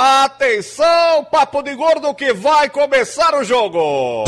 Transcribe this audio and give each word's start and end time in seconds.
Atenção, 0.00 1.24
papo 1.24 1.60
de 1.60 1.74
gordo 1.74 2.14
que 2.14 2.32
vai 2.32 2.68
começar 2.68 3.34
o 3.34 3.42
jogo. 3.42 4.22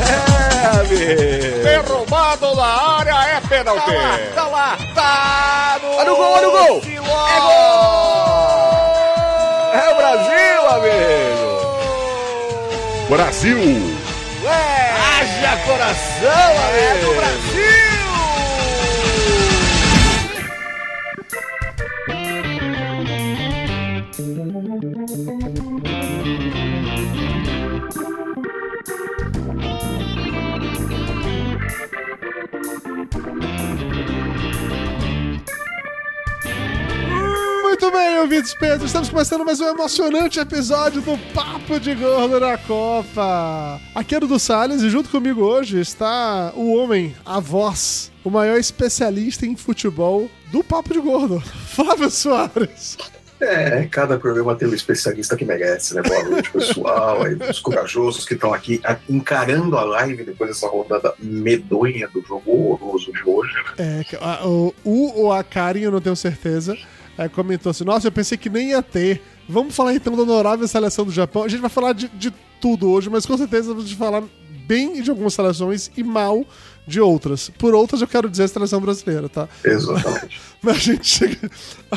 É, 0.00 0.78
amigo. 0.80 1.62
Derrubado 1.62 2.54
na 2.56 2.64
área 2.96 3.36
é 3.36 3.40
pênalti. 3.46 3.92
Tá 4.34 4.46
lá, 4.46 4.78
Tá 4.94 5.78
no, 5.82 5.96
Olha 5.96 6.12
o 6.14 6.16
gol, 6.16 6.32
olha 6.32 6.48
o 6.48 6.50
gol. 6.50 6.80
É 6.82 7.40
gol. 7.40 7.50
É 9.74 9.92
o 9.92 9.96
Brasil, 9.96 10.66
amigo. 10.70 11.52
Brasil! 13.10 13.98
É. 14.46 14.94
Haja 15.20 15.56
coração, 15.66 16.30
É 16.32 16.90
amigo. 16.90 17.04
do 17.06 17.14
Brasil. 17.16 17.53
Bem, 37.94 38.18
ouvintes 38.18 38.52
Pedro, 38.54 38.84
estamos 38.84 39.08
começando 39.08 39.44
mais 39.44 39.60
um 39.60 39.68
emocionante 39.68 40.40
episódio 40.40 41.00
do 41.00 41.16
Papo 41.32 41.78
de 41.78 41.94
Gordo 41.94 42.40
na 42.40 42.58
Copa. 42.58 43.80
Aqui 43.94 44.16
é 44.16 44.18
o 44.18 44.26
do 44.26 44.36
Salles 44.36 44.82
e 44.82 44.90
junto 44.90 45.08
comigo 45.08 45.42
hoje 45.42 45.78
está 45.78 46.52
o 46.56 46.74
homem, 46.74 47.14
a 47.24 47.38
voz, 47.38 48.10
o 48.24 48.30
maior 48.30 48.58
especialista 48.58 49.46
em 49.46 49.54
futebol 49.54 50.28
do 50.50 50.64
Papo 50.64 50.92
de 50.92 50.98
Gordo, 50.98 51.38
Flávio 51.70 52.10
Soares. 52.10 52.98
É, 53.40 53.84
cada 53.86 54.18
programa 54.18 54.56
tem 54.56 54.66
um 54.66 54.74
especialista 54.74 55.36
que 55.36 55.44
merece, 55.44 55.94
né? 55.94 56.02
Boa 56.02 56.24
noite, 56.24 56.50
pessoal, 56.50 57.22
aí, 57.22 57.34
os 57.34 57.60
corajosos 57.60 58.24
que 58.24 58.34
estão 58.34 58.52
aqui 58.52 58.80
encarando 59.08 59.76
a 59.78 59.84
live 59.84 60.24
depois 60.24 60.50
dessa 60.50 60.66
rodada 60.66 61.14
medonha 61.20 62.08
do 62.08 62.20
jogo 62.22 62.50
horroroso 62.50 63.12
de 63.12 63.22
hoje. 63.24 63.54
né? 63.78 64.04
É, 64.10 64.44
o, 64.44 64.74
o 64.84 65.44
Karen, 65.44 65.80
eu 65.80 65.92
não 65.92 66.00
tenho 66.00 66.16
certeza, 66.16 66.76
é, 67.18 67.28
comentou 67.28 67.70
assim: 67.70 67.84
Nossa, 67.84 68.06
eu 68.06 68.12
pensei 68.12 68.36
que 68.38 68.48
nem 68.50 68.70
ia 68.70 68.82
ter. 68.82 69.22
Vamos 69.48 69.74
falar 69.74 69.94
então 69.94 70.16
da 70.16 70.22
honorável 70.22 70.66
seleção 70.66 71.04
do 71.04 71.12
Japão. 71.12 71.44
A 71.44 71.48
gente 71.48 71.60
vai 71.60 71.70
falar 71.70 71.92
de, 71.92 72.08
de 72.08 72.32
tudo 72.60 72.90
hoje, 72.90 73.10
mas 73.10 73.26
com 73.26 73.36
certeza 73.36 73.74
vamos 73.74 73.92
falar 73.92 74.22
bem 74.66 75.02
de 75.02 75.10
algumas 75.10 75.34
seleções 75.34 75.90
e 75.96 76.02
mal 76.02 76.44
de 76.86 77.00
outras. 77.00 77.50
Por 77.50 77.74
outras, 77.74 78.00
eu 78.00 78.08
quero 78.08 78.28
dizer 78.28 78.44
a 78.44 78.48
seleção 78.48 78.80
brasileira, 78.80 79.28
tá? 79.28 79.48
Exatamente. 79.64 80.40
Mas 80.62 80.76
a 80.76 80.80
gente 80.80 81.06
chega, 81.06 81.50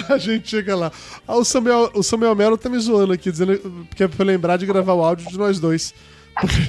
a 0.10 0.18
gente 0.18 0.50
chega 0.50 0.76
lá. 0.76 0.92
Ah, 1.28 1.36
o 1.38 1.44
Samuel, 1.44 1.92
o 1.94 2.04
Samuel 2.04 2.36
Melo 2.36 2.58
tá 2.58 2.70
me 2.70 2.80
zoando 2.80 3.14
aqui, 3.14 3.32
dizendo 3.32 3.88
que 3.96 4.04
é 4.04 4.08
pra 4.08 4.26
lembrar 4.26 4.58
de 4.58 4.66
gravar 4.66 4.94
o 4.94 5.04
áudio 5.04 5.28
de 5.30 5.38
nós 5.38 5.60
dois. 5.60 5.94
Porque 6.40 6.60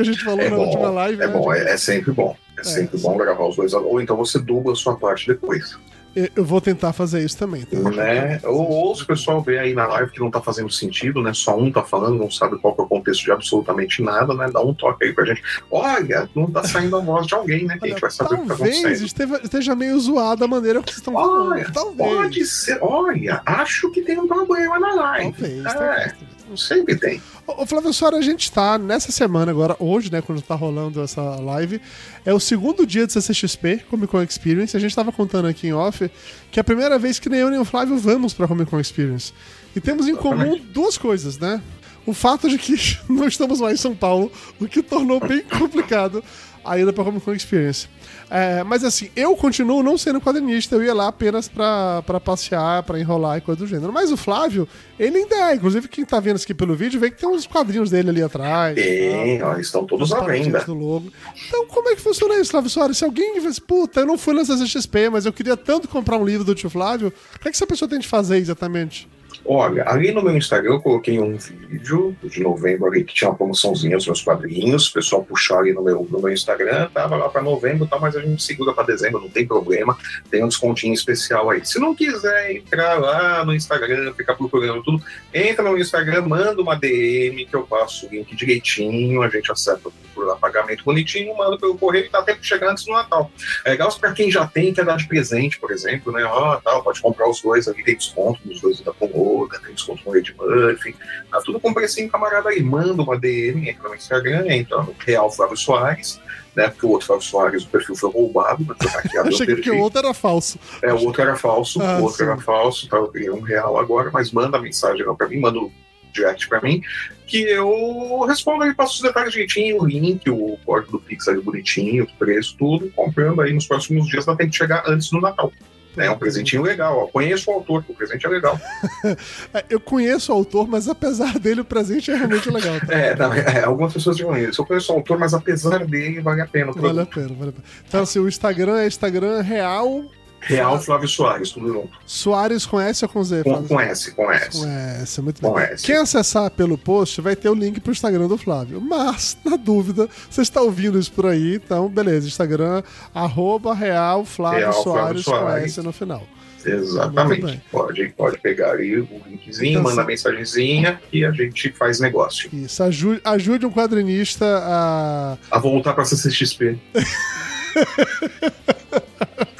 a 0.00 0.04
gente, 0.04 0.22
falou 0.22 0.40
É 0.40 0.50
na 0.50 0.56
última 0.56 0.88
bom, 0.88 0.94
live. 0.94 1.22
é 1.22 1.26
né, 1.26 1.32
bom, 1.32 1.52
é, 1.52 1.72
é 1.72 1.76
sempre 1.76 2.12
bom. 2.12 2.36
É 2.58 2.62
sempre 2.62 2.98
bom 2.98 3.16
gravar 3.16 3.48
os 3.48 3.56
dois. 3.56 3.72
Ou 3.72 4.00
então 4.00 4.16
você 4.16 4.38
dubla 4.38 4.72
a 4.72 4.76
sua 4.76 4.96
parte 4.96 5.26
depois. 5.26 5.76
Eu- 6.14 6.44
vou 6.44 6.60
tentar 6.60 6.92
fazer 6.92 7.24
isso 7.24 7.36
também, 7.36 7.62
tá? 7.64 7.76
Né? 7.90 8.40
Ou, 8.44 8.94
se 8.94 9.02
o 9.02 9.06
pessoal 9.06 9.40
vê 9.42 9.58
aí 9.58 9.74
na 9.74 9.86
live 9.86 10.10
que 10.12 10.20
não 10.20 10.30
tá 10.30 10.40
fazendo 10.40 10.70
sentido, 10.70 11.20
né? 11.22 11.32
Só 11.34 11.56
um 11.58 11.70
tá 11.72 11.82
falando, 11.82 12.16
não 12.18 12.30
sabe 12.30 12.56
qual 12.58 12.74
é 12.78 12.82
o 12.82 12.86
contexto 12.86 13.24
de 13.24 13.32
absolutamente 13.32 14.02
nada, 14.02 14.32
né? 14.34 14.48
Dá 14.52 14.60
um 14.60 14.72
toque 14.74 15.04
aí 15.06 15.12
pra 15.12 15.24
gente. 15.24 15.42
Olha, 15.70 16.28
não 16.34 16.50
tá 16.50 16.62
saindo 16.64 16.96
a 16.96 17.00
voz 17.00 17.26
de 17.26 17.34
alguém, 17.34 17.64
né? 17.64 17.76
Que 17.78 17.86
a 17.86 17.88
gente 17.90 18.00
vai 18.00 18.10
saber 18.10 18.34
o 18.34 18.42
que 18.42 18.48
tá 18.48 18.54
Talvez 18.56 18.78
acontecendo. 18.78 19.06
esteja, 19.06 19.40
esteja 19.42 19.74
meio 19.74 19.98
zoada 19.98 20.44
a 20.44 20.48
maneira 20.48 20.80
que 20.82 20.86
vocês 20.90 20.98
estão 20.98 21.14
falando. 21.14 21.52
Olha, 21.52 21.70
Talvez. 21.72 21.96
pode 22.16 22.46
ser. 22.46 22.78
Olha, 22.80 23.42
acho 23.44 23.90
que 23.90 24.02
tem 24.02 24.18
um 24.18 24.26
problema 24.28 24.78
na 24.78 24.94
live. 24.94 25.32
Talvez, 25.32 25.64
É, 25.64 25.68
talvez. 25.74 26.14
Sempre 26.56 26.96
tem. 26.96 27.20
Ô, 27.46 27.66
Flávio 27.66 27.92
Soares, 27.92 28.18
a 28.18 28.22
gente 28.22 28.50
tá 28.50 28.78
nessa 28.78 29.12
semana 29.12 29.50
agora, 29.50 29.76
hoje, 29.78 30.10
né, 30.10 30.22
quando 30.22 30.40
tá 30.40 30.54
rolando 30.54 31.00
essa 31.02 31.22
live, 31.22 31.80
é 32.24 32.32
o 32.32 32.40
segundo 32.40 32.86
dia 32.86 33.06
do 33.06 33.12
CCXP, 33.12 33.84
Comic 33.90 34.10
Con 34.10 34.22
Experience. 34.22 34.76
A 34.76 34.80
gente 34.80 34.94
tava 34.94 35.12
contando 35.12 35.46
aqui 35.46 35.68
em 35.68 35.72
off 35.72 36.10
que 36.50 36.58
é 36.58 36.62
a 36.62 36.64
primeira 36.64 36.98
vez 36.98 37.18
que 37.18 37.28
nem 37.28 37.40
eu 37.40 37.50
nem 37.50 37.58
o 37.58 37.64
Flávio 37.64 37.98
vamos 37.98 38.32
pra 38.32 38.48
Comic 38.48 38.70
Con 38.70 38.80
Experience. 38.80 39.32
E 39.74 39.80
temos 39.80 40.06
em 40.06 40.14
comum 40.14 40.58
duas 40.72 40.96
coisas, 40.96 41.38
né? 41.38 41.60
O 42.06 42.12
fato 42.12 42.48
de 42.48 42.58
que 42.58 42.74
não 43.08 43.26
estamos 43.26 43.60
lá 43.60 43.72
em 43.72 43.76
São 43.76 43.94
Paulo, 43.94 44.30
o 44.60 44.66
que 44.66 44.82
tornou 44.82 45.20
bem 45.20 45.42
complicado 45.42 46.22
a 46.64 46.78
ida 46.78 46.92
pra 46.92 47.04
Comic 47.04 47.24
Con 47.24 47.32
Experience. 47.34 47.88
É, 48.30 48.64
mas 48.64 48.82
assim, 48.82 49.10
eu 49.14 49.36
continuo 49.36 49.82
não 49.82 49.98
sendo 49.98 50.20
quadrinista, 50.20 50.74
eu 50.74 50.82
ia 50.82 50.94
lá 50.94 51.08
apenas 51.08 51.46
pra, 51.46 52.02
pra 52.02 52.18
passear, 52.18 52.82
pra 52.82 52.98
enrolar 52.98 53.38
e 53.38 53.40
coisa 53.40 53.60
do 53.60 53.66
gênero. 53.66 53.92
Mas 53.92 54.10
o 54.10 54.16
Flávio, 54.16 54.66
ele 54.98 55.18
ainda 55.18 55.36
é. 55.50 55.54
Inclusive, 55.54 55.88
quem 55.88 56.04
tá 56.04 56.18
vendo 56.20 56.36
isso 56.36 56.44
aqui 56.44 56.54
pelo 56.54 56.74
vídeo, 56.74 56.98
vê 56.98 57.10
que 57.10 57.18
tem 57.18 57.28
uns 57.28 57.46
quadrinhos 57.46 57.90
dele 57.90 58.10
ali 58.10 58.22
atrás. 58.22 58.74
Tem, 58.74 59.42
ó, 59.42 59.56
estão 59.58 59.84
todos 59.84 60.12
à 60.12 60.20
venda. 60.20 60.60
do 60.64 60.74
logo. 60.74 61.12
Então, 61.46 61.66
como 61.66 61.90
é 61.90 61.94
que 61.94 62.00
funciona 62.00 62.36
isso, 62.36 62.50
Flávio 62.50 62.70
Soares? 62.70 62.98
Se 62.98 63.04
alguém 63.04 63.40
diz, 63.40 63.58
puta, 63.58 64.00
eu 64.00 64.06
não 64.06 64.16
fui 64.16 64.34
na 64.34 64.44
CCXP, 64.44 65.10
mas 65.10 65.26
eu 65.26 65.32
queria 65.32 65.56
tanto 65.56 65.86
comprar 65.86 66.16
um 66.16 66.24
livro 66.24 66.44
do 66.44 66.54
tio 66.54 66.70
Flávio, 66.70 67.08
o 67.08 67.38
que, 67.38 67.48
é 67.48 67.50
que 67.50 67.56
essa 67.56 67.66
pessoa 67.66 67.88
tem 67.88 67.98
de 67.98 68.08
fazer 68.08 68.38
exatamente? 68.38 69.08
Olha, 69.44 69.84
ali 69.88 70.12
no 70.12 70.22
meu 70.22 70.36
Instagram 70.36 70.74
eu 70.74 70.80
coloquei 70.80 71.18
um 71.18 71.36
vídeo 71.36 72.16
de 72.22 72.40
novembro 72.42 72.86
ali 72.86 73.04
que 73.04 73.14
tinha 73.14 73.30
uma 73.30 73.36
promoçãozinha 73.36 73.96
dos 73.96 74.06
meus 74.06 74.22
quadrinhos. 74.22 74.88
O 74.88 74.92
pessoal 74.92 75.24
puxou 75.24 75.58
ali 75.58 75.72
no 75.72 75.82
meu, 75.82 76.06
no 76.10 76.20
meu 76.20 76.32
Instagram, 76.32 76.88
tava 76.92 77.16
lá 77.16 77.28
para 77.28 77.42
novembro, 77.42 77.86
tá, 77.86 77.98
mas 77.98 78.16
a 78.16 78.20
gente 78.20 78.42
segura 78.42 78.72
para 78.72 78.84
dezembro, 78.84 79.20
não 79.20 79.28
tem 79.28 79.46
problema. 79.46 79.96
Tem 80.30 80.42
um 80.42 80.48
descontinho 80.48 80.94
especial 80.94 81.50
aí. 81.50 81.64
Se 81.64 81.78
não 81.78 81.94
quiser 81.94 82.52
entrar 82.52 82.98
lá 82.98 83.44
no 83.44 83.54
Instagram, 83.54 84.12
ficar 84.14 84.34
procurando 84.34 84.82
tudo, 84.82 85.02
entra 85.32 85.62
no 85.62 85.78
Instagram, 85.78 86.22
manda 86.22 86.60
uma 86.60 86.76
DM 86.76 87.46
que 87.46 87.54
eu 87.54 87.64
passo 87.64 88.06
o 88.06 88.10
link 88.10 88.34
direitinho, 88.34 89.22
a 89.22 89.28
gente 89.28 89.50
acerta 89.50 89.90
por 90.14 90.26
lá 90.26 90.36
pagamento 90.36 90.84
bonitinho, 90.84 91.36
manda 91.36 91.58
pelo 91.58 91.76
correio 91.76 92.06
e 92.06 92.08
tá 92.08 92.22
que 92.22 92.46
chegar 92.46 92.70
antes 92.70 92.84
do 92.84 92.92
Natal. 92.92 93.30
É 93.64 93.70
legal 93.70 93.92
para 93.98 94.12
quem 94.12 94.30
já 94.30 94.46
tem, 94.46 94.72
quer 94.72 94.84
dar 94.84 94.96
de 94.96 95.06
presente, 95.06 95.58
por 95.58 95.70
exemplo, 95.70 96.12
né? 96.12 96.24
Ó, 96.24 96.56
tal, 96.56 96.82
pode 96.82 97.00
comprar 97.00 97.28
os 97.28 97.42
dois 97.42 97.68
ali, 97.68 97.82
tem 97.82 97.96
desconto 97.96 98.40
nos 98.44 98.60
dois 98.60 98.80
da 98.80 98.92
Pomoda, 99.24 99.58
tem 99.58 99.74
desconto 99.74 100.02
no 100.04 100.12
Lady 100.12 100.34
Murphy, 100.36 100.94
tá 101.30 101.40
tudo 101.44 101.58
com 101.58 101.72
precinho, 101.72 102.10
camarada 102.10 102.50
aí. 102.50 102.62
Manda 102.62 103.02
uma 103.02 103.18
DM, 103.18 103.68
entra 103.68 103.88
no 103.88 103.94
Instagram, 103.94 104.46
entra 104.48 104.78
no 104.82 104.94
Real 104.98 105.30
Flávio 105.30 105.56
Soares, 105.56 106.20
né? 106.54 106.68
Porque 106.68 106.86
o 106.86 106.90
outro 106.90 107.06
Flávio 107.06 107.24
Soares, 107.24 107.64
o 107.64 107.68
perfil 107.68 107.96
foi 107.96 108.10
roubado, 108.10 108.64
mas 108.66 108.76
foi 108.78 108.88
hackeado, 108.88 109.28
eu 109.30 109.34
Achei 109.34 109.56
que 109.56 109.70
o 109.70 109.78
outro 109.78 109.98
era 110.00 110.14
falso. 110.14 110.58
É, 110.82 110.92
o 110.92 111.04
outro 111.04 111.22
era 111.22 111.36
falso, 111.36 111.80
Ah, 111.82 111.98
o 111.98 112.02
outro 112.02 112.18
sim. 112.18 112.24
era 112.24 112.36
falso, 112.38 112.88
tá? 112.88 112.96
Eu 113.14 113.34
um 113.36 113.40
real 113.40 113.78
agora, 113.78 114.10
mas 114.12 114.30
manda 114.30 114.60
mensagem 114.60 115.04
lá 115.04 115.14
pra 115.14 115.28
mim, 115.28 115.38
manda 115.38 115.58
um 115.58 115.70
direct 116.12 116.48
pra 116.48 116.60
mim, 116.60 116.80
que 117.26 117.38
eu 117.42 118.20
respondo 118.28 118.62
aí, 118.62 118.72
passo 118.72 118.94
os 118.94 119.00
detalhes 119.02 119.32
direitinho, 119.32 119.82
o 119.82 119.86
link, 119.86 120.30
o 120.30 120.56
código 120.64 120.92
do 120.92 121.00
Pix 121.00 121.26
ali 121.26 121.40
bonitinho, 121.40 122.04
o 122.04 122.18
preço, 122.18 122.54
tudo, 122.56 122.88
comprando 122.94 123.40
aí 123.40 123.52
nos 123.52 123.66
próximos 123.66 124.06
dias, 124.06 124.24
dá 124.24 124.36
tempo 124.36 124.50
de 124.50 124.56
chegar 124.56 124.84
antes 124.86 125.10
do 125.10 125.20
Natal. 125.20 125.50
É 125.96 126.10
um 126.10 126.18
presentinho 126.18 126.62
legal. 126.62 127.08
Conheço 127.08 127.50
o 127.50 127.54
autor, 127.54 127.84
o 127.88 127.94
presente 127.94 128.26
é 128.26 128.28
legal. 128.28 128.58
É, 129.52 129.64
Eu 129.70 129.78
conheço 129.78 130.32
o 130.32 130.34
autor, 130.34 130.66
mas 130.66 130.88
apesar 130.88 131.38
dele, 131.38 131.60
o 131.60 131.64
presente 131.64 132.10
é 132.10 132.16
realmente 132.16 132.50
legal. 132.50 132.80
Tá? 132.80 132.86
É, 132.94 133.14
não, 133.14 133.32
é, 133.32 133.64
algumas 133.64 133.92
pessoas 133.92 134.16
dizem 134.16 134.44
isso. 134.44 134.62
Eu 134.62 134.66
conheço 134.66 134.92
o 134.92 134.96
autor, 134.96 135.18
mas 135.18 135.34
apesar 135.34 135.84
dele, 135.86 136.20
vale 136.20 136.40
a 136.40 136.46
pena. 136.46 136.72
Vale 136.72 137.00
a 137.00 137.06
pena, 137.06 137.28
vale 137.28 137.50
a 137.50 137.52
pena. 137.52 137.64
Então, 137.86 138.02
assim, 138.02 138.18
o 138.18 138.28
Instagram 138.28 138.78
é 138.78 138.86
Instagram 138.86 139.42
real. 139.42 140.04
Real 140.44 140.80
Flávio 140.80 141.08
Soares, 141.08 141.50
tudo 141.50 141.72
junto. 141.72 141.90
Soares 142.06 142.66
com 142.66 142.80
S 142.80 143.04
ou 143.04 143.08
com 143.08 143.24
Z? 143.24 143.42
Com, 143.44 143.64
com 143.66 143.80
S, 143.80 144.10
com 144.12 144.30
S. 144.30 144.60
Com 144.60 144.66
S, 144.68 145.22
muito 145.22 145.40
Com 145.40 145.54
bem. 145.54 145.64
S. 145.64 145.84
Quem 145.84 145.96
acessar 145.96 146.50
pelo 146.50 146.76
post 146.78 147.20
vai 147.20 147.34
ter 147.34 147.48
o 147.48 147.54
link 147.54 147.80
pro 147.80 147.92
Instagram 147.92 148.28
do 148.28 148.36
Flávio. 148.38 148.80
Mas, 148.80 149.36
na 149.44 149.56
dúvida, 149.56 150.08
você 150.30 150.42
está 150.42 150.60
ouvindo 150.60 150.98
isso 150.98 151.12
por 151.12 151.26
aí, 151.26 151.56
então, 151.56 151.88
beleza. 151.88 152.26
Instagram, 152.26 152.82
arroba 153.14 153.74
real 153.74 154.24
Flávio 154.24 154.60
Real 154.60 154.72
Flávio 154.72 154.82
Soares 154.82 155.24
com 155.24 155.30
Soares. 155.30 155.72
S 155.72 155.82
no 155.82 155.92
final. 155.92 156.26
Exatamente. 156.66 157.62
Pode, 157.70 158.08
pode 158.16 158.38
pegar 158.38 158.70
ali 158.70 158.98
o 158.98 159.08
linkzinho, 159.26 159.72
Então, 159.72 159.82
manda 159.82 160.00
sim. 160.02 160.06
mensagenzinha 160.06 161.00
e 161.12 161.24
a 161.24 161.30
gente 161.30 161.70
faz 161.72 162.00
negócio. 162.00 162.48
Isso, 162.52 162.82
ajude, 162.82 163.20
ajude 163.24 163.66
um 163.66 163.70
quadrinista 163.70 164.46
a. 164.64 165.36
A 165.50 165.58
voltar 165.58 165.92
pra 165.92 166.04
CCXP. 166.04 166.78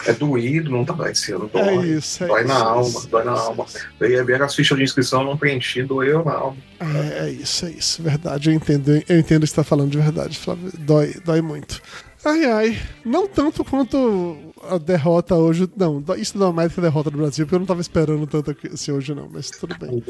é 0.06 0.12
doído, 0.12 0.70
não 0.70 0.84
tá 0.84 1.10
esse 1.10 1.32
ano, 1.32 1.48
dói. 1.52 1.62
É 1.62 1.86
isso, 1.86 2.24
é 2.24 2.26
dói 2.26 2.44
na 2.44 2.54
isso, 2.54 2.64
alma, 2.64 2.88
isso, 2.88 3.08
dói 3.08 3.24
na 3.24 3.34
isso, 3.34 3.42
alma. 3.42 3.64
isso. 3.66 3.78
Veio 3.98 4.24
ver 4.24 4.42
as 4.42 4.54
fichas 4.54 4.78
de 4.78 4.84
inscrição, 4.84 5.24
não 5.24 5.36
preenchi, 5.36 5.82
doeu 5.82 6.24
na 6.24 6.32
alma. 6.32 6.56
É, 6.80 7.26
é 7.26 7.30
isso, 7.30 7.66
é 7.66 7.70
isso. 7.70 8.02
Verdade, 8.02 8.50
eu 8.50 8.54
entendo, 8.54 8.90
eu 9.08 9.18
entendo 9.18 9.42
o 9.42 9.46
que 9.46 9.46
você 9.46 9.52
está 9.52 9.64
falando 9.64 9.90
de 9.90 9.98
verdade, 9.98 10.38
Flávio. 10.38 10.70
Dói, 10.78 11.14
dói 11.24 11.40
muito. 11.40 11.80
Ai, 12.24 12.44
ai. 12.44 12.78
Não 13.04 13.26
tanto 13.28 13.64
quanto 13.64 14.53
a 14.70 14.78
derrota 14.78 15.34
hoje. 15.34 15.68
Não, 15.76 16.02
isso 16.16 16.38
não 16.38 16.50
é 16.50 16.52
mais 16.52 16.72
que 16.72 16.80
a 16.80 16.82
derrota 16.82 17.10
do 17.10 17.18
Brasil, 17.18 17.44
porque 17.44 17.54
eu 17.54 17.58
não 17.58 17.66
tava 17.66 17.80
esperando 17.80 18.26
tanto 18.26 18.56
assim 18.72 18.92
hoje, 18.92 19.14
não, 19.14 19.28
mas 19.32 19.50
tudo 19.50 19.76
bem. 19.78 20.02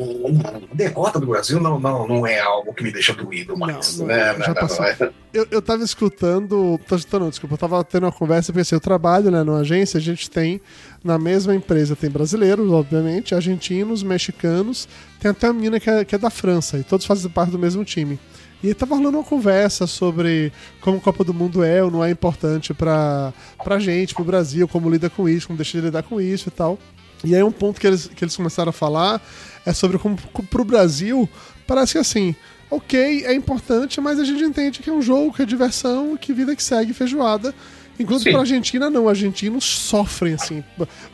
A 0.72 0.74
derrota 0.74 1.18
do 1.18 1.26
Brasil 1.26 1.60
não, 1.60 1.78
não, 1.78 2.06
não 2.06 2.26
é 2.26 2.40
algo 2.40 2.72
que 2.74 2.82
me 2.82 2.92
deixa 2.92 3.12
doído 3.12 3.56
mais. 3.56 3.98
Não, 3.98 4.06
não, 4.06 4.14
né? 4.14 4.34
já 4.38 4.54
passou. 4.54 4.84
É. 4.84 5.12
Eu, 5.32 5.46
eu 5.50 5.62
tava 5.62 5.82
escutando. 5.82 6.78
Tô 6.86 6.96
escutando, 6.96 7.28
desculpa, 7.28 7.54
eu 7.54 7.58
tava 7.58 7.84
tendo 7.84 8.04
uma 8.04 8.12
conversa, 8.12 8.52
porque 8.52 8.62
assim, 8.62 8.74
eu 8.74 8.80
trabalho 8.80 9.30
né, 9.30 9.42
numa 9.42 9.60
agência, 9.60 9.98
a 9.98 10.02
gente 10.02 10.30
tem. 10.30 10.60
Na 11.02 11.18
mesma 11.18 11.54
empresa 11.54 11.94
tem 11.94 12.08
brasileiros, 12.08 12.70
obviamente, 12.70 13.34
argentinos, 13.34 14.02
mexicanos, 14.02 14.88
tem 15.20 15.30
até 15.30 15.48
uma 15.48 15.54
menina 15.54 15.78
que 15.78 15.90
é, 15.90 16.04
que 16.04 16.14
é 16.14 16.18
da 16.18 16.30
França, 16.30 16.78
e 16.78 16.82
todos 16.82 17.04
fazem 17.04 17.30
parte 17.30 17.50
do 17.50 17.58
mesmo 17.58 17.84
time. 17.84 18.18
E 18.64 18.72
tava 18.72 18.94
rolando 18.94 19.18
uma 19.18 19.24
conversa 19.24 19.86
sobre 19.86 20.50
como 20.80 20.96
a 20.96 21.00
Copa 21.00 21.22
do 21.22 21.34
Mundo 21.34 21.62
é 21.62 21.84
ou 21.84 21.90
não 21.90 22.02
é 22.02 22.10
importante 22.10 22.72
pra, 22.72 23.30
pra 23.62 23.78
gente, 23.78 24.14
pro 24.14 24.24
Brasil, 24.24 24.66
como 24.66 24.88
lida 24.88 25.10
com 25.10 25.28
isso, 25.28 25.48
como 25.48 25.58
deixa 25.58 25.78
de 25.78 25.84
lidar 25.84 26.02
com 26.02 26.18
isso 26.18 26.48
e 26.48 26.50
tal. 26.50 26.78
E 27.22 27.36
aí 27.36 27.42
um 27.42 27.52
ponto 27.52 27.78
que 27.78 27.86
eles, 27.86 28.06
que 28.06 28.24
eles 28.24 28.34
começaram 28.34 28.70
a 28.70 28.72
falar 28.72 29.20
é 29.66 29.72
sobre 29.74 29.98
como 29.98 30.16
pro 30.50 30.64
Brasil 30.64 31.28
parece 31.66 31.92
que 31.92 31.98
assim, 31.98 32.34
ok, 32.70 33.26
é 33.26 33.34
importante, 33.34 34.00
mas 34.00 34.18
a 34.18 34.24
gente 34.24 34.42
entende 34.42 34.80
que 34.80 34.88
é 34.88 34.92
um 34.94 35.02
jogo, 35.02 35.34
que 35.34 35.42
é 35.42 35.44
diversão, 35.44 36.16
que 36.16 36.32
vida 36.32 36.56
que 36.56 36.62
segue, 36.62 36.94
feijoada. 36.94 37.54
Enquanto 37.98 38.24
para 38.24 38.38
a 38.38 38.40
Argentina, 38.40 38.90
não. 38.90 39.08
Argentinos 39.08 39.64
sofrem, 39.64 40.34
assim. 40.34 40.64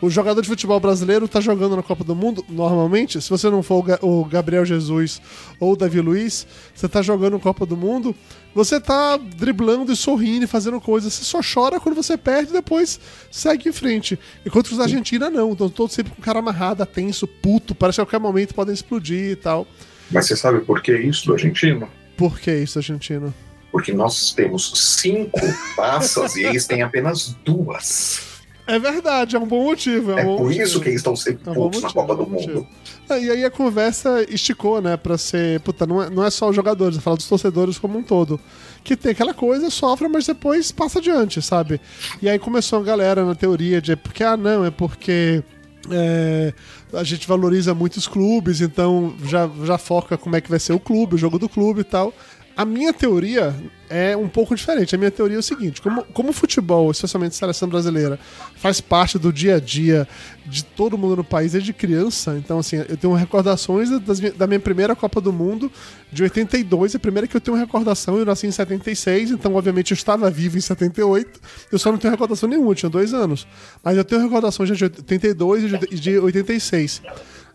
O 0.01 0.09
jogador 0.09 0.41
de 0.41 0.49
futebol 0.49 0.81
brasileiro 0.81 1.29
tá 1.29 1.41
jogando 1.41 1.77
na 1.77 1.83
Copa 1.83 2.03
do 2.05 2.15
Mundo, 2.15 2.45
normalmente, 2.49 3.21
se 3.21 3.29
você 3.29 3.51
não 3.51 3.63
for 3.63 3.85
o 4.01 4.25
Gabriel 4.25 4.65
Jesus 4.65 5.21
ou 5.59 5.73
o 5.73 5.77
Davi 5.77 6.01
Luiz, 6.01 6.47
você 6.75 6.89
tá 6.89 7.03
jogando 7.03 7.39
Copa 7.39 7.67
do 7.67 7.77
Mundo, 7.77 8.15
você 8.55 8.81
tá 8.81 9.17
driblando 9.17 9.93
e 9.93 9.97
sorrindo 9.97 10.45
e 10.45 10.49
fazendo 10.49 10.81
coisas. 10.81 11.13
Você 11.13 11.25
só 11.25 11.41
chora 11.43 11.79
quando 11.79 11.95
você 11.95 12.17
perde 12.17 12.51
e 12.51 12.55
depois 12.55 12.99
segue 13.31 13.69
em 13.69 13.73
frente. 13.73 14.19
Enquanto 14.45 14.69
os 14.69 14.79
da 14.79 14.85
Argentina, 14.85 15.29
não. 15.29 15.53
Estão 15.53 15.69
todos 15.69 15.95
sempre 15.95 16.13
com 16.13 16.21
o 16.21 16.25
cara 16.25 16.39
amarrado, 16.39 16.85
tenso, 16.87 17.27
puto, 17.27 17.75
parece 17.75 17.97
que 17.97 18.01
a 18.01 18.05
qualquer 18.07 18.21
momento 18.21 18.55
podem 18.55 18.73
explodir 18.75 19.33
e 19.33 19.37
tal. 19.37 19.67
Mas 20.11 20.27
você 20.27 20.35
sabe 20.35 20.61
por 20.61 20.83
que 20.83 20.97
isso 20.97 21.27
do 21.27 21.35
argentino? 21.35 21.89
Por 22.17 22.39
que 22.39 22.53
isso, 22.53 22.79
argentino? 22.79 23.33
Porque 23.71 23.93
nós 23.93 24.33
temos 24.33 24.73
cinco 24.99 25.41
passas 25.77 26.37
e 26.37 26.43
eles 26.45 26.67
têm 26.67 26.83
apenas 26.83 27.37
duas. 27.45 28.31
É 28.71 28.79
verdade, 28.79 29.35
é 29.35 29.39
um 29.39 29.47
bom 29.47 29.65
motivo. 29.65 30.13
É, 30.13 30.15
um 30.15 30.19
é 30.19 30.25
bom 30.25 30.37
por 30.37 30.45
motivo. 30.45 30.63
isso 30.63 30.81
que 30.81 30.89
eles 30.89 31.01
estão 31.01 31.17
sempre 31.17 31.49
é 31.49 31.51
um 31.51 31.55
putos 31.55 31.83
na 31.83 31.91
Copa 31.91 32.13
é 32.13 32.17
do 32.17 32.27
Mundo. 32.27 32.67
e 33.11 33.31
aí 33.31 33.45
a 33.45 33.51
conversa 33.51 34.25
esticou, 34.29 34.81
né, 34.81 34.97
pra 34.97 35.19
ser. 35.19 35.59
Puta, 35.61 35.85
não 35.87 36.01
é, 36.01 36.09
não 36.09 36.25
é 36.25 36.31
só 36.31 36.49
os 36.49 36.55
jogadores, 36.55 36.97
é 36.97 37.01
falar 37.01 37.17
dos 37.17 37.27
torcedores 37.27 37.79
como 37.79 37.99
um 37.99 38.03
todo. 38.03 38.39
Que 38.85 38.97
tem 38.97 39.11
aquela 39.11 39.35
coisa, 39.35 39.71
sofre, 39.71 40.07
mas 40.07 40.25
depois 40.25 40.71
passa 40.71 41.01
adiante, 41.01 41.43
sabe? 41.43 41.81
E 42.23 42.29
aí 42.29 42.39
começou 42.39 42.79
a 42.79 42.83
galera 42.83 43.25
na 43.25 43.35
teoria 43.35 43.83
de 43.83 43.97
porque, 43.97 44.23
ah, 44.23 44.37
não, 44.37 44.65
é 44.65 44.71
porque. 44.71 45.43
É, 45.91 46.53
a 46.93 47.03
gente 47.03 47.27
valoriza 47.27 47.75
muito 47.75 47.97
os 47.97 48.07
clubes, 48.07 48.61
então 48.61 49.15
já, 49.25 49.51
já 49.65 49.79
foca 49.79 50.19
como 50.19 50.37
é 50.37 50.41
que 50.41 50.51
vai 50.51 50.61
ser 50.61 50.75
o 50.75 50.79
clube, 50.79 51.15
o 51.15 51.19
jogo 51.19 51.39
do 51.39 51.49
clube 51.49 51.81
e 51.81 51.85
tal. 51.85 52.13
A 52.57 52.65
minha 52.65 52.93
teoria 52.93 53.55
é 53.89 54.17
um 54.17 54.29
pouco 54.29 54.55
diferente. 54.55 54.95
A 54.95 54.99
minha 54.99 55.11
teoria 55.11 55.37
é 55.37 55.41
o 55.41 55.43
seguinte: 55.43 55.81
como, 55.81 56.05
como 56.07 56.31
o 56.31 56.33
futebol, 56.33 56.91
especialmente 56.91 57.33
a 57.33 57.37
seleção 57.37 57.69
brasileira, 57.69 58.19
faz 58.57 58.81
parte 58.81 59.19
do 59.19 59.33
dia 59.33 59.57
a 59.57 59.61
dia 59.61 60.07
de 60.47 60.65
todo 60.65 60.99
mundo 60.99 61.17
no 61.17 61.25
país 61.25 61.53
desde 61.53 61.73
criança, 61.73 62.37
então, 62.37 62.59
assim, 62.59 62.77
eu 62.77 62.97
tenho 62.97 63.13
recordações 63.15 63.89
das, 64.01 64.19
da 64.21 64.47
minha 64.47 64.59
primeira 64.59 64.97
Copa 64.97 65.21
do 65.21 65.33
Mundo 65.33 65.71
de 66.13 66.23
82, 66.25 66.97
a 66.97 66.99
primeira 66.99 67.27
que 67.27 67.37
eu 67.37 67.41
tenho 67.41 67.57
recordação, 67.57 68.19
eu 68.19 68.25
nasci 68.25 68.49
em 68.49 68.51
76, 68.51 69.31
então, 69.31 69.55
obviamente, 69.55 69.93
eu 69.93 69.95
estava 69.95 70.29
vivo 70.29 70.59
em 70.59 70.61
78, 70.61 71.41
eu 71.71 71.79
só 71.79 71.93
não 71.93 71.99
tenho 71.99 72.11
recordação 72.11 72.49
nenhuma, 72.49 72.75
tinha 72.75 72.91
dois 72.91 73.15
anos. 73.15 73.47
Mas 73.83 73.97
eu 73.97 74.05
tenho 74.05 74.21
recordação 74.21 74.67
de 74.67 74.73
82 74.73 75.73
e 75.91 75.95
de 75.97 76.19
86 76.19 77.03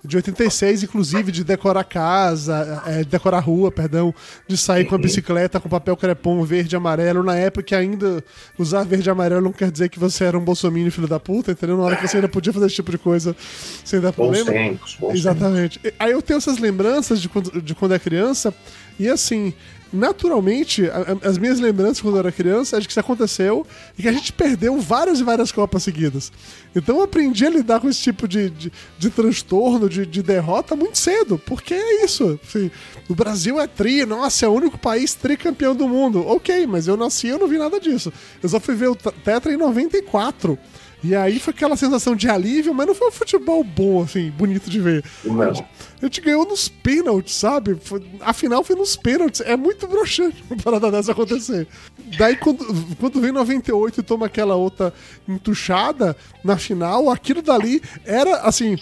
de 0.06 0.16
86, 0.18 0.84
inclusive, 0.84 1.32
de 1.32 1.44
decorar 1.44 1.84
casa, 1.84 2.84
é, 2.86 3.04
decorar 3.04 3.40
rua, 3.40 3.72
perdão, 3.72 4.14
de 4.48 4.58
sair 4.58 4.86
com 4.86 4.96
a 4.96 4.98
bicicleta 4.98 5.60
com 5.60 5.68
papel 5.70 5.96
crepom 5.98 6.44
verde 6.44 6.76
e 6.76 6.78
amarelo, 6.78 7.24
na 7.24 7.36
época 7.36 7.64
que 7.64 7.76
ainda 7.76 8.24
usar 8.58 8.84
verde 8.84 9.10
e 9.10 9.12
amarelo 9.12 9.42
não 9.42 9.52
quer 9.52 9.72
dizer 9.72 9.90
que 9.90 10.00
você 10.00 10.26
era 10.26 10.38
um 10.38 10.44
bolsominion 10.44 10.92
filho 10.92 11.08
da 11.08 11.20
puta, 11.20 11.52
entendeu? 11.52 11.78
Na 11.78 11.84
hora 11.84 11.96
que 11.96 12.08
você 12.08 12.18
ainda 12.18 12.30
podia 12.30 12.54
fazer 12.54 12.68
esse 12.68 12.76
tipo 12.76 12.92
de 12.92 12.98
coisa 12.98 13.36
sem 13.84 14.00
dar 14.00 14.14
problema. 14.14 14.46
Bons 14.46 14.54
tempos, 14.54 14.98
bons 15.00 15.14
Exatamente. 15.16 15.80
Tempos. 15.80 15.98
Aí 16.00 16.12
eu 16.12 16.22
tenho 16.22 16.38
essas 16.38 16.58
lembranças 16.58 17.22
de 17.22 17.30
quando, 17.30 17.62
de 17.62 17.76
quando 17.76 17.94
é 17.94 18.00
criança, 18.00 18.54
e 19.00 19.10
assim, 19.10 19.54
naturalmente, 19.92 20.90
a, 20.90 21.28
as 21.28 21.38
minhas 21.38 21.60
lembranças 21.60 22.02
quando 22.02 22.16
eu 22.16 22.20
era 22.20 22.32
criança 22.32 22.78
é 22.78 22.80
de 22.80 22.88
que 22.88 22.92
isso 22.92 23.00
aconteceu 23.00 23.66
e 23.98 24.02
que 24.02 24.08
a 24.08 24.12
gente 24.12 24.34
perdeu 24.34 24.80
várias 24.80 25.20
e 25.20 25.24
várias 25.24 25.52
Copas 25.52 25.84
seguidas. 25.84 26.32
Então 26.76 26.98
eu 26.98 27.04
aprendi 27.04 27.46
a 27.46 27.50
lidar 27.50 27.80
com 27.80 27.90
esse 27.90 28.02
tipo 28.02 28.28
de, 28.28 28.50
de, 28.50 28.72
de 28.98 29.10
transtorno, 29.10 29.90
de, 29.90 30.06
de, 30.06 30.22
derrota 30.22 30.76
muito 30.76 30.98
cedo, 30.98 31.42
porque 31.46 31.74
é 31.74 32.04
isso. 32.04 32.40
Assim, 32.46 32.70
o 33.08 33.16
Brasil 33.16 33.60
é 33.60 33.68
tri, 33.68 34.06
nossa, 34.06 34.46
é 34.46 34.50
o 34.50 34.54
único 34.54 34.78
país 34.78 35.14
tricampeão 35.14 35.76
do 35.76 35.88
mundo. 35.88 36.26
Ok, 36.28 36.68
mas 36.68 36.88
eu 36.88 36.98
nasci 36.98 37.28
e 37.28 37.30
eu 37.30 37.40
não 37.40 37.48
vi 37.48 37.58
nada 37.58 37.80
disso. 37.80 38.12
Eu 38.42 38.50
só 38.50 38.60
fui 38.60 38.76
ver 38.76 38.90
o 38.90 38.96
Tetra 38.96 39.54
em 39.54 39.58
94. 39.58 40.58
E 41.06 41.16
aí 41.16 41.40
foi 41.40 41.54
aquela 41.54 41.78
sensação 41.78 42.16
de 42.16 42.28
alívio, 42.28 42.74
mas 42.74 42.88
não 42.88 42.96
foi 42.96 43.10
um 43.10 43.12
futebol 43.12 43.64
bom, 43.64 44.02
assim, 44.02 44.32
bonito 44.32 44.72
de 44.72 44.82
ver. 44.82 45.04
Não. 45.24 45.52
A 45.52 46.06
gente 46.06 46.20
ganhou 46.20 46.48
nos 46.48 46.68
pênaltis, 46.68 47.36
sabe? 47.36 47.78
Foi, 47.80 48.04
afinal, 48.22 48.64
foi 48.64 48.76
nos 48.76 48.96
pênaltis. 48.96 49.42
É 49.42 49.56
muito 49.56 49.88
broxante 49.88 50.44
uma 50.50 50.60
parada 50.60 50.90
dessa 50.90 51.12
acontecer. 51.12 51.68
Daí, 52.18 52.36
quando, 52.36 52.66
quando 53.00 53.22
vem 53.22 53.32
98 53.32 54.00
e 54.00 54.04
toma 54.04 54.26
aquela 54.26 54.56
outra 54.56 54.92
entuchada 55.28 56.18
na 56.44 56.58
final, 56.58 57.12
aquilo 57.12 57.44
dali 57.44 57.84
era, 58.04 58.38
assim, 58.38 58.76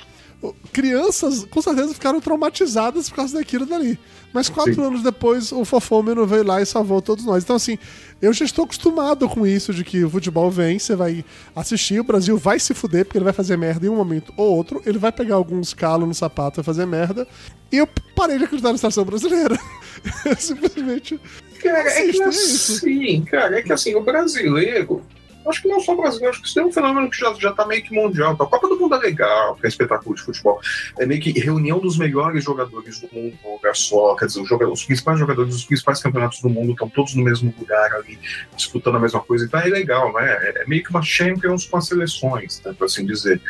crianças 0.71 1.45
com 1.45 1.61
certeza 1.61 1.93
ficaram 1.93 2.21
traumatizadas 2.21 3.09
por 3.09 3.17
causa 3.17 3.37
daquilo 3.37 3.65
dali. 3.65 3.99
Mas 4.33 4.49
quatro 4.49 4.73
Sim. 4.73 4.81
anos 4.81 5.03
depois, 5.03 5.51
o 5.51 5.63
Fofômeno 5.63 6.25
veio 6.25 6.43
lá 6.43 6.61
e 6.61 6.65
salvou 6.65 7.01
todos 7.01 7.23
nós. 7.23 7.43
Então, 7.43 7.55
assim, 7.55 7.77
eu 8.23 8.31
já 8.31 8.45
estou 8.45 8.63
acostumado 8.63 9.27
com 9.27 9.45
isso 9.45 9.73
de 9.73 9.83
que 9.83 10.01
o 10.01 10.09
futebol 10.09 10.49
vem, 10.49 10.79
você 10.79 10.95
vai 10.95 11.25
assistir, 11.53 11.99
o 11.99 12.05
Brasil 12.05 12.37
vai 12.37 12.57
se 12.57 12.73
fuder, 12.73 13.03
porque 13.03 13.17
ele 13.17 13.25
vai 13.25 13.33
fazer 13.33 13.57
merda 13.57 13.85
em 13.85 13.89
um 13.89 13.97
momento 13.97 14.33
ou 14.37 14.55
outro, 14.55 14.81
ele 14.85 14.97
vai 14.97 15.11
pegar 15.11 15.35
alguns 15.35 15.73
calos 15.73 16.07
no 16.07 16.13
sapato 16.13 16.61
e 16.61 16.63
fazer 16.63 16.85
merda. 16.85 17.27
E 17.69 17.77
eu 17.77 17.87
parei 18.15 18.37
de 18.37 18.45
acreditar 18.45 18.71
na 18.71 18.77
seleção 18.77 19.03
brasileira. 19.03 19.59
simplesmente. 20.39 21.19
Cara, 21.61 21.89
é 21.89 22.07
que 22.07 22.23
assim, 22.23 23.21
cara, 23.25 23.59
é 23.59 23.61
que 23.61 23.73
assim, 23.73 23.93
o 23.93 24.01
brasileiro 24.01 25.03
Acho 25.47 25.61
que 25.61 25.67
não 25.67 25.79
só 25.79 25.95
brasileiro, 25.95 26.31
acho 26.31 26.41
que 26.41 26.47
isso 26.47 26.59
é 26.59 26.65
um 26.65 26.71
fenômeno 26.71 27.09
que 27.09 27.17
já, 27.17 27.33
já 27.33 27.51
tá 27.51 27.65
meio 27.65 27.83
que 27.83 27.93
mundial. 27.93 28.33
A 28.33 28.35
Copa 28.35 28.67
do 28.67 28.79
Mundo 28.79 28.95
é 28.95 28.99
legal, 28.99 29.55
que 29.55 29.65
é 29.65 29.69
espetáculo 29.69 30.15
de 30.15 30.21
futebol. 30.21 30.59
É 30.99 31.05
meio 31.05 31.21
que 31.21 31.31
reunião 31.39 31.79
dos 31.79 31.97
melhores 31.97 32.43
jogadores 32.43 32.99
do 32.99 33.09
mundo 33.13 33.37
num 33.43 33.53
lugar 33.53 33.75
só. 33.75 34.15
Quer 34.15 34.27
dizer, 34.27 34.41
os, 34.41 34.47
jogadores, 34.47 34.79
os 34.79 34.85
principais 34.85 35.19
jogadores 35.19 35.53
dos 35.53 35.65
principais 35.65 36.01
campeonatos 36.01 36.41
do 36.41 36.49
mundo 36.49 36.71
estão 36.71 36.89
todos 36.89 37.15
no 37.15 37.23
mesmo 37.23 37.53
lugar 37.57 37.93
ali, 37.93 38.19
disputando 38.55 38.95
a 38.95 38.99
mesma 38.99 39.19
coisa. 39.19 39.45
Então 39.45 39.59
é 39.59 39.65
legal, 39.65 40.13
né? 40.13 40.25
É, 40.25 40.63
é 40.63 40.65
meio 40.65 40.83
que 40.83 40.89
uma 40.89 41.01
Champions 41.01 41.65
com 41.65 41.77
as 41.77 41.87
seleções, 41.87 42.61
né, 42.63 42.73
por 42.77 42.85
assim 42.85 43.05
dizer. 43.05 43.41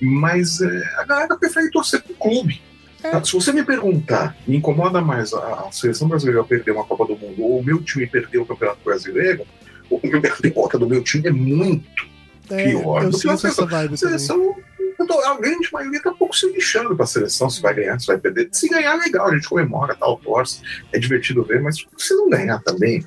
Mas 0.00 0.60
é, 0.60 0.94
a 0.98 1.04
galera 1.04 1.36
prefere 1.36 1.70
torcer 1.70 2.02
pro 2.02 2.14
clube. 2.14 2.60
É. 3.02 3.24
Se 3.24 3.32
você 3.32 3.52
me 3.52 3.64
perguntar, 3.64 4.36
me 4.46 4.56
incomoda 4.56 5.00
mais 5.00 5.32
a, 5.32 5.66
a 5.66 5.72
seleção 5.72 6.06
brasileira 6.06 6.44
perder 6.44 6.72
uma 6.72 6.84
Copa 6.84 7.06
do 7.06 7.16
Mundo 7.16 7.42
ou 7.42 7.60
o 7.60 7.64
meu 7.64 7.82
time 7.82 8.06
perder 8.06 8.38
o 8.38 8.46
Campeonato 8.46 8.80
Brasileiro, 8.84 9.46
a 9.96 10.40
derrota 10.40 10.78
do 10.78 10.88
meu 10.88 11.02
time 11.02 11.28
é 11.28 11.32
muito 11.32 12.08
é, 12.50 12.64
pior 12.64 13.08
do 13.08 13.18
que 13.18 13.28
a 13.28 13.36
seleção. 13.36 13.68
A 13.68 13.96
seleção 13.96 14.56
a 15.24 15.34
grande 15.40 15.72
maioria 15.72 16.02
tá 16.02 16.10
um 16.10 16.16
pouco 16.16 16.36
se 16.36 16.46
lixando 16.50 16.94
pra 16.94 17.06
seleção, 17.06 17.48
se 17.48 17.60
vai 17.62 17.74
ganhar, 17.74 17.98
se 17.98 18.06
vai 18.06 18.18
perder. 18.18 18.48
Se 18.52 18.68
ganhar, 18.68 18.96
legal, 18.96 19.28
a 19.28 19.34
gente 19.34 19.48
comemora, 19.48 19.94
tal, 19.94 20.18
torce, 20.18 20.60
é 20.92 20.98
divertido 20.98 21.42
ver, 21.42 21.62
mas 21.62 21.86
se 21.96 22.14
não 22.14 22.28
ganhar 22.28 22.60
também, 22.62 23.02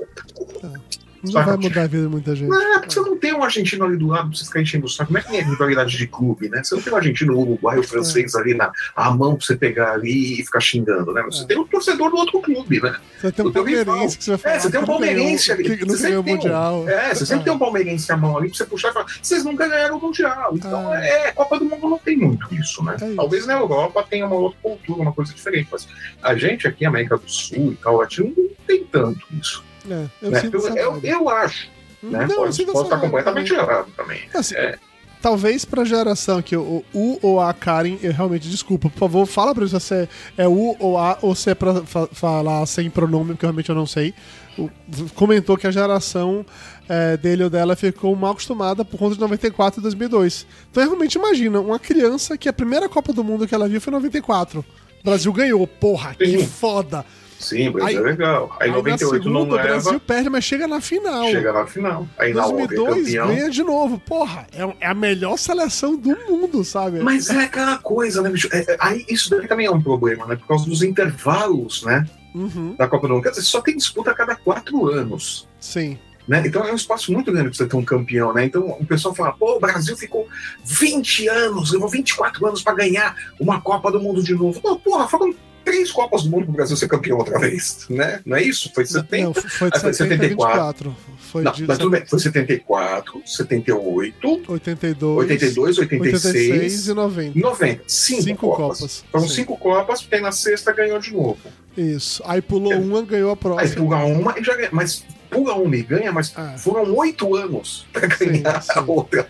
é. 0.63 1.02
Não 1.23 1.31
vai 1.31 1.57
mudar 1.57 1.83
a 1.83 1.87
vida 1.87 2.03
de 2.03 2.09
muita 2.09 2.35
gente. 2.35 2.49
Não, 2.49 2.83
você 2.83 2.99
não 2.99 3.17
tem 3.17 3.33
um 3.33 3.43
argentino 3.43 3.85
ali 3.85 3.95
do 3.95 4.07
lado 4.07 4.29
pra 4.29 4.37
você 4.37 4.43
ficar 4.43 4.61
enchendo 4.61 4.85
o 4.85 4.89
saco. 4.89 5.07
Como 5.07 5.17
é 5.17 5.21
que 5.21 5.37
é 5.37 5.41
a 5.41 5.45
rivalidade 5.45 5.97
de 5.97 6.05
clube, 6.05 6.49
né? 6.49 6.61
Você 6.61 6.75
não 6.75 6.81
tem 6.81 6.91
um 6.91 6.95
argentino, 6.97 7.37
uruguai, 7.37 7.79
o 7.79 7.83
francês 7.83 8.35
é. 8.35 8.39
ali 8.39 8.53
na 8.53 8.71
a 8.93 9.11
mão 9.11 9.35
pra 9.35 9.45
você 9.45 9.55
pegar 9.55 9.93
ali 9.93 10.41
e 10.41 10.43
ficar 10.43 10.59
xingando, 10.59 11.13
né? 11.13 11.23
Você 11.23 11.43
é. 11.43 11.45
tem 11.45 11.57
um 11.57 11.65
torcedor 11.65 12.09
do 12.09 12.17
outro 12.17 12.41
clube, 12.41 12.81
né? 12.81 12.97
Você 13.19 13.31
tem 13.31 13.45
um 13.45 13.51
palmeirense 13.51 14.17
que 14.17 14.23
você 14.25 14.31
vai 14.31 14.37
falar. 14.37 14.55
É, 14.55 14.59
você 14.59 14.71
tem 14.71 14.79
um 14.81 14.85
palmeirense 14.85 15.51
ali. 15.51 15.63
Que 15.63 15.85
não 15.85 15.97
ganhou 15.97 16.21
o 16.21 16.25
Mundial. 16.25 16.81
Um, 16.81 16.89
é, 16.89 17.15
você 17.15 17.25
sempre 17.25 17.43
tem 17.45 17.53
um 17.53 17.59
palmeirense 17.59 18.11
a 18.11 18.17
mão 18.17 18.37
ali 18.37 18.49
pra 18.49 18.57
você 18.57 18.65
puxar 18.65 18.89
e 18.89 18.93
falar, 18.93 19.05
vocês 19.21 19.45
nunca 19.45 19.67
ganharam 19.67 19.97
o 19.97 20.01
Mundial. 20.01 20.51
Então, 20.53 20.91
ah. 20.91 21.05
é, 21.05 21.31
Copa 21.31 21.57
do 21.57 21.65
Mundo 21.65 21.89
não 21.89 21.97
tem 21.97 22.17
muito 22.17 22.53
isso, 22.53 22.83
né? 22.83 22.97
É 22.99 23.15
Talvez 23.15 23.47
na 23.47 23.53
Europa 23.53 24.05
tenha 24.09 24.25
uma 24.25 24.35
outra 24.35 24.59
cultura, 24.61 25.01
uma 25.01 25.13
coisa 25.13 25.33
diferente. 25.33 25.69
Mas 25.71 25.87
a 26.21 26.35
gente 26.35 26.67
aqui, 26.67 26.85
América 26.85 27.17
do 27.17 27.29
Sul 27.29 27.71
e 27.71 27.75
tal, 27.75 27.97
Latino, 27.97 28.33
não 28.35 28.49
tem 28.67 28.83
tanto 28.83 29.25
isso. 29.39 29.63
É, 29.89 30.05
eu, 30.21 30.31
né? 30.31 30.49
eu, 30.51 30.75
eu, 30.75 30.99
eu, 31.03 31.29
acho 31.29 31.67
né? 32.03 32.27
Não, 32.27 32.35
pode, 32.35 32.65
pode 32.65 32.83
estar 32.83 32.99
completamente 32.99 33.53
errado 33.53 33.87
também. 33.95 34.21
Assim, 34.33 34.55
é. 34.55 34.77
talvez 35.21 35.63
pra 35.63 35.85
geração 35.85 36.41
que 36.41 36.55
o 36.55 36.83
U 36.93 37.19
ou 37.21 37.39
A 37.39 37.53
Karen, 37.53 37.97
eu 38.03 38.11
realmente 38.11 38.49
desculpa, 38.49 38.89
por 38.89 38.99
favor, 38.99 39.25
fala 39.25 39.53
pra 39.53 39.63
mim 39.63 39.69
se 39.69 39.73
você 39.73 40.09
é 40.37 40.47
U 40.47 40.75
ou 40.79 40.97
A 40.97 41.17
ou 41.21 41.33
se 41.33 41.51
é 41.51 41.55
pra 41.55 41.81
fa 41.83 42.07
falar 42.07 42.65
sem 42.65 42.89
pronome, 42.89 43.31
porque 43.31 43.45
realmente 43.45 43.69
eu 43.69 43.75
não 43.75 43.85
sei. 43.85 44.13
O, 44.57 44.69
comentou 45.15 45.57
que 45.57 45.65
a 45.65 45.71
geração 45.71 46.45
é, 46.87 47.15
dele 47.17 47.45
ou 47.45 47.49
dela 47.49 47.75
ficou 47.75 48.15
mal 48.15 48.31
acostumada 48.31 48.83
por 48.83 48.99
conta 48.99 49.15
de 49.15 49.21
94 49.21 49.79
e 49.79 49.83
2002. 49.83 50.45
Então 50.69 50.83
realmente 50.83 51.15
imagina, 51.15 51.59
uma 51.61 51.79
criança 51.79 52.37
que 52.37 52.49
a 52.49 52.53
primeira 52.53 52.89
Copa 52.89 53.13
do 53.13 53.23
Mundo 53.23 53.47
que 53.47 53.55
ela 53.55 53.67
viu 53.69 53.79
foi 53.79 53.91
em 53.91 53.95
94. 53.95 54.59
O 54.59 55.03
Brasil 55.03 55.31
ganhou, 55.33 55.65
porra, 55.65 56.13
que 56.15 56.45
foda. 56.45 57.05
Sim, 57.43 57.71
Brasil 57.71 57.97
Aí- 57.99 58.03
é 58.03 58.07
legal. 58.09 58.55
Aí, 58.59 58.69
Aí 58.69 58.75
98 58.75 59.11
na 59.11 59.23
segunda, 59.23 59.29
não 59.39 59.41
o 59.41 59.61
Brasil 59.61 59.91
leva, 59.91 60.03
perde, 60.05 60.29
mas 60.29 60.43
chega 60.43 60.67
na 60.67 60.81
final. 60.81 61.25
chega 61.29 61.53
na 61.53 61.65
final. 61.67 62.07
Aí 62.17 62.33
na 62.33 62.45
outra 62.45 62.63
é 62.63 62.77
2002 62.77 63.13
ganha 63.13 63.49
de 63.49 63.63
novo. 63.63 63.99
Porra, 63.99 64.47
é, 64.53 64.75
é 64.79 64.87
a 64.87 64.93
melhor 64.93 65.37
seleção 65.37 65.95
do 65.97 66.09
mundo, 66.29 66.63
sabe? 66.63 66.99
Mas 67.01 67.29
é 67.29 67.43
aquela 67.43 67.77
coisa, 67.77 68.21
né, 68.21 68.29
bicho? 68.29 68.49
É, 68.51 68.59
é, 68.59 68.77
aí 68.79 69.05
isso 69.09 69.29
daí 69.29 69.47
também 69.47 69.65
é 69.65 69.71
um 69.71 69.81
problema, 69.81 70.25
né? 70.25 70.35
Por 70.35 70.47
causa 70.47 70.65
dos 70.65 70.81
intervalos, 70.83 71.83
né? 71.83 72.05
Uhum, 72.33 72.75
Da 72.77 72.87
Copa 72.87 73.07
do 73.07 73.13
Mundo. 73.13 73.23
Quer 73.23 73.29
dizer, 73.29 73.43
só 73.43 73.61
tem 73.61 73.75
disputa 73.77 74.11
a 74.11 74.13
cada 74.15 74.35
quatro 74.35 74.87
anos. 74.87 75.47
sim. 75.59 75.97
Né? 76.25 76.41
Então 76.45 76.63
é 76.63 76.71
um 76.71 76.75
espaço 76.75 77.11
muito 77.11 77.33
grande 77.33 77.49
pra 77.49 77.57
você 77.57 77.67
ter 77.67 77.75
um 77.75 77.83
campeão, 77.83 78.31
né? 78.33 78.45
Então 78.45 78.65
o 78.79 78.85
pessoal 78.85 79.13
fala, 79.13 79.33
pô, 79.33 79.57
o 79.57 79.59
Brasil 79.59 79.97
ficou 79.97 80.25
20 80.63 81.27
anos, 81.27 81.73
levou 81.73 81.89
24 81.89 82.47
anos 82.47 82.61
pra 82.63 82.73
ganhar 82.73 83.13
uma 83.37 83.59
Copa 83.59 83.91
do 83.91 83.99
Mundo 83.99 84.23
de 84.23 84.33
novo. 84.33 84.61
Não, 84.63 84.79
porra, 84.79 85.05
foram 85.05 85.35
três 85.63 85.91
Copas 85.91 86.23
do 86.23 86.29
Mundo 86.29 86.45
pro 86.45 86.53
Brasil 86.53 86.75
ser 86.77 86.87
campeão 86.87 87.17
outra 87.17 87.39
vez, 87.39 87.85
né? 87.89 88.19
Não 88.25 88.37
é 88.37 88.43
isso? 88.43 88.71
Foi 88.73 88.85
70. 88.85 89.23
Não, 89.23 89.33
foi 89.33 89.69
de 89.71 89.77
Ah, 89.77 89.79
foi 89.79 89.93
70 89.93 90.13
a 90.15 90.17
74. 90.19 90.89
24. 90.89 90.95
Foi 91.19 91.43
Não, 91.43 91.51
de 91.51 91.67
mas 91.67 91.77
tudo 91.77 91.89
bem, 91.89 92.05
foi 92.05 92.19
74, 92.19 93.21
78, 93.25 94.51
82, 94.51 95.17
82, 95.17 95.77
86, 95.79 96.25
86 96.25 96.87
e 96.87 96.93
90. 96.93 97.39
90. 97.39 97.83
Cinco, 97.87 98.21
Cinco 98.21 98.47
Copas. 98.47 98.77
Copas, 98.79 99.05
Foram 99.11 99.27
sim. 99.27 99.35
cinco 99.35 99.57
Copas, 99.57 100.01
porque 100.01 100.15
aí 100.15 100.21
na 100.21 100.31
sexta 100.31 100.71
ganhou 100.71 100.99
de 100.99 101.11
novo. 101.13 101.37
Isso. 101.75 102.21
Aí 102.25 102.41
pulou 102.41 102.73
uma, 102.73 103.01
ganhou 103.01 103.29
a 103.29 103.33
Aí 103.33 103.37
próxima. 103.39 103.83
pula 103.85 104.03
uma 104.05 104.37
e 104.39 104.43
já 104.43 104.55
ganha. 104.55 104.69
Mas 104.71 105.03
pula 105.33 105.55
uma 105.55 105.75
e 105.75 105.81
ganha, 105.83 106.11
mas 106.11 106.33
Ah. 106.35 106.55
foram 106.57 106.93
oito 106.95 107.35
anos 107.35 107.85
Sim, 108.17 108.41
ganhar 108.41 108.61
sim. 108.61 108.71
a 108.75 108.81
outra. 108.81 109.27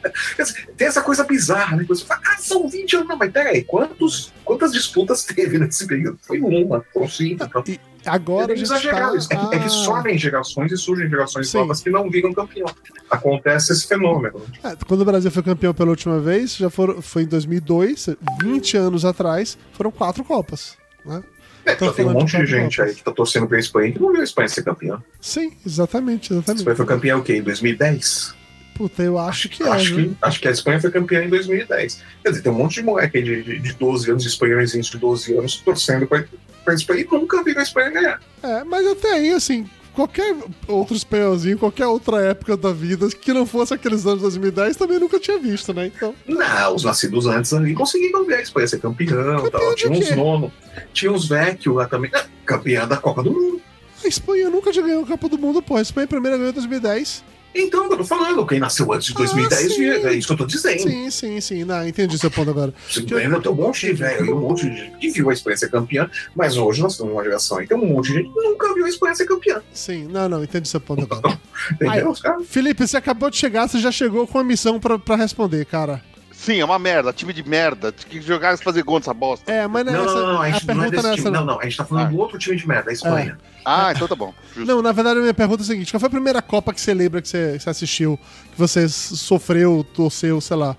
Tem 0.77 0.87
essa 0.87 1.01
coisa 1.01 1.23
bizarra, 1.23 1.77
né? 1.77 1.85
Você 1.87 2.05
fala, 2.05 2.21
ah, 2.25 2.37
são 2.37 2.67
20 2.67 2.95
anos. 2.97 3.07
Não, 3.07 3.17
mas 3.17 3.31
peraí, 3.31 3.63
quantos, 3.63 4.31
quantas 4.43 4.71
disputas 4.71 5.23
teve 5.23 5.57
nesse 5.57 5.85
período? 5.87 6.17
Foi 6.21 6.39
uma, 6.39 6.83
foram 6.93 7.07
cinco. 7.09 7.43
Então. 7.45 7.63
E 7.67 7.79
agora 8.05 8.53
é 8.53 8.55
gente 8.55 8.65
exagerado. 8.65 9.17
tá... 9.27 9.35
É, 9.35 9.37
que- 9.49 9.55
é 9.55 9.59
que 9.59 9.69
sobem 9.69 10.17
gerações 10.17 10.71
e 10.71 10.77
surgem 10.77 11.09
gerações 11.09 11.49
Sim. 11.49 11.59
novas 11.59 11.79
que 11.81 11.89
não 11.89 12.09
viram 12.09 12.33
campeão. 12.33 12.67
Acontece 13.09 13.71
esse 13.71 13.87
fenômeno. 13.87 14.41
é, 14.63 14.75
Quando 14.87 15.01
o 15.01 15.05
Brasil 15.05 15.31
foi 15.31 15.43
campeão 15.43 15.73
pela 15.73 15.89
última 15.89 16.19
vez, 16.19 16.55
já 16.55 16.69
foram, 16.69 17.01
foi 17.01 17.23
em 17.23 17.27
2002, 17.27 18.09
20 18.41 18.77
anos 18.77 19.05
atrás, 19.05 19.57
foram 19.73 19.91
quatro 19.91 20.23
Copas. 20.23 20.75
Né? 21.05 21.21
É, 21.65 21.75
Tô 21.75 21.85
já 21.85 21.93
tem 21.93 22.05
um 22.05 22.11
monte 22.11 22.31
de 22.31 22.43
de 22.43 22.45
gente 22.45 22.81
aí 22.81 22.93
que 22.93 23.03
tá 23.03 23.11
torcendo 23.11 23.47
pra 23.47 23.57
Espanha 23.59 23.91
que 23.91 23.99
não 23.99 24.11
viu 24.11 24.21
a 24.21 24.23
Espanha 24.23 24.49
ser 24.49 24.63
campeã. 24.63 25.01
Sim, 25.21 25.51
exatamente, 25.65 26.33
A 26.33 26.37
exatamente. 26.37 26.59
Espanha 26.59 26.75
foi 26.75 26.85
campeã 26.85 27.17
o 27.17 27.23
quê? 27.23 27.37
Em 27.37 27.43
2010? 27.43 28.35
Puta, 28.75 29.03
eu 29.03 29.19
acho 29.19 29.49
que 29.49 29.63
é. 29.63 29.69
acho, 29.69 29.95
viu? 29.95 30.09
que, 30.09 30.17
acho 30.21 30.39
que 30.41 30.47
a 30.47 30.51
Espanha 30.51 30.81
foi 30.81 30.91
campeã 30.91 31.23
em 31.23 31.29
2010. 31.29 32.01
Quer 32.23 32.29
dizer, 32.29 32.41
tem 32.41 32.51
um 32.51 32.55
monte 32.55 32.75
de 32.75 32.83
moleque 32.83 33.17
aí 33.17 33.23
de, 33.23 33.43
de, 33.43 33.59
de 33.59 33.73
12 33.73 34.09
anos, 34.09 34.23
de 34.23 34.29
espanhóis 34.29 34.71
de 34.71 34.97
12 34.97 35.37
anos, 35.37 35.57
torcendo 35.57 36.07
pra, 36.07 36.23
pra 36.65 36.73
Espanha 36.73 37.01
e 37.01 37.07
nunca 37.15 37.43
viram 37.43 37.59
a 37.59 37.63
Espanha 37.63 37.91
ganhar. 37.91 38.19
É, 38.41 38.63
mas 38.63 38.85
até 38.87 39.13
aí, 39.13 39.31
assim, 39.31 39.69
qualquer 39.93 40.35
outro 40.67 40.95
espanholzinho, 40.95 41.57
qualquer 41.57 41.87
outra 41.87 42.21
época 42.21 42.57
da 42.57 42.71
vida 42.71 43.07
que 43.09 43.31
não 43.33 43.45
fosse 43.45 43.73
aqueles 43.73 44.05
anos 44.05 44.17
de 44.17 44.23
2010, 44.23 44.75
também 44.75 44.99
nunca 44.99 45.19
tinha 45.19 45.37
visto, 45.39 45.73
né? 45.73 45.87
Então, 45.87 46.13
Não, 46.27 46.75
os 46.75 46.83
nascidos 46.83 47.25
antes 47.27 47.53
ali 47.53 47.73
conseguiram 47.73 48.25
ver 48.25 48.35
a 48.35 48.41
Espanha 48.41 48.67
ser 48.67 48.79
campeão. 48.79 49.43
Campeão 49.43 49.51
Tal. 49.51 49.75
Tinha 49.75 49.91
uns 49.91 50.15
nono, 50.15 50.51
tinha 50.91 51.11
uns 51.11 51.27
vecchio 51.27 51.73
lá 51.73 51.85
também. 51.87 52.11
Ah, 52.13 52.25
campeã 52.45 52.87
da 52.87 52.97
Copa 52.97 53.23
do 53.23 53.31
Mundo. 53.31 53.61
a 54.03 54.07
Espanha 54.07 54.49
nunca 54.49 54.71
tinha 54.71 54.83
ganhado 54.85 55.03
a 55.03 55.07
Copa 55.07 55.29
do 55.29 55.37
Mundo, 55.37 55.61
pô. 55.61 55.75
A 55.75 55.81
Espanha 55.81 56.07
primeiro 56.07 56.37
ganhou 56.37 56.51
em 56.51 56.53
2010. 56.53 57.23
Então, 57.55 57.89
eu 57.91 57.97
tô 57.97 58.03
falando, 58.03 58.45
quem 58.45 58.59
nasceu 58.59 58.91
antes 58.91 59.07
de 59.07 59.13
2010, 59.13 59.65
Ah, 59.65 59.69
sim. 59.75 59.85
é 60.07 60.13
isso 60.13 60.27
que 60.27 60.33
eu 60.33 60.37
tô 60.37 60.45
dizendo. 60.45 60.79
Sim, 60.81 61.09
sim, 61.09 61.41
sim. 61.41 61.63
Não, 61.63 61.87
entendi 61.87 62.17
seu 62.17 62.31
ponto 62.31 62.49
agora. 62.49 62.73
Você 62.89 62.99
ainda 63.15 63.39
tem 63.39 63.51
um 63.51 63.55
monte 63.55 63.87
de 63.87 63.93
velho 63.93 64.35
um 64.35 64.39
monte 64.39 64.69
de 64.69 64.75
gente 64.75 64.97
que 64.97 65.09
viu 65.11 65.29
a 65.29 65.33
Espanha 65.33 65.57
ser 65.57 65.69
campeã, 65.69 66.09
mas 66.35 66.57
hoje 66.57 66.81
nós 66.81 66.93
estamos 66.93 67.13
numa 67.13 67.23
geração 67.23 67.57
aí, 67.57 67.67
tem 67.67 67.77
um 67.77 67.85
monte 67.85 68.07
de 68.07 68.13
gente 68.19 68.29
que 68.33 68.39
nunca 68.41 68.73
viu 68.73 68.85
a 68.85 68.89
Espanha 68.89 69.15
ser 69.15 69.25
campeã. 69.25 69.61
Sim, 69.73 70.07
não, 70.09 70.27
não, 70.27 70.43
entendi 70.43 70.67
seu 70.67 70.79
ponto 70.81 71.03
agora. 71.03 71.39
Entendeu? 71.73 72.13
Caras 72.21 72.47
Felipe, 72.47 72.87
você 72.87 72.97
acabou 72.97 73.29
de 73.29 73.37
chegar, 73.37 73.67
você 73.67 73.79
já 73.79 73.91
chegou 73.91 74.25
com 74.27 74.39
a 74.39 74.43
missão 74.43 74.79
pra, 74.79 74.97
pra 74.97 75.15
responder, 75.15 75.65
cara. 75.65 76.01
Sim, 76.43 76.59
é 76.59 76.65
uma 76.65 76.77
merda, 76.77 77.13
time 77.13 77.31
de 77.31 77.41
merda. 77.47 77.91
Tinha 77.91 78.09
que 78.09 78.21
jogar 78.21 78.53
e 78.53 78.57
fazer 78.57 78.83
gol 78.83 78.97
nessa 78.99 79.13
bosta. 79.13 79.49
É, 79.49 79.65
mas 79.65 79.85
não, 79.85 79.93
é 79.93 79.95
Não, 79.97 80.03
essa, 80.05 80.13
não, 80.13 80.33
não, 80.33 80.41
a 80.41 80.43
a 80.45 80.51
gente 80.51 80.67
não 80.67 80.83
é 80.83 80.89
desse 80.91 81.03
não 81.03 81.11
é 81.11 81.15
time. 81.15 81.29
Não, 81.31 81.39
não. 81.39 81.45
não, 81.53 81.59
a 81.59 81.63
gente 81.63 81.77
tá 81.77 81.85
falando 81.85 82.05
Ah. 82.07 82.09
do 82.09 82.17
outro 82.17 82.37
time 82.37 82.57
de 82.57 82.67
merda, 82.67 82.89
a 82.89 82.93
Espanha. 82.93 83.37
Ah, 83.63 83.93
então 83.95 84.07
tá 84.07 84.15
bom. 84.15 84.33
Justo. 84.53 84.65
Não, 84.67 84.81
na 84.81 84.91
verdade, 84.91 85.19
a 85.19 85.21
minha 85.21 85.33
pergunta 85.33 85.61
é 85.61 85.63
a 85.63 85.67
seguinte: 85.67 85.91
qual 85.93 85.99
foi 86.01 86.07
a 86.07 86.09
primeira 86.09 86.41
Copa 86.41 86.73
que 86.73 86.81
você 86.81 86.93
lembra 86.93 87.21
que 87.21 87.29
você, 87.29 87.53
que 87.57 87.63
você 87.63 87.69
assistiu, 87.69 88.19
que 88.51 88.59
você 88.59 88.89
sofreu, 88.89 89.85
torceu, 89.93 90.41
sei 90.41 90.57
lá? 90.57 90.75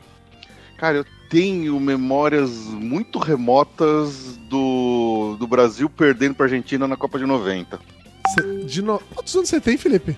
Cara, 0.76 0.98
eu 0.98 1.06
tenho 1.30 1.80
memórias 1.80 2.50
muito 2.50 3.18
remotas 3.18 4.36
do, 4.50 5.36
do 5.38 5.46
Brasil 5.46 5.88
perdendo 5.88 6.34
pra 6.34 6.44
Argentina 6.44 6.86
na 6.86 6.96
Copa 6.96 7.18
de 7.18 7.24
90. 7.24 7.78
Você- 8.26 8.64
de 8.64 8.82
no... 8.82 8.98
Quantos 9.14 9.34
anos 9.34 9.48
você 9.48 9.60
tem, 9.60 9.76
Felipe? 9.78 10.16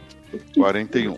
41. 0.56 1.16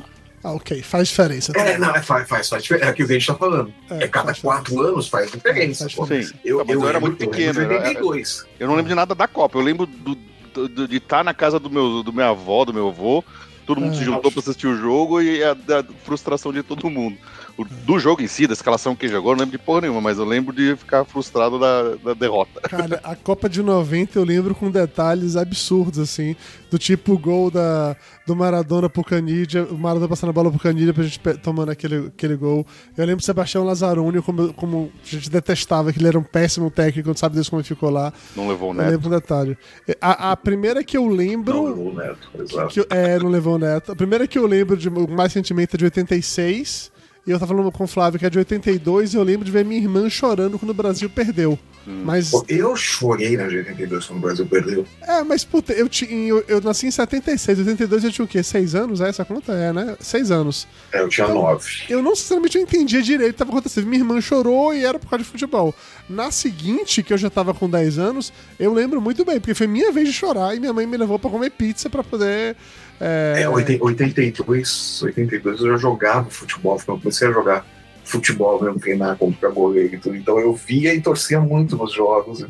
Ah, 0.49 0.55
ok, 0.55 0.83
faz 0.83 1.09
diferença. 1.09 1.53
É, 1.57 1.77
não, 1.79 1.95
é, 1.95 2.03
faz, 2.03 2.29
faz, 2.29 2.49
faz 2.49 2.63
diferença. 2.63 2.87
É 2.87 2.91
aquilo 2.91 3.09
que 3.09 3.15
a 3.15 3.19
gente 3.19 3.27
tá 3.27 3.35
falando. 3.35 3.73
É, 3.91 4.09
cada 4.09 4.27
faz 4.27 4.39
quatro 4.41 4.65
diferença. 4.73 4.93
anos 4.93 5.09
faz 5.09 5.31
diferença. 5.31 5.85
Faz 5.85 5.95
pô. 5.95 6.03
diferença. 6.05 6.29
Sim. 6.33 6.39
Eu, 6.45 6.59
Tá, 6.59 6.65
mas 6.67 6.75
eu 6.77 6.89
era 6.89 7.01
muito 7.01 7.23
eu 7.23 7.29
pequeno, 7.31 7.53
de 7.53 7.61
era- 7.61 7.75
82. 7.75 8.47
Eu 8.59 8.67
não 8.69 8.75
lembro 8.75 8.89
de 8.89 8.95
nada 8.95 9.15
da 9.15 9.29
Copa. 9.29 9.59
Eu 9.59 9.63
lembro 9.63 9.87
do, 9.87 10.15
do- 10.55 10.69
do- 10.69 10.89
de 10.89 10.97
estar 10.97 11.23
na 11.23 11.35
casa 11.35 11.59
do 11.59 11.69
meu, 11.71 12.03
do 12.03 12.13
minha 12.13 12.29
avó, 12.31 12.65
do 12.65 12.73
meu 12.73 12.89
avô. 12.89 13.23
Todo 13.67 13.81
mundo 13.81 13.93
Ah. 13.95 13.99
se 13.99 14.05
juntou 14.05 14.31
pra 14.33 14.41
assistir 14.41 14.67
o 14.67 14.77
jogo 14.77 15.21
e 15.21 15.45
a, 15.45 15.53
da 15.53 15.85
frustração 16.05 16.53
de 16.53 16.63
todo 16.63 16.89
mundo. 16.89 17.19
Do 17.85 17.99
jogo 17.99 18.23
em 18.23 18.27
si, 18.29 18.47
da 18.47 18.53
escalação 18.53 18.95
que 18.95 19.09
jogou, 19.09 19.33
eu 19.33 19.37
não 19.37 19.45
lembro 19.45 19.59
de 19.59 19.65
porra 19.65 19.81
nenhuma, 19.83 20.01
mas 20.01 20.19
eu 20.19 20.25
lembro 20.25 20.55
de 20.55 20.77
ficar 20.77 21.05
frustrado 21.05 21.59
da, 21.59 21.97
da 21.97 22.15
derrota. 22.15 22.61
Cara, 22.61 23.01
a 23.03 23.17
Copa 23.17 23.49
de 23.49 23.63
90 23.63 24.19
eu 24.19 24.25
lembro 24.25 24.55
com 24.55 24.71
detalhes 24.71 25.35
absurdos, 25.37 25.99
assim. 25.99 26.37
Do 26.71 26.79
tipo 26.79 27.15
o 27.15 27.19
gol 27.19 27.51
da, 27.51 27.97
do 28.27 28.37
Maradona 28.37 28.89
pro 28.89 29.03
Canidia, 29.03 29.65
o 29.65 29.77
Maradona 29.77 30.09
passando 30.09 30.31
a 30.31 30.33
bola 30.33 30.51
pro 30.51 30.61
Canidia 30.61 30.93
pra 30.95 31.03
gente 31.03 31.19
tomando 31.43 31.71
aquele, 31.71 32.09
aquele 32.09 32.37
gol. 32.37 32.67
Eu 32.97 33.05
lembro 33.07 33.23
do 33.23 33.25
Sebastião 33.25 33.65
Lazzaroni, 33.65 34.21
como, 34.23 34.53
como 34.55 34.93
a 35.03 35.07
gente 35.07 35.29
detestava, 35.31 35.93
que 35.93 35.99
ele 35.99 36.09
era 36.09 36.19
um 36.19 36.23
péssimo 36.23 36.71
técnico, 36.71 37.09
não 37.09 37.17
sabe 37.17 37.35
Deus 37.35 37.49
como 37.49 37.61
ele 37.61 37.67
ficou 37.69 37.91
lá. 37.91 38.13
Não 38.37 38.47
levou 38.49 38.69
o 38.69 38.73
Eu 38.73 38.77
neto. 38.77 38.91
lembro 38.91 39.09
um 39.09 39.11
detalhe. 39.13 39.59
A, 40.01 40.33
a 40.33 40.37
primeira 40.37 40.85
que 40.85 40.97
eu 40.97 41.09
lembro. 41.09 41.55
Não, 41.55 41.87
o 41.89 41.95
Neto, 41.95 42.29
exato. 42.39 42.69
que 42.69 42.81
eu- 42.81 42.87
é, 42.91 43.19
não 43.19 43.31
levou 43.31 43.55
o 43.57 43.59
Neto. 43.59 43.91
A 43.93 43.97
primeira 43.97 44.29
que 44.29 44.39
eu 44.39 44.47
lembro 44.47 44.77
de 44.77 44.89
mais 44.91 45.33
sentimento 45.33 45.75
é 45.75 45.79
de 45.79 45.85
86. 45.87 46.93
E 47.29 47.31
eu 47.31 47.39
tava 47.39 47.55
falando 47.55 47.71
com 47.71 47.85
o 47.85 47.87
Flávio 47.87 48.19
que 48.19 48.25
é 48.25 48.31
de 48.31 48.39
82 48.39 49.13
e 49.13 49.17
eu 49.19 49.23
lembro 49.23 49.45
de 49.45 49.53
ver 49.53 49.63
minha 49.63 49.79
irmã 49.79 50.09
chorando 50.09 50.59
quando 50.59 50.71
o 50.71 50.75
Brasil 50.75 51.11
perdeu. 51.11 51.59
Mas. 51.87 52.31
Pô, 52.31 52.43
Eu 52.49 52.75
chorei 52.75 53.37
na 53.37 53.47
de 53.47 53.59
82 53.59 54.07
quando 54.07 54.19
o 54.19 54.23
Brasil 54.23 54.47
perdeu. 54.47 54.87
É, 55.03 55.23
mas 55.23 55.45
puta, 55.45 55.75
eu, 55.75 55.91
tinha, 55.91 56.11
eu, 56.11 56.43
eu 56.49 56.61
nasci 56.63 56.87
em 56.87 56.91
76, 56.91 57.59
82 57.59 58.05
eu 58.05 58.11
tinha 58.11 58.25
o 58.25 58.29
quê? 58.29 58.43
Seis 58.43 58.75
anos? 58.75 59.03
É 59.03 59.11
essa 59.11 59.27
conta? 59.27 59.53
É, 59.53 59.75
né? 59.75 59.95
Seis 60.01 60.31
anos. 60.31 60.67
É, 60.91 61.01
eu 61.01 61.09
tinha 61.11 61.27
Então, 61.27 61.37
nove. 61.43 61.83
Eu 61.91 62.03
não 62.03 62.17
sinceramente 62.17 62.57
eu 62.57 62.63
entendia 62.63 63.03
direito 63.03 63.31
o 63.31 63.33
que 63.35 63.39
tava 63.39 63.51
acontecendo. 63.51 63.87
Minha 63.87 64.01
irmã 64.01 64.19
chorou 64.23 64.75
e 64.75 64.83
era 64.83 64.99
por 64.99 65.11
causa 65.11 65.23
de 65.23 65.31
futebol. 65.31 65.75
Na 66.09 66.31
seguinte, 66.31 67.03
que 67.03 67.13
eu 67.13 67.19
já 67.19 67.29
tava 67.29 67.53
com 67.53 67.69
10 67.69 67.99
anos, 67.99 68.33
eu 68.59 68.73
lembro 68.73 69.03
muito 69.03 69.23
bem, 69.23 69.39
porque 69.39 69.53
foi 69.55 69.67
minha 69.67 69.93
vez 69.93 70.09
de 70.09 70.15
chorar 70.15 70.57
e 70.57 70.61
minha 70.61 70.73
mãe 70.73 70.87
me 70.87 70.97
levou 70.97 71.19
pra 71.19 71.29
comer 71.29 71.51
pizza 71.51 71.91
pra 71.91 72.03
poder. 72.03 72.57
É, 73.01 73.43
É, 73.43 73.49
80 73.49 73.85
82, 73.85 75.03
82 75.03 75.61
eu 75.61 75.73
já 75.73 75.77
jogava 75.77 76.31
futebol, 76.31 76.79
eu 76.87 76.99
comecei 76.99 77.29
a 77.29 77.33
jogar 77.33 77.67
futebol 78.09 78.63
mesmo, 78.63 78.81
treinar 78.81 79.17
como 79.17 79.33
pra 79.33 79.51
goleiro 79.51 79.95
e 79.95 79.99
tudo. 79.99 80.17
Então 80.17 80.39
eu 80.39 80.55
via 80.55 80.95
e 80.95 81.01
torcia 81.01 81.41
muito 81.41 81.77
nos 81.77 81.93
jogos. 81.93 82.45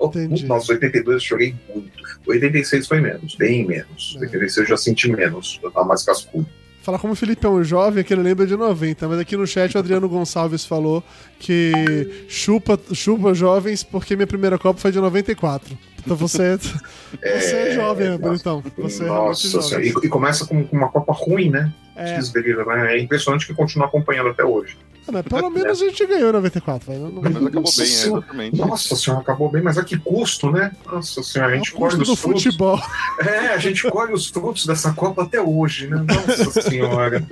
Entendi. 0.00 0.44
Nossa, 0.48 0.72
82 0.72 1.14
eu 1.14 1.20
chorei 1.20 1.54
muito. 1.72 1.90
86 2.26 2.88
foi 2.88 3.00
menos, 3.00 3.34
bem 3.36 3.66
menos. 3.66 4.16
É. 4.16 4.20
86 4.24 4.56
eu 4.56 4.66
já 4.66 4.76
senti 4.76 5.10
menos, 5.10 5.60
eu 5.62 5.70
tava 5.70 5.86
mais 5.86 6.02
cascudo. 6.02 6.46
Falar 6.82 7.00
como 7.00 7.14
o 7.14 7.16
Felipe 7.16 7.44
é 7.44 7.48
um 7.48 7.64
jovem, 7.64 8.04
que 8.04 8.14
ele 8.14 8.22
lembra 8.22 8.46
de 8.46 8.56
90, 8.56 9.08
mas 9.08 9.18
aqui 9.18 9.36
no 9.36 9.44
chat 9.44 9.74
o 9.74 9.78
Adriano 9.78 10.08
Gonçalves 10.08 10.64
falou 10.64 11.02
que 11.36 12.26
chupa, 12.28 12.78
chupa 12.94 13.34
jovens 13.34 13.82
porque 13.82 14.14
minha 14.14 14.26
primeira 14.26 14.56
Copa 14.56 14.78
foi 14.78 14.92
de 14.92 15.00
94. 15.00 15.76
Então 16.06 16.16
você, 16.16 16.56
você 16.56 17.56
é 17.56 17.74
jovem, 17.74 18.10
nossa, 18.10 18.22
bonitão. 18.22 18.62
Você 18.78 19.02
é 19.02 19.06
Nossa, 19.06 19.48
jovem. 19.48 19.68
Senhora. 19.68 19.86
e, 19.86 20.06
e 20.06 20.08
começa 20.08 20.46
com, 20.46 20.64
com 20.64 20.76
uma 20.76 20.88
Copa 20.88 21.12
ruim, 21.12 21.50
né? 21.50 21.72
É, 21.96 22.20
né? 22.20 22.94
É 22.94 23.00
impressionante 23.00 23.44
que 23.44 23.52
continua 23.52 23.88
acompanhando 23.88 24.28
até 24.28 24.44
hoje. 24.44 24.78
Ah, 25.08 25.12
mas 25.12 25.22
pelo 25.22 25.50
menos 25.50 25.82
a 25.82 25.84
gente 25.84 26.06
ganhou 26.06 26.28
em 26.30 26.32
94. 26.32 26.92
Mas, 26.92 27.00
não... 27.00 27.22
Mas 27.22 27.36
acabou 27.36 27.62
Nossa 27.62 27.82
bem, 27.82 27.90
é, 27.90 27.94
Senhora. 27.96 28.20
exatamente. 28.20 28.56
Nossa 28.56 28.96
senhora, 28.96 29.22
acabou 29.22 29.50
bem, 29.50 29.62
mas 29.62 29.78
a 29.78 29.84
que 29.84 29.98
custo, 29.98 30.50
né? 30.50 30.72
Nossa 30.86 31.22
senhora, 31.24 31.52
a 31.52 31.56
gente 31.56 31.72
custo 31.72 31.96
colhe 31.96 32.04
do 32.04 32.12
os 32.12 32.20
frutos. 32.20 32.44
futebol. 32.44 32.80
É, 33.18 33.48
a 33.48 33.58
gente 33.58 33.88
colhe 33.90 34.12
os 34.12 34.28
frutos 34.28 34.66
dessa 34.66 34.92
Copa 34.92 35.22
até 35.24 35.40
hoje, 35.40 35.88
né? 35.88 36.04
Nossa 36.06 36.60
senhora. 36.62 37.26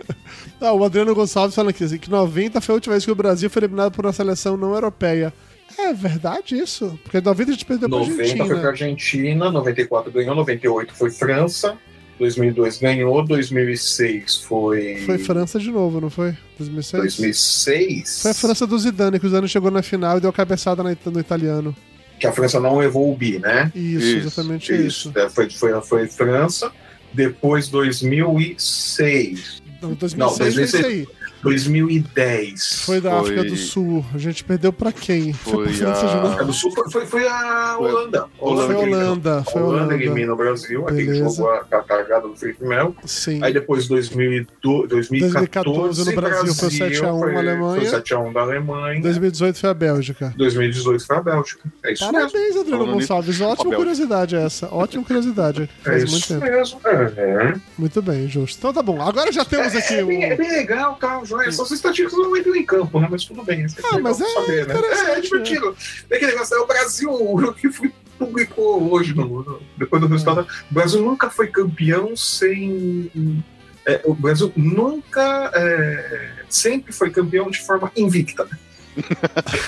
Ah, 0.61 0.73
o 0.73 0.83
Adriano 0.83 1.15
Gonçalves 1.15 1.55
fala 1.55 1.71
aqui 1.71 1.85
assim, 1.85 1.99
que 1.99 2.11
90 2.11 2.61
foi 2.61 2.73
a 2.73 2.77
última 2.77 2.95
vez 2.95 3.05
que 3.05 3.11
o 3.11 3.15
Brasil 3.15 3.49
foi 3.51 3.61
eliminado 3.61 3.93
por 3.93 4.05
uma 4.05 4.13
seleção 4.13 4.57
não 4.57 4.75
europeia. 4.75 5.33
É 5.79 5.93
verdade 5.93 6.55
isso? 6.57 6.99
Porque 7.03 7.21
90 7.21 7.51
a 7.51 7.55
gente 7.55 7.65
perdeu 7.65 7.89
pra 7.89 7.99
90 7.99 8.21
Argentina. 8.23 8.47
foi 8.47 8.59
pra 8.61 8.69
Argentina, 8.71 9.51
94 9.51 10.13
ganhou, 10.13 10.35
98 10.35 10.95
foi 10.95 11.11
França, 11.11 11.77
2002 12.19 12.79
ganhou, 12.79 13.25
2006 13.25 14.37
foi. 14.43 14.97
Foi 15.05 15.19
França 15.19 15.59
de 15.59 15.71
novo, 15.71 16.01
não 16.01 16.11
foi? 16.11 16.37
2006? 16.59 17.03
2006. 17.03 18.23
Foi 18.23 18.31
a 18.31 18.35
França 18.35 18.67
do 18.67 18.79
Zidane, 18.79 19.19
que 19.19 19.27
o 19.27 19.29
Zidane 19.29 19.49
chegou 19.49 19.71
na 19.71 19.83
final 19.83 20.19
e 20.19 20.21
deu 20.21 20.31
a 20.31 20.33
cabeçada 20.33 20.83
na- 20.83 20.97
no 21.07 21.21
italiano. 21.21 21.75
Que 22.21 22.27
a 22.29 22.33
França 22.33 22.61
não 22.61 22.79
levou 22.79 23.13
o 23.13 23.17
bi, 23.17 23.39
né? 23.41 23.73
Isso, 23.75 24.07
Isso, 24.07 24.17
exatamente 24.29 24.73
isso. 24.87 25.13
É, 25.17 25.29
Foi, 25.29 25.51
foi, 25.51 25.81
foi 25.83 26.07
França. 26.07 26.71
Depois 27.13 27.69
2006. 27.69 29.63
Não, 29.83 29.93
2006 29.95 30.15
Não, 30.19 30.31
foi 30.31 30.49
isso 30.49 30.57
2006. 30.57 31.09
Aí. 31.49 31.55
2010. 31.55 32.83
Foi 32.85 33.01
da 33.01 33.11
Foi- 33.11 33.21
África 33.21 33.45
do 33.45 33.57
Sul. 33.57 34.05
A 34.15 34.19
gente 34.19 34.45
perdeu 34.45 34.73
pra 34.73 34.93
quem? 34.93 35.33
Foi, 35.33 35.53
Foi 35.53 35.65
pra 35.65 35.73
França 35.75 36.07
de 36.07 36.13
a- 36.13 36.17
novo. 36.17 36.27
África 36.27 36.45
do 36.45 36.53
Sul 36.53 36.71
foi, 36.73 36.91
foi, 36.91 37.07
foi 37.07 37.27
a 37.29 37.75
Foi- 37.79 37.91
Holanda. 37.91 38.27
Foi 38.39 38.57
que 38.57 38.73
eliminou. 38.73 39.01
Holanda, 39.01 39.45
foi 39.45 39.63
Holanda 39.63 39.79
Holanda. 39.85 39.95
elimina 39.95 40.33
o 40.33 40.37
Brasil, 40.37 40.83
aquele 40.85 41.07
Beleza. 41.07 41.37
jogo 41.37 41.49
a, 41.49 41.59
a 41.79 41.83
carregada 41.83 42.29
do 42.29 42.37
Felipe 42.37 42.65
Melo. 42.65 42.97
Sim. 43.05 43.43
Aí 43.43 43.53
depois 43.53 43.87
2002, 43.89 44.89
2014, 44.89 45.97
2014 46.03 46.05
no 46.05 46.21
Brasil 46.21 46.55
foi 46.55 46.71
7 46.71 47.05
a 47.05 47.13
1 47.13 47.19
foi, 47.21 47.37
Alemanha. 47.37 47.81
Foi 47.81 47.91
7x1 48.01 48.33
da 48.33 48.41
Alemanha. 48.41 49.01
2018 49.03 49.59
foi 49.59 49.71
a 49.71 49.75
Bélgica. 49.75 50.35
2018 50.37 51.07
foi 51.07 51.17
a 51.17 51.21
Bélgica. 51.23 51.61
É 51.85 51.93
isso 51.93 52.05
mesmo. 52.13 52.19
Parabéns, 52.31 52.57
Adriano 52.57 52.85
Falando 52.85 52.93
Gonçalves. 53.01 53.41
Ótima 53.41 53.75
curiosidade 53.77 54.37
essa. 54.37 54.69
Ótima 54.75 55.05
curiosidade. 55.05 55.69
É 55.85 55.89
Faz 55.91 56.05
muito 56.11 56.17
isso 56.25 56.35
tempo. 56.41 56.45
mesmo. 56.47 56.81
É, 56.85 57.55
Muito 57.77 58.03
bem, 58.03 58.29
justo. 58.29 58.59
Então 58.59 58.73
tá 58.73 58.83
bom. 58.83 59.01
Agora 59.01 59.31
já 59.33 59.45
temos 59.45 59.75
aqui 59.75 59.95
é, 59.95 60.03
o. 60.05 60.07
bem, 60.07 60.25
é 60.25 60.37
bem 60.37 60.51
legal, 60.51 60.95
tá, 60.97 61.19
Joia. 61.37 61.49
Essas 61.49 61.71
estatísticas 61.71 62.19
não 62.19 62.37
entram 62.37 62.55
em 62.55 62.65
campo, 62.65 63.01
né? 63.01 63.09
Mas 63.11 63.25
tudo 63.25 63.43
bem. 63.45 63.65
isso 63.65 63.77
Ah, 63.85 63.99
mas 63.99 64.21
é 64.21 64.27
saber, 64.27 64.67
né? 64.67 64.75
É, 64.75 65.11
é 65.19 65.21
divertido. 65.21 65.77
Tem 66.09 66.17
aquele 66.17 66.33
negócio, 66.33 66.57
é 66.57 66.61
o 66.61 66.67
Brasil, 66.67 67.11
o 67.13 67.53
que 67.55 67.71
foi- 67.71 67.93
publicou 68.19 68.93
hoje, 68.93 69.13
no, 69.15 69.61
depois 69.77 70.01
do 70.01 70.07
resultado. 70.09 70.47
O 70.71 70.75
Brasil 70.75 71.03
nunca 71.03 71.29
foi 71.31 71.49
campeão 71.49 72.17
sem. 72.17 73.43
é, 73.87 74.01
o 74.05 74.15
Brasil 74.15 74.53
nunca. 74.57 75.51
é, 75.55 76.33
sempre 76.49 76.93
foi 76.93 77.11
campeão 77.11 77.51
de 77.51 77.61
forma 77.61 77.91
invicta. 77.97 78.49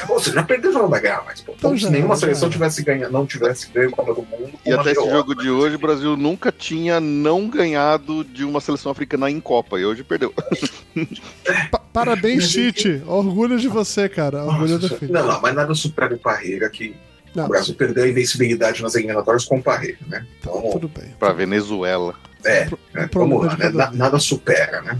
Ou 0.08 0.18
seja, 0.20 0.34
já 0.36 0.42
perdeu 0.42 0.70
o 0.70 0.74
jogo 0.74 0.88
da 0.88 0.98
guerra, 1.00 1.22
mas 1.26 1.40
pô, 1.40 1.52
Então 1.56 1.76
se 1.78 1.88
nenhuma 1.90 2.14
já. 2.14 2.20
seleção 2.20 2.48
tivesse 2.50 2.82
ganho, 2.82 3.10
não 3.10 3.26
tivesse 3.26 3.68
ganho 3.70 3.88
o 3.88 3.92
Copa 3.92 4.14
do 4.14 4.22
Mundo. 4.22 4.52
E 4.64 4.72
até 4.72 4.92
esse 4.92 5.10
jogo 5.10 5.34
de 5.34 5.50
hoje, 5.50 5.76
o 5.76 5.78
Brasil 5.78 6.16
nunca 6.16 6.50
tinha 6.52 7.00
não 7.00 7.48
ganhado 7.48 8.24
de 8.24 8.44
uma 8.44 8.60
seleção 8.60 8.92
africana 8.92 9.30
em 9.30 9.40
Copa. 9.40 9.78
E 9.80 9.84
hoje 9.84 10.02
perdeu. 10.04 10.32
Pa- 11.70 11.78
Parabéns, 11.92 12.50
Tite. 12.50 13.02
Orgulho 13.06 13.58
de 13.58 13.68
você, 13.68 14.08
cara. 14.08 14.44
Orgulho 14.44 14.74
Nossa, 14.74 14.88
do 14.88 14.96
filho. 14.98 15.12
não, 15.12 15.26
não, 15.26 15.40
mas 15.40 15.54
nada 15.54 15.74
supera 15.74 16.14
o 16.14 16.18
Parreira 16.18 16.68
que 16.68 16.94
Não, 17.34 17.46
o 17.46 17.48
Brasil 17.48 17.74
perdeu 17.74 18.04
a 18.04 18.08
invencibilidade 18.08 18.82
nas 18.82 18.94
eliminatórias 18.94 19.44
com 19.44 19.56
o 19.58 19.62
Parreira, 19.62 19.98
né? 20.06 20.26
Então, 20.40 20.70
tudo 20.72 20.88
bem. 20.88 21.14
Pra 21.18 21.32
Venezuela. 21.32 22.14
é, 22.44 22.68
é, 22.94 23.06
vamos 23.12 23.44
lá, 23.46 23.56
né? 23.56 23.70
nada 23.94 24.18
supera, 24.18 24.82
né? 24.82 24.98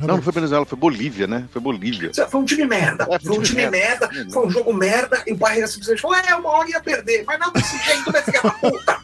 Não, 0.00 0.16
não 0.16 0.22
foi 0.22 0.32
Venezuela, 0.32 0.66
foi 0.66 0.78
Bolívia, 0.78 1.26
né? 1.26 1.46
Foi 1.52 1.60
Bolívia. 1.60 2.10
Foi 2.28 2.40
um 2.40 2.44
time 2.44 2.64
merda, 2.66 3.06
É, 3.10 3.18
foi 3.18 3.38
um 3.38 3.42
time 3.42 3.68
merda, 3.70 4.10
foi 4.32 4.46
um 4.46 4.50
jogo 4.50 4.72
merda, 4.74 5.22
e 5.26 5.32
o 5.32 5.38
Parreira 5.38 5.66
simplesmente 5.66 6.00
falou: 6.02 6.16
é, 6.16 6.34
uma 6.34 6.50
hora 6.50 6.68
ia 6.70 6.80
perder, 6.80 7.24
mas 7.26 7.38
não 7.40 7.52
desse 7.52 7.78
jeito, 7.84 8.12
né, 8.12 8.22
filha 8.22 8.42
da 8.42 8.50
puta? 8.50 8.98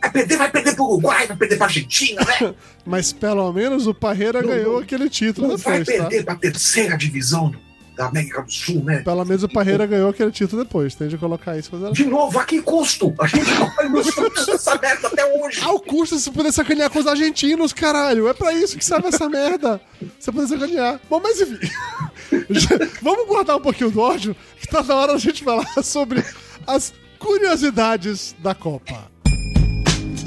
Vai 0.00 0.10
perder, 0.12 0.36
vai 0.36 0.50
perder 0.50 0.74
pro 0.76 0.84
Uruguai, 0.84 1.26
vai 1.26 1.36
perder 1.36 1.56
pra 1.56 1.66
Argentina, 1.66 2.22
né? 2.24 2.54
Mas 2.86 3.12
pelo 3.12 3.52
menos 3.52 3.86
o 3.86 3.92
Parreira 3.92 4.40
Não, 4.40 4.48
ganhou 4.48 4.74
não. 4.74 4.78
aquele 4.80 5.10
título 5.10 5.48
Não 5.48 5.56
vai 5.58 5.80
depois, 5.80 5.98
tá? 5.98 6.04
perder 6.06 6.24
pra 6.24 6.34
terceira 6.36 6.96
divisão 6.96 7.50
do- 7.50 7.58
da 7.98 8.06
América 8.06 8.42
do 8.42 8.50
Sul, 8.50 8.84
né? 8.84 9.02
Pelo 9.02 9.24
menos 9.24 9.42
o 9.42 9.48
Parreira 9.48 9.84
ganhou 9.84 10.08
aquele 10.08 10.30
título 10.30 10.62
depois. 10.62 10.94
Tem 10.94 11.08
de 11.08 11.18
colocar 11.18 11.58
isso. 11.58 11.68
Mas... 11.72 11.92
De 11.92 12.06
novo, 12.06 12.38
a 12.38 12.44
que 12.44 12.62
custo? 12.62 13.12
A 13.20 13.26
gente 13.26 13.50
não 13.50 13.68
vai 13.74 13.88
nos 13.88 14.06
dessa 14.46 14.78
merda 14.78 15.08
até 15.08 15.26
hoje. 15.26 15.60
Ah, 15.64 15.72
o 15.72 15.80
custo 15.80 16.14
é 16.14 16.18
você 16.18 16.30
poder 16.30 16.52
sacanear 16.52 16.90
com 16.90 17.00
os 17.00 17.08
argentinos, 17.08 17.72
caralho. 17.72 18.28
É 18.28 18.32
pra 18.32 18.52
isso 18.52 18.78
que 18.78 18.84
serve 18.84 19.08
essa 19.08 19.28
merda. 19.28 19.80
Você 20.16 20.30
poder 20.30 20.46
sacanear. 20.46 21.00
Bom, 21.10 21.20
mas 21.20 21.40
enfim. 21.40 21.58
Vamos 23.02 23.26
guardar 23.26 23.56
um 23.56 23.60
pouquinho 23.60 23.90
do 23.90 24.00
ódio, 24.00 24.36
que 24.60 24.68
tá 24.68 24.80
na 24.80 24.94
hora 24.94 25.12
da 25.14 25.18
gente 25.18 25.42
falar 25.42 25.66
sobre 25.82 26.24
as 26.64 26.94
curiosidades 27.18 28.36
da 28.38 28.54
Copa. 28.54 29.10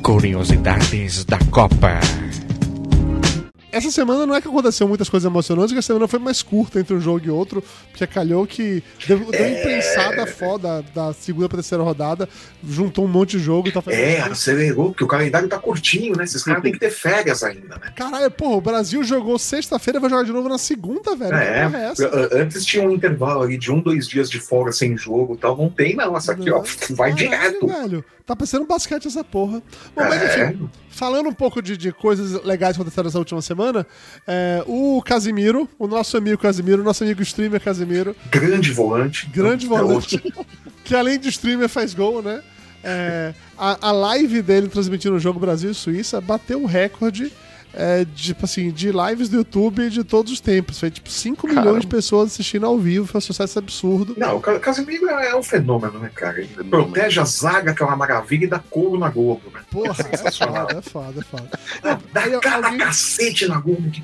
Curiosidades 0.03 1.23
da 1.23 1.39
Copa. 1.49 1.99
Essa 3.71 3.89
semana 3.89 4.25
não 4.25 4.35
é 4.35 4.41
que 4.41 4.47
aconteceu 4.47 4.87
muitas 4.87 5.07
coisas 5.09 5.25
emocionantes, 5.29 5.71
que 5.73 5.79
a 5.79 5.81
semana 5.81 6.07
foi 6.07 6.19
mais 6.19 6.41
curta 6.41 6.79
entre 6.79 6.93
um 6.93 6.99
jogo 6.99 7.25
e 7.25 7.29
outro, 7.29 7.63
porque 7.89 8.05
calhou 8.05 8.45
que 8.45 8.83
deu, 9.07 9.19
deu 9.19 9.33
É. 9.33 9.59
imprensada 9.59 10.25
foda 10.27 10.83
da 10.93 11.13
segunda 11.13 11.47
pra 11.47 11.57
terceira 11.57 11.83
rodada, 11.83 12.27
juntou 12.67 13.05
um 13.05 13.07
monte 13.07 13.37
de 13.37 13.43
jogo 13.43 13.69
e 13.69 13.71
tá 13.71 13.81
fazendo. 13.81 13.99
É, 14.01 14.19
acelerou, 14.19 14.89
porque 14.89 15.03
o 15.03 15.07
calendário 15.07 15.47
tá 15.47 15.57
curtinho, 15.57 16.15
né? 16.17 16.23
Esses 16.25 16.43
caras 16.43 16.61
têm 16.61 16.71
que 16.73 16.79
ter 16.79 16.91
férias 16.91 17.43
ainda, 17.43 17.75
né? 17.75 17.91
Caralho, 17.95 18.29
porra, 18.31 18.55
o 18.57 18.61
Brasil 18.61 19.03
jogou 19.03 19.39
sexta-feira 19.39 19.99
e 19.99 20.01
vai 20.01 20.09
jogar 20.09 20.23
de 20.23 20.31
novo 20.31 20.49
na 20.49 20.57
segunda, 20.57 21.15
velho. 21.15 21.35
É, 21.35 21.71
é 21.73 21.91
essa? 21.91 22.11
antes 22.33 22.65
tinha 22.65 22.83
um 22.83 22.91
intervalo 22.91 23.43
ali 23.43 23.57
de 23.57 23.71
um, 23.71 23.79
dois 23.79 24.07
dias 24.07 24.29
de 24.29 24.39
folga 24.39 24.71
sem 24.71 24.97
jogo 24.97 25.35
e 25.35 25.37
tal. 25.37 25.55
Não 25.55 25.69
tem, 25.69 25.95
não. 25.95 26.15
Essa 26.17 26.33
aqui, 26.33 26.51
ó, 26.51 26.61
vai 26.91 27.13
Caralho, 27.15 27.59
direto. 27.59 27.67
velho. 27.67 28.05
Tá 28.31 28.35
parecendo 28.37 28.65
basquete 28.65 29.07
essa 29.07 29.25
porra. 29.25 29.61
Bom, 29.93 30.03
mas 30.07 30.21
É. 30.21 30.51
enfim, 30.53 30.69
falando 30.89 31.27
um 31.27 31.33
pouco 31.33 31.61
de, 31.61 31.75
de 31.75 31.91
coisas 31.91 32.41
legais 32.45 32.77
que 32.77 32.81
aconteceram 32.81 33.09
essa 33.09 33.19
última 33.19 33.41
semana, 33.41 33.85
é, 34.25 34.63
o 34.65 35.01
Casimiro, 35.01 35.67
o 35.77 35.85
nosso 35.85 36.15
amigo 36.15 36.37
Casimiro, 36.37 36.81
o 36.81 36.85
nosso 36.85 37.03
amigo 37.03 37.21
streamer 37.23 37.59
Casimiro, 37.59 38.15
Grande 38.29 38.71
volante. 38.71 39.27
grande 39.27 39.65
É 39.65 39.69
volante, 39.69 40.23
que 40.85 40.95
além 40.95 41.19
de 41.19 41.27
streamer 41.27 41.67
faz 41.67 41.93
gol, 41.93 42.21
né? 42.21 42.41
É, 42.81 43.33
a, 43.57 43.89
a 43.89 43.91
live 43.91 44.41
dele 44.41 44.69
transmitindo 44.69 45.15
o 45.15 45.19
jogo 45.19 45.37
Brasil 45.39 45.69
e 45.71 45.73
Suíça 45.75 46.21
bateu 46.21 46.63
o 46.63 46.65
recorde 46.65 47.33
é, 47.73 48.03
de, 48.05 48.23
tipo 48.23 48.45
assim, 48.45 48.69
de 48.71 48.91
lives 48.91 49.29
do 49.29 49.37
YouTube 49.37 49.89
de 49.89 50.03
todos 50.03 50.31
os 50.31 50.39
tempos. 50.39 50.79
Foi 50.79 50.91
tipo 50.91 51.09
5 51.09 51.41
Caramba. 51.47 51.61
milhões 51.61 51.81
de 51.81 51.87
pessoas 51.87 52.31
assistindo 52.31 52.65
ao 52.65 52.77
vivo, 52.77 53.05
foi 53.07 53.17
um 53.19 53.21
sucesso 53.21 53.57
absurdo. 53.59 54.13
Não, 54.17 54.37
o 54.37 54.39
Ca- 54.41 54.59
Casemiro 54.59 55.07
é 55.09 55.35
um 55.35 55.43
fenômeno, 55.43 55.99
né, 55.99 56.11
cara? 56.13 56.39
Ele 56.39 56.63
protege 56.69 57.19
a 57.19 57.25
zaga, 57.25 57.73
que 57.73 57.81
é 57.81 57.85
uma 57.85 57.95
maravilha, 57.95 58.45
e 58.45 58.47
dá 58.47 58.59
couro 58.59 58.99
na 58.99 59.09
Globo, 59.09 59.43
né? 59.53 59.61
Porra, 59.71 59.91
é 59.99 60.17
Sensacional. 60.17 60.67
foda, 60.67 60.79
é 60.79 60.81
foda, 60.81 61.19
é 61.19 61.23
foda. 61.23 61.49
Dá 62.13 62.21
Aí 62.23 62.31
cada 62.41 62.67
alguém- 62.67 62.79
cacete 62.79 63.47
na 63.47 63.59
Globo. 63.59 63.89
Que... 63.89 64.03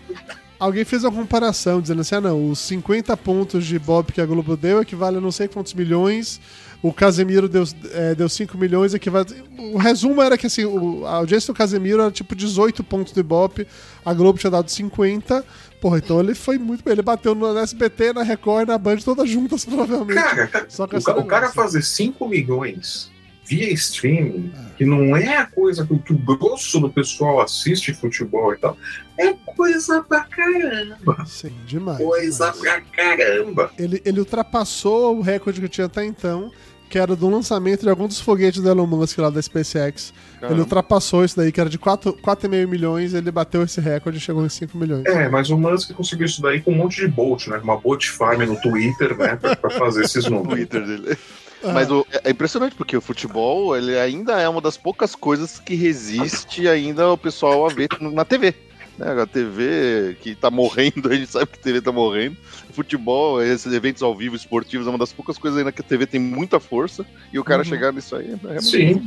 Alguém 0.60 0.84
fez 0.86 1.04
uma 1.04 1.12
comparação, 1.12 1.80
dizendo 1.80 2.02
assim: 2.02 2.16
ah, 2.16 2.22
não, 2.22 2.50
os 2.50 2.58
50 2.60 3.16
pontos 3.18 3.66
de 3.66 3.78
Bob 3.78 4.12
que 4.12 4.20
a 4.20 4.26
Globo 4.26 4.58
deu 4.58 4.82
equivale 4.82 5.18
a 5.18 5.22
não 5.22 5.32
sei 5.32 5.48
quantos 5.48 5.74
milhões. 5.74 6.40
O 6.82 6.94
Casemiro 6.94 7.50
deu, 7.50 7.64
é, 7.92 8.14
deu 8.14 8.30
5 8.30 8.56
milhões, 8.58 8.94
equivale. 8.94 9.34
O 9.74 9.78
resumo 9.78 10.22
era 10.22 10.38
que 10.38 10.46
assim, 10.46 10.64
o- 10.64 11.06
a 11.06 11.14
audiência 11.16 11.52
do 11.52 11.58
Casemiro 11.58 12.02
era 12.02 12.12
tipo 12.12 12.36
18 12.36 12.84
pontos 12.84 13.12
do 13.14 13.20
Ibope, 13.20 13.68
a 14.06 14.14
Globo 14.14 14.38
tinha 14.38 14.52
dado 14.52 14.70
50. 14.70 15.44
Porra, 15.82 15.98
então 15.98 16.20
ele 16.20 16.34
foi 16.36 16.58
muito 16.58 16.84
bem. 16.84 16.94
Ele 16.94 17.02
bateu 17.02 17.34
no 17.36 17.58
SBT, 17.58 18.14
na 18.14 18.24
Record, 18.24 18.68
na 18.68 18.78
Band, 18.78 18.98
todas 18.98 19.30
juntas, 19.30 19.66
provavelmente. 19.66 20.22
Cara, 20.22 20.66
Só 20.70 20.86
que 20.88 20.96
o, 20.96 21.00
o 21.00 21.26
cara 21.26 21.50
fazer 21.52 21.82
5 21.82 22.28
milhões 22.28 23.12
via 23.44 23.72
streaming, 23.72 24.52
que 24.78 24.86
não 24.86 25.16
é 25.16 25.38
a 25.38 25.46
coisa 25.46 25.86
que, 25.88 25.98
que 26.00 26.12
o 26.14 26.18
grosso 26.18 26.82
do 26.82 26.90
pessoal 26.90 27.40
assiste 27.40 27.94
futebol 27.94 28.54
e 28.54 28.58
tal, 28.58 28.78
é 29.18 29.34
coisa 29.46 30.04
pra 30.04 30.26
caramba. 30.26 31.26
Sim, 31.26 31.54
demais. 31.66 31.98
Coisa 31.98 32.52
demais. 32.52 32.60
pra 32.60 32.82
caramba. 32.82 33.72
ele, 33.80 34.02
ele 34.04 34.20
ultrapassou 34.20 35.18
o 35.18 35.22
recorde 35.22 35.62
que 35.62 35.70
tinha 35.70 35.86
até 35.88 36.04
então, 36.04 36.52
que 36.90 36.98
era 36.98 37.16
do 37.16 37.30
lançamento 37.30 37.82
de 37.82 37.90
algum 37.90 38.08
dos 38.08 38.20
foguetes 38.22 38.62
do 38.62 38.70
Elon 38.70 38.88
Musk 38.88 39.18
lá 39.18 39.30
da 39.30 39.42
SpaceX. 39.42 40.14
Ele 40.34 40.42
Caramba. 40.42 40.62
ultrapassou 40.62 41.26
isso 41.26 41.36
daí, 41.36 41.52
que 41.52 41.60
era 41.60 41.70
de 41.70 41.78
4 41.78 42.14
4,5 42.14 42.68
milhões, 42.68 43.14
ele 43.14 43.30
bateu 43.32 43.64
esse 43.64 43.82
recorde 43.82 44.18
e 44.18 44.22
chegou 44.22 44.46
em 44.46 44.50
5 44.50 44.78
milhões. 44.78 45.06
É, 45.06 45.28
mas 45.30 45.50
o 45.50 45.58
Musk 45.58 45.92
conseguiu 45.94 46.26
isso 46.26 46.42
daí 46.42 46.62
com 46.62 46.72
um 46.72 46.76
monte 46.76 46.98
de 47.02 47.08
bot, 47.08 47.50
né? 47.50 47.58
Uma 47.64 47.78
bot 47.78 48.10
farm 48.10 48.42
no 48.44 48.56
Twitter, 48.62 49.18
né? 49.18 49.36
Pra, 49.36 49.56
pra 49.56 49.70
fazer 49.72 50.04
esses 50.06 50.26
números. 50.30 50.54
Twitter 50.56 50.86
dele. 50.86 51.18
Ah, 51.64 51.74
Mas 51.74 51.90
o- 51.90 52.06
é 52.24 52.30
impressionante 52.30 52.76
porque 52.76 52.96
o 52.96 53.02
futebol 53.02 53.76
ele 53.76 53.98
ainda 53.98 54.40
é 54.40 54.48
uma 54.48 54.62
das 54.62 54.78
poucas 54.78 55.16
coisas 55.16 55.60
que 55.60 55.74
resiste 55.74 56.68
ainda 56.68 57.12
o 57.12 57.18
pessoal 57.18 57.66
a 57.66 57.70
ver 57.74 57.90
na 58.00 58.24
TV. 58.24 58.54
Né? 58.98 59.22
A 59.22 59.26
TV 59.26 60.18
que 60.22 60.36
tá 60.36 60.50
morrendo, 60.50 61.10
a 61.10 61.16
gente 61.16 61.32
sabe 61.32 61.48
que 61.48 61.60
a 61.60 61.64
TV 61.64 61.82
tá 61.82 61.92
morrendo. 61.92 62.36
Futebol, 62.72 63.42
esses 63.42 63.72
eventos 63.74 64.02
ao 64.02 64.16
vivo 64.16 64.36
esportivos 64.36 64.88
é 64.88 64.90
uma 64.90 64.98
das 65.00 65.14
poucas 65.14 65.38
coisas 65.38 65.58
ainda 65.58 65.72
que 65.72 65.82
a 65.82 65.84
TV 65.84 66.06
tem 66.08 66.20
muita 66.20 66.60
força. 66.60 67.06
E 67.32 67.40
o 67.40 67.44
cara 67.44 67.60
Uhum. 67.60 67.66
chegar 67.66 67.94
nisso 67.94 68.16
aí 68.16 68.36
é 68.50 68.62
Sim, 68.62 69.02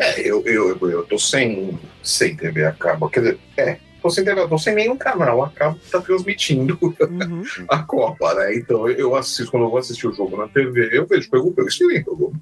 É, 0.00 0.20
eu, 0.20 0.42
eu, 0.46 0.78
eu 0.90 1.02
tô 1.04 1.18
sem, 1.18 1.78
sem 2.02 2.36
TV 2.36 2.64
a 2.64 2.72
cabo. 2.72 3.08
Quer 3.08 3.20
dizer, 3.20 3.38
é, 3.56 3.78
tô 4.00 4.08
sem, 4.10 4.24
tô 4.24 4.58
sem 4.58 4.74
nenhum 4.74 4.96
canal, 4.96 5.42
acabo 5.42 5.78
tá 5.90 6.00
transmitindo 6.00 6.78
Uhum. 6.82 7.42
a 7.68 7.78
Copa, 7.82 8.34
né? 8.34 8.54
Então 8.56 8.88
eu 8.88 9.14
assisto, 9.16 9.50
quando 9.50 9.64
eu 9.64 9.70
vou 9.70 9.78
assistir 9.78 10.06
o 10.06 10.12
jogo 10.12 10.36
na 10.36 10.48
TV, 10.48 10.90
eu 10.92 11.06
vejo 11.06 11.28
pelo, 11.30 11.52
pelo 11.52 11.68
streaming, 11.68 12.04
pelo 12.04 12.32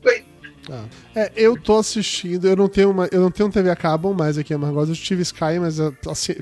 Globoplay. 0.67 0.91
É, 1.15 1.33
eu 1.37 1.61
tô 1.61 1.79
assistindo, 1.79 2.47
eu 2.47 2.57
não 2.57 2.69
tenho 2.69 2.91
uma, 2.91 3.09
eu 3.11 3.21
não 3.21 3.31
tenho 3.31 3.51
TV 3.51 3.71
a 3.71 3.77
cabo 3.77 4.13
mais 4.15 4.39
aqui 4.39 4.53
em 4.53 4.57
Amargosa, 4.57 4.93
eu 4.93 4.97
tive 4.97 5.23
Sky, 5.23 5.59
mas 5.61 5.79
eu 5.79 5.95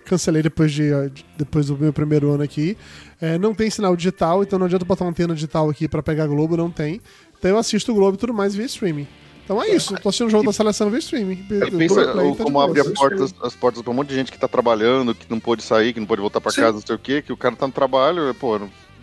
cancelei 0.04 0.42
depois 0.42 0.72
de 0.72 0.90
depois 1.36 1.66
do 1.66 1.76
meu 1.76 1.92
primeiro 1.92 2.30
ano 2.32 2.42
aqui. 2.42 2.76
É, 3.20 3.38
não 3.38 3.54
tem 3.54 3.68
sinal 3.70 3.96
digital, 3.96 4.42
então 4.42 4.58
não 4.58 4.66
adianta 4.66 4.84
botar 4.84 5.04
uma 5.04 5.10
antena 5.10 5.34
digital 5.34 5.68
aqui 5.68 5.88
pra 5.88 6.02
pegar 6.02 6.26
Globo, 6.26 6.56
não 6.56 6.70
tem. 6.70 7.00
Então 7.38 7.50
eu 7.50 7.58
assisto 7.58 7.92
o 7.92 7.94
Globo 7.94 8.16
e 8.16 8.18
tudo 8.18 8.34
mais 8.34 8.54
via 8.54 8.66
streaming. 8.66 9.06
Então 9.44 9.62
é 9.62 9.68
isso, 9.70 9.94
eu 9.94 10.00
tô 10.00 10.10
assistindo 10.10 10.26
o 10.26 10.30
jogo 10.30 10.44
da 10.44 10.52
seleção 10.52 10.90
via 10.90 10.98
streaming. 10.98 11.42
O 11.50 11.78
pensa 11.78 12.06
tá 12.12 12.44
como 12.44 12.60
abre 12.60 12.80
Isso 12.82 12.92
portas, 12.92 13.34
as 13.42 13.54
portas 13.54 13.80
pra 13.80 13.90
um 13.90 13.94
monte 13.94 14.08
de 14.08 14.14
gente 14.14 14.30
que 14.30 14.38
tá 14.38 14.46
trabalhando, 14.46 15.14
que 15.14 15.24
não 15.30 15.40
pôde 15.40 15.62
sair, 15.62 15.94
que 15.94 16.00
não 16.00 16.06
pôde 16.06 16.20
voltar 16.20 16.40
pra 16.40 16.50
Sim. 16.52 16.60
casa, 16.60 16.72
não 16.74 16.82
sei 16.86 16.94
o 16.94 16.98
quê, 16.98 17.22
que 17.22 17.32
o 17.32 17.36
cara 17.36 17.56
tá 17.56 17.66
no 17.66 17.72
trabalho, 17.72 18.34
pô, 18.34 18.60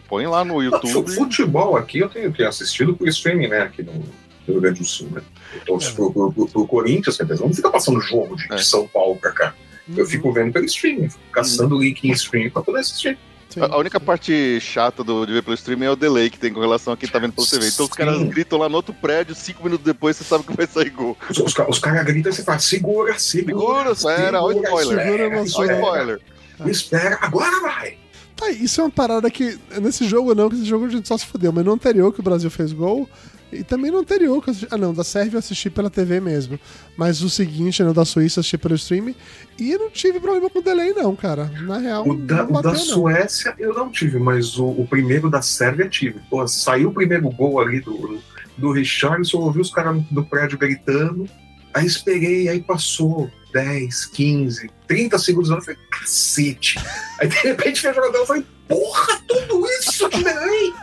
põe 0.07 0.27
lá 0.27 0.45
no 0.45 0.53
Não, 0.55 0.63
YouTube. 0.63 0.91
fu- 0.91 1.07
futebol 1.07 1.75
aqui 1.75 1.97
eu 1.97 2.09
tenho, 2.09 2.31
tenho 2.31 2.47
assistido 2.47 2.95
por 2.95 3.07
streaming, 3.07 3.47
né? 3.47 3.61
Aqui 3.61 3.81
no 3.81 4.03
Rio 4.53 4.61
Grande 4.61 4.79
do 4.79 4.85
Sul, 4.85 5.07
né? 5.11 5.21
Eu 5.53 5.61
torço 5.61 5.89
É. 5.89 5.93
pro, 5.93 6.31
pro, 6.31 6.67
Corinthians, 6.67 7.17
quer 7.17 7.25
dizer, 7.25 7.41
não 7.43 7.53
fica 7.53 7.69
passando 7.69 7.99
jogo 8.01 8.35
de, 8.35 8.51
É. 8.51 8.55
de 8.55 8.65
São 8.65 8.87
Paulo 8.87 9.15
pra 9.17 9.31
cá. 9.31 9.53
Eu 9.95 10.03
Uhum. 10.03 10.09
fico 10.09 10.31
vendo 10.33 10.51
pelo 10.51 10.65
streaming, 10.65 11.09
fico 11.09 11.23
caçando 11.31 11.79
link 11.79 12.03
em 12.07 12.11
streaming 12.11 12.49
pra 12.49 12.61
poder 12.63 12.79
assistir. 12.79 13.17
Sim. 13.49 13.61
A 13.61 13.65
a 13.67 13.77
única 13.77 13.99
parte 13.99 14.59
chata 14.59 15.03
do, 15.03 15.25
de 15.25 15.31
ver 15.33 15.43
pelo 15.43 15.53
streaming 15.53 15.85
é 15.85 15.91
o 15.91 15.95
delay 15.95 16.29
que 16.29 16.39
tem 16.39 16.51
com 16.51 16.59
relação 16.59 16.91
a 16.93 16.97
quem 16.97 17.07
tá 17.07 17.19
vendo 17.19 17.33
pela 17.33 17.47
TV. 17.47 17.67
Então 17.67 17.85
os 17.85 17.91
caras 17.91 18.17
Sim. 18.17 18.27
gritam 18.27 18.57
lá 18.57 18.67
no 18.67 18.75
outro 18.75 18.93
prédio, 18.93 19.35
cinco 19.35 19.63
minutos 19.63 19.85
depois 19.85 20.17
você 20.17 20.23
sabe 20.23 20.43
que 20.43 20.55
vai 20.57 20.65
sair 20.67 20.89
gol. 20.89 21.15
Os, 21.29 21.37
os, 21.37 21.53
os 21.69 21.79
caras 21.79 22.03
gritam 22.05 22.31
e 22.31 22.35
você 22.35 22.43
fala, 22.43 22.57
segura, 22.59 23.17
segura. 23.19 23.55
Segura, 23.55 23.95
só 23.95 24.09
era, 24.09 24.41
olha 24.41 24.57
o 24.57 24.63
spoiler. 24.63 24.97
Segura 24.97 25.03
espera. 25.03 25.27
Olha 25.27 25.41
o 25.41 25.45
espera, 25.45 25.73
spoiler. 25.75 26.19
espera, 26.71 27.17
agora 27.21 27.61
vai. 27.61 27.97
Tá, 28.35 28.49
isso 28.51 28.81
é 28.81 28.83
uma 28.83 28.89
parada 28.89 29.29
que. 29.31 29.57
Nesse 29.81 30.05
jogo 30.09 30.33
não, 30.35 30.49
que 30.49 30.55
esse 30.55 30.65
jogo 30.65 30.85
a 30.85 30.89
gente 30.89 31.07
só 31.07 31.17
se 31.17 31.25
fudeu, 31.25 31.53
mas 31.53 31.63
no 31.63 31.71
anterior 31.71 32.11
que 32.11 32.19
o 32.19 32.23
Brasil 32.23 32.49
fez 32.49 32.73
gol. 32.73 33.07
E 33.55 33.63
também 33.63 33.91
no 33.91 33.99
anterior, 33.99 34.41
que 34.43 34.49
eu 34.49 34.51
assisti, 34.51 34.67
ah 34.71 34.77
não, 34.77 34.93
da 34.93 35.03
Sérvia 35.03 35.35
eu 35.35 35.39
assisti 35.39 35.69
pela 35.69 35.89
TV 35.89 36.19
mesmo. 36.19 36.59
Mas 36.97 37.21
o 37.21 37.29
seguinte, 37.29 37.83
né, 37.83 37.89
o 37.89 37.93
da 37.93 38.05
Suíça 38.05 38.39
eu 38.39 38.41
assisti 38.41 38.57
pelo 38.57 38.75
stream. 38.75 39.15
E 39.59 39.71
eu 39.71 39.79
não 39.79 39.89
tive 39.89 40.19
problema 40.19 40.49
com 40.49 40.59
o 40.59 40.61
delay, 40.61 40.93
não, 40.93 41.15
cara. 41.15 41.45
Na 41.61 41.77
real, 41.77 42.07
O 42.07 42.15
da, 42.15 42.43
não 42.43 42.49
o 42.49 42.61
da 42.61 42.69
bateu. 42.69 42.75
Suécia 42.75 43.55
eu 43.57 43.73
não 43.73 43.89
tive, 43.89 44.19
mas 44.19 44.57
o, 44.57 44.67
o 44.67 44.87
primeiro 44.87 45.29
da 45.29 45.41
Sérvia 45.41 45.87
tive. 45.87 46.19
Pô, 46.29 46.47
saiu 46.47 46.89
o 46.89 46.93
primeiro 46.93 47.29
gol 47.29 47.59
ali 47.59 47.79
do, 47.81 48.19
do 48.57 48.71
Richarlison, 48.71 49.37
eu 49.39 49.43
ouvi 49.43 49.61
os 49.61 49.71
caras 49.71 50.01
no 50.11 50.25
prédio 50.25 50.57
gritando. 50.57 51.27
Aí 51.73 51.85
esperei, 51.85 52.47
aí 52.47 52.61
passou 52.61 53.29
10, 53.53 54.05
15, 54.07 54.69
30 54.87 55.17
segundos. 55.19 55.49
Eu 55.49 55.61
falei, 55.61 55.77
cacete. 55.91 56.79
Aí 57.19 57.27
de 57.27 57.35
repente 57.37 57.81
veio 57.81 57.93
o 57.93 57.95
jogador 57.95 58.17
eu 58.17 58.25
falei, 58.25 58.45
porra, 58.67 59.21
tudo 59.27 59.65
isso 59.79 60.09
de 60.09 60.23
delay. 60.23 60.73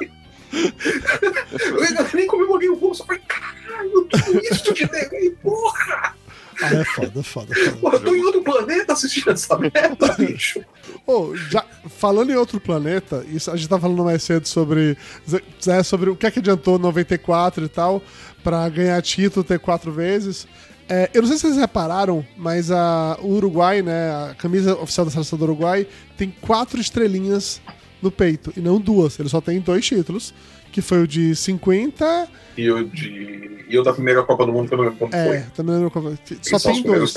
Eu 1.52 2.06
nem 2.14 2.26
comemorei 2.26 2.68
o 2.68 2.76
gol, 2.76 2.94
só 2.94 3.04
falei, 3.04 3.22
caralho, 3.26 4.04
tudo 4.04 4.40
isso 4.40 4.74
de 4.74 4.86
delay, 4.86 5.30
porra. 5.42 6.14
Ah, 6.60 6.74
é 6.74 6.84
foda, 6.84 7.20
é 7.20 7.22
foda, 7.22 7.52
é 7.52 7.64
foda. 7.64 7.76
Porra, 7.78 7.94
eu 7.96 8.00
tô 8.00 8.14
em 8.14 8.24
outro 8.24 8.42
planeta 8.42 8.92
assistindo 8.92 9.30
essa 9.30 9.58
merda, 9.58 10.14
bicho. 10.18 10.62
Ô, 11.06 11.34
já, 11.34 11.64
falando 11.98 12.30
em 12.30 12.36
outro 12.36 12.60
planeta, 12.60 13.24
isso, 13.28 13.50
a 13.50 13.56
gente 13.56 13.68
tá 13.68 13.80
falando 13.80 14.04
mais 14.04 14.22
cedo 14.22 14.46
sobre, 14.46 14.96
Zé, 15.62 15.82
sobre 15.82 16.10
o 16.10 16.16
que 16.16 16.26
é 16.26 16.30
que 16.30 16.38
adiantou 16.38 16.78
94 16.78 17.64
e 17.64 17.68
tal, 17.68 18.02
pra 18.44 18.68
ganhar 18.68 19.00
título, 19.02 19.42
ter 19.42 19.58
quatro 19.58 19.90
vezes. 19.90 20.46
É, 20.88 21.10
eu 21.14 21.22
não 21.22 21.28
sei 21.28 21.38
se 21.38 21.42
vocês 21.46 21.56
repararam, 21.56 22.24
mas 22.36 22.70
a, 22.70 23.16
o 23.20 23.32
Uruguai, 23.34 23.82
né, 23.82 24.30
a 24.30 24.34
camisa 24.34 24.76
oficial 24.76 25.06
da 25.06 25.12
seleção 25.12 25.38
do 25.38 25.44
Uruguai, 25.44 25.86
tem 26.16 26.34
quatro 26.40 26.80
estrelinhas 26.80 27.60
no 28.02 28.10
peito, 28.10 28.52
e 28.56 28.60
não 28.60 28.80
duas. 28.80 29.18
Ele 29.18 29.28
só 29.28 29.40
tem 29.40 29.60
dois 29.60 29.86
títulos, 29.86 30.34
que 30.70 30.82
foi 30.82 31.02
o 31.02 31.06
de 31.06 31.34
50. 31.36 32.28
E 32.56 32.64
eu, 32.64 32.84
de, 32.84 33.64
e 33.68 33.74
eu 33.74 33.82
da 33.82 33.92
primeira 33.92 34.22
Copa 34.22 34.44
do 34.44 34.52
Mundo, 34.52 34.68
que 34.68 34.74
eu 34.74 34.78
não 34.78 34.84
lembro 34.84 34.98
quando 34.98 35.12
foi. 35.12 35.36
É, 35.36 35.46
também 35.54 35.76
não 35.76 35.82
lembro. 35.84 36.18
Só 36.42 36.58
tem 36.58 36.82
dois. 36.82 37.14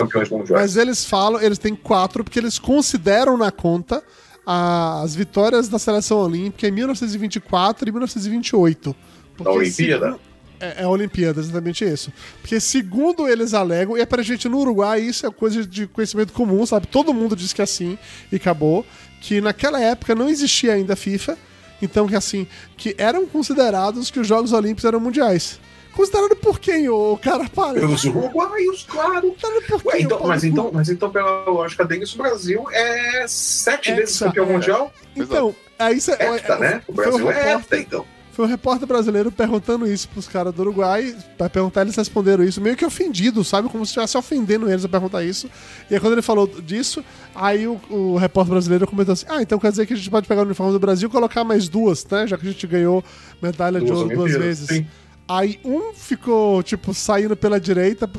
Mas 0.49 0.77
eles 0.77 1.03
falam, 1.03 1.41
eles 1.41 1.57
têm 1.57 1.75
quatro, 1.75 2.23
porque 2.23 2.39
eles 2.39 2.59
consideram 2.59 3.37
na 3.37 3.51
conta 3.51 4.03
as 4.45 5.15
vitórias 5.15 5.67
da 5.67 5.79
seleção 5.79 6.19
olímpica 6.19 6.67
em 6.67 6.71
1924 6.71 7.89
e 7.89 7.91
1928. 7.91 8.95
Porque 9.35 9.43
Da 9.43 9.51
Olimpíada? 9.51 10.19
É, 10.59 10.81
é 10.81 10.83
a 10.83 10.89
Olimpíada, 10.89 11.39
exatamente 11.39 11.83
isso. 11.83 12.13
Porque 12.41 12.59
segundo 12.59 13.27
eles 13.27 13.53
alegam, 13.53 13.97
e 13.97 14.01
é 14.01 14.05
pra 14.05 14.23
gente 14.23 14.47
no 14.47 14.59
Uruguai, 14.59 15.01
isso 15.01 15.25
é 15.25 15.31
coisa 15.31 15.65
de 15.65 15.87
conhecimento 15.87 16.31
comum, 16.31 16.65
sabe? 16.65 16.87
Todo 16.87 17.13
mundo 17.13 17.35
diz 17.35 17.51
que 17.51 17.61
é 17.61 17.63
assim 17.63 17.97
e 18.31 18.35
acabou. 18.35 18.85
Que 19.27 19.41
naquela 19.41 19.81
época 19.81 20.13
não 20.13 20.29
existia 20.29 20.73
ainda 20.73 20.93
a 20.93 20.95
FIFA, 20.95 21.35
então 21.81 22.07
que 22.07 22.15
assim, 22.15 22.45
que 22.77 22.93
eram 22.95 23.25
considerados 23.25 24.11
que 24.11 24.19
os 24.19 24.27
Jogos 24.27 24.53
Olímpicos 24.53 24.85
eram 24.85 24.99
mundiais. 24.99 25.59
Considerado 25.95 26.35
por 26.35 26.59
quem, 26.59 26.87
ô 26.89 27.17
cara? 27.19 27.49
Para. 27.49 27.79
Pelos 27.79 28.03
uruguaios, 28.03 28.85
claro. 28.87 29.31
Considerado 29.31 29.63
por 29.67 29.81
Ué, 29.87 29.93
quem, 29.95 30.05
então, 30.05 30.17
ô 30.17 30.19
pau 30.19 30.27
mas, 30.27 30.43
então, 30.43 30.69
mas 30.71 30.89
então, 30.89 31.09
pela 31.09 31.45
lógica 31.45 31.83
deles, 31.85 32.13
o 32.13 32.17
Brasil 32.19 32.65
é 32.71 33.25
sete 33.27 33.89
Hexa, 33.89 33.99
vezes 33.99 34.19
campeão 34.19 34.45
é. 34.47 34.53
mundial. 34.53 34.93
Então, 35.15 35.55
aí 35.79 35.99
você. 35.99 36.11
Hepta, 36.11 36.57
né? 36.59 36.83
O 36.87 36.93
foi 36.93 37.05
Brasil 37.05 37.31
é 37.31 37.33
repórter- 37.33 37.59
hepta, 37.59 37.77
então. 37.79 38.05
Foi 38.35 38.43
um 38.43 38.49
repórter 38.49 38.85
brasileiro 38.85 39.31
perguntando 39.31 39.87
isso 39.87 40.09
pros 40.09 40.27
caras 40.27 40.53
do 40.53 40.61
Uruguai. 40.61 41.15
Pra 41.37 41.49
perguntar, 41.49 41.83
eles 41.83 41.95
responderam 41.95 42.43
isso 42.43 42.59
meio 42.59 42.75
que 42.75 42.83
ofendidos, 42.85 43.47
sabe? 43.47 43.69
Como 43.69 43.85
se 43.85 43.91
estivesse 43.91 44.17
ofendendo 44.17 44.69
eles 44.69 44.83
a 44.83 44.89
perguntar 44.89 45.23
isso. 45.23 45.49
E 45.89 45.93
aí, 45.93 46.01
quando 46.01 46.13
ele 46.13 46.21
falou 46.21 46.45
disso, 46.45 47.01
aí 47.33 47.65
o, 47.65 47.79
o 47.89 48.17
repórter 48.17 48.51
brasileiro 48.51 48.85
comentou 48.85 49.13
assim: 49.13 49.25
Ah, 49.29 49.41
então 49.41 49.57
quer 49.57 49.71
dizer 49.71 49.85
que 49.85 49.93
a 49.93 49.95
gente 49.95 50.09
pode 50.09 50.27
pegar 50.27 50.41
o 50.41 50.45
uniforme 50.45 50.73
do 50.73 50.79
Brasil 50.79 51.07
e 51.07 51.11
colocar 51.11 51.45
mais 51.45 51.69
duas, 51.69 52.05
né? 52.07 52.27
Já 52.27 52.37
que 52.37 52.45
a 52.45 52.51
gente 52.51 52.67
ganhou 52.67 53.01
medalha 53.41 53.79
de 53.79 53.85
Duas 53.85 53.99
ouro 53.99 54.13
duas 54.13 54.33
vezes. 54.33 54.67
sim. 54.67 54.85
Aí 55.27 55.59
um 55.65 55.91
ficou, 55.93 56.61
tipo, 56.61 56.93
saindo 56.93 57.35
pela 57.35 57.59
direita. 57.59 58.09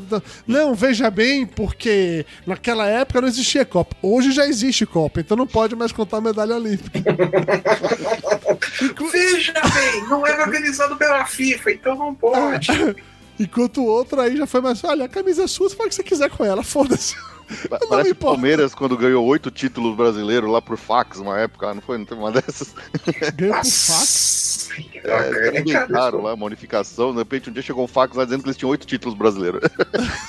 Não, 0.45 0.75
veja 0.75 1.09
bem, 1.09 1.45
porque 1.45 2.25
naquela 2.45 2.85
época 2.85 3.21
não 3.21 3.27
existia 3.29 3.63
Copa. 3.63 3.95
Hoje 4.01 4.31
já 4.31 4.45
existe 4.45 4.85
Copa, 4.85 5.21
então 5.21 5.37
não 5.37 5.47
pode 5.47 5.75
mais 5.75 5.93
contar 5.93 6.19
medalha 6.19 6.55
olímpica. 6.55 6.99
Veja 9.11 9.53
bem, 9.53 10.03
não 10.09 10.25
era 10.25 10.43
organizado 10.43 10.95
pela 10.97 11.25
FIFA, 11.25 11.71
então 11.71 11.95
não 11.95 12.13
pode. 12.13 12.67
Enquanto 13.39 13.81
o 13.81 13.85
outro 13.85 14.19
aí 14.19 14.35
já 14.35 14.47
foi 14.47 14.61
mais. 14.61 14.83
Olha, 14.83 15.05
a 15.05 15.09
camisa 15.09 15.43
é 15.43 15.47
sua, 15.47 15.69
você 15.69 15.75
faz 15.75 15.87
o 15.87 15.89
que 15.89 15.95
você 15.95 16.03
quiser 16.03 16.29
com 16.29 16.43
ela, 16.43 16.63
foda-se. 16.63 17.15
Parece. 17.89 18.13
Palmeiras 18.13 18.73
quando 18.75 18.97
ganhou 18.97 19.25
oito 19.25 19.49
títulos 19.49 19.95
brasileiros 19.95 20.49
lá 20.49 20.61
por 20.61 20.77
fax 20.77 21.17
uma 21.19 21.39
época, 21.39 21.73
não 21.73 21.81
foi? 21.81 21.97
Não 21.97 22.05
teve 22.05 22.19
uma 22.19 22.31
dessas? 22.31 22.73
Ganhou 23.35 23.55
por 23.55 23.65
fax. 23.65 24.69
É, 25.03 25.09
era 25.09 25.51
bem 25.63 25.87
caro 25.87 26.21
lá, 26.21 26.33
uma 26.33 26.45
unificação. 26.45 27.11
De 27.11 27.17
repente 27.19 27.49
um 27.49 27.53
dia 27.53 27.61
chegou 27.61 27.83
um 27.83 27.87
fax 27.87 28.15
lá 28.15 28.25
dizendo 28.25 28.41
que 28.43 28.47
eles 28.49 28.57
tinham 28.57 28.69
oito 28.69 28.85
títulos 28.85 29.17
brasileiros. 29.17 29.61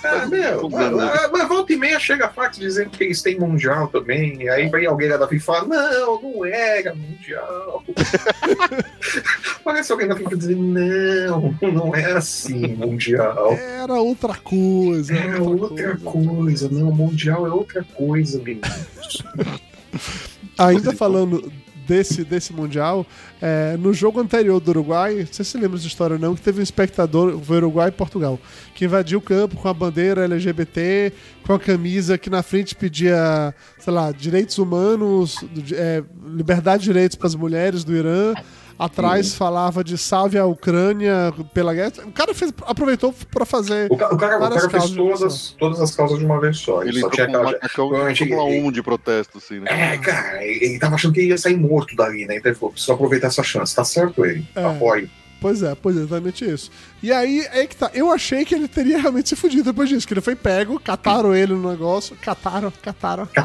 Ah, 0.05 0.27
meu, 0.27 0.69
Mas- 0.71 0.93
mas, 0.93 1.31
mas 1.33 1.49
volta 1.49 1.73
e 1.73 1.77
meia 1.77 1.99
chega 1.99 2.29
fax 2.29 2.57
dizendo 2.59 2.91
que 2.91 3.05
eles 3.05 3.21
têm 3.21 3.39
mundial 3.39 3.89
também. 3.89 4.43
e 4.43 4.49
Aí 4.49 4.69
vem 4.69 4.87
alguém 4.87 5.09
lá 5.09 5.17
da 5.17 5.27
FIFA 5.29 5.37
e 5.43 5.45
fala: 5.45 5.69
Não, 5.69 6.23
não 6.23 6.45
era 6.47 6.95
mundial. 6.95 7.83
Parece 9.65 9.93
alguém 9.93 10.09
da 10.09 10.17
FIFA 10.17 10.37
dizendo: 10.37 10.63
Não, 10.63 11.55
não 11.73 11.95
é 11.95 12.13
assim, 12.13 12.69
mundial. 12.69 13.53
Era 13.53 13.95
outra 13.95 14.35
coisa. 14.35 15.15
É 15.15 15.41
outra 15.41 15.97
coisa, 15.99 16.69
não, 16.71 16.91
mundial 16.93 17.08
é 17.47 17.51
outra 17.53 17.85
coisa, 17.85 18.39
meninos. 18.39 19.23
Ainda 20.59 20.93
falando 20.93 21.51
desse, 21.89 22.23
desse 22.23 22.53
Mundial, 22.53 23.07
é, 23.41 23.77
no 23.79 23.95
jogo 23.95 24.21
anterior 24.21 24.61
do 24.61 24.69
Uruguai, 24.69 25.27
sei 25.33 25.45
se 25.45 25.53
você 25.53 25.59
lembra 25.59 25.79
dessa 25.79 25.87
história 25.87 26.19
não, 26.19 26.35
que 26.35 26.43
teve 26.43 26.61
um 26.61 26.63
espectador, 26.63 27.41
foi 27.41 27.57
Uruguai 27.57 27.89
e 27.89 27.93
Portugal, 27.93 28.39
que 28.75 28.85
invadiu 28.85 29.19
o 29.19 29.23
campo 29.23 29.57
com 29.57 29.69
a 29.69 29.73
bandeira 29.73 30.25
LGBT, 30.25 31.13
com 31.45 31.55
a 31.55 31.59
camisa 31.59 32.19
que 32.19 32.29
na 32.29 32.43
frente 32.43 32.75
pedia, 32.75 33.55
sei 33.79 33.93
lá, 33.93 34.13
direitos 34.13 34.59
humanos, 34.59 35.43
é, 35.73 36.05
liberdade 36.27 36.83
de 36.83 36.89
direitos 36.89 37.17
para 37.17 37.27
as 37.27 37.35
mulheres 37.35 37.83
do 37.83 37.97
Irã. 37.97 38.35
Atrás 38.79 39.35
falava 39.35 39.83
de 39.83 39.99
salve 39.99 40.39
a 40.39 40.47
Ucrânia 40.47 41.33
pela 41.53 41.75
guerra. 41.75 41.93
O 42.07 42.13
cara 42.13 42.33
fez, 42.33 42.53
aproveitou 42.63 43.13
para 43.33 43.45
fazer. 43.45 43.89
O, 43.91 43.97
ca- 43.97 44.15
o 44.15 44.17
cara, 44.17 44.37
o 44.37 44.41
cara 44.41 44.71
fez 44.71 44.91
todas, 44.91 45.57
todas 45.59 45.81
as 45.81 45.95
causas 45.97 46.19
de 46.19 46.25
uma 46.25 46.41
vez 46.41 46.59
só. 46.59 46.83
Ele, 46.83 47.01
só 47.01 47.11
tinha 47.11 47.27
um 47.27 47.31
aquela. 47.31 47.69
Fórmula 47.69 48.11
ele- 48.11 48.61
1 48.69 48.71
de 48.73 48.83
protesto, 48.83 49.39
assim, 49.39 49.59
né? 49.61 49.95
É, 49.95 49.99
cara, 49.99 50.45
ele, 50.45 50.65
ele 50.65 50.79
tava 50.79 50.95
achando 50.95 51.13
que 51.15 51.23
ia 51.23 51.37
sair 51.37 51.57
morto 51.57 51.97
dali, 51.97 52.25
né? 52.27 52.37
Então 52.37 52.51
ele 52.53 52.59
falou: 52.59 52.73
preciso 52.73 52.93
aproveitar 52.93 53.27
essa 53.27 53.43
chance. 53.43 53.75
Tá 53.75 53.85
certo 53.85 54.25
ele. 54.25 54.47
É. 54.55 54.65
Apoio. 54.65 55.11
Pois 55.41 55.63
é, 55.63 55.75
pois 55.75 55.97
é, 55.97 56.01
exatamente 56.01 56.45
isso. 56.45 56.71
E 57.03 57.13
aí, 57.13 57.47
é 57.53 57.65
que 57.67 57.77
tá. 57.77 57.91
Eu 57.95 58.13
achei 58.13 58.45
que 58.45 58.55
ele 58.55 58.67
teria 58.67 59.01
realmente 59.01 59.29
se 59.29 59.37
fudido 59.37 59.65
depois 59.65 59.89
disso, 59.89 60.07
que 60.07 60.13
ele 60.13 60.21
foi 60.21 60.35
pego, 60.35 60.81
cataram 60.81 61.35
ele 61.35 61.53
no 61.53 61.71
negócio, 61.71 62.17
cataram, 62.17 62.73
cataram. 62.83 63.29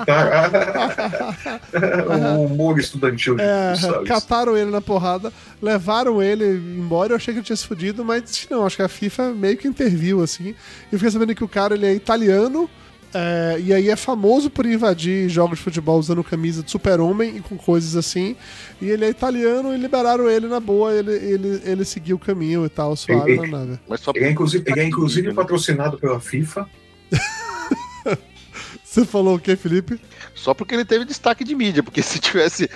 o 2.38 2.46
humor 2.46 2.80
estudantil 2.80 3.36
de 3.36 3.44
É, 3.44 3.74
cataram 4.08 4.58
ele 4.58 4.72
na 4.72 4.82
porrada, 4.82 5.32
levaram 5.62 6.22
ele 6.22 6.46
embora. 6.46 7.14
Eu 7.14 7.18
achei 7.18 7.34
que 7.34 7.40
ele 7.40 7.46
tinha 7.46 7.56
se 7.56 7.68
fudido, 7.68 8.04
mas 8.04 8.48
não, 8.50 8.66
acho 8.66 8.76
que 8.76 8.82
a 8.82 8.90
FIFA 8.90 9.32
meio 9.34 9.58
que 9.58 9.68
interviu 9.68 10.24
assim. 10.24 10.50
E 10.50 10.56
eu 10.92 10.98
fiquei 10.98 11.12
sabendo 11.12 11.36
que 11.36 11.44
o 11.44 11.48
cara 11.48 11.76
ele 11.76 11.86
é 11.86 11.94
italiano 11.94 12.68
É, 13.14 13.60
e 13.60 13.72
aí 13.72 13.90
é 13.90 13.96
famoso 13.96 14.50
por 14.50 14.66
invadir 14.66 15.30
jogos 15.30 15.60
de 15.60 15.64
futebol 15.64 16.00
usando 16.00 16.24
camisa 16.24 16.64
de 16.64 16.72
super-homem 16.72 17.38
e 17.38 17.42
com 17.42 17.56
coisas 17.56 17.96
assim. 17.96 18.36
E 18.82 18.90
ele 18.90 19.06
é 19.06 19.10
italiano 19.10 19.74
e 19.74 19.78
liberaram 19.78 20.30
ele 20.30 20.48
na 20.48 20.60
boa, 20.60 20.94
ele, 20.94 21.14
ele, 21.14 21.62
ele 21.64 21.86
seguiu 21.86 22.16
o 22.16 22.20
caminho 22.20 22.66
e 22.66 22.70
tal, 22.70 22.96
suave 22.96 23.36
na 23.36 23.48
nave. 23.48 23.80
Mas 23.88 24.00
só 24.00 24.12
ele 24.16 24.26
é 24.26 24.32
inclusive, 24.32 24.64
ele 24.68 24.80
é 24.80 24.86
inclusive 24.86 25.34
patrocinado 25.34 25.98
pela 25.98 26.20
FIFA. 26.20 26.68
Você 28.84 29.06
falou 29.06 29.36
o 29.36 29.40
que, 29.40 29.56
Felipe? 29.56 30.00
Só 30.44 30.54
porque 30.54 30.76
ele 30.76 30.84
teve 30.84 31.06
destaque 31.06 31.42
de 31.42 31.56
mídia, 31.56 31.82
porque 31.82 32.02
se 32.04 32.20
tivesse 32.20 32.70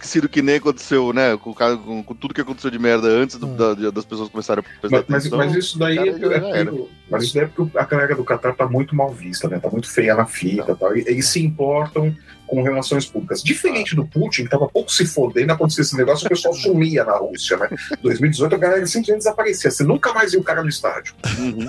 sido 0.00 0.26
que 0.26 0.40
nem 0.40 0.56
aconteceu, 0.56 1.12
né, 1.12 1.36
com, 1.36 1.52
com, 1.52 2.02
com 2.02 2.14
tudo 2.14 2.32
que 2.32 2.40
aconteceu 2.40 2.70
de 2.70 2.78
merda 2.78 3.08
antes 3.08 3.36
do, 3.36 3.46
ah. 3.46 3.74
da, 3.74 3.90
das 3.90 4.06
pessoas 4.06 4.30
começarem 4.30 4.64
a 4.64 4.80
prestar 4.80 5.04
mas, 5.06 5.26
atenção, 5.26 5.38
mas, 5.38 5.54
isso 5.54 5.78
daí 5.78 5.98
é, 5.98 6.60
é, 6.62 6.64
mas 7.10 7.24
isso 7.24 7.34
daí 7.34 7.44
é 7.44 7.46
porque 7.46 7.76
a 7.76 7.84
galera 7.84 8.14
do 8.14 8.24
Qatar 8.24 8.56
tá 8.56 8.66
muito 8.66 8.96
mal 8.96 9.12
vista, 9.12 9.48
né, 9.48 9.58
tá 9.58 9.68
muito 9.68 9.90
feia 9.90 10.14
na 10.14 10.24
fita, 10.24 10.74
tá, 10.74 10.88
eles 10.96 11.28
se 11.28 11.44
importam 11.44 12.16
com 12.46 12.62
relações 12.62 13.04
públicas. 13.04 13.42
Diferente 13.42 13.94
do 13.94 14.06
Putin, 14.06 14.44
que 14.44 14.50
tava 14.50 14.66
pouco 14.66 14.90
se 14.90 15.06
fodendo, 15.06 15.52
acontecia 15.52 15.82
esse 15.82 15.96
negócio, 15.96 16.24
o 16.26 16.28
pessoal 16.30 16.54
sumia 16.54 17.04
na 17.04 17.18
Rússia, 17.18 17.58
né? 17.58 17.68
2018 18.02 18.54
a 18.54 18.58
galera 18.58 18.86
simplesmente 18.86 19.18
desaparecia, 19.18 19.70
você 19.70 19.84
nunca 19.84 20.14
mais 20.14 20.32
viu 20.32 20.40
o 20.40 20.44
cara 20.44 20.62
no 20.62 20.70
estádio. 20.70 21.14
Uhum. 21.38 21.68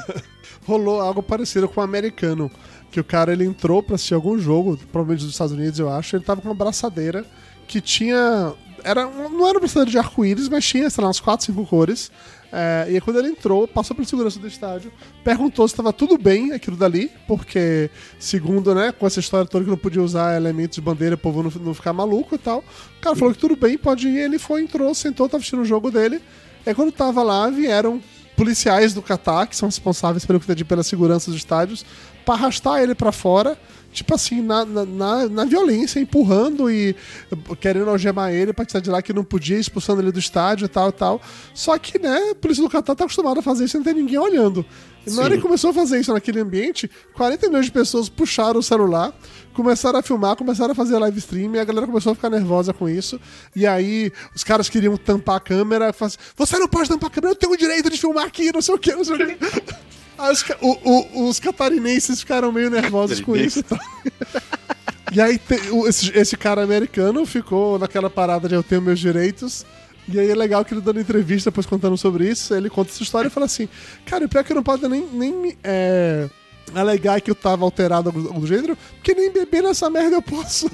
Rolou 0.65 1.01
algo 1.01 1.21
parecido 1.21 1.67
com 1.67 1.81
o 1.81 1.83
americano 1.83 2.49
que 2.91 2.99
o 2.99 3.03
cara 3.03 3.31
ele 3.31 3.45
entrou 3.45 3.81
para 3.81 3.95
assistir 3.95 4.13
algum 4.13 4.37
jogo, 4.37 4.77
provavelmente 4.91 5.23
dos 5.23 5.31
Estados 5.33 5.53
Unidos, 5.53 5.79
eu 5.79 5.89
acho, 5.89 6.15
ele 6.15 6.25
tava 6.25 6.41
com 6.41 6.49
uma 6.49 6.55
braçadeira 6.55 7.25
que 7.67 7.79
tinha. 7.79 8.53
Era, 8.83 9.05
não 9.05 9.47
era 9.47 9.53
uma 9.53 9.59
braçadeira 9.61 9.89
de 9.89 9.97
arco-íris, 9.97 10.49
mas 10.49 10.65
tinha, 10.65 10.89
sei 10.89 11.01
lá, 11.01 11.07
umas 11.07 11.19
4, 11.19 11.45
5 11.45 11.65
cores. 11.65 12.11
É, 12.51 12.87
e 12.89 12.95
aí, 12.95 13.01
quando 13.01 13.17
ele 13.17 13.29
entrou, 13.29 13.65
passou 13.65 13.95
pela 13.95 14.05
segurança 14.05 14.37
do 14.37 14.45
estádio, 14.45 14.91
perguntou 15.23 15.65
se 15.67 15.73
estava 15.73 15.93
tudo 15.93 16.17
bem 16.17 16.51
aquilo 16.51 16.75
dali, 16.75 17.09
porque, 17.25 17.89
segundo, 18.19 18.75
né, 18.75 18.91
com 18.91 19.07
essa 19.07 19.21
história 19.21 19.45
toda 19.45 19.63
que 19.63 19.69
não 19.69 19.77
podia 19.77 20.01
usar 20.01 20.35
elementos 20.35 20.75
de 20.75 20.81
bandeira, 20.81 21.15
o 21.15 21.17
povo 21.17 21.43
não, 21.43 21.51
não 21.63 21.73
ficar 21.73 21.93
maluco 21.93 22.35
e 22.35 22.37
tal. 22.37 22.59
O 22.97 23.01
cara 23.01 23.15
falou 23.15 23.33
que 23.33 23.39
tudo 23.39 23.55
bem, 23.55 23.77
pode 23.77 24.09
ir. 24.09 24.17
Ele 24.17 24.37
foi, 24.37 24.63
entrou, 24.63 24.93
sentou, 24.93 25.29
tava 25.29 25.37
assistindo 25.37 25.61
o 25.61 25.65
jogo 25.65 25.89
dele. 25.89 26.21
E 26.65 26.73
quando 26.73 26.91
tava 26.91 27.23
lá, 27.23 27.49
vieram 27.49 28.01
policiais 28.35 28.93
do 28.93 29.01
Catar, 29.01 29.45
que 29.45 29.55
são 29.55 29.69
responsáveis 29.69 30.25
pelo 30.25 30.39
que 30.39 30.63
pela 30.65 30.83
segurança 30.83 31.29
dos 31.29 31.39
estádios, 31.39 31.85
para 32.25 32.35
arrastar 32.35 32.81
ele 32.81 32.95
para 32.95 33.11
fora, 33.11 33.57
tipo 33.91 34.15
assim, 34.15 34.41
na, 34.41 34.65
na, 34.65 35.29
na, 35.29 35.45
violência, 35.45 35.99
empurrando 35.99 36.69
e 36.71 36.95
querendo 37.59 37.89
algemar 37.89 38.31
ele 38.31 38.53
pra 38.53 38.65
tirar 38.65 38.79
de 38.79 38.89
lá 38.89 39.01
que 39.01 39.13
não 39.13 39.23
podia, 39.23 39.57
expulsando 39.57 40.01
ele 40.01 40.11
do 40.11 40.19
estádio 40.19 40.65
e 40.65 40.69
tal 40.69 40.89
e 40.89 40.93
tal. 40.93 41.21
Só 41.53 41.77
que, 41.77 41.99
né, 41.99 42.31
a 42.31 42.35
polícia 42.35 42.63
do 42.63 42.69
Catar 42.69 42.95
tá 42.95 43.03
acostumada 43.03 43.39
a 43.39 43.43
fazer 43.43 43.65
isso 43.65 43.73
sem 43.73 43.83
ter 43.83 43.93
ninguém 43.93 44.17
olhando. 44.17 44.65
E 45.05 45.11
na 45.11 45.23
hora 45.23 45.35
que 45.35 45.41
começou 45.41 45.71
a 45.71 45.73
fazer 45.73 45.99
isso 45.99 46.13
naquele 46.13 46.39
ambiente, 46.39 46.89
40 47.15 47.47
milhões 47.47 47.65
de 47.65 47.71
pessoas 47.71 48.07
puxaram 48.07 48.59
o 48.59 48.63
celular, 48.63 49.11
começaram 49.51 49.97
a 49.97 50.03
filmar, 50.03 50.35
começaram 50.35 50.73
a 50.73 50.75
fazer 50.75 50.97
live 50.99 51.17
stream, 51.17 51.55
e 51.55 51.59
a 51.59 51.63
galera 51.63 51.87
começou 51.87 52.11
a 52.11 52.15
ficar 52.15 52.29
nervosa 52.29 52.71
com 52.71 52.87
isso. 52.87 53.19
E 53.55 53.65
aí 53.65 54.11
os 54.35 54.43
caras 54.43 54.69
queriam 54.69 54.95
tampar 54.95 55.37
a 55.37 55.39
câmera, 55.39 55.89
assim, 55.89 56.17
você 56.35 56.59
não 56.59 56.67
pode 56.67 56.87
tampar 56.87 57.09
a 57.09 57.13
câmera, 57.13 57.33
eu 57.33 57.35
tenho 57.35 57.51
o 57.51 57.57
direito 57.57 57.89
de 57.89 57.97
filmar 57.97 58.25
aqui, 58.25 58.51
não 58.53 58.61
sei 58.61 58.75
o 58.75 58.77
que, 58.77 58.93
não 58.93 59.03
sei 59.03 59.15
o 59.15 59.17
que. 59.17 59.37
Os, 60.29 60.43
o, 60.61 60.89
o, 60.89 61.29
os 61.29 61.39
catarinenses 61.39 62.19
ficaram 62.19 62.51
meio 62.51 62.69
nervosos 62.69 63.19
com 63.21 63.35
isso. 63.35 63.63
Tá? 63.63 63.79
E 65.11 65.19
aí 65.19 65.37
te, 65.37 65.55
esse, 65.87 66.17
esse 66.17 66.37
cara 66.37 66.63
americano 66.63 67.25
ficou 67.25 67.77
naquela 67.77 68.09
parada 68.09 68.47
de 68.47 68.55
eu 68.55 68.63
tenho 68.63 68.81
meus 68.81 68.99
direitos. 68.99 69.65
E 70.07 70.19
aí 70.19 70.29
é 70.29 70.35
legal 70.35 70.63
que 70.63 70.73
ele 70.73 70.81
dando 70.81 70.99
entrevista 70.99 71.49
depois 71.51 71.65
contando 71.65 71.97
sobre 71.97 72.27
isso, 72.27 72.53
ele 72.53 72.69
conta 72.69 72.91
essa 72.91 73.03
história 73.03 73.27
e 73.27 73.31
fala 73.31 73.45
assim, 73.45 73.69
cara, 74.05 74.25
o 74.25 74.29
pior 74.29 74.41
é 74.41 74.43
que 74.43 74.51
eu 74.51 74.55
não 74.55 74.63
posso 74.63 74.87
nem, 74.89 75.05
nem 75.13 75.57
é, 75.63 76.27
alegar 76.73 77.21
que 77.21 77.29
eu 77.29 77.35
tava 77.35 77.63
alterado 77.63 78.11
do 78.11 78.47
gênero, 78.47 78.77
porque 78.95 79.13
nem 79.13 79.31
beber 79.31 79.63
nessa 79.63 79.89
merda 79.89 80.15
eu 80.15 80.21
posso. 80.21 80.69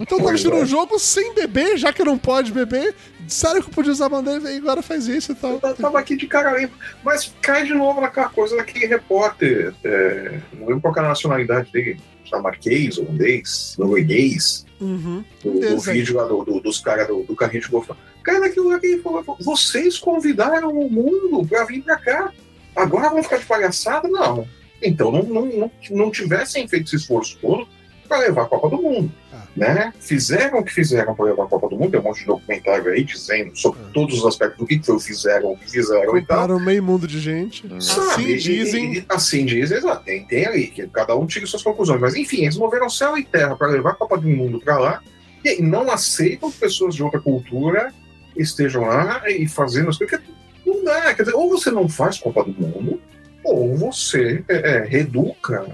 Então 0.00 0.18
tá 0.18 0.30
assistindo 0.30 0.56
um 0.56 0.66
jogo 0.66 0.98
sem 0.98 1.34
beber, 1.34 1.76
já 1.76 1.92
que 1.92 2.04
não 2.04 2.18
pode 2.18 2.52
beber. 2.52 2.94
Sério 3.26 3.62
que 3.62 3.68
eu 3.68 3.74
podia 3.74 3.92
usar 3.92 4.06
a 4.06 4.08
bandeira 4.08 4.50
e 4.50 4.56
agora 4.56 4.82
faz 4.82 5.06
isso 5.06 5.32
e 5.32 5.34
tal. 5.34 5.60
Eu 5.62 5.74
tava 5.74 5.98
aqui 5.98 6.16
de 6.16 6.26
cara 6.26 6.58
limpa. 6.58 6.74
Mas 7.04 7.34
cai 7.42 7.64
de 7.64 7.74
novo 7.74 8.00
naquela 8.00 8.28
coisa 8.30 8.56
daquele 8.56 8.86
repórter. 8.86 9.74
É, 9.84 10.40
não 10.54 10.66
lembro 10.66 10.80
qual 10.80 10.94
é 10.96 11.00
a 11.00 11.08
nacionalidade 11.08 11.70
dele. 11.70 12.00
Dinamarquês, 12.24 12.98
holandês, 12.98 13.74
norueguês. 13.78 14.66
Uhum. 14.80 15.24
Do, 15.42 15.78
vídeo 15.80 16.16
lá 16.16 16.24
do, 16.24 16.44
do, 16.44 16.60
dos 16.60 16.78
caras 16.78 17.06
do, 17.06 17.22
do 17.22 17.34
carrinho 17.34 17.62
de 17.62 17.68
golfe. 17.68 17.92
Cara, 18.22 18.40
naquilo 18.40 18.68
lá 18.68 18.78
que 18.78 18.86
ele 18.86 19.02
falou: 19.02 19.24
vocês 19.40 19.98
convidaram 19.98 20.70
o 20.70 20.90
mundo 20.90 21.46
pra 21.46 21.64
vir 21.64 21.82
pra 21.82 21.98
cá. 21.98 22.32
Agora 22.76 23.10
vão 23.10 23.22
ficar 23.22 23.38
de 23.38 23.46
palhaçada? 23.46 24.08
Não. 24.08 24.46
Então 24.82 25.10
não, 25.10 25.22
não, 25.24 25.46
não, 25.46 25.70
não 25.90 26.10
tivessem 26.10 26.68
feito 26.68 26.86
esse 26.86 26.96
esforço 26.96 27.36
todo 27.40 27.68
para 28.08 28.18
levar 28.18 28.42
a 28.42 28.46
Copa 28.46 28.70
do 28.70 28.82
Mundo. 28.82 29.12
Né? 29.58 29.92
Fizeram 29.98 30.60
o 30.60 30.64
que 30.64 30.72
fizeram 30.72 31.14
para 31.14 31.26
levar 31.26 31.44
a 31.44 31.46
Copa 31.46 31.68
do 31.68 31.76
Mundo, 31.76 31.90
tem 31.90 32.00
um 32.00 32.04
monte 32.04 32.20
de 32.20 32.26
documentário 32.26 32.92
aí 32.92 33.02
dizendo 33.02 33.56
sobre 33.56 33.80
ah. 33.82 33.90
todos 33.92 34.18
os 34.18 34.26
aspectos 34.26 34.58
do 34.58 34.66
que 34.66 34.80
foi, 34.80 35.00
fizeram, 35.00 35.52
o 35.52 35.56
que 35.56 35.70
fizeram 35.70 36.16
e 36.16 36.24
tal. 36.24 36.60
meio 36.60 36.82
mundo 36.82 37.08
de 37.08 37.18
gente. 37.18 37.62
Sabe? 37.82 38.10
Assim 38.10 38.36
dizem. 38.36 38.92
E, 38.92 38.98
e, 38.98 39.04
assim 39.08 39.44
dizem, 39.44 39.78
exato. 39.78 40.04
Tem, 40.04 40.24
tem 40.24 40.46
ali, 40.46 40.68
que 40.68 40.86
cada 40.86 41.16
um 41.16 41.26
tira 41.26 41.46
suas 41.46 41.62
conclusões. 41.62 42.00
Mas 42.00 42.14
enfim, 42.14 42.42
eles 42.42 42.56
moveram 42.56 42.88
céu 42.88 43.18
e 43.18 43.24
terra 43.24 43.56
para 43.56 43.66
levar 43.66 43.90
a 43.90 43.94
Copa 43.94 44.16
do 44.16 44.28
Mundo 44.28 44.60
para 44.60 44.78
lá 44.78 45.02
e 45.44 45.62
não 45.62 45.90
aceitam 45.90 46.50
que 46.50 46.58
pessoas 46.58 46.94
de 46.94 47.02
outra 47.02 47.20
cultura 47.20 47.92
estejam 48.36 48.82
lá 48.82 49.22
e 49.28 49.48
fazendo 49.48 49.88
as 49.88 49.98
coisas. 49.98 50.20
Não 50.64 50.84
dá. 50.84 51.14
Quer 51.14 51.24
dizer, 51.24 51.34
ou 51.34 51.48
você 51.48 51.70
não 51.70 51.88
faz 51.88 52.18
Copa 52.18 52.44
do 52.44 52.52
Mundo, 52.52 53.00
ou 53.44 53.76
você 53.76 54.44
é, 54.48 54.76
é, 54.76 54.84
reeduca 54.84 55.66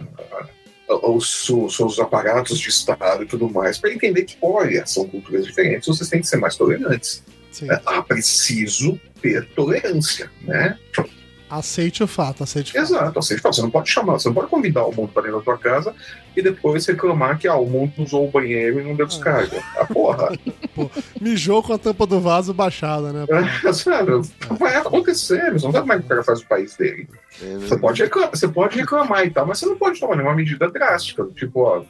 os, 1.02 1.48
os 1.48 1.76
seus 1.76 1.98
aparatos 1.98 2.58
de 2.58 2.68
Estado 2.68 3.22
e 3.22 3.26
tudo 3.26 3.48
mais, 3.48 3.78
para 3.78 3.92
entender 3.92 4.24
que, 4.24 4.36
olha, 4.42 4.86
são 4.86 5.06
culturas 5.06 5.46
diferentes, 5.46 5.86
vocês 5.86 6.08
têm 6.08 6.20
que 6.20 6.26
ser 6.26 6.36
mais 6.36 6.56
tolerantes. 6.56 7.22
Sim. 7.50 7.70
É, 7.70 7.80
ah, 7.86 8.02
preciso 8.02 9.00
ter 9.22 9.46
tolerância, 9.54 10.30
né? 10.42 10.78
Aceite 11.58 12.02
o 12.02 12.06
fato, 12.06 12.42
aceite 12.42 12.70
o 12.70 12.74
fato. 12.74 12.82
Exato, 12.82 13.18
aceite 13.18 13.40
o 13.40 13.42
fato. 13.42 13.54
Você 13.56 13.62
não 13.62 13.70
pode 13.70 13.90
chamar, 13.90 14.14
você 14.14 14.28
não 14.28 14.34
pode 14.34 14.48
convidar 14.48 14.84
o 14.84 14.94
mundo 14.94 15.10
para 15.12 15.22
dentro 15.22 15.38
da 15.38 15.44
tua 15.44 15.58
casa 15.58 15.94
e 16.36 16.42
depois 16.42 16.84
reclamar 16.86 17.38
que 17.38 17.46
ah, 17.46 17.56
o 17.56 17.66
mundo 17.66 17.92
usou 17.98 18.26
o 18.26 18.30
banheiro 18.30 18.80
e 18.80 18.84
não 18.84 18.94
deu 18.94 19.06
descarga. 19.06 19.56
Ah, 19.76 19.80
ah 19.82 19.86
porra. 19.86 20.32
Pô, 20.74 20.90
mijou 21.20 21.62
com 21.62 21.72
a 21.72 21.78
tampa 21.78 22.06
do 22.06 22.20
vaso 22.20 22.52
baixada, 22.52 23.12
né? 23.12 23.26
É, 23.64 23.72
sério, 23.72 24.22
vai 24.58 24.74
acontecer, 24.74 25.52
você 25.52 25.66
não 25.66 25.72
sabe 25.72 25.80
como 25.80 25.92
é 25.92 25.98
que 25.98 26.04
o 26.04 26.08
cara 26.08 26.24
faz 26.24 26.40
o 26.40 26.46
país 26.46 26.76
dele. 26.76 27.08
É 27.40 27.58
você, 27.58 27.78
pode 27.78 28.02
reclamar, 28.02 28.30
você 28.30 28.48
pode 28.48 28.76
reclamar 28.76 29.24
e 29.24 29.30
tal, 29.30 29.46
mas 29.46 29.58
você 29.58 29.66
não 29.66 29.76
pode 29.76 30.00
tomar 30.00 30.16
nenhuma 30.16 30.34
medida 30.34 30.68
drástica, 30.68 31.24
tipo, 31.34 31.60
ó, 31.60 31.84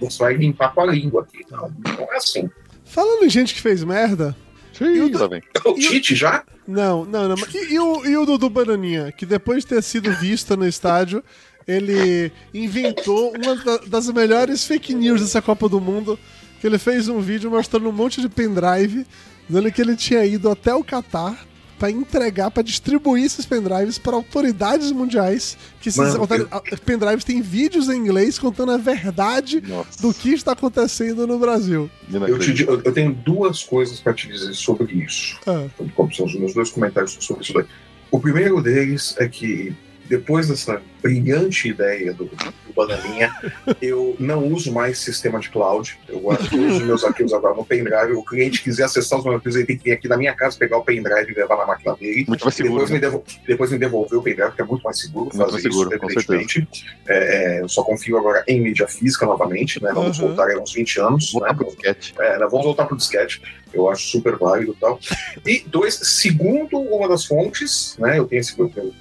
você 0.00 0.18
vai 0.18 0.34
limpar 0.34 0.72
com 0.74 0.80
a 0.80 0.86
língua 0.86 1.22
aqui. 1.22 1.44
Não, 1.50 1.70
não 1.98 2.12
é 2.12 2.16
assim. 2.16 2.48
Falando 2.84 3.24
em 3.24 3.30
gente 3.30 3.54
que 3.54 3.60
fez 3.60 3.84
merda, 3.84 4.36
Sim, 4.84 5.00
o, 5.00 5.08
do... 5.08 5.24
o 5.70 5.74
Tite 5.74 6.14
já? 6.14 6.44
Não, 6.66 7.04
não, 7.04 7.28
não. 7.28 7.36
E, 7.54 7.74
e, 7.74 7.78
o, 7.78 8.06
e 8.06 8.16
o 8.16 8.26
Dudu 8.26 8.48
Bananinha, 8.48 9.12
que 9.12 9.26
depois 9.26 9.64
de 9.64 9.68
ter 9.68 9.82
sido 9.82 10.12
visto 10.12 10.56
no 10.56 10.66
estádio, 10.66 11.22
ele 11.66 12.32
inventou 12.52 13.32
uma 13.36 13.78
das 13.86 14.08
melhores 14.10 14.64
fake 14.64 14.94
news 14.94 15.20
dessa 15.20 15.42
Copa 15.42 15.68
do 15.68 15.80
Mundo, 15.80 16.18
que 16.60 16.66
ele 16.66 16.78
fez 16.78 17.08
um 17.08 17.20
vídeo 17.20 17.50
mostrando 17.50 17.88
um 17.88 17.92
monte 17.92 18.20
de 18.20 18.28
pendrive, 18.28 19.06
dizendo 19.48 19.72
que 19.72 19.80
ele 19.80 19.96
tinha 19.96 20.24
ido 20.24 20.50
até 20.50 20.74
o 20.74 20.84
Catar 20.84 21.46
para 21.82 21.90
entregar, 21.90 22.48
para 22.48 22.62
distribuir 22.62 23.24
esses 23.24 23.44
pendrives 23.44 23.98
para 23.98 24.14
autoridades 24.14 24.92
mundiais. 24.92 25.58
Que 25.80 25.88
esses 25.88 25.98
Mano, 25.98 26.28
eu... 26.30 26.78
pendrives 26.78 27.24
têm 27.24 27.42
vídeos 27.42 27.88
em 27.88 27.96
inglês 27.96 28.38
contando 28.38 28.70
a 28.70 28.76
verdade 28.76 29.60
Nossa. 29.60 30.00
do 30.00 30.14
que 30.14 30.32
está 30.32 30.52
acontecendo 30.52 31.26
no 31.26 31.40
Brasil. 31.40 31.90
Eu, 32.08 32.38
te, 32.38 32.64
eu 32.64 32.92
tenho 32.92 33.12
duas 33.12 33.64
coisas 33.64 33.98
para 33.98 34.14
te 34.14 34.28
dizer 34.28 34.54
sobre 34.54 34.92
isso. 34.94 35.36
Ah. 35.44 35.66
Como 35.96 36.14
são 36.14 36.24
os 36.26 36.36
meus 36.36 36.54
dois 36.54 36.70
comentários 36.70 37.18
sobre 37.18 37.42
isso 37.42 37.52
daí. 37.52 37.64
O 38.12 38.20
primeiro 38.20 38.62
deles 38.62 39.16
é 39.18 39.26
que 39.26 39.74
depois 40.12 40.48
dessa 40.48 40.82
brilhante 41.00 41.70
ideia 41.70 42.12
do, 42.12 42.26
do 42.26 42.72
Bananinha, 42.76 43.34
eu 43.80 44.14
não 44.20 44.46
uso 44.46 44.70
mais 44.70 44.98
sistema 44.98 45.40
de 45.40 45.48
cloud. 45.48 45.98
Eu 46.06 46.22
uso 46.28 46.84
meus 46.84 47.02
arquivos 47.02 47.32
agora 47.32 47.54
no 47.54 47.64
pendrive. 47.64 48.12
O 48.12 48.22
cliente 48.22 48.62
quiser 48.62 48.84
acessar 48.84 49.18
os 49.18 49.24
meus 49.24 49.36
arquivos, 49.36 49.56
ele 49.56 49.66
tem 49.66 49.78
que 49.78 49.84
vir 49.84 49.92
aqui 49.92 50.08
na 50.08 50.18
minha 50.18 50.34
casa, 50.34 50.58
pegar 50.58 50.76
o 50.76 50.84
pendrive 50.84 51.32
e 51.32 51.34
levar 51.34 51.56
na 51.56 51.64
máquina 51.64 51.96
dele. 51.96 52.26
Muito 52.28 52.44
mais 52.44 52.54
seguro. 52.54 52.74
Depois, 52.74 52.90
né? 52.90 52.96
me, 52.96 53.00
devo, 53.00 53.24
depois 53.46 53.72
me 53.72 53.78
devolver 53.78 54.18
o 54.18 54.22
pendrive, 54.22 54.52
que 54.52 54.60
é 54.60 54.64
muito 54.66 54.82
mais 54.82 55.00
seguro 55.00 55.24
muito 55.24 55.38
fazer 55.38 55.52
mais 55.52 55.62
seguro, 55.62 55.88
isso, 55.88 56.04
evidentemente. 56.04 56.86
É, 57.08 57.56
é, 57.56 57.60
eu 57.62 57.68
só 57.70 57.82
confio 57.82 58.18
agora 58.18 58.44
em 58.46 58.60
mídia 58.60 58.86
física 58.86 59.24
novamente, 59.24 59.82
né? 59.82 59.92
Vamos 59.94 60.18
uhum. 60.18 60.26
voltar 60.28 60.48
aí 60.48 60.58
uns 60.58 60.74
20 60.74 61.00
anos. 61.00 61.32
Voltar 61.32 61.52
né? 61.52 61.54
pro 61.54 61.66
disquete. 61.68 62.14
É, 62.20 62.38
vamos 62.38 62.64
voltar 62.64 62.84
pro 62.84 62.96
disquete. 62.98 63.40
Eu 63.72 63.88
acho 63.88 64.06
super 64.08 64.36
válido 64.36 64.72
e 64.72 64.80
tal. 64.80 65.00
E 65.46 65.64
dois, 65.66 65.94
segundo 65.94 66.78
uma 66.78 67.08
das 67.08 67.24
fontes, 67.24 67.96
né? 67.98 68.18
Eu 68.18 68.26
tenho 68.26 68.40
esse. 68.40 68.58
Eu 68.60 68.68
tenho, 68.68 68.92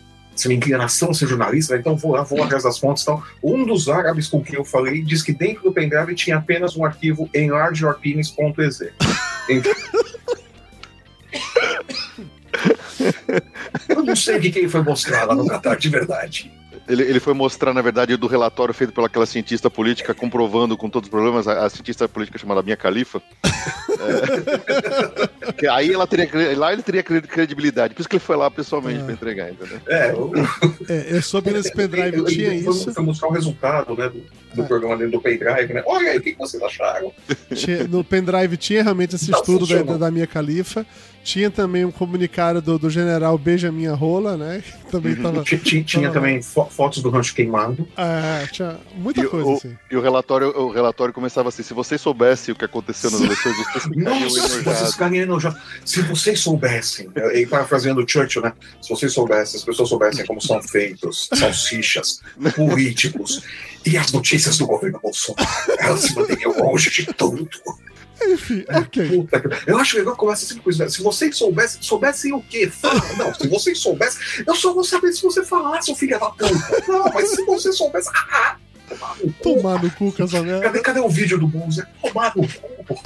minha 0.47 0.57
inclinação 0.57 1.13
ser 1.13 1.27
jornalista, 1.27 1.75
então 1.75 1.95
vou 1.95 2.11
lá, 2.13 2.23
vou 2.23 2.43
atrás 2.43 2.63
das 2.63 2.79
fontes. 2.79 3.03
Então, 3.03 3.21
um 3.43 3.65
dos 3.65 3.89
árabes 3.89 4.27
com 4.27 4.41
quem 4.43 4.55
eu 4.55 4.65
falei 4.65 5.01
diz 5.01 5.21
que 5.23 5.33
dentro 5.33 5.63
do 5.63 5.71
pendrive 5.71 6.15
tinha 6.15 6.37
apenas 6.37 6.75
um 6.75 6.85
arquivo 6.85 7.29
enlargeyourpenis.exe. 7.33 8.91
Então... 9.49 9.73
eu 13.89 14.03
não 14.03 14.15
sei 14.15 14.37
o 14.37 14.41
que, 14.41 14.51
que 14.51 14.67
foi 14.67 14.83
mostrar 14.83 15.25
lá 15.25 15.35
no 15.35 15.47
Qatar, 15.47 15.77
de 15.77 15.89
verdade. 15.89 16.51
Ele, 16.87 17.03
ele 17.03 17.19
foi 17.19 17.33
mostrar, 17.33 17.73
na 17.73 17.81
verdade, 17.81 18.17
do 18.17 18.27
relatório 18.27 18.73
feito 18.73 18.91
pelaquela 18.93 19.25
cientista 19.25 19.69
política, 19.69 20.13
comprovando 20.13 20.75
com 20.75 20.89
todos 20.89 21.07
os 21.07 21.11
problemas, 21.11 21.47
a, 21.47 21.65
a 21.65 21.69
cientista 21.69 22.07
política 22.09 22.37
chamada 22.37 22.61
Minha 22.63 22.75
Califa. 22.77 23.21
É, 25.49 25.53
que 25.53 25.67
aí 25.67 25.93
ela 25.93 26.07
teria, 26.07 26.57
lá 26.57 26.73
ele 26.73 26.81
teria 26.81 27.03
cre- 27.03 27.21
credibilidade. 27.21 27.93
Por 27.93 28.01
isso 28.01 28.09
que 28.09 28.15
ele 28.15 28.23
foi 28.23 28.35
lá 28.35 28.49
pessoalmente 28.49 28.99
É. 29.01 29.03
pra 29.03 29.13
entregar, 29.13 29.51
entendeu? 29.51 29.79
É, 29.87 30.13
o- 30.13 30.31
É, 30.89 31.15
eu 31.17 31.21
soube 31.21 31.51
nesse 31.51 31.71
pendrive 31.73 32.17
ele- 32.17 32.25
tinha 32.25 32.53
isso. 32.53 32.91
foi 32.93 33.03
mostrar 33.03 33.27
o 33.29 33.31
resultado, 33.31 33.95
né, 33.95 34.09
do, 34.09 34.23
do 34.53 34.61
É. 34.63 34.65
programa 34.65 34.97
dentro 34.97 35.13
do 35.13 35.21
pendrive, 35.21 35.73
né? 35.73 35.83
Olha 35.85 36.11
aí, 36.11 36.17
o 36.17 36.21
que 36.21 36.33
que 36.33 36.37
vocês 36.39 36.61
acharam? 36.61 37.11
Tinha- 37.55 37.87
no 37.87 38.03
pendrive 38.03 38.57
tinha 38.57 38.83
realmente 38.83 39.15
esse 39.15 39.29
Não 39.31 39.39
estudo 39.39 39.65
da, 39.67 39.81
da, 39.83 39.97
da 39.97 40.11
minha 40.11 40.27
califa. 40.27 40.85
Tinha 41.23 41.51
também 41.51 41.85
um 41.85 41.91
comunicado 41.91 42.63
do, 42.63 42.79
do 42.79 42.89
general 42.89 43.37
Beija 43.37 43.71
Minha 43.71 43.93
Rola, 43.93 44.35
né? 44.35 44.63
Que 44.65 44.73
também 44.91 45.15
tava. 45.15 45.43
Tinha, 45.43 45.83
tinha- 45.83 46.07
Não, 46.07 46.13
também 46.13 46.41
fo- 46.41 46.65
fotos 46.65 47.03
do 47.03 47.11
rancho 47.11 47.35
queimando. 47.35 47.87
É, 47.95 48.47
tinha 48.47 48.77
muita 48.95 49.21
E 49.21 49.27
coisa 49.27 49.47
o, 49.47 49.53
assim. 49.55 49.77
e 49.91 49.95
o 49.95 50.01
relatório, 50.01 50.47
o 50.49 50.71
relatório 50.71 51.13
começava 51.13 51.49
assim: 51.49 51.61
se 51.61 51.75
vocês 51.75 52.01
soubessem 52.01 52.51
o 52.53 52.57
que 52.57 52.65
aconteceu 52.65 53.11
nas 53.11 53.21
eleições, 53.21 53.55
vocês 53.55 53.83
ficariam 53.83 54.19
vocês 54.29 54.53
enojados. 54.65 54.91
ficariam 54.93 55.23
enojados. 55.23 55.61
Se 55.85 56.01
vocês 56.01 56.39
soubessem, 56.39 57.07
e 57.35 57.45
parafraseando 57.45 58.01
o 58.01 58.07
Churchill, 58.09 58.41
né? 58.41 58.53
Se 58.81 58.89
vocês 58.89 59.13
soubessem, 59.13 59.59
as 59.59 59.63
pessoas 59.63 59.89
soubessem 59.89 60.25
como 60.25 60.41
são 60.41 60.59
feitos 60.63 61.29
salsichas, 61.35 62.19
políticos 62.55 63.43
e 63.85 63.97
as 63.97 64.11
notícias 64.11 64.57
do 64.57 64.65
governo 64.67 64.99
Bolsonaro, 65.01 65.47
elas 65.79 66.01
se 66.01 66.15
manteriam 66.15 66.57
longe 66.57 66.89
de 66.89 67.05
tudo. 67.13 67.49
Enfim, 68.23 68.63
ok. 68.69 69.09
Puta 69.09 69.39
que- 69.39 69.49
Eu 69.71 69.77
acho 69.79 69.97
legal 69.97 70.15
começa 70.15 70.45
sempre 70.45 70.61
com 70.63 70.69
isso. 70.69 70.79
né? 70.79 70.89
Se 70.89 71.01
vocês 71.01 71.35
soubessem, 71.35 71.81
soubessem 71.81 72.33
o 72.33 72.41
quê? 72.43 72.69
Fala. 72.69 73.01
Não, 73.17 73.33
se 73.33 73.47
vocês 73.47 73.79
soubessem, 73.79 74.21
eu 74.45 74.55
só 74.55 74.73
vou 74.73 74.83
saber 74.83 75.11
se 75.11 75.23
você 75.23 75.43
falar, 75.43 75.81
seu 75.81 75.95
filho 75.95 76.19
da 76.19 76.29
puta. 76.29 76.47
Não, 76.87 77.05
mas 77.11 77.31
se 77.31 77.43
você 77.45 77.71
soubesse. 77.73 78.09
Ah, 78.13 78.57
tomar 78.87 79.15
no 79.17 79.33
cu. 79.33 79.33
Tomar 79.41 79.81
no 79.83 79.89
cu, 79.91 80.11
Casamento. 80.11 80.61
Cadê, 80.61 80.79
cadê 80.81 80.99
o 80.99 81.09
vídeo 81.09 81.39
do 81.39 81.47
Bowser? 81.47 81.87
Tomar 82.01 82.33
no 82.35 82.47
cu. 82.47 83.01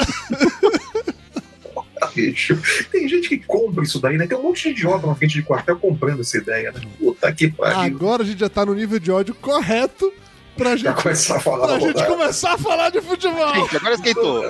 Bicho, 2.13 2.57
Tem 2.91 3.07
gente 3.09 3.27
que 3.27 3.37
compra 3.39 3.83
isso 3.83 3.99
daí, 3.99 4.17
né? 4.17 4.25
Tem 4.27 4.37
um 4.37 4.43
monte 4.43 4.63
de 4.63 4.69
idiota 4.69 5.05
na 5.07 5.15
frente 5.15 5.33
de 5.33 5.41
quartel 5.43 5.77
comprando 5.77 6.21
essa 6.21 6.37
ideia, 6.37 6.71
né? 6.71 6.79
Puta 6.97 7.31
que 7.33 7.49
pariu. 7.49 7.79
Agora 7.95 8.23
a 8.23 8.25
gente 8.25 8.39
já 8.39 8.47
tá 8.49 8.65
no 8.65 8.73
nível 8.73 8.99
de 8.99 9.11
ódio 9.11 9.35
correto 9.35 10.13
pra 10.57 10.75
gente, 10.75 11.01
começar 11.01 11.35
a 11.37 11.39
falar 11.39 11.67
pra 11.67 11.77
da 11.77 11.79
gente 11.79 12.05
começar 12.05 12.53
a 12.53 12.57
falar 12.57 12.89
de 12.89 13.01
futebol. 13.01 13.53
Gente, 13.55 13.77
agora 13.77 13.93
esquentou. 13.95 14.43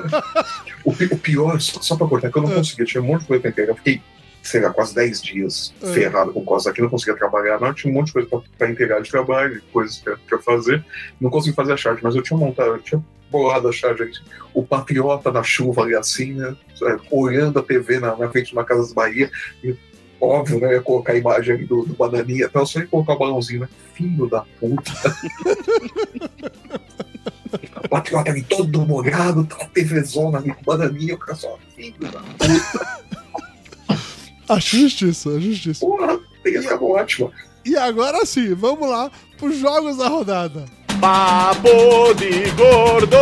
O, 0.84 0.92
o 0.92 1.18
pior, 1.20 1.60
só, 1.60 1.82
só 1.82 1.96
pra 1.96 2.08
cortar, 2.08 2.32
que 2.32 2.38
eu 2.38 2.44
não 2.44 2.52
É. 2.52 2.56
conseguia, 2.56 2.86
tinha 2.86 3.02
um 3.04 3.08
monte 3.08 3.22
de 3.22 3.28
coisa 3.28 3.42
pra 3.42 3.50
entregar. 3.52 3.72
Eu 3.72 3.76
fiquei, 3.76 4.02
sei 4.44 4.62
lá, 4.62 4.70
quase 4.72 4.94
10 4.96 5.22
dias 5.22 5.74
É. 5.82 5.88
ferrado 5.94 6.32
com 6.34 6.44
coisas 6.46 6.68
aqui, 6.68 6.82
não 6.82 6.90
conseguia 6.90 7.16
trabalhar, 7.18 7.60
não. 7.60 7.74
Tinha 7.74 7.92
um 7.92 7.96
monte 7.96 8.08
de 8.08 8.14
coisa 8.14 8.28
pra, 8.30 8.40
pra 8.58 8.70
entregar 8.70 9.02
de 9.02 9.10
trabalho, 9.10 9.62
coisas 9.74 9.98
pra, 9.98 10.18
pra 10.30 10.40
fazer. 10.40 10.84
Não 11.20 11.30
consegui 11.30 11.56
fazer 11.56 11.74
a 11.74 11.78
charge, 11.78 12.02
mas 12.04 12.16
eu 12.16 12.22
tinha 12.22 12.38
montado, 12.38 12.68
eu 12.70 12.80
tinha 12.80 13.04
bolado 13.32 13.68
a 13.68 13.72
charge. 13.72 14.12
O 14.54 14.64
patriota 14.64 15.32
na 15.32 15.44
chuva 15.44 15.82
ali 15.82 15.96
assim, 15.96 16.34
né? 16.34 16.56
é, 16.84 16.98
Olhando 17.12 17.60
a 17.60 17.64
TV 17.64 18.00
na, 18.00 18.16
na 18.16 18.30
frente 18.30 18.48
de 18.48 18.54
uma 18.54 18.64
casa 18.64 18.82
das 18.82 18.94
Bahia. 18.94 19.30
E, 19.64 19.76
óbvio, 20.20 20.60
né? 20.60 20.68
Eu 20.68 20.74
ia 20.74 20.82
colocar 20.82 21.14
a 21.14 21.18
imagem 21.18 21.56
ali 21.56 21.66
do, 21.66 21.84
do 21.84 21.94
bananinha 21.94 22.46
e 22.46 22.50
tal, 22.50 22.66
só 22.66 22.80
ia 22.80 22.88
colocar 22.88 23.14
o 23.14 23.20
balãozinho, 23.20 23.62
né? 23.62 23.70
Filho 23.94 24.28
da 24.30 24.46
puta. 24.60 24.92
O 27.84 27.88
patriota 27.88 28.32
ali 28.32 28.44
todo 28.44 28.86
molhado, 28.86 29.46
tá 29.46 29.56
a 29.62 29.66
TVzona 29.68 30.40
ali 30.40 30.52
com 30.52 30.64
bananinha, 30.64 31.16
o 31.16 31.18
cara 31.18 31.38
só, 31.38 31.58
filho 31.76 31.96
da 32.00 32.20
puta. 32.20 33.06
A 34.50 34.60
justiça, 34.60 35.30
a 35.30 35.40
justiça. 35.40 35.86
Porra, 35.86 36.20
teria 36.44 36.62
ficado 36.62 36.86
ótimo. 36.86 37.32
E 37.64 37.76
agora 37.76 38.26
sim, 38.26 38.54
vamos 38.54 38.88
lá 38.90 39.10
pros 39.38 39.58
jogos 39.58 39.98
da 39.98 40.08
rodada. 40.08 40.66
Papo 41.00 42.14
de 42.16 42.52
gordo. 42.52 43.18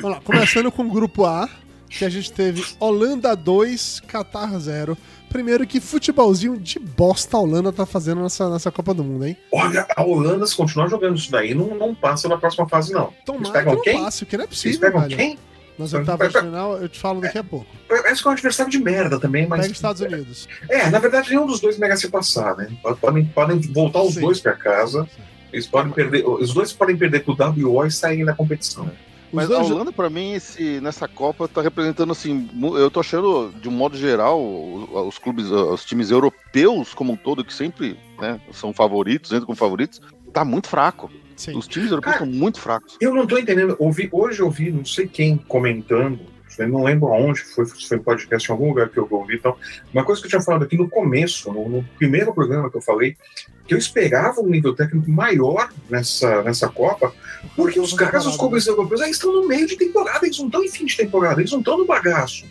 Vamos 0.00 0.16
lá, 0.16 0.20
começando 0.24 0.70
com 0.70 0.84
o 0.84 0.90
grupo 0.90 1.24
A, 1.24 1.48
que 1.88 2.04
a 2.04 2.08
gente 2.08 2.32
teve 2.32 2.64
Holanda 2.78 3.34
2, 3.34 4.00
Qatar 4.06 4.58
0. 4.58 4.96
Primeiro 5.30 5.64
que 5.66 5.80
futebolzinho 5.80 6.58
de 6.58 6.78
bosta 6.78 7.36
a 7.36 7.40
Holanda 7.40 7.72
tá 7.72 7.86
fazendo 7.86 8.20
nessa, 8.20 8.50
nessa 8.50 8.70
Copa 8.70 8.92
do 8.92 9.02
Mundo, 9.04 9.24
hein? 9.24 9.36
Olha, 9.52 9.86
a 9.96 10.02
Holanda, 10.02 10.44
se 10.46 10.56
continuar 10.56 10.88
jogando 10.88 11.16
isso 11.16 11.30
daí, 11.30 11.54
não, 11.54 11.74
não 11.76 11.94
passa 11.94 12.28
na 12.28 12.36
próxima 12.36 12.68
fase, 12.68 12.92
não. 12.92 13.04
Eles 13.04 13.24
Tomara 13.24 13.44
que 13.44 13.52
pegam 13.52 13.74
não 13.74 13.82
quem? 13.82 14.02
passe, 14.02 14.26
que 14.26 14.36
não 14.36 14.42
é 14.42 14.46
Eles 14.46 14.56
possível, 14.56 14.80
pegam 14.80 15.00
velho. 15.02 15.16
quem? 15.16 15.38
Nas 15.78 15.94
oitavas 15.94 16.30
de 16.32 16.40
final, 16.40 16.76
eu 16.76 16.88
te 16.90 16.98
falo 16.98 17.20
daqui 17.22 17.38
a 17.38 17.44
pouco. 17.44 17.64
Parece 17.88 18.20
que 18.20 18.28
é 18.28 18.30
um 18.30 18.34
adversário 18.34 18.70
de 18.70 18.78
merda 18.78 19.18
também, 19.18 19.46
mas. 19.46 19.60
Pega 19.60 19.70
os 19.72 19.78
Estados 19.78 20.02
Unidos. 20.02 20.48
É, 20.68 20.90
na 20.90 20.98
verdade, 20.98 21.30
nenhum 21.30 21.46
dos 21.46 21.58
dois 21.58 21.78
merece 21.78 22.08
passar, 22.10 22.54
né? 22.56 22.68
Podem, 23.00 23.24
podem 23.24 23.60
voltar 23.60 24.02
os 24.02 24.14
Sim. 24.14 24.20
dois 24.20 24.40
pra 24.40 24.52
casa. 24.52 25.08
Eles 25.50 25.66
podem 25.66 25.90
perder. 25.90 26.26
Os 26.26 26.52
dois 26.52 26.70
podem 26.72 26.96
perder 26.98 27.24
pro 27.24 27.34
WO 27.34 27.86
e 27.86 27.90
saírem 27.90 28.26
da 28.26 28.34
competição. 28.34 28.90
Mas 29.32 29.50
a 29.50 29.58
Holanda, 29.58 29.92
pra 29.92 30.10
mim, 30.10 30.32
esse, 30.34 30.80
nessa 30.80 31.06
Copa, 31.06 31.46
tá 31.46 31.62
representando 31.62 32.12
assim. 32.12 32.48
Eu 32.76 32.90
tô 32.90 33.00
achando, 33.00 33.52
de 33.60 33.68
um 33.68 33.72
modo 33.72 33.96
geral, 33.96 34.40
os, 34.42 34.88
os 35.08 35.18
clubes, 35.18 35.46
os 35.50 35.84
times 35.84 36.10
europeus 36.10 36.94
como 36.94 37.12
um 37.12 37.16
todo, 37.16 37.44
que 37.44 37.54
sempre 37.54 37.98
né, 38.20 38.40
são 38.52 38.72
favoritos, 38.72 39.30
entram 39.30 39.46
como 39.46 39.56
favoritos, 39.56 40.00
tá 40.32 40.44
muito 40.44 40.68
fraco. 40.68 41.10
Sim. 41.36 41.56
Os 41.56 41.66
times 41.66 41.90
europeus 41.90 42.16
Cara, 42.16 42.26
são 42.26 42.38
muito 42.38 42.60
fracos. 42.60 42.98
Eu 43.00 43.14
não 43.14 43.26
tô 43.26 43.38
entendendo. 43.38 43.74
Ouvi, 43.78 44.08
hoje 44.12 44.40
eu 44.40 44.50
vi, 44.50 44.70
não 44.70 44.84
sei 44.84 45.06
quem 45.06 45.38
comentando, 45.38 46.20
eu 46.58 46.68
não 46.68 46.82
lembro 46.82 47.08
aonde, 47.08 47.40
foi, 47.40 47.64
se 47.64 47.88
foi 47.88 47.96
em 47.96 48.02
podcast 48.02 48.48
em 48.48 48.52
algum 48.52 48.68
lugar 48.68 48.88
que 48.88 48.98
eu 48.98 49.06
ouvi 49.10 49.36
e 49.36 49.38
tal. 49.38 49.58
Uma 49.92 50.04
coisa 50.04 50.20
que 50.20 50.26
eu 50.26 50.30
tinha 50.30 50.42
falado 50.42 50.64
aqui 50.64 50.76
no 50.76 50.88
começo, 50.88 51.52
no, 51.52 51.68
no 51.68 51.84
primeiro 51.96 52.34
programa 52.34 52.70
que 52.70 52.76
eu 52.76 52.82
falei, 52.82 53.16
que 53.70 53.74
eu 53.74 53.78
esperava 53.78 54.40
um 54.40 54.48
nível 54.48 54.74
técnico 54.74 55.08
maior 55.08 55.68
nessa, 55.88 56.42
nessa 56.42 56.68
Copa, 56.68 57.14
porque 57.54 57.78
os 57.78 57.92
caras, 57.92 58.26
os 58.26 58.36
clubes 58.36 58.66
europeus, 58.66 59.00
eles 59.00 59.14
estão 59.14 59.32
no 59.32 59.46
meio 59.46 59.64
de 59.64 59.76
temporada, 59.76 60.26
eles 60.26 60.36
não 60.40 60.46
estão 60.46 60.64
em 60.64 60.68
fim 60.68 60.84
de 60.86 60.96
temporada, 60.96 61.40
eles 61.40 61.52
não 61.52 61.60
estão 61.60 61.78
no 61.78 61.86
bagaço. 61.86 62.44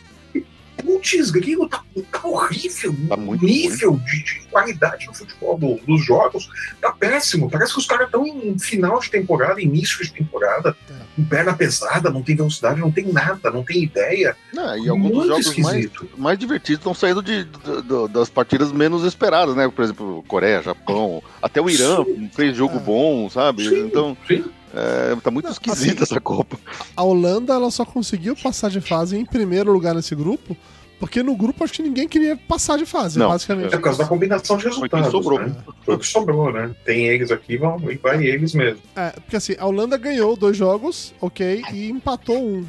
Putz, 0.78 1.36
aquilo 1.36 1.68
tá, 1.68 1.84
tá 2.10 2.22
horrível. 2.26 2.96
Tá 3.10 3.18
muito 3.18 3.44
o 3.44 3.46
nível 3.46 3.98
de, 4.06 4.24
de 4.24 4.40
qualidade 4.50 5.08
no 5.08 5.14
futebol 5.14 5.58
do- 5.58 5.76
dos 5.86 6.06
jogos 6.06 6.50
tá 6.80 6.94
péssimo. 6.94 7.52
Parece 7.52 7.74
que 7.74 7.80
os 7.80 7.86
caras 7.86 8.06
estão 8.06 8.26
em 8.26 8.58
final 8.58 8.98
de 9.02 9.12
temporada, 9.12 9.60
início 9.62 10.02
de 10.06 10.14
temporada, 10.14 10.74
É. 10.90 10.99
com 11.20 11.26
perna 11.30 11.54
pesada, 11.54 12.10
não 12.10 12.22
tem 12.24 12.36
velocidade, 12.36 12.80
não 12.80 12.92
tem 12.92 13.12
nada, 13.12 13.52
não 13.52 13.64
tem 13.64 13.84
ideia. 13.84 14.36
Né, 14.54 14.80
e 14.80 14.90
alguns 14.90 15.10
dos 15.12 15.18
Muito 15.18 15.28
jogos 15.44 15.58
mais, 15.58 15.78
esquisito. 15.86 16.10
mais 16.18 16.40
divertidos 16.40 16.80
estão 16.80 16.94
saindo 16.94 17.22
de, 17.22 17.44
de- 17.44 17.82
de- 17.84 18.08
das 18.14 18.30
partidas 18.30 18.72
menos 18.72 19.04
esperadas, 19.04 19.56
né? 19.56 19.68
Por 19.70 19.84
exemplo, 19.84 20.24
Coreia, 20.28 20.62
Japão, 20.62 21.22
até 21.42 21.62
o 21.62 21.70
Irã 21.70 22.04
Sim. 22.06 22.30
fez 22.34 22.56
jogo 22.56 22.80
bom, 22.80 23.30
sabe? 23.30 23.68
Sim, 23.68 23.86
Então, 23.86 24.16
sim. 24.28 24.44
é, 24.74 25.16
tá 25.22 25.30
muito 25.32 25.50
esquisita 25.50 26.04
assim, 26.04 26.14
essa 26.14 26.22
Copa. 26.22 26.58
A 26.96 27.04
Holanda 27.04 27.54
ela 27.54 27.70
só 27.72 27.84
conseguiu 27.86 28.36
passar 28.36 28.70
de 28.70 28.80
fase 28.82 29.18
em 29.18 29.26
primeiro 29.26 29.72
lugar 29.74 29.94
nesse 29.96 30.16
grupo, 30.16 30.56
porque 31.00 31.24
no 31.24 31.36
grupo 31.36 31.64
acho 31.64 31.74
que 31.74 31.82
ninguém 31.82 32.08
queria 32.08 32.36
passar 32.36 32.78
de 32.78 32.86
fase, 32.86 33.18
Não, 33.18 33.30
basicamente. 33.30 33.74
É 33.74 33.78
por 33.78 33.84
causa 33.84 34.00
da 34.00 34.06
combinação 34.06 34.58
de 34.58 34.64
Foi 34.64 34.72
resultados. 34.72 35.12
quem 35.12 35.12
sobrou. 35.12 35.40
Né? 35.40 35.56
Foi 35.86 35.96
o 35.96 36.00
que 36.00 36.06
sobrou, 36.06 36.52
né? 36.52 36.76
Tem 36.84 37.08
eles 37.08 37.32
aqui, 37.32 37.58
vão, 37.58 37.80
e 37.90 37.96
vai 37.96 38.24
eles 38.24 38.54
mesmo. 38.54 38.82
É, 38.96 39.12
porque 39.12 39.38
assim, 39.38 39.56
a 39.58 39.66
Holanda 39.66 39.98
ganhou 39.98 40.36
dois 40.36 40.58
jogos, 40.58 41.14
ok, 41.22 41.64
e 41.74 41.90
empatou 41.90 42.38
um 42.38 42.66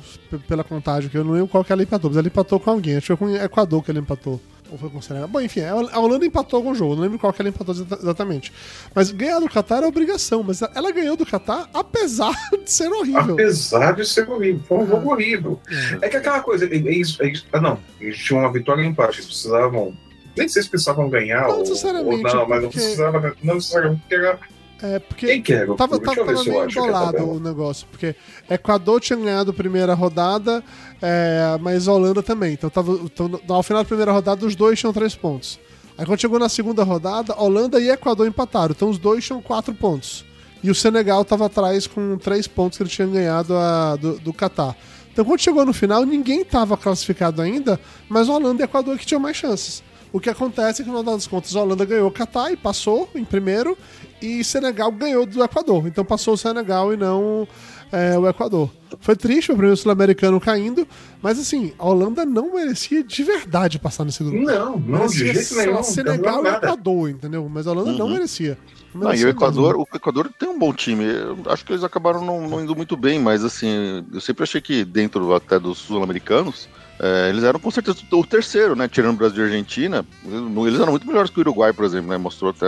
pela 0.46 0.62
contagem, 0.62 1.10
que 1.10 1.18
eu 1.18 1.24
não 1.24 1.32
lembro 1.32 1.48
qual 1.48 1.64
que 1.64 1.72
ela 1.72 1.82
empatou, 1.82 2.10
mas 2.10 2.16
ela 2.16 2.28
empatou 2.28 2.60
com 2.60 2.70
alguém, 2.70 2.96
acho 2.96 3.02
que 3.02 3.16
foi 3.16 3.16
com 3.16 3.32
o 3.32 3.36
Equador 3.36 3.82
que 3.82 3.90
ela 3.90 4.00
empatou. 4.00 4.40
Ou 4.70 4.78
foi 4.78 4.88
com 4.90 4.98
o 4.98 5.02
Senegal? 5.02 5.28
Bom, 5.28 5.40
enfim, 5.40 5.60
a 5.62 5.74
Holanda 5.98 6.24
empatou 6.24 6.58
algum 6.58 6.74
jogo, 6.74 6.94
não 6.94 7.02
lembro 7.02 7.18
qual 7.18 7.32
que 7.32 7.42
ela 7.42 7.48
empatou 7.48 7.74
exa- 7.74 7.98
exatamente. 8.00 8.52
Mas 8.94 9.10
ganhar 9.10 9.40
do 9.40 9.48
Qatar 9.48 9.82
é 9.82 9.86
obrigação, 9.86 10.42
mas 10.42 10.62
ela 10.62 10.90
ganhou 10.92 11.16
do 11.16 11.26
Qatar 11.26 11.68
apesar 11.74 12.32
de 12.64 12.70
ser 12.70 12.88
horrível. 12.92 13.34
Apesar 13.34 13.92
de 13.94 14.06
ser 14.06 14.28
horrível. 14.30 14.62
Foi 14.68 14.78
um 14.78 14.86
jogo 14.86 15.10
horrível. 15.12 15.60
É. 16.02 16.06
É 16.06 16.08
que 16.08 16.16
aquela 16.16 16.40
coisa, 16.40 16.64
eles, 16.66 17.16
eles- 17.20 17.44
ah, 17.52 17.60
não, 17.60 17.78
eles 18.00 18.16
tinham 18.18 18.40
uma 18.42 18.52
vitória 18.52 18.82
e 18.82 18.86
um 18.86 18.90
empate, 18.90 19.16
eles 19.18 19.26
precisavam. 19.26 19.92
Nem 20.36 20.48
sei 20.48 20.62
se 20.62 20.68
precisavam 20.70 21.08
ganhar 21.10 21.42
Não 21.48 21.58
ou, 21.58 21.64
ou 22.04 22.18
não, 22.22 22.48
mas 22.48 22.62
não 22.62 22.70
precisava, 22.70 23.36
não 23.42 23.54
necessariamente, 23.56 24.00
porque 24.02 24.14
era. 24.14 24.38
É, 24.82 24.98
porque 24.98 25.26
Quem 25.26 25.42
que 25.42 25.54
o 25.64 25.74
Tava, 25.74 25.98
tava, 26.00 26.16
tava 26.24 26.42
meio 26.42 26.64
embolado 26.64 27.12
tabela. 27.12 27.24
o 27.34 27.40
negócio, 27.40 27.86
porque 27.90 28.14
Equador 28.48 29.00
tinha 29.00 29.18
ganhado 29.18 29.50
a 29.50 29.54
primeira 29.54 29.92
rodada, 29.94 30.64
é, 31.02 31.58
mas 31.60 31.86
a 31.86 31.92
Holanda 31.92 32.22
também. 32.22 32.54
Então, 32.54 32.70
tava, 32.70 32.92
então, 32.92 33.40
ao 33.48 33.62
final 33.62 33.82
da 33.82 33.86
primeira 33.86 34.10
rodada, 34.12 34.46
os 34.46 34.56
dois 34.56 34.78
tinham 34.78 34.92
três 34.92 35.14
pontos. 35.14 35.58
Aí 35.98 36.06
quando 36.06 36.18
chegou 36.20 36.38
na 36.38 36.48
segunda 36.48 36.82
rodada, 36.82 37.34
Holanda 37.38 37.78
e 37.78 37.90
Equador 37.90 38.26
empataram. 38.26 38.72
Então 38.74 38.88
os 38.88 38.96
dois 38.96 39.22
tinham 39.24 39.42
quatro 39.42 39.74
pontos. 39.74 40.24
E 40.62 40.70
o 40.70 40.74
Senegal 40.74 41.20
estava 41.22 41.44
atrás 41.46 41.86
com 41.86 42.16
três 42.16 42.46
pontos 42.46 42.78
que 42.78 42.82
ele 42.82 42.88
tinha 42.90 43.06
ganhado 43.06 43.54
a- 43.54 43.96
do, 43.96 44.18
do 44.18 44.32
Catar. 44.32 44.74
Então 45.12 45.26
quando 45.26 45.40
chegou 45.40 45.66
no 45.66 45.74
final, 45.74 46.06
ninguém 46.06 46.40
estava 46.40 46.74
classificado 46.76 47.42
ainda, 47.42 47.78
mas 48.08 48.30
Holanda 48.30 48.62
e 48.62 48.64
Equador 48.64 48.96
que 48.96 49.04
tinham 49.04 49.20
mais 49.20 49.36
chances. 49.36 49.82
O 50.12 50.18
que 50.18 50.30
acontece 50.30 50.80
é 50.80 50.84
que, 50.84 50.90
no 50.90 50.98
final 50.98 51.14
das 51.14 51.26
contas, 51.26 51.54
a 51.54 51.62
Holanda 51.62 51.84
ganhou 51.84 52.08
o 52.08 52.10
Catar 52.10 52.50
e 52.50 52.56
passou 52.56 53.08
em 53.14 53.24
primeiro, 53.24 53.76
e 54.22 54.42
Senegal 54.44 54.90
ganhou 54.92 55.26
do 55.26 55.42
Equador. 55.42 55.86
Então 55.86 56.04
passou 56.04 56.34
o 56.34 56.36
Senegal 56.36 56.92
e 56.92 56.96
não 56.96 57.46
é, 57.92 58.18
o 58.18 58.28
Equador. 58.28 58.70
Foi 59.00 59.16
triste 59.16 59.50
o 59.50 59.54
primeiro 59.54 59.76
sul-americano 59.76 60.40
caindo, 60.40 60.86
mas 61.22 61.38
assim, 61.38 61.72
a 61.78 61.86
Holanda 61.86 62.24
não 62.24 62.54
merecia 62.54 63.02
de 63.02 63.22
verdade 63.22 63.78
passar 63.78 64.04
nesse 64.04 64.22
grupo. 64.22 64.38
Não, 64.44 64.72
não, 64.78 65.06
de 65.06 65.22
Merecia, 65.24 65.32
jeito 65.32 65.42
sei 65.44 65.56
lá, 65.58 65.62
nenhum. 65.64 65.74
não 65.76 65.82
Senegal 65.82 66.44
e. 66.44 66.48
Equador, 66.48 67.10
entendeu? 67.10 67.48
Mas 67.52 67.66
a 67.66 67.72
Holanda 67.72 67.92
não 67.92 68.06
Uhum. 68.06 68.12
merecia. 68.12 68.58
Não, 68.94 69.14
e 69.14 69.24
o 69.24 69.28
Equador, 69.28 69.76
o 69.76 69.86
Equador 69.94 70.28
tem 70.36 70.48
um 70.48 70.58
bom 70.58 70.72
time. 70.72 71.04
Eu 71.04 71.38
acho 71.46 71.64
que 71.64 71.72
eles 71.72 71.84
acabaram 71.84 72.24
não, 72.24 72.48
não 72.48 72.60
indo 72.60 72.74
muito 72.74 72.96
bem, 72.96 73.20
mas 73.20 73.44
assim, 73.44 74.04
eu 74.12 74.20
sempre 74.20 74.42
achei 74.42 74.60
que 74.60 74.84
dentro 74.84 75.32
até 75.32 75.60
dos 75.60 75.78
sul-americanos, 75.78 76.68
é, 77.02 77.30
eles 77.30 77.42
eram 77.44 77.58
com 77.58 77.70
certeza 77.70 77.98
o 78.12 78.26
terceiro, 78.26 78.76
né? 78.76 78.86
Tirando 78.86 79.14
o 79.14 79.18
Brasil 79.18 79.42
e 79.42 79.46
Argentina. 79.46 80.04
Eles 80.22 80.78
eram 80.78 80.90
muito 80.90 81.06
melhores 81.06 81.30
que 81.30 81.38
o 81.38 81.40
Uruguai, 81.40 81.72
por 81.72 81.86
exemplo, 81.86 82.10
né? 82.10 82.18
Mostrou 82.18 82.50
até 82.50 82.66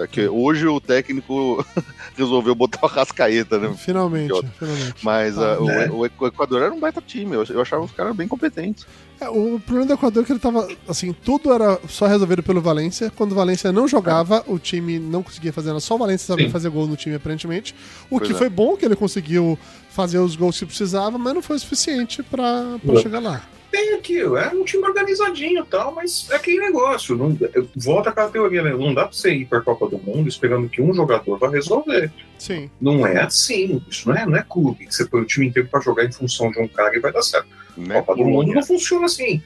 é, 0.00 0.06
que 0.06 0.28
hoje 0.28 0.68
o 0.68 0.80
técnico 0.80 1.66
resolveu 2.16 2.54
botar 2.54 2.78
o 2.84 2.86
Rascaeta, 2.86 3.58
né? 3.58 3.74
Finalmente, 3.76 4.32
finalmente. 4.56 4.94
Mas 5.02 5.36
ah, 5.36 5.58
uh, 5.58 5.64
né? 5.64 5.88
o, 5.90 5.96
o, 5.96 6.06
Equador 6.06 6.62
era 6.62 6.72
um 6.72 6.78
baita 6.78 7.02
time. 7.04 7.34
Eu, 7.34 7.42
eu 7.42 7.60
achava 7.60 7.82
os 7.82 7.90
caras 7.90 8.14
bem 8.14 8.28
competentes. 8.28 8.86
É, 9.22 9.28
o 9.28 9.60
problema 9.60 9.86
do 9.86 9.92
Equador 9.92 10.22
é 10.24 10.26
que 10.26 10.32
ele 10.32 10.40
tava. 10.40 10.66
Assim, 10.88 11.12
tudo 11.12 11.52
era 11.52 11.78
só 11.88 12.06
resolvido 12.06 12.42
pelo 12.42 12.60
Valência. 12.60 13.12
Quando 13.14 13.32
o 13.32 13.34
Valência 13.36 13.70
não 13.70 13.86
jogava, 13.86 14.42
o 14.48 14.58
time 14.58 14.98
não 14.98 15.22
conseguia 15.22 15.52
fazer 15.52 15.68
nada. 15.68 15.80
Só 15.80 15.94
o 15.94 15.98
Valência 15.98 16.26
sabia 16.26 16.50
fazer 16.50 16.68
gol 16.70 16.88
no 16.88 16.96
time, 16.96 17.14
aparentemente. 17.14 17.72
O 18.10 18.18
pois 18.18 18.28
que 18.28 18.34
é. 18.34 18.38
foi 18.38 18.48
bom, 18.48 18.76
que 18.76 18.84
ele 18.84 18.96
conseguiu 18.96 19.56
fazer 19.90 20.18
os 20.18 20.34
gols 20.34 20.58
que 20.58 20.66
precisava, 20.66 21.18
mas 21.18 21.34
não 21.34 21.42
foi 21.42 21.56
o 21.56 21.60
suficiente 21.60 22.22
para 22.22 22.78
chegar 23.00 23.20
lá 23.20 23.42
tem 23.72 23.94
aquilo, 23.94 24.36
é 24.36 24.48
um 24.50 24.64
time 24.64 24.84
organizadinho 24.84 25.64
e 25.64 25.66
tal, 25.66 25.94
mas 25.94 26.28
é 26.30 26.36
aquele 26.36 26.60
negócio. 26.60 27.16
Não, 27.16 27.34
volta 27.74 28.10
aquela 28.10 28.28
teoria, 28.28 28.62
né? 28.62 28.70
Não 28.74 28.92
dá 28.92 29.06
pra 29.06 29.12
você 29.12 29.32
ir 29.32 29.46
pra 29.46 29.62
Copa 29.62 29.88
do 29.88 29.96
Mundo 29.96 30.28
esperando 30.28 30.68
que 30.68 30.82
um 30.82 30.92
jogador 30.92 31.38
vai 31.38 31.50
resolver. 31.50 32.12
Sim. 32.38 32.70
Não 32.78 33.06
é 33.06 33.22
assim. 33.22 33.82
Isso 33.88 34.10
não 34.10 34.14
é, 34.14 34.26
não 34.26 34.36
é 34.36 34.44
clube, 34.46 34.86
que 34.86 34.94
você 34.94 35.06
põe 35.06 35.22
o 35.22 35.24
time 35.24 35.46
inteiro 35.46 35.68
pra 35.70 35.80
jogar 35.80 36.04
em 36.04 36.12
função 36.12 36.50
de 36.50 36.60
um 36.60 36.68
cara 36.68 36.94
e 36.94 37.00
vai 37.00 37.10
dar 37.10 37.22
certo. 37.22 37.48
Não 37.76 37.96
é 37.96 38.00
Copa 38.00 38.16
do 38.16 38.24
Mundo 38.24 38.52
não 38.52 38.62
funciona 38.62 39.06
assim. 39.06 39.42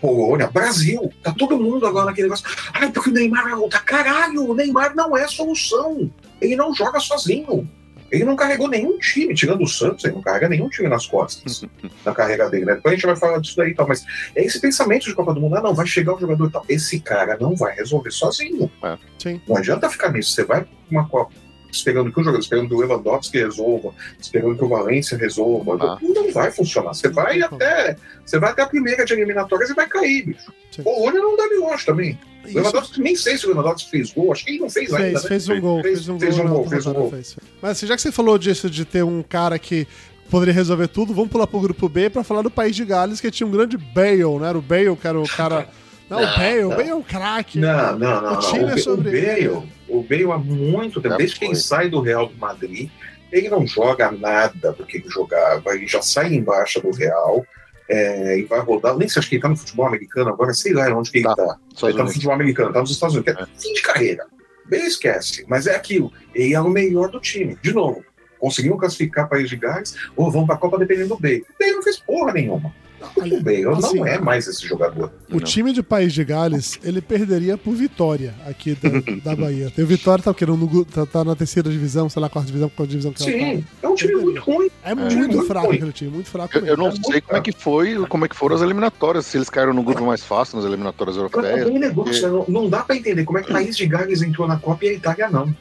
Polônia, 0.00 0.48
Brasil, 0.48 1.12
tá 1.22 1.32
todo 1.32 1.58
mundo 1.58 1.86
agora 1.86 2.06
naquele 2.06 2.28
negócio. 2.28 2.46
Ai, 2.72 2.90
porque 2.90 3.10
o 3.10 3.12
Neymar 3.12 3.44
vai 3.44 3.54
voltar. 3.54 3.84
Caralho, 3.84 4.50
o 4.50 4.54
Neymar 4.54 4.94
não 4.94 5.16
é 5.16 5.26
solução. 5.28 6.10
Ele 6.40 6.56
não 6.56 6.74
joga 6.74 6.98
sozinho. 7.00 7.68
Ele 8.10 8.24
não 8.24 8.36
carregou 8.36 8.68
nenhum 8.68 8.98
time, 8.98 9.34
tirando 9.34 9.62
o 9.62 9.66
Santos, 9.66 10.04
ele 10.04 10.14
não 10.14 10.22
carrega 10.22 10.48
nenhum 10.48 10.68
time 10.68 10.88
nas 10.88 11.06
costas 11.06 11.64
na 12.06 12.14
carreira 12.14 12.48
dele, 12.48 12.64
né? 12.64 12.74
Depois 12.76 12.92
a 12.92 12.96
gente 12.96 13.06
vai 13.06 13.16
falar 13.16 13.40
disso 13.40 13.56
daí 13.56 13.70
e 13.70 13.74
tal, 13.74 13.88
mas 13.88 14.04
é 14.34 14.44
esse 14.44 14.60
pensamento 14.60 15.06
de 15.06 15.14
Copa 15.14 15.34
do 15.34 15.40
Mundo, 15.40 15.56
ah, 15.56 15.60
não, 15.60 15.74
vai 15.74 15.86
chegar 15.86 16.14
o 16.14 16.20
jogador 16.20 16.46
e 16.46 16.52
tal. 16.52 16.64
Esse 16.68 17.00
cara 17.00 17.36
não 17.40 17.56
vai 17.56 17.74
resolver 17.74 18.12
sozinho. 18.12 18.70
É. 18.84 18.96
Não 19.48 19.56
adianta 19.56 19.90
ficar 19.90 20.12
nisso. 20.12 20.32
Você 20.32 20.44
vai 20.44 20.64
uma 20.88 21.08
Copa 21.08 21.32
esperando 21.76 22.12
que 22.12 22.20
o 22.20 22.24
jogador, 22.24 22.40
esperando 22.40 22.68
que 22.68 22.74
o 22.74 22.80
Lewandowski 22.80 23.38
resolva, 23.38 23.94
esperando 24.18 24.56
que 24.56 24.64
o 24.64 24.68
Valência 24.68 25.16
resolva. 25.16 25.76
Ah. 25.80 25.98
Não 26.02 26.32
vai 26.32 26.50
funcionar. 26.50 26.94
Você 26.94 27.08
vai 27.08 27.40
até. 27.40 27.96
Você 28.24 28.38
vai 28.38 28.50
até 28.50 28.62
a 28.62 28.66
primeira 28.66 29.04
de 29.04 29.12
eliminatórias 29.12 29.70
e 29.70 29.74
vai 29.74 29.88
cair, 29.88 30.26
bicho. 30.26 30.52
Polônia 30.82 31.20
não 31.20 31.36
dá 31.36 31.44
longe 31.58 31.86
também. 31.86 32.18
Isso. 32.44 32.56
Lewandowski, 32.56 33.00
nem 33.00 33.16
sei 33.16 33.38
se 33.38 33.46
o 33.46 33.50
Lewandowski 33.50 33.90
fez 33.90 34.12
gol, 34.12 34.32
acho 34.32 34.44
que 34.44 34.52
ele 34.52 34.60
não 34.60 34.70
fez, 34.70 34.90
fez 34.90 35.00
ainda. 35.00 35.20
Né? 35.20 35.28
Fez 35.28 35.48
um 35.48 35.60
gol, 35.60 35.82
fez, 35.82 35.94
fez 35.94 36.08
um 36.08 36.18
fez 36.18 36.36
gol. 36.36 36.44
Um 36.44 36.48
gol, 36.48 36.68
fez 36.68 36.86
um 36.86 36.92
gol. 36.92 37.10
Fez. 37.10 37.36
Mas 37.60 37.70
assim, 37.72 37.86
já 37.86 37.96
que 37.96 38.02
você 38.02 38.12
falou 38.12 38.38
disso 38.38 38.70
de 38.70 38.84
ter 38.84 39.02
um 39.02 39.22
cara 39.22 39.58
que 39.58 39.86
poderia 40.30 40.54
resolver 40.54 40.88
tudo, 40.88 41.14
vamos 41.14 41.30
pular 41.30 41.46
pro 41.46 41.60
grupo 41.60 41.88
B 41.88 42.10
para 42.10 42.22
falar 42.24 42.42
do 42.42 42.50
país 42.50 42.74
de 42.74 42.84
Gales, 42.84 43.20
que 43.20 43.30
tinha 43.30 43.46
um 43.46 43.50
grande 43.50 43.76
Bale, 43.76 44.38
né? 44.40 44.48
Era 44.48 44.58
o 44.58 44.62
Bale, 44.62 44.96
que 44.96 45.06
era 45.06 45.20
o 45.20 45.28
cara. 45.28 45.68
Não, 46.08 46.20
não 46.20 46.24
o 46.24 46.36
Bale, 46.36 46.60
não. 46.60 46.66
o 46.66 46.76
Bale 46.76 46.88
é 46.88 46.94
um 46.94 47.02
craque. 47.02 47.58
Não, 47.58 47.98
não, 47.98 48.22
não. 48.22 48.34
O 48.34 48.38
time 48.38 48.64
não. 48.64 48.70
é 48.70 48.76
sobre. 48.76 49.08
O 49.08 49.12
Bale, 49.12 49.48
o 49.88 50.02
Bale 50.02 50.32
há 50.32 50.38
muito 50.38 51.00
tempo, 51.00 51.16
desde 51.16 51.38
que 51.38 51.44
ele 51.44 51.56
sai 51.56 51.88
do 51.88 52.00
Real 52.00 52.28
de 52.28 52.36
Madrid, 52.36 52.90
ele 53.32 53.48
não 53.48 53.66
joga 53.66 54.10
nada 54.10 54.72
do 54.72 54.84
que 54.84 54.98
ele 54.98 55.08
jogava, 55.08 55.74
ele 55.74 55.86
já 55.86 56.02
sai 56.02 56.34
embaixo 56.34 56.80
do 56.80 56.90
Real. 56.90 57.44
É, 57.88 58.40
e 58.40 58.44
vai 58.46 58.58
rodar, 58.58 58.96
nem 58.96 59.08
se 59.08 59.16
acha 59.16 59.28
que 59.28 59.36
ele 59.36 59.42
tá 59.42 59.48
no 59.48 59.56
futebol 59.56 59.86
americano 59.86 60.30
agora, 60.30 60.52
sei 60.52 60.72
lá 60.72 60.88
onde 60.88 61.08
que 61.08 61.18
ele 61.18 61.24
tá. 61.24 61.36
tá. 61.36 61.56
Ele 61.84 61.96
tá 61.96 62.02
no 62.02 62.10
futebol 62.10 62.34
americano, 62.34 62.72
tá 62.72 62.80
nos 62.80 62.90
Estados 62.90 63.14
Unidos. 63.14 63.34
É. 63.40 63.46
Fim 63.60 63.72
de 63.74 63.82
carreira. 63.82 64.26
Bem 64.68 64.84
esquece, 64.84 65.44
mas 65.46 65.68
é 65.68 65.76
aquilo. 65.76 66.12
Ele 66.34 66.52
é 66.52 66.60
o 66.60 66.68
melhor 66.68 67.08
do 67.08 67.20
time. 67.20 67.56
De 67.62 67.72
novo, 67.72 68.04
conseguiu 68.40 68.76
classificar 68.76 69.28
País 69.28 69.48
de 69.48 69.56
Gás, 69.56 69.94
ou 70.16 70.30
vão 70.32 70.44
pra 70.44 70.56
Copa 70.56 70.78
dependendo 70.78 71.10
do 71.10 71.20
Bale. 71.20 71.44
O 71.48 71.58
Bale 71.58 71.72
não 71.74 71.82
fez 71.82 71.98
porra 71.98 72.32
nenhuma. 72.32 72.74
O 73.14 73.42
Bale 73.42 73.66
assim, 73.66 73.98
não 73.98 74.06
é 74.06 74.18
mais 74.18 74.46
esse 74.46 74.66
jogador. 74.66 75.12
O 75.30 75.34
não. 75.34 75.40
time 75.40 75.72
de 75.72 75.82
País 75.82 76.12
de 76.12 76.24
Gales, 76.24 76.78
ele 76.82 77.00
perderia 77.00 77.56
por 77.56 77.74
Vitória 77.74 78.34
aqui 78.46 78.74
da, 78.74 79.32
da 79.32 79.36
Bahia. 79.36 79.70
Tem 79.70 79.84
o 79.84 79.88
Vitória, 79.88 80.22
tá, 80.22 80.34
no, 80.46 80.84
tá, 80.84 81.06
tá, 81.06 81.24
na 81.24 81.36
terceira 81.36 81.70
divisão, 81.70 82.08
sei 82.08 82.20
lá, 82.20 82.28
quarta 82.28 82.46
divisão, 82.46 82.70
qual 82.74 82.86
divisão 82.86 83.12
que 83.12 83.22
Sim, 83.22 83.62
tá. 83.62 83.86
é 83.86 83.88
um 83.88 83.94
time 83.94 84.14
muito 84.16 84.40
ruim. 84.40 84.70
É, 84.82 84.90
é 84.92 84.94
muito, 84.94 85.16
muito 85.16 85.42
fraco 85.42 85.66
ruim. 85.66 85.76
aquele 85.76 85.92
time, 85.92 86.10
muito 86.10 86.30
fraco. 86.30 86.58
Eu, 86.58 86.66
eu 86.66 86.76
não 86.76 86.92
sei 86.92 87.20
como 87.20 87.38
é 87.38 87.40
que 87.40 87.52
foi, 87.52 87.96
como 88.06 88.24
é 88.24 88.28
que 88.28 88.36
foram 88.36 88.56
as 88.56 88.62
eliminatórias, 88.62 89.26
se 89.26 89.36
eles 89.36 89.50
caíram 89.50 89.72
no 89.72 89.82
grupo 89.82 90.04
mais 90.04 90.22
fácil 90.22 90.56
nas 90.56 90.66
eliminatórias 90.66 91.16
europeias. 91.16 91.70
Negócio, 91.70 92.28
porque... 92.30 92.52
não, 92.52 92.62
não, 92.62 92.70
dá 92.70 92.82
pra 92.82 92.96
entender 92.96 93.24
como 93.24 93.38
é 93.38 93.42
que 93.42 93.52
País 93.52 93.76
de 93.76 93.86
Gales 93.86 94.22
entrou 94.22 94.46
na 94.46 94.56
Copa 94.58 94.84
e 94.84 94.88
a 94.88 94.92
Itália 94.94 95.28
não. 95.28 95.54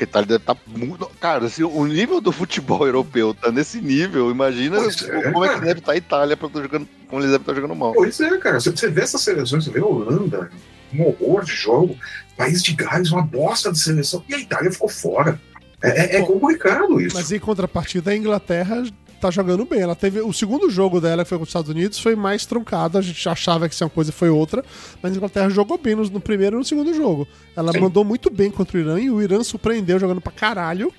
Porque 0.00 0.04
Itália 0.04 0.26
deve 0.26 0.42
estar 0.42 0.54
tá 0.54 0.60
muito. 0.66 1.06
Cara, 1.20 1.48
se 1.50 1.62
o 1.62 1.84
nível 1.84 2.20
do 2.22 2.32
futebol 2.32 2.84
europeu 2.86 3.34
tá 3.34 3.52
nesse 3.52 3.80
nível, 3.82 4.30
imagina 4.30 4.78
é, 4.78 5.30
como 5.30 5.44
é 5.44 5.54
que 5.54 5.60
deve 5.60 5.80
estar 5.80 5.86
tá 5.86 5.92
a 5.92 5.96
Itália 5.96 6.36
pra 6.36 6.48
estar 6.48 6.62
jogando. 6.62 6.88
Como 7.06 7.20
eles 7.20 7.30
devem 7.30 7.42
estar 7.42 7.52
tá 7.52 7.60
jogando 7.60 7.78
mal. 7.78 7.92
Pois 7.92 8.18
é, 8.18 8.38
cara. 8.38 8.58
Você 8.58 8.88
vê 8.88 9.02
essas 9.02 9.20
seleções, 9.20 9.64
você 9.64 9.70
vê 9.70 9.80
a 9.80 9.84
Holanda, 9.84 10.50
um 10.94 11.02
horror 11.02 11.44
de 11.44 11.52
jogo, 11.52 11.98
país 12.36 12.62
de 12.62 12.72
Gales, 12.72 13.10
uma 13.10 13.22
bosta 13.22 13.70
de 13.70 13.78
seleção, 13.78 14.24
e 14.26 14.34
a 14.34 14.38
Itália 14.38 14.72
ficou 14.72 14.88
fora. 14.88 15.38
É, 15.82 16.16
é, 16.16 16.20
é 16.20 16.22
complicado 16.22 17.00
isso. 17.00 17.14
Mas 17.14 17.30
em 17.30 17.38
contrapartida, 17.38 18.10
a 18.10 18.16
Inglaterra 18.16 18.82
tá 19.20 19.30
jogando 19.30 19.64
bem. 19.64 19.80
Ela 19.80 19.94
teve. 19.94 20.20
O 20.20 20.32
segundo 20.32 20.70
jogo 20.70 21.00
dela, 21.00 21.22
que 21.22 21.28
foi 21.28 21.38
com 21.38 21.44
os 21.44 21.48
Estados 21.48 21.70
Unidos, 21.70 21.98
foi 21.98 22.16
mais 22.16 22.46
truncado. 22.46 22.98
A 22.98 23.02
gente 23.02 23.28
achava 23.28 23.68
que 23.68 23.74
isso 23.74 23.84
é 23.84 23.86
uma 23.86 23.90
coisa 23.90 24.10
foi 24.12 24.28
outra. 24.28 24.64
Mas 25.02 25.12
a 25.12 25.16
Inglaterra 25.16 25.50
jogou 25.50 25.78
bem 25.78 25.94
no, 25.94 26.04
no 26.04 26.20
primeiro 26.20 26.56
e 26.56 26.58
no 26.58 26.64
segundo 26.64 26.92
jogo. 26.94 27.28
Ela 27.54 27.72
Sim. 27.72 27.80
mandou 27.80 28.04
muito 28.04 28.30
bem 28.30 28.50
contra 28.50 28.76
o 28.76 28.80
Irã 28.80 29.00
e 29.00 29.10
o 29.10 29.22
Irã 29.22 29.42
surpreendeu 29.42 29.98
jogando 29.98 30.20
pra 30.20 30.32
caralho. 30.32 30.92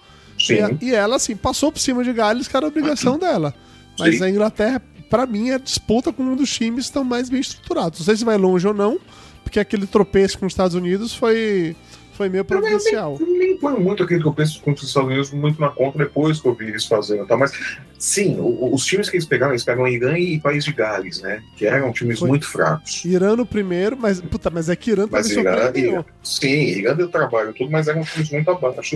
E, 0.50 0.86
e, 0.86 0.96
ela, 0.96 1.18
assim, 1.18 1.36
passou 1.36 1.72
por 1.72 1.80
cima 1.80 2.04
de 2.04 2.12
Gales, 2.14 2.48
que 2.48 2.56
era 2.56 2.66
a 2.66 2.70
obrigação 2.70 3.18
dela. 3.20 3.54
Mas 4.00 4.18
Sim. 4.18 4.24
a 4.24 4.30
Inglaterra, 4.30 4.82
para 5.10 5.26
mim, 5.26 5.50
é 5.50 5.60
disputa 5.60 6.12
com 6.12 6.24
um 6.24 6.36
dos 6.36 6.52
times 6.52 6.86
que 6.86 6.90
estão 6.90 7.04
mais 7.04 7.30
bem 7.30 7.40
estruturados. 7.40 8.00
Não 8.00 8.06
sei 8.06 8.16
se 8.16 8.26
vai 8.26 8.38
longe 8.38 8.68
ou 8.68 8.74
não, 8.74 9.00
porque 9.44 9.60
aquele 9.60 9.86
tropeço 9.86 10.40
com 10.40 10.46
os 10.46 10.54
Estados 10.54 10.76
Unidos 10.76 11.14
foi 11.14 11.76
foi 12.12 12.30
meio 12.30 12.46
providencial. 12.46 13.18
Eu 13.20 13.26
nem, 13.26 13.38
nem 13.38 13.58
ponho 13.58 13.80
muito 13.80 14.04
aquilo 14.04 14.22
que 14.22 14.28
eu 14.28 14.34
penso 14.34 14.62
com 14.62 14.72
os 14.72 14.84
Estados 14.84 15.10
Unidos 15.10 15.32
muito 15.32 15.60
na 15.60 15.70
conta 15.70 15.98
depois 15.98 16.40
que 16.40 16.48
eu 16.48 16.54
vi 16.54 16.68
eles 16.68 16.86
fazendo, 16.86 17.26
tá? 17.26 17.38
mas 17.38 17.52
sim, 17.98 18.38
o, 18.40 18.74
os 18.74 18.86
times 18.86 19.10
que 19.10 19.18
eles 19.18 19.26
pegaram, 19.26 19.54
eles 19.54 19.64
pegam 19.64 19.88
Irã 19.88 20.18
e 20.18 20.40
País 20.40 20.64
de 20.66 20.74
Gales, 20.74 21.22
né? 21.22 21.42
Que 21.56 21.66
eram 21.66 21.92
times 21.92 22.20
foi. 22.20 22.30
muito 22.30 22.48
fracos. 22.48 23.04
Irã 23.06 23.36
no 23.36 23.46
primeiro, 23.46 23.98
mas 23.98 24.22
puta, 24.22 24.50
mas 24.50 24.70
é 24.70 24.76
que 24.76 24.92
Irã 24.92 25.08
também 25.08 25.24
surpreendeu. 25.24 26.06
Sim, 26.24 26.48
Irã 26.48 26.96
deu 26.96 27.08
trabalho 27.10 27.54
tudo, 27.54 27.72
mas 27.72 27.88
eram 27.88 28.04
times 28.04 28.32
muito 28.32 28.52
abaixo, 28.52 28.96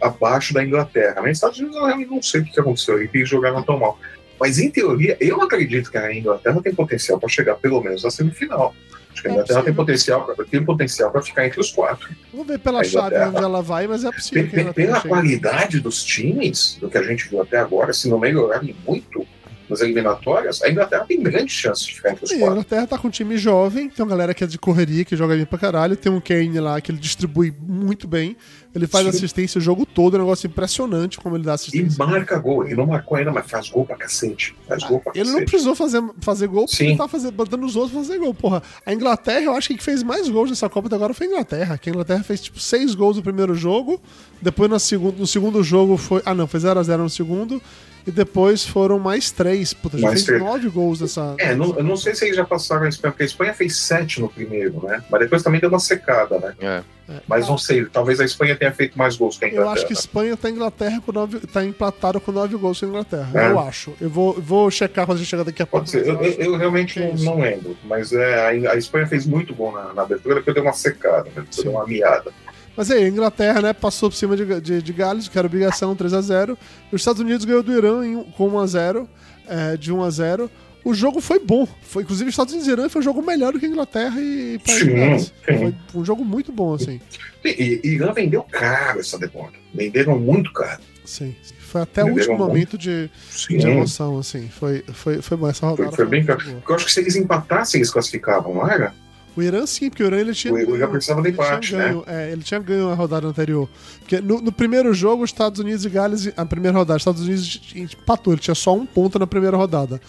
abaixo 0.00 0.54
da 0.54 0.64
Inglaterra. 0.64 1.20
Nos 1.22 1.30
Estados 1.30 1.58
Unidos 1.58 1.76
eu 1.76 1.84
realmente 1.84 2.10
não 2.10 2.22
sei 2.22 2.40
o 2.40 2.44
que 2.44 2.60
aconteceu, 2.60 3.00
eles 3.02 3.28
jogaram 3.28 3.62
tão 3.62 3.78
mal. 3.78 3.98
Mas 4.38 4.58
em 4.58 4.70
teoria, 4.70 5.16
eu 5.20 5.40
acredito 5.40 5.90
que 5.90 5.96
a 5.96 6.12
Inglaterra 6.12 6.60
tem 6.60 6.74
potencial 6.74 7.18
para 7.18 7.28
chegar 7.28 7.54
pelo 7.56 7.80
menos 7.80 8.04
à 8.04 8.10
semifinal. 8.10 8.74
Acho 9.12 9.22
que 9.22 9.28
a 9.28 9.30
Inglaterra 9.32 9.60
é 9.60 9.62
tem 9.62 9.74
potencial, 9.74 10.36
tem 10.50 10.64
potencial 10.64 11.10
para 11.10 11.22
ficar 11.22 11.46
entre 11.46 11.60
os 11.60 11.70
quatro. 11.70 12.08
Vamos 12.32 12.46
ver 12.46 12.58
pela 12.58 12.82
chave 12.82 13.16
onde 13.18 13.36
ela 13.36 13.62
vai, 13.62 13.86
mas 13.86 14.04
é 14.04 14.10
possível. 14.10 14.72
Pela 14.72 15.00
qualidade 15.00 15.80
dos 15.80 16.02
times, 16.02 16.78
do 16.80 16.88
que 16.88 16.98
a 16.98 17.02
gente 17.02 17.28
viu 17.28 17.42
até 17.42 17.58
agora, 17.58 17.92
se 17.92 18.08
não 18.08 18.18
melhorarem 18.18 18.74
muito, 18.86 19.26
nas 19.72 19.80
eliminatórias, 19.80 20.62
a 20.62 20.70
Inglaterra 20.70 21.04
tem 21.06 21.20
grande 21.20 21.50
chance 21.50 21.86
de 21.86 21.94
ficar 21.94 22.10
entre 22.10 22.24
os 22.24 22.30
quatro. 22.30 22.46
A 22.46 22.50
Inglaterra 22.50 22.86
tá 22.86 22.98
com 22.98 23.08
um 23.08 23.10
time 23.10 23.36
jovem, 23.36 23.88
tem 23.88 24.04
uma 24.04 24.10
galera 24.10 24.34
que 24.34 24.44
é 24.44 24.46
de 24.46 24.58
correria, 24.58 25.04
que 25.04 25.16
joga 25.16 25.34
bem 25.34 25.44
pra 25.44 25.58
caralho, 25.58 25.96
tem 25.96 26.12
um 26.12 26.20
Kane 26.20 26.60
lá 26.60 26.80
que 26.80 26.92
ele 26.92 26.98
distribui 26.98 27.52
muito 27.60 28.06
bem, 28.06 28.36
ele 28.74 28.86
faz 28.86 29.04
Sim. 29.04 29.10
assistência 29.10 29.58
o 29.58 29.60
jogo 29.60 29.84
todo, 29.84 30.16
é 30.16 30.20
um 30.20 30.22
negócio 30.22 30.46
impressionante 30.46 31.18
como 31.18 31.36
ele 31.36 31.44
dá 31.44 31.54
assistência. 31.54 31.96
E 32.02 32.06
marca 32.06 32.38
gol, 32.38 32.64
ele 32.64 32.74
não 32.74 32.86
marcou 32.86 33.18
ainda, 33.18 33.30
mas 33.30 33.50
faz 33.50 33.68
gol 33.68 33.84
pra 33.84 33.96
cacete. 33.96 34.54
Faz 34.66 34.82
gol 34.84 35.00
pra 35.00 35.12
ele 35.14 35.24
cacete. 35.24 35.40
não 35.40 35.46
precisou 35.46 35.74
fazer, 35.74 36.02
fazer 36.20 36.46
gol 36.46 36.64
porque 36.64 36.76
Sim. 36.76 36.86
ele 36.88 36.96
tá 36.96 37.08
fazendo, 37.08 37.32
botando 37.32 37.64
os 37.64 37.76
outros 37.76 37.92
pra 37.92 38.02
fazer 38.02 38.18
gol. 38.18 38.32
Porra, 38.32 38.62
a 38.84 38.92
Inglaterra, 38.92 39.42
eu 39.42 39.52
acho 39.52 39.68
que 39.68 39.82
fez 39.82 40.02
mais 40.02 40.28
gols 40.28 40.50
nessa 40.50 40.68
Copa 40.68 40.86
até 40.86 40.96
agora 40.96 41.12
foi 41.12 41.26
a 41.26 41.30
Inglaterra, 41.30 41.78
que 41.78 41.90
a 41.90 41.92
Inglaterra 41.92 42.22
fez 42.22 42.40
tipo 42.40 42.60
seis 42.60 42.94
gols 42.94 43.16
no 43.16 43.22
primeiro 43.22 43.54
jogo, 43.54 44.00
depois 44.40 44.70
no 44.70 44.78
segundo, 44.78 45.18
no 45.18 45.26
segundo 45.26 45.62
jogo 45.62 45.96
foi. 45.96 46.22
Ah, 46.24 46.34
não, 46.34 46.46
foi 46.46 46.60
0x0 46.60 46.98
no 46.98 47.10
segundo 47.10 47.60
e 48.06 48.10
depois 48.10 48.66
foram 48.66 48.98
mais 48.98 49.30
três. 49.30 49.72
Puta, 49.72 49.98
já 49.98 50.08
mais 50.08 50.24
fez 50.24 50.40
nove 50.40 50.68
gols 50.68 51.00
nessa. 51.00 51.34
É, 51.38 51.54
não, 51.54 51.76
eu 51.76 51.84
não 51.84 51.96
sei 51.96 52.14
se 52.14 52.24
eles 52.24 52.36
já 52.36 52.44
passaram 52.44 52.84
a 52.84 52.88
Espanha, 52.88 53.12
porque 53.12 53.22
a 53.22 53.26
Espanha 53.26 53.54
fez 53.54 53.76
sete 53.76 54.20
no 54.20 54.28
primeiro, 54.28 54.84
né? 54.84 55.02
Mas 55.10 55.20
depois 55.20 55.42
também 55.42 55.60
deu 55.60 55.68
uma 55.68 55.78
secada, 55.78 56.38
né? 56.38 56.54
É. 56.60 56.82
É. 57.08 57.20
Mas 57.26 57.48
não 57.48 57.58
sei, 57.58 57.84
talvez 57.84 58.20
a 58.20 58.24
Espanha 58.24 58.56
tenha 58.56 58.72
feito 58.72 58.96
mais 58.96 59.16
gols 59.16 59.36
que 59.36 59.44
a 59.44 59.48
Inglaterra. 59.48 59.68
Eu 59.68 59.72
acho 59.72 59.86
que 59.86 59.92
a 59.92 59.96
Espanha 59.96 60.36
tá 60.36 60.48
Inglaterra 60.48 61.02
com 61.04 61.12
nove, 61.12 61.40
tá 61.40 61.64
empatado 61.64 62.20
com 62.20 62.30
nove 62.30 62.56
gols 62.56 62.78
com 62.78 62.86
a 62.86 62.88
Inglaterra. 62.88 63.30
É. 63.34 63.50
Eu 63.50 63.58
acho. 63.58 63.92
Eu 64.00 64.08
vou, 64.08 64.34
vou 64.34 64.70
checar 64.70 65.04
quando 65.04 65.16
a 65.16 65.20
gente 65.20 65.28
chegar 65.28 65.42
daqui 65.42 65.62
a 65.62 65.66
pouco. 65.66 65.94
Eu, 65.96 66.22
eu, 66.22 66.32
eu, 66.32 66.56
realmente 66.56 67.02
é 67.02 67.12
não 67.18 67.40
lembro, 67.40 67.76
mas 67.84 68.12
é, 68.12 68.66
a, 68.66 68.72
a, 68.72 68.76
Espanha 68.76 69.06
fez 69.06 69.26
muito 69.26 69.54
gol 69.54 69.72
na, 69.72 69.92
na 69.92 70.02
abertura, 70.02 70.36
depois 70.36 70.54
deu 70.54 70.62
uma 70.62 70.72
secada, 70.72 71.24
né? 71.24 71.32
depois 71.36 71.56
deu 71.56 71.72
uma 71.72 71.86
miada. 71.86 72.32
Mas 72.76 72.90
aí, 72.90 73.04
a 73.04 73.08
Inglaterra, 73.08 73.60
né, 73.60 73.72
passou 73.72 74.08
por 74.10 74.16
cima 74.16 74.36
de, 74.36 74.60
de, 74.60 74.82
de 74.82 74.92
Gales, 74.92 75.28
que 75.28 75.38
era 75.38 75.46
obrigação 75.46 75.94
3x0. 75.94 76.56
Os 76.90 77.00
Estados 77.00 77.20
Unidos 77.20 77.44
ganhou 77.44 77.62
do 77.62 77.72
Irã 77.72 78.04
em, 78.06 78.22
com 78.36 78.50
1x0, 78.50 79.06
é, 79.46 79.76
de 79.76 79.92
1x0. 79.92 80.48
o 80.84 80.94
jogo 80.94 81.20
foi 81.20 81.38
bom. 81.38 81.68
Foi, 81.82 82.02
inclusive, 82.02 82.30
Estados 82.30 82.54
Unidos 82.54 82.68
e 82.68 82.72
Irã 82.72 82.88
foi 82.88 83.00
um 83.00 83.04
jogo 83.04 83.22
melhor 83.22 83.52
do 83.52 83.60
que 83.60 83.66
Inglaterra 83.66 84.18
e 84.20 84.58
País 84.64 84.82
Gales. 84.82 85.22
sim. 85.46 85.74
Foi 85.88 86.00
um 86.00 86.04
jogo 86.04 86.24
muito 86.24 86.50
bom, 86.50 86.74
assim. 86.74 87.00
E, 87.44 87.80
e 87.84 87.88
Irã 87.88 88.12
vendeu 88.12 88.42
caro 88.42 89.00
essa 89.00 89.18
derrota. 89.18 89.52
Venderam 89.74 90.18
muito 90.18 90.52
caro. 90.52 90.80
Sim. 91.04 91.34
Foi 91.58 91.82
até 91.82 92.02
o 92.02 92.06
Venderam 92.06 92.18
último 92.18 92.38
muito. 92.38 92.48
momento 92.48 92.78
de, 92.78 93.10
Sim. 93.30 93.58
de 93.58 93.66
emoção, 93.66 94.18
assim. 94.18 94.48
Foi, 94.48 94.84
foi, 94.92 95.20
foi 95.22 95.36
bom 95.36 95.48
essa 95.48 95.66
rodada. 95.66 95.88
Foi, 95.88 95.96
foi 95.96 96.06
bem 96.06 96.24
caro. 96.24 96.38
Porque 96.40 96.72
eu 96.72 96.76
acho 96.76 96.86
que 96.86 96.92
se 96.92 97.00
eles 97.00 97.16
empatassem, 97.16 97.78
eles 97.78 97.90
classificavam, 97.90 98.54
não 98.54 98.68
era? 98.68 98.94
O 99.36 99.42
Irã 99.42 99.64
sim, 99.66 99.88
porque 99.88 100.02
o 100.02 100.06
Irã 100.06 100.18
ele 100.18 100.34
tinha 100.34 100.52
O 100.52 100.56
ganho- 100.56 100.74
ele 100.76 100.98
tinha 100.98 101.28
empate, 101.28 101.74
né? 101.74 101.84
ganho, 101.88 102.04
é, 102.06 102.32
ele 102.32 102.42
tinha 102.42 102.60
ganho 102.60 102.88
a 102.90 102.94
rodada 102.94 103.26
anterior. 103.26 103.68
Porque 104.00 104.20
no, 104.20 104.40
no 104.40 104.52
primeiro 104.52 104.92
jogo, 104.92 105.22
os 105.24 105.30
Estados 105.30 105.58
Unidos 105.60 105.84
e 105.84 105.88
Gales, 105.88 106.30
a 106.36 106.44
primeira 106.44 106.76
rodada, 106.76 106.96
os 106.96 107.00
Estados 107.02 107.22
Unidos 107.22 107.72
empatou, 107.74 108.34
ele 108.34 108.40
tinha 108.42 108.54
só 108.54 108.74
um 108.76 108.84
ponto 108.84 109.18
na 109.18 109.26
primeira 109.26 109.56
rodada. 109.56 110.00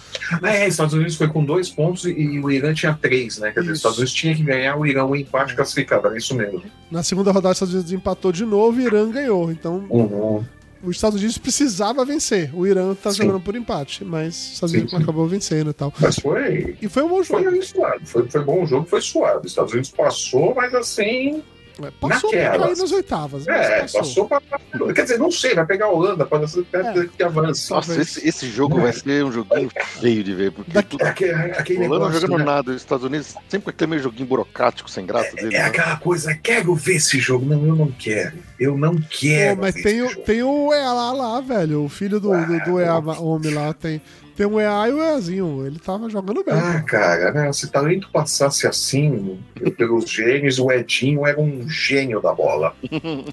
É, 0.44 0.68
Estados 0.68 0.94
Unidos 0.94 1.16
foi 1.16 1.28
com 1.30 1.44
dois 1.44 1.70
pontos 1.70 2.06
e, 2.06 2.10
e 2.12 2.40
o 2.40 2.52
Irã 2.52 2.74
tinha 2.74 2.94
três, 2.94 3.38
né? 3.38 3.52
Quer 3.52 3.62
dizer, 3.62 3.72
os. 3.74 3.78
Estados 3.80 3.98
Unidos 3.98 4.14
tinha 4.14 4.36
que 4.36 4.44
ganhar, 4.44 4.76
o 4.78 4.86
Irã 4.86 5.06
o 5.06 5.16
empate 5.16 5.56
classificava, 5.56 6.08
era 6.08 6.18
isso 6.18 6.36
mesmo. 6.36 6.62
Na 6.92 7.02
segunda 7.04 7.32
rodada, 7.32 7.52
os 7.54 7.58
Estados 7.58 7.74
Unidos 7.74 7.94
empatou 7.94 8.32
de 8.32 8.46
novo 8.46 8.80
e 8.82 8.84
o 8.84 8.88
Irã 8.88 9.10
ganhou. 9.10 9.52
Então, 9.52 9.86
Uhum. 9.90 10.44
Os 10.84 10.96
Estados 10.98 11.18
Unidos 11.20 11.38
precisava 11.38 12.04
vencer. 12.06 12.52
O 12.54 12.68
Irã 12.68 12.94
tá 12.94 13.10
Sim. 13.12 13.24
jogando 13.24 13.40
por 13.42 13.56
empate, 13.56 14.04
mas 14.04 14.36
os 14.36 14.54
Estados 14.54 14.72
Sim, 14.72 14.78
Unidos 14.80 14.96
sim. 14.98 15.04
acabou 15.04 15.28
vencendo 15.28 15.70
e 15.70 15.74
tal. 15.74 15.94
Mas 16.00 16.16
foi, 16.18 16.78
E 16.82 16.90
foi 16.90 17.04
um 17.04 17.10
bom 17.10 17.24
jogo. 17.24 17.44
foi 17.44 17.62
suave. 17.62 18.06
Foi, 18.06 18.30
foi 18.30 18.44
bom 18.44 18.64
o 18.64 18.66
jogo, 18.66 18.86
foi 18.88 19.02
suave. 19.02 19.40
Os 19.46 19.52
Estados 19.52 19.72
Unidos 19.72 19.90
passou, 19.92 20.54
mas 20.56 20.74
assim. 20.76 21.42
É, 21.82 21.92
Passou 22.00 22.30
cair 22.30 22.60
nas 22.60 22.92
oitavas, 22.92 23.48
É, 23.48 23.82
passou. 23.82 24.00
passou 24.02 24.28
pra. 24.28 24.42
Quer 24.94 25.02
dizer, 25.04 25.18
não 25.18 25.32
sei, 25.32 25.56
vai 25.56 25.66
pegar 25.66 25.86
a 25.86 25.90
Holanda, 25.90 26.24
pode 26.26 26.50
ser 26.52 26.64
que, 26.66 26.76
É. 26.78 27.08
que 27.18 27.24
avance. 27.24 27.70
Nossa, 27.72 28.00
esse, 28.00 28.28
esse 28.28 28.48
jogo 28.48 28.80
vai 28.80 28.94
ser 28.94 29.26
um 29.26 29.32
joguinho 29.32 29.72
feio 30.00 30.24
de 30.24 30.36
ver, 30.36 30.52
porque 30.52 30.72
Daqui- 30.72 30.90
tudo, 30.90 31.04
É 31.04 31.10
aquele, 31.10 31.32
aquele 31.34 31.80
Holanda 31.80 31.94
não 32.00 32.06
negócio. 32.10 32.22
jogando 32.22 32.40
né? 32.40 32.46
nada, 32.46 32.72
os 32.72 32.78
Estados 32.78 33.04
Unidos 33.06 33.36
sempre 33.50 33.62
com 33.66 33.70
aquele 33.72 33.90
meio 33.90 34.04
joguinho 34.04 34.28
burocrático, 34.28 34.90
sem 34.90 35.06
graça 35.06 35.36
dele. 35.36 35.56
É 35.56 35.60
né? 35.60 35.66
aquela 35.66 35.96
coisa, 35.98 36.36
quero 36.36 36.76
ver 36.76 36.96
esse 36.98 37.18
jogo. 37.20 37.46
Não, 37.46 37.66
eu 37.66 37.76
não 37.76 37.92
quero. 37.92 38.38
Eu 38.60 38.78
não 38.78 38.96
quero. 39.10 39.56
Pô, 39.56 39.62
mas 39.64 39.74
ver 39.76 39.82
tem 39.84 39.98
esse 39.98 40.06
o, 40.06 40.10
jogo. 40.12 40.26
tem 40.26 40.44
o 40.44 40.74
EA 40.74 40.94
lá, 40.94 41.12
lá, 41.12 41.42
velho. 41.42 41.84
O 41.84 41.90
filho 41.90 42.20
do, 42.20 42.30
do, 42.46 42.60
do 42.66 42.80
EA 42.80 43.02
ma- 43.02 43.20
homem 43.20 43.52
lá 43.54 43.74
tem, 43.74 44.00
tem 44.36 44.46
um 44.46 44.60
EA 44.60 44.90
e 44.90 44.94
o 44.94 45.02
EAzinho. 45.04 45.66
Ele 45.66 45.80
tava 45.80 46.10
jogando 46.10 46.44
bem. 46.44 46.54
Ah, 46.54 46.82
cara, 46.82 47.32
né, 47.32 47.54
se 47.54 47.68
talento 47.70 48.10
passasse 48.12 48.66
assim 48.68 49.40
pelos 49.78 50.10
gênios, 50.10 50.60
o 50.60 50.72
Edinho 50.72 51.26
era 51.26 51.40
um 51.40 51.68
gênio 51.70 52.22
da 52.22 52.34
bola. 52.34 52.76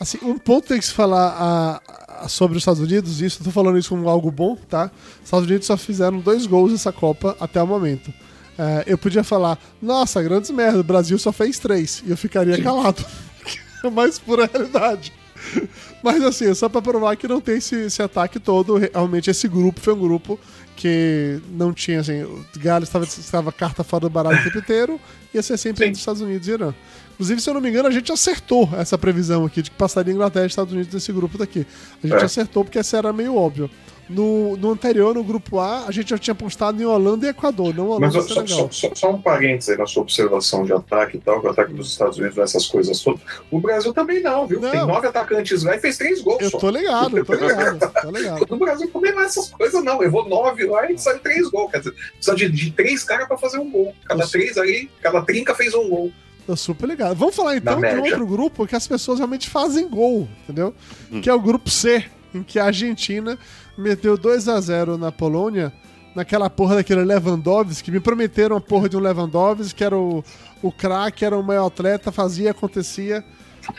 Assim, 0.00 0.18
um 0.22 0.38
ponto 0.38 0.68
tem 0.68 0.78
que 0.78 0.84
se 0.84 0.92
falar 0.92 1.28
a- 1.38 2.24
a- 2.24 2.28
sobre 2.28 2.56
os 2.56 2.62
Estados 2.62 2.80
Unidos, 2.80 3.20
isso, 3.20 3.40
eu 3.40 3.44
tô 3.44 3.50
falando 3.50 3.78
isso 3.78 3.88
como 3.90 4.08
algo 4.08 4.30
bom, 4.30 4.56
tá? 4.68 4.90
Os 5.18 5.24
Estados 5.24 5.46
Unidos 5.48 5.66
só 5.66 5.76
fizeram 5.76 6.18
dois 6.20 6.46
gols 6.46 6.70
nessa 6.72 6.92
Copa 6.92 7.36
até 7.40 7.62
o 7.62 7.66
momento. 7.66 8.12
É, 8.56 8.84
eu 8.86 8.98
podia 8.98 9.22
falar, 9.24 9.58
nossa, 9.80 10.22
grandes 10.22 10.50
merda, 10.50 10.80
o 10.80 10.84
Brasil 10.84 11.18
só 11.18 11.32
fez 11.32 11.58
três, 11.58 12.02
e 12.06 12.10
eu 12.10 12.16
ficaria 12.16 12.60
calado. 12.62 13.04
é 13.84 13.90
mais 13.90 14.18
pura 14.18 14.48
realidade. 14.52 15.12
Mas 16.02 16.22
assim, 16.22 16.46
é 16.50 16.54
só 16.54 16.68
pra 16.68 16.80
provar 16.82 17.16
que 17.16 17.26
não 17.28 17.40
tem 17.40 17.56
esse, 17.58 17.74
esse 17.76 18.02
ataque 18.02 18.38
todo. 18.38 18.76
Realmente, 18.76 19.30
esse 19.30 19.48
grupo 19.48 19.80
foi 19.80 19.94
um 19.94 19.98
grupo 19.98 20.38
que 20.76 21.40
não 21.50 21.72
tinha, 21.72 22.00
assim, 22.00 22.22
o 22.22 22.44
Gales 22.56 22.88
estava, 22.88 23.04
estava 23.04 23.50
carta 23.52 23.82
fora 23.82 24.02
do 24.02 24.10
baralho 24.10 24.38
o 24.38 24.44
tempo 24.44 24.58
inteiro, 24.58 25.00
ia 25.34 25.42
ser 25.42 25.56
sempre 25.56 25.84
Sim. 25.84 25.88
entre 25.90 25.98
Estados 25.98 26.20
Unidos 26.20 26.46
e 26.46 26.52
Irã. 26.52 26.72
Inclusive, 27.14 27.40
se 27.40 27.50
eu 27.50 27.54
não 27.54 27.60
me 27.60 27.68
engano, 27.68 27.88
a 27.88 27.90
gente 27.90 28.12
acertou 28.12 28.68
essa 28.78 28.96
previsão 28.96 29.44
aqui 29.44 29.60
de 29.60 29.72
que 29.72 29.76
passaria 29.76 30.14
Inglaterra 30.14 30.44
e 30.44 30.48
Estados 30.48 30.72
Unidos 30.72 30.94
nesse 30.94 31.12
grupo 31.12 31.36
daqui. 31.36 31.66
A 32.02 32.06
gente 32.06 32.20
É. 32.22 32.24
acertou 32.24 32.64
porque 32.64 32.78
essa 32.78 32.96
era 32.96 33.12
meio 33.12 33.34
óbvio. 33.34 33.68
No, 34.08 34.56
no 34.56 34.70
anterior, 34.70 35.14
no 35.14 35.22
grupo 35.22 35.58
A, 35.58 35.84
a 35.86 35.90
gente 35.90 36.10
já 36.10 36.16
tinha 36.18 36.32
apostado 36.32 36.80
em 36.80 36.86
Holanda 36.86 37.26
e 37.26 37.28
Equador, 37.28 37.74
não 37.74 37.88
Holanda 37.88 38.06
Mas 38.06 38.14
e 38.14 38.18
ó, 38.18 38.22
só, 38.22 38.46
só- 38.46 38.68
só- 38.70 38.94
só 38.94 39.10
um 39.12 39.20
parênteses 39.20 39.68
aí 39.70 39.76
na 39.76 39.86
sua 39.86 40.02
observação 40.02 40.64
de 40.64 40.72
ataque 40.72 41.18
e 41.18 41.20
tal, 41.20 41.40
que 41.40 41.46
o 41.46 41.50
ataque 41.50 41.74
dos 41.74 41.90
Estados 41.90 42.16
Unidos 42.18 42.36
nessas 42.38 42.66
coisas 42.66 43.00
todas. 43.00 43.20
O 43.50 43.60
Brasil 43.60 43.92
também 43.92 44.22
não, 44.22 44.46
viu? 44.46 44.60
Não. 44.60 44.70
Tem 44.70 44.86
nove 44.86 45.06
atacantes 45.06 45.62
lá 45.62 45.76
e 45.76 45.78
fez 45.78 45.98
três 45.98 46.22
gols 46.22 46.40
Eu 46.40 46.50
só. 46.50 46.58
tô 46.58 46.70
ligado, 46.70 47.18
eu 47.18 47.24
tô 47.24 47.34
ligado, 47.36 47.92
tô 48.02 48.10
ligado. 48.10 48.46
No 48.48 48.56
Brasil 48.56 48.90
também 48.90 49.12
não 49.12 49.20
é 49.22 49.24
essas 49.26 49.50
coisas, 49.50 49.84
não. 49.84 50.02
Eu 50.02 50.10
vou 50.10 50.26
nove 50.28 50.64
lá 50.64 50.90
e 50.90 50.96
sai 50.96 51.18
três 51.18 51.48
gols. 51.50 51.70
Quer 51.70 51.78
dizer, 51.80 51.92
precisa 52.14 52.34
de, 52.36 52.48
de 52.50 52.70
três 52.70 53.04
caras 53.04 53.28
pra 53.28 53.36
fazer 53.36 53.58
um 53.58 53.70
gol. 53.70 53.94
Cada 54.06 54.26
três 54.26 54.56
ali, 54.56 54.90
cada 55.02 55.20
trinca 55.22 55.54
fez 55.54 55.74
um 55.74 55.86
gol. 55.88 56.10
Tô 56.46 56.56
super 56.56 56.88
ligado. 56.88 57.14
Vamos 57.14 57.36
falar 57.36 57.56
então 57.58 57.78
de 57.78 57.86
outro 58.10 58.26
grupo 58.26 58.66
que 58.66 58.74
as 58.74 58.88
pessoas 58.88 59.18
realmente 59.18 59.50
fazem 59.50 59.86
gol, 59.86 60.26
entendeu? 60.44 60.74
Que 61.22 61.28
é 61.28 61.34
o 61.34 61.38
grupo 61.40 61.68
C, 61.68 62.06
em 62.34 62.42
que 62.42 62.58
a 62.58 62.64
Argentina 62.66 63.38
meteu 63.76 64.16
2 64.18 64.48
a 64.48 64.60
0 64.60 64.98
na 64.98 65.10
Polônia, 65.12 65.72
naquela 66.14 66.48
porra 66.50 66.76
daquele 66.76 67.04
Lewandowski, 67.04 67.84
que 67.84 67.90
me 67.90 68.00
prometeram 68.00 68.56
a 68.56 68.60
porra 68.60 68.88
de 68.88 68.96
um 68.96 69.00
Lewandowski, 69.00 69.74
que 69.74 69.84
era 69.84 69.96
o, 69.96 70.24
o 70.62 70.72
craque, 70.72 71.24
era 71.24 71.36
o 71.36 71.42
maior 71.42 71.66
atleta, 71.66 72.10
fazia, 72.10 72.50
acontecia. 72.50 73.24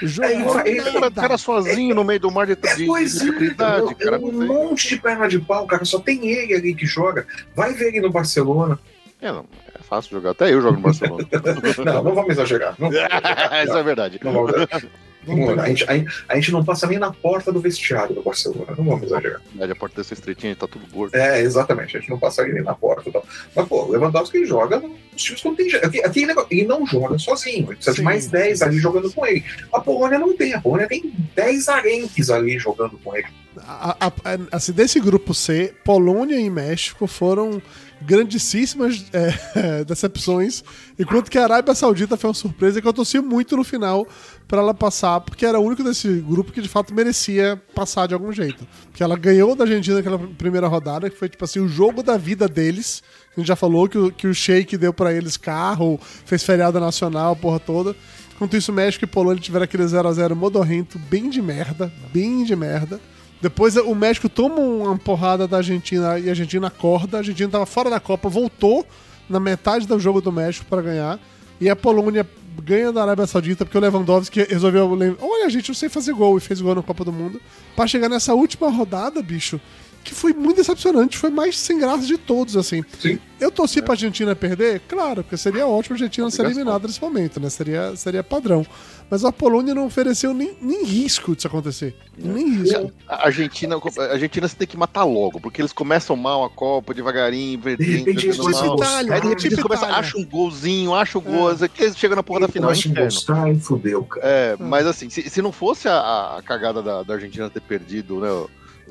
Jogou 0.01 0.29
ele 0.31 0.43
fa- 0.45 0.67
ele- 0.67 0.79
O 0.81 0.93
cara, 0.93 1.11
cara 1.11 1.37
sozinho 1.37 1.95
no 1.95 2.03
meio 2.03 2.19
do 2.19 2.29
mar 2.31 2.45
de, 2.45 2.55
de, 2.55 2.75
de 2.75 2.85
Pois 2.85 3.15
é, 3.19 3.25
dificuldade, 3.25 3.95
cara. 3.95 4.19
um 4.19 4.31
não 4.31 4.39
tem- 4.39 4.47
monte 4.47 4.87
de 4.89 4.97
perna 5.01 5.27
de 5.27 5.39
pau, 5.39 5.65
cara. 5.65 5.83
Só 5.83 5.99
tem 5.99 6.27
ele 6.27 6.53
ali 6.53 6.75
que 6.75 6.85
joga. 6.85 7.25
Vai 7.55 7.73
ver 7.73 7.87
ele 7.87 8.01
no 8.01 8.11
Barcelona. 8.11 8.77
É, 9.21 9.31
não, 9.31 9.45
é 9.73 9.81
fácil 9.81 10.11
jogar. 10.11 10.29
Até 10.31 10.53
eu 10.53 10.61
jogo 10.61 10.75
no 10.77 10.81
Barcelona. 10.81 11.27
Não, 11.83 12.03
não 12.03 12.15
vamos 12.15 12.29
exagerar. 12.29 12.75
Não, 12.79 12.89
vamos 12.89 12.95
exagerar. 13.03 13.65
Isso 13.65 13.77
é 13.77 13.83
verdade. 13.83 14.19
Não 14.23 14.31
vamos 14.31 14.51
exagerar. 14.53 14.81
Vamos 15.29 15.59
a, 15.59 15.67
gente, 15.67 15.83
a, 15.87 15.97
gente- 15.97 16.23
a 16.27 16.35
gente 16.35 16.51
não 16.51 16.63
passa 16.65 16.87
nem 16.87 16.97
na 16.99 17.11
porta 17.11 17.51
do 17.51 17.59
vestiário 17.59 18.15
do 18.15 18.21
Barcelona. 18.21 18.73
Não 18.77 18.83
vamos 18.85 19.03
exagerar. 19.03 19.41
A 19.59 19.75
porta 19.75 19.97
dessa 19.97 20.13
estreitinha 20.13 20.55
tá 20.55 20.67
tudo 20.67 20.85
gordo. 20.91 21.15
É, 21.15 21.41
exatamente. 21.41 21.95
A 21.97 21.99
gente 21.99 22.09
não 22.09 22.19
passa 22.19 22.43
nem 22.45 22.63
na 22.63 22.73
porta. 22.73 23.11
tal. 23.11 23.25
Mas, 23.55 23.67
pô, 23.67 23.83
o 23.85 23.91
Lewandowski 23.91 24.45
joga 24.45 24.79
nos 24.79 25.21
times 25.23 25.41
que 25.41 25.47
não 25.47 25.55
tem. 25.55 25.75
Aqui, 25.75 26.03
aqui 26.03 26.27
ele, 26.49 26.65
não 26.65 26.85
joga 26.85 27.17
sozinho. 27.19 27.67
Ele 27.67 27.75
precisa 27.75 27.91
Sim. 27.91 27.97
de 27.97 28.03
mais 28.03 28.27
10 28.27 28.61
ali 28.61 28.77
jogando 28.77 29.11
com 29.13 29.25
ele. 29.25 29.43
A 29.73 29.79
Polônia 29.79 30.17
não 30.19 30.35
tem. 30.35 30.53
A 30.53 30.61
Polônia 30.61 30.87
tem 30.87 31.11
10 31.35 31.69
arentes 31.69 32.29
ali 32.29 32.57
jogando 32.59 32.97
com 33.03 33.15
ele. 33.15 33.27
A- 33.57 33.97
a- 33.99 34.07
a- 34.07 34.39
assim, 34.53 34.71
desse 34.71 34.99
grupo 34.99 35.33
C, 35.33 35.73
Polônia 35.83 36.39
e 36.39 36.49
México 36.49 37.07
foram 37.07 37.61
grandíssimas 38.01 39.05
é, 39.13 39.83
decepções, 39.85 40.63
enquanto 40.97 41.29
que 41.29 41.37
a 41.37 41.43
Arábia 41.43 41.75
Saudita 41.75 42.17
foi 42.17 42.29
uma 42.29 42.33
surpresa 42.33 42.81
que 42.81 42.87
eu 42.87 42.93
torci 42.93 43.19
muito 43.19 43.55
no 43.57 43.63
final 43.63 44.07
pra 44.47 44.59
ela 44.59 44.73
passar, 44.73 45.21
porque 45.21 45.45
era 45.45 45.59
o 45.59 45.63
único 45.63 45.83
desse 45.83 46.21
grupo 46.21 46.51
que 46.51 46.61
de 46.61 46.69
fato 46.69 46.93
merecia 46.93 47.61
passar 47.75 48.07
de 48.07 48.13
algum 48.13 48.31
jeito. 48.31 48.67
Porque 48.85 49.03
ela 49.03 49.17
ganhou 49.17 49.55
da 49.55 49.63
Argentina 49.63 49.97
naquela 49.97 50.17
primeira 50.17 50.67
rodada, 50.67 51.09
que 51.09 51.17
foi 51.17 51.29
tipo 51.29 51.43
assim, 51.43 51.59
o 51.59 51.67
jogo 51.67 52.01
da 52.01 52.17
vida 52.17 52.47
deles. 52.47 53.03
A 53.35 53.39
gente 53.39 53.47
já 53.47 53.55
falou 53.55 53.87
que 53.87 53.97
o, 53.97 54.11
que 54.11 54.27
o 54.27 54.33
Sheik 54.33 54.75
deu 54.77 54.93
pra 54.93 55.13
eles 55.13 55.37
carro, 55.37 55.99
fez 56.25 56.43
feriado 56.43 56.79
nacional, 56.79 57.33
a 57.33 57.35
porra 57.35 57.59
toda. 57.59 57.95
Enquanto 58.35 58.55
isso, 58.55 58.71
México 58.71 59.03
e 59.03 59.07
Polônia 59.07 59.41
tiveram 59.41 59.65
aquele 59.65 59.83
0x0 59.83 60.33
modorrento, 60.33 60.97
bem 60.97 61.29
de 61.29 61.41
merda, 61.41 61.91
bem 62.13 62.43
de 62.45 62.55
merda. 62.55 62.99
Depois 63.41 63.75
o 63.77 63.95
México 63.95 64.27
toma 64.27 64.57
uma 64.57 64.97
porrada 64.97 65.47
da 65.47 65.57
Argentina 65.57 66.19
e 66.19 66.27
a 66.27 66.31
Argentina 66.31 66.67
acorda. 66.67 67.17
A 67.17 67.19
Argentina 67.19 67.49
tava 67.49 67.65
fora 67.65 67.89
da 67.89 67.99
Copa, 67.99 68.27
voltou 68.27 68.85
na 69.29 69.39
metade 69.39 69.87
do 69.87 69.99
jogo 69.99 70.21
do 70.21 70.31
México 70.31 70.65
para 70.69 70.81
ganhar. 70.81 71.19
E 71.61 71.69
a 71.69 71.75
Polônia 71.75 72.27
ganha 72.63 72.91
da 72.91 73.01
Arábia 73.01 73.25
Saudita 73.27 73.65
porque 73.65 73.77
o 73.77 73.81
Lewandowski 73.81 74.43
resolveu. 74.43 74.89
Olha, 75.21 75.49
gente, 75.49 75.69
eu 75.69 75.75
sei 75.75 75.87
fazer 75.87 76.13
gol 76.13 76.37
e 76.37 76.41
fez 76.41 76.59
gol 76.59 76.75
na 76.75 76.83
Copa 76.83 77.05
do 77.05 77.11
Mundo. 77.11 77.41
Pra 77.75 77.87
chegar 77.87 78.09
nessa 78.09 78.33
última 78.33 78.69
rodada, 78.69 79.21
bicho, 79.21 79.59
que 80.03 80.13
foi 80.13 80.33
muito 80.33 80.57
decepcionante. 80.57 81.17
Foi 81.17 81.29
mais 81.29 81.57
sem 81.57 81.79
graça 81.79 82.05
de 82.05 82.17
todos, 82.17 82.55
assim. 82.57 82.83
Sim. 82.99 83.19
Eu 83.39 83.51
torci 83.51 83.81
pra 83.81 83.93
Argentina 83.93 84.35
perder? 84.35 84.81
Claro, 84.87 85.23
porque 85.23 85.37
seria 85.37 85.65
ótimo 85.65 85.95
a 85.95 85.97
Argentina 85.97 86.29
ser 86.29 86.45
eliminada 86.45 86.87
nesse 86.87 87.01
momento, 87.01 87.39
né? 87.39 87.49
Seria, 87.49 87.95
seria 87.95 88.21
padrão. 88.21 88.65
Mas 89.09 89.25
a 89.25 89.31
Polônia 89.31 89.73
não 89.73 89.85
ofereceu 89.85 90.33
nem, 90.33 90.55
nem 90.61 90.83
risco 90.83 91.35
disso 91.35 91.47
acontecer. 91.47 91.95
Nem 92.17 92.47
risco. 92.57 92.91
A 93.07 93.25
Argentina, 93.25 93.75
a 93.75 94.03
Argentina 94.11 94.47
você 94.47 94.55
tem 94.55 94.67
que 94.67 94.77
matar 94.77 95.03
logo, 95.03 95.39
porque 95.39 95.61
eles 95.61 95.73
começam 95.73 96.15
mal 96.15 96.43
a 96.43 96.49
Copa, 96.49 96.93
devagarinho, 96.93 97.59
repente 97.85 98.25
eles 98.25 98.37
começam 98.37 98.75
Itália, 98.75 99.13
Aí 99.15 99.21
de 99.21 99.27
repente 99.27 99.47
eles 99.47 99.57
tipo 99.57 99.67
começam, 99.67 99.87
Itália. 99.89 100.07
acham 100.07 100.21
um 100.21 100.25
golzinho, 100.25 100.93
acham 100.93 101.21
o 101.21 101.23
gol, 101.23 101.51
é. 101.51 101.67
que 101.67 101.83
eles 101.83 101.97
chegam 101.97 102.17
na 102.17 102.23
porra 102.23 102.41
da 102.41 102.47
final, 102.49 102.69
é 102.69 102.73
Começa 102.73 102.87
a 102.87 102.91
inferno. 102.91 103.09
encostar 103.09 103.51
e 103.51 103.59
fudeu, 103.59 104.03
cara. 104.03 104.27
É, 104.27 104.55
mas 104.59 104.85
assim, 104.85 105.09
se, 105.09 105.27
se 105.27 105.41
não 105.41 105.51
fosse 105.51 105.87
a, 105.87 106.37
a 106.37 106.41
cagada 106.43 106.83
da, 106.83 107.01
da 107.01 107.13
Argentina 107.15 107.49
ter 107.49 107.61
perdido, 107.61 108.19
né, 108.19 108.29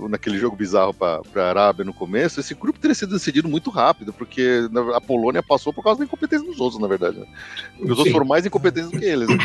naquele 0.06 0.38
jogo 0.38 0.54
bizarro 0.54 0.92
pra, 0.92 1.20
pra 1.32 1.48
Arábia 1.48 1.84
no 1.84 1.94
começo, 1.94 2.38
esse 2.40 2.54
grupo 2.54 2.78
teria 2.78 2.94
sido 2.94 3.14
decidido 3.14 3.48
muito 3.48 3.70
rápido, 3.70 4.12
porque 4.12 4.68
a 4.94 5.00
Polônia 5.00 5.42
passou 5.42 5.72
por 5.72 5.82
causa 5.82 6.00
da 6.00 6.04
incompetência 6.04 6.46
dos 6.46 6.60
outros, 6.60 6.80
na 6.80 6.86
verdade. 6.86 7.18
Né? 7.18 7.26
Os 7.80 7.90
outros 7.90 8.10
foram 8.12 8.26
mais 8.26 8.44
incompetentes 8.44 8.90
do 8.90 8.98
que 8.98 9.04
eles. 9.04 9.28
né? 9.28 9.36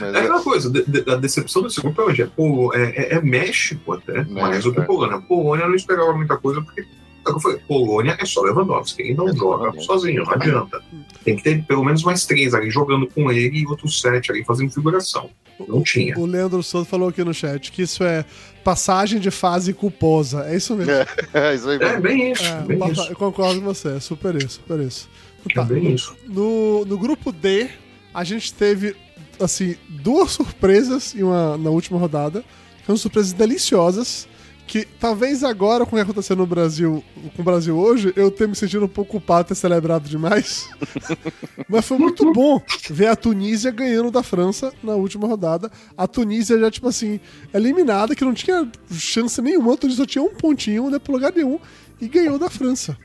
Mas, 0.00 0.14
É 0.14 0.16
é, 0.16 0.20
aquela 0.20 0.42
coisa, 0.42 0.70
de- 0.70 1.10
a 1.10 1.16
decepção 1.16 1.62
desse 1.62 1.80
grupo 1.80 2.00
é 2.00 2.04
hoje. 2.06 2.22
É, 2.22 2.26
é, 2.74 2.82
é- 2.82 3.14
é 3.16 3.20
México 3.20 3.92
até, 3.92 4.24
mais 4.24 4.64
do 4.64 4.72
que 4.72 4.80
é. 4.80 4.84
Polônia. 4.84 5.20
Polônia 5.20 5.64
eu 5.64 5.68
não 5.68 5.76
esperava 5.76 6.12
muita 6.14 6.36
coisa, 6.38 6.62
porque, 6.62 6.86
como 7.24 7.36
eu 7.36 7.40
falei, 7.40 7.58
Polônia 7.68 8.16
é 8.20 8.24
só 8.24 8.42
Lewandowski. 8.42 9.02
Ele 9.02 9.14
não 9.14 9.28
É 9.28 9.34
joga 9.36 9.80
sozinho, 9.80 10.24
não 10.24 10.32
adianta. 10.32 10.82
Tem 11.24 11.36
que 11.36 11.42
ter 11.42 11.62
pelo 11.64 11.84
menos 11.84 12.02
mais 12.02 12.24
três 12.26 12.54
ali 12.54 12.70
jogando 12.70 13.06
com 13.06 13.30
ele 13.30 13.58
e 13.60 13.66
outros 13.66 14.00
sete 14.00 14.30
ali 14.32 14.44
fazendo 14.44 14.70
figuração. 14.72 15.30
Não 15.68 15.82
tinha. 15.82 16.18
O 16.18 16.24
Leandro 16.24 16.62
Souza 16.62 16.86
falou 16.88 17.08
aqui 17.10 17.22
no 17.22 17.34
chat 17.34 17.70
que 17.70 17.82
isso 17.82 18.02
é 18.02 18.24
passagem 18.64 19.20
de 19.20 19.30
fase 19.30 19.72
culposa. 19.74 20.46
É 20.48 20.56
isso 20.56 20.74
mesmo. 20.74 20.92
É, 20.92 21.06
é 21.34 21.54
isso 21.54 21.68
aí. 21.68 21.78
É 21.82 22.00
bem 22.00 22.32
isso, 22.32 22.44
É, 22.44 22.60
bem 22.62 22.78
passa- 22.78 22.92
isso. 22.92 23.12
Eu 23.12 23.16
concordo 23.16 23.60
com 23.60 23.66
você, 23.66 23.88
é 23.96 24.00
super 24.00 24.34
isso, 24.36 24.60
super 24.66 24.80
isso. 24.80 25.08
É 25.48 25.54
Tá, 25.54 25.62
bem 25.64 25.92
isso. 25.94 26.16
No, 26.26 26.84
no 26.86 26.96
grupo 26.98 27.30
D, 27.32 27.68
a 28.14 28.24
gente 28.24 28.52
teve, 28.54 28.96
assim, 29.38 29.76
duas 29.88 30.30
surpresas 30.32 31.14
em 31.14 31.22
uma, 31.22 31.56
na 31.58 31.70
última 31.70 31.98
rodada. 31.98 32.42
que 32.80 32.86
São 32.86 32.96
surpresas 32.96 33.32
deliciosas. 33.34 34.26
Que 34.70 34.84
talvez 35.00 35.42
agora, 35.42 35.84
com 35.84 35.96
o 35.96 35.98
que 35.98 36.02
aconteceu 36.02 36.36
no 36.36 36.46
Brasil, 36.46 37.02
com 37.34 37.42
o 37.42 37.44
Brasil 37.44 37.76
hoje, 37.76 38.12
eu 38.14 38.30
tenha 38.30 38.46
me 38.46 38.54
sentido 38.54 38.84
um 38.84 38.88
pouco 38.88 39.10
culpado 39.10 39.42
de 39.42 39.48
ter 39.48 39.54
celebrado 39.56 40.08
demais. 40.08 40.70
Mas 41.68 41.84
foi 41.84 41.98
muito 41.98 42.32
bom 42.32 42.62
ver 42.88 43.08
a 43.08 43.16
Tunísia 43.16 43.72
ganhando 43.72 44.12
da 44.12 44.22
França 44.22 44.72
na 44.80 44.94
última 44.94 45.26
rodada. 45.26 45.72
A 45.98 46.06
Tunísia 46.06 46.56
já, 46.56 46.70
tipo 46.70 46.86
assim, 46.86 47.18
eliminada, 47.52 48.14
que 48.14 48.24
não 48.24 48.32
tinha 48.32 48.70
chance 48.92 49.42
nenhuma. 49.42 49.74
A 49.74 49.76
Tunísia 49.76 50.04
só 50.04 50.06
tinha 50.06 50.22
um 50.22 50.32
pontinho, 50.32 50.88
não 50.88 50.94
é 50.94 51.00
pro 51.00 51.14
lugar 51.14 51.32
nenhum. 51.34 51.58
E 52.00 52.06
ganhou 52.06 52.38
da 52.38 52.48
França. 52.48 52.96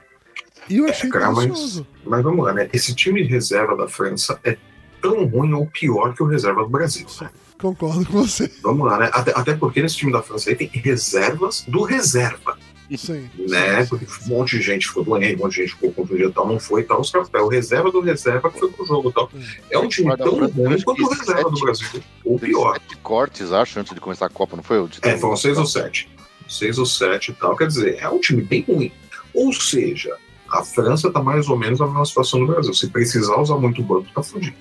E 0.70 0.78
eu 0.78 0.88
achei 0.88 1.10
Cara, 1.10 1.32
mas, 1.32 1.82
mas 2.06 2.24
vamos 2.24 2.46
lá, 2.46 2.54
né? 2.54 2.70
Esse 2.74 2.94
time 2.94 3.24
de 3.24 3.30
reserva 3.30 3.76
da 3.76 3.88
França 3.88 4.40
é 4.44 4.56
tão 5.02 5.26
ruim 5.26 5.52
ou 5.54 5.66
pior 5.66 6.14
que 6.14 6.22
o 6.22 6.28
reserva 6.28 6.62
do 6.62 6.70
Brasil. 6.70 7.08
né? 7.20 7.32
Concordo 7.60 8.06
com 8.06 8.14
você. 8.24 8.52
Vamos 8.62 8.86
lá, 8.88 8.98
né? 9.00 9.10
Até, 9.14 9.32
até 9.36 9.54
porque 9.56 9.82
nesse 9.82 9.96
time 9.98 10.12
da 10.12 10.22
França 10.22 10.50
aí 10.50 10.56
tem 10.56 10.68
reservas 10.74 11.64
do 11.68 11.84
reserva, 11.84 12.58
Sim. 12.98 13.30
né? 13.48 13.86
Porque 13.86 14.06
um 14.26 14.30
monte 14.30 14.58
de 14.58 14.64
gente 14.64 14.88
ficou 14.88 15.04
doente, 15.04 15.36
um 15.36 15.40
monte 15.40 15.52
de 15.56 15.62
gente 15.62 15.74
ficou 15.74 15.92
confundida 15.94 16.30
e 16.30 16.34
tal, 16.34 16.48
não 16.48 16.60
foi 16.60 16.82
e 16.82 16.84
tal. 16.84 17.00
Os 17.00 17.10
caras, 17.10 17.30
é 17.34 17.40
o 17.40 17.48
reserva 17.48 17.92
do 17.92 18.02
reserva 18.02 18.52
que 18.52 18.60
foi 18.60 18.70
pro 18.72 18.86
jogo 18.86 19.10
e 19.10 19.14
tal. 19.14 19.30
É 19.72 19.80
um 19.80 19.88
time 19.88 20.16
tão 20.18 20.32
ruim 20.38 20.82
quanto 20.84 21.04
o 21.04 21.10
reserva 21.10 21.50
do 21.50 21.58
sete- 21.58 21.62
Brasil, 21.66 22.04
ou 22.26 22.38
pior. 22.40 22.74
sete 22.74 22.98
cortes, 22.98 23.52
acho, 23.52 23.80
antes 23.80 23.94
de 23.94 24.02
começar 24.02 24.26
a 24.26 24.30
Copa, 24.30 24.56
não 24.58 24.64
foi? 24.64 24.80
O 24.82 24.88
de- 24.88 25.00
É, 25.02 25.18
foram 25.18 25.36
seis 25.38 25.58
ou 25.58 25.66
sete. 25.66 26.10
Seis 26.50 26.78
ou 26.78 26.86
sete 26.86 27.32
e 27.32 27.34
tal. 27.34 27.56
Quer 27.56 27.68
dizer, 27.68 27.98
é 28.00 28.10
um 28.10 28.20
time 28.20 28.42
bem 28.42 28.64
ruim. 28.68 28.92
Ou 29.34 29.52
seja, 29.54 30.16
a 30.50 30.62
França 30.64 31.10
tá 31.12 31.22
mais 31.24 31.48
ou 31.50 31.58
menos 31.58 31.80
na 31.80 31.88
mesma 31.88 32.06
situação 32.06 32.40
do 32.42 32.48
Brasil. 32.48 32.74
Se 32.74 32.88
precisar 32.90 33.38
usar 33.40 33.56
muito 33.56 33.82
banco, 33.82 34.08
tá 34.14 34.22
fudido. 34.22 34.56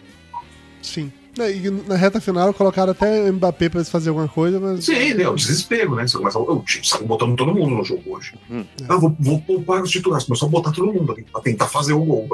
Sim. 0.80 1.12
E 1.36 1.70
na 1.88 1.96
reta 1.96 2.20
final 2.20 2.52
colocaram 2.54 2.92
até 2.92 3.28
o 3.28 3.32
Mbappé 3.32 3.68
pra 3.68 3.78
eles 3.80 3.88
fazerem 3.90 4.10
alguma 4.10 4.28
coisa, 4.28 4.60
mas. 4.60 4.84
Sim, 4.84 5.14
né? 5.14 5.28
O 5.28 5.34
desespero, 5.34 5.94
né? 5.94 6.06
Você 6.06 6.16
começa 6.16 6.38
a. 6.38 6.42
O 6.42 6.60
time 6.62 6.86
saiu 6.86 7.06
botando 7.06 7.36
todo 7.36 7.54
mundo 7.54 7.74
no 7.74 7.84
jogo 7.84 8.02
hoje. 8.16 8.34
Hum. 8.50 8.64
Ah, 8.88 8.96
vou, 8.96 9.14
vou 9.18 9.40
poupar 9.40 9.82
os 9.82 9.90
titulares. 9.90 10.26
Começou 10.26 10.46
a 10.48 10.50
botar 10.50 10.70
todo 10.72 10.92
mundo 10.92 11.12
ali 11.12 11.24
pra 11.24 11.40
tentar 11.40 11.66
fazer 11.66 11.92
o 11.92 12.00
gol. 12.04 12.28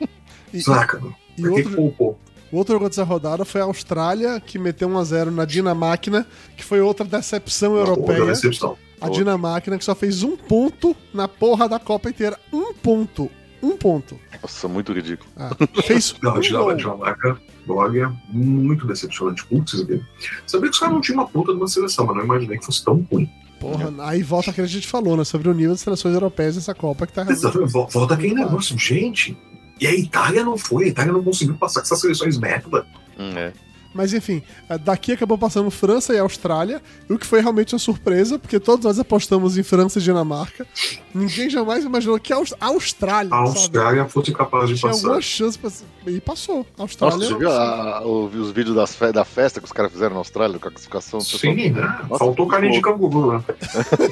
E, 0.52 0.60
Saca, 0.60 0.98
mano. 0.98 1.14
e 1.38 1.46
outro, 1.46 1.70
poupou? 1.76 2.18
o 2.50 2.56
outro 2.56 2.72
jogo 2.74 2.88
dessa 2.88 3.04
rodada 3.04 3.44
foi 3.44 3.60
a 3.60 3.64
Austrália, 3.64 4.40
que 4.40 4.58
meteu 4.58 4.88
1x0 4.88 5.26
na 5.30 5.44
Dinamáquina, 5.44 6.26
que 6.56 6.64
foi 6.64 6.80
outra 6.80 7.06
decepção 7.06 7.74
Outra 7.74 7.92
europeia. 7.92 8.24
decepção. 8.26 8.76
A 9.00 9.08
Dinamáquina 9.08 9.78
que 9.78 9.84
só 9.84 9.94
fez 9.94 10.24
um 10.24 10.36
ponto 10.36 10.96
na 11.14 11.28
porra 11.28 11.68
da 11.68 11.78
Copa 11.78 12.10
inteira. 12.10 12.36
Um 12.52 12.74
ponto. 12.74 13.30
Um 13.62 13.76
ponto. 13.76 14.18
Nossa, 14.42 14.66
muito 14.66 14.92
ridículo. 14.92 15.30
Ah, 15.36 15.50
fez 15.84 16.16
Não, 16.20 16.32
a 16.32 16.34
um 16.38 16.40
Dinamarca, 16.40 16.64
gol. 16.64 16.70
a 16.72 16.74
Dinamarca, 16.74 17.40
olha, 17.68 18.12
muito 18.28 18.86
decepcionante. 18.86 19.44
Putz, 19.46 19.80
velho. 19.82 20.04
Sabia 20.46 20.68
que 20.68 20.74
os 20.74 20.78
caras 20.78 20.94
não 20.94 21.00
tinham 21.00 21.18
uma 21.20 21.28
puta 21.28 21.52
de 21.52 21.58
uma 21.58 21.68
seleção, 21.68 22.06
mas 22.06 22.16
não 22.16 22.24
imaginei 22.24 22.58
que 22.58 22.64
fosse 22.64 22.84
tão 22.84 23.06
ruim. 23.10 23.28
Porra, 23.58 23.92
aí 24.00 24.22
volta 24.22 24.50
aquilo 24.50 24.66
que 24.66 24.72
a 24.72 24.74
gente 24.74 24.88
falou, 24.88 25.16
né? 25.16 25.24
Sobre 25.24 25.48
o 25.48 25.52
nível 25.52 25.72
das 25.72 25.80
seleções 25.80 26.14
europeias 26.14 26.56
nessa 26.56 26.74
Copa 26.74 27.06
que 27.06 27.12
tá 27.12 27.26
Exatamente. 27.28 27.72
Vol- 27.72 27.88
Volta 27.88 28.14
aquele 28.14 28.34
negócio, 28.34 28.78
gente. 28.78 29.36
E 29.78 29.86
a 29.86 29.94
Itália 29.94 30.42
não 30.44 30.56
foi, 30.56 30.84
a 30.84 30.88
Itália 30.88 31.12
não 31.12 31.22
conseguiu 31.22 31.54
passar 31.56 31.80
com 31.80 31.86
essas 31.86 32.00
seleções 32.00 32.38
merda. 32.38 32.86
Hum, 33.18 33.32
é. 33.36 33.52
Mas 33.92 34.14
enfim, 34.14 34.42
eh, 34.68 34.78
daqui 34.78 35.12
acabou 35.12 35.36
passando 35.36 35.70
França 35.70 36.14
e 36.14 36.18
Austrália, 36.18 36.80
o 37.08 37.18
que 37.18 37.26
foi 37.26 37.40
realmente 37.40 37.74
uma 37.74 37.78
surpresa, 37.78 38.38
porque 38.38 38.60
todos 38.60 38.84
nós 38.84 38.98
apostamos 38.98 39.58
em 39.58 39.62
França 39.62 39.98
e 39.98 40.02
Dinamarca. 40.02 40.64
Ninguém 41.12 41.50
jamais 41.50 41.84
imaginou 41.84 42.18
que 42.20 42.32
a 42.32 42.36
Aus- 42.36 42.54
a 42.60 42.66
Austrália, 42.66 43.30
sabe, 43.30 43.48
Austrália 43.48 44.04
fosse 44.06 44.32
capaz 44.32 44.68
de 44.68 44.76
tinha 44.76 44.92
passar. 44.92 45.06
alguma 45.06 45.20
chance 45.22 45.58
pra... 45.58 45.70
e 46.06 46.20
passou. 46.20 46.60
A 46.78 46.82
Nossa, 46.82 47.04
Austrália. 47.04 47.18
você 47.28 47.34
viu 47.36 47.50
a- 47.50 48.02
os 48.06 48.50
vídeos 48.52 48.76
das 48.76 48.94
fe- 48.94 49.10
da 49.12 49.24
festa 49.24 49.58
que 49.60 49.66
os 49.66 49.72
caras 49.72 49.90
fizeram 49.90 50.12
na 50.14 50.20
Austrália, 50.20 50.58
com 50.58 50.68
a 50.68 50.70
classificação? 50.70 51.18
O 51.18 51.22
pessoal- 51.24 51.40
Sim, 51.54 51.70
né? 51.70 51.80
Nossa, 52.08 52.24
Faltou 52.24 52.48
de 52.70 52.80
canguru, 52.80 53.32
né? 53.32 53.44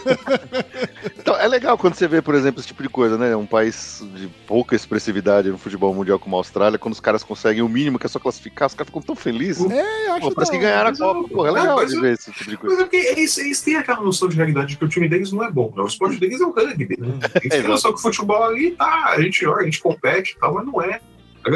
Então, 1.18 1.36
é 1.36 1.46
legal 1.46 1.76
quando 1.76 1.94
você 1.94 2.08
vê, 2.08 2.22
por 2.22 2.34
exemplo, 2.34 2.58
esse 2.60 2.68
tipo 2.68 2.82
de 2.82 2.88
coisa, 2.88 3.18
né? 3.18 3.36
Um 3.36 3.46
país 3.46 4.02
de 4.14 4.28
pouca 4.46 4.74
expressividade 4.74 5.50
no 5.50 5.58
futebol 5.58 5.94
mundial 5.94 6.18
como 6.18 6.36
a 6.36 6.38
Austrália, 6.40 6.78
quando 6.78 6.94
os 6.94 7.00
caras 7.00 7.22
conseguem 7.22 7.62
o 7.62 7.68
mínimo 7.68 7.98
que 7.98 8.06
é 8.06 8.08
só 8.08 8.18
classificar, 8.18 8.66
os 8.68 8.74
caras 8.74 8.88
ficam 8.88 9.02
tão 9.02 9.14
felizes. 9.14 9.62
É, 9.70 10.08
eu 10.08 10.12
acho 10.12 10.20
Pô, 10.28 10.34
parece 10.34 10.52
que 10.52 10.58
ganharam 10.58 10.88
a 10.88 10.90
mas 10.90 10.98
Copa. 10.98 11.48
é 11.48 11.50
legal 11.50 11.76
mas 11.76 11.90
de 11.90 12.00
ver 12.00 12.12
esse 12.12 12.32
tipo 12.32 12.44
de 12.44 12.50
Mas 12.50 12.60
coisa. 12.60 12.74
é 12.74 12.84
porque 12.84 12.96
eles, 12.96 13.38
eles 13.38 13.60
têm 13.62 13.76
aquela 13.76 14.00
noção 14.02 14.28
de 14.28 14.36
realidade 14.36 14.68
de 14.68 14.76
que 14.76 14.84
o 14.84 14.88
time 14.88 15.08
deles 15.08 15.32
não 15.32 15.44
é 15.44 15.50
bom. 15.50 15.72
Né? 15.76 15.82
O 15.82 15.86
esporte 15.86 16.18
deles 16.18 16.40
é 16.40 16.44
o 16.44 16.50
rugby. 16.50 16.96
Né? 16.98 17.18
Eles 17.42 17.48
têm 17.48 17.64
a 17.64 17.68
noção 17.68 17.92
que 17.92 17.98
o 17.98 18.02
futebol 18.02 18.42
ali 18.44 18.72
tá, 18.72 19.06
a 19.08 19.20
gente 19.20 19.40
joga, 19.40 19.62
a 19.62 19.64
gente 19.64 19.80
compete 19.80 20.34
e 20.36 20.38
tal, 20.38 20.54
mas 20.54 20.66
não 20.66 20.82
é. 20.82 21.00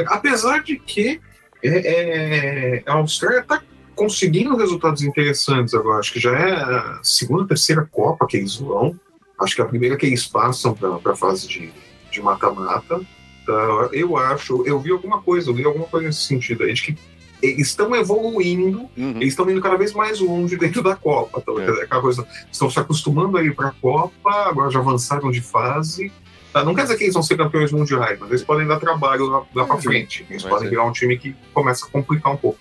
Apesar 0.07 0.63
de 0.63 0.77
que 0.77 1.21
é, 1.63 2.79
é, 2.79 2.83
a 2.87 2.95
Austrália 2.95 3.43
tá 3.43 3.63
conseguindo 3.95 4.57
resultados 4.57 5.03
interessantes 5.03 5.75
agora. 5.75 5.99
Acho 5.99 6.13
que 6.13 6.21
já 6.21 6.37
é 6.37 6.53
a 6.53 7.01
segunda, 7.03 7.47
terceira 7.47 7.87
Copa 7.91 8.27
que 8.27 8.37
eles 8.37 8.57
vão. 8.57 8.99
Acho 9.41 9.55
que 9.55 9.61
é 9.61 9.65
a 9.65 9.69
primeira 9.69 9.97
que 9.97 10.07
eles 10.07 10.27
passam 10.27 10.75
para 10.75 11.13
a 11.13 11.17
fase 11.17 11.47
de 11.47 11.73
de 12.13 12.23
mata-mata. 12.23 13.01
Tá? 13.45 13.89
Eu 13.93 14.17
acho, 14.17 14.65
eu 14.67 14.79
vi 14.79 14.93
alguma 14.93 15.21
coisa, 15.21 15.51
eu 15.51 15.55
vi 15.55 15.65
alguma 15.65 15.87
coisa 15.87 16.07
nesse 16.07 16.27
sentido 16.27 16.63
aí, 16.63 16.75
de 16.75 16.83
que 16.83 16.97
estão 17.43 17.95
evoluindo 17.95 18.88
Uhum. 18.97 19.11
eles 19.16 19.28
estão 19.28 19.49
indo 19.51 19.61
cada 19.61 19.76
vez 19.76 19.93
mais 19.93 20.20
longe 20.20 20.57
dentro 20.57 20.82
da 20.82 20.95
Copa. 20.97 21.40
Então, 21.43 21.59
É. 21.61 21.82
aquela 21.82 22.01
coisa, 22.01 22.26
estão 22.51 22.70
se 22.70 22.78
acostumando 22.78 23.36
a 23.36 23.43
ir 23.45 23.55
para 23.55 23.68
a 23.68 23.72
Copa, 23.72 24.30
agora 24.49 24.70
já 24.70 24.78
avançaram 24.78 25.30
de 25.30 25.40
fase. 25.40 26.12
Tá, 26.53 26.62
Não 26.62 26.74
quer 26.74 26.82
dizer 26.82 26.97
que 26.99 27.05
eles 27.05 27.14
vão 27.14 27.22
ser 27.22 27.36
campeões 27.38 27.72
mundiais, 27.72 28.18
mas 28.20 28.28
eles 28.28 28.45
podem 28.45 28.66
dar 28.66 28.78
trabalho 28.78 29.24
lá, 29.26 29.43
lá 29.55 29.64
para 29.64 29.78
É. 29.78 29.80
frente. 29.80 30.26
Eles 30.28 30.43
Mas 30.43 30.53
podem 30.53 30.66
é. 30.66 30.70
virar 30.70 30.84
um 30.84 30.93
time 30.93 31.16
que 31.16 31.34
começa 31.55 31.86
a 31.86 31.88
complicar 31.88 32.32
um 32.32 32.36
pouco. 32.36 32.59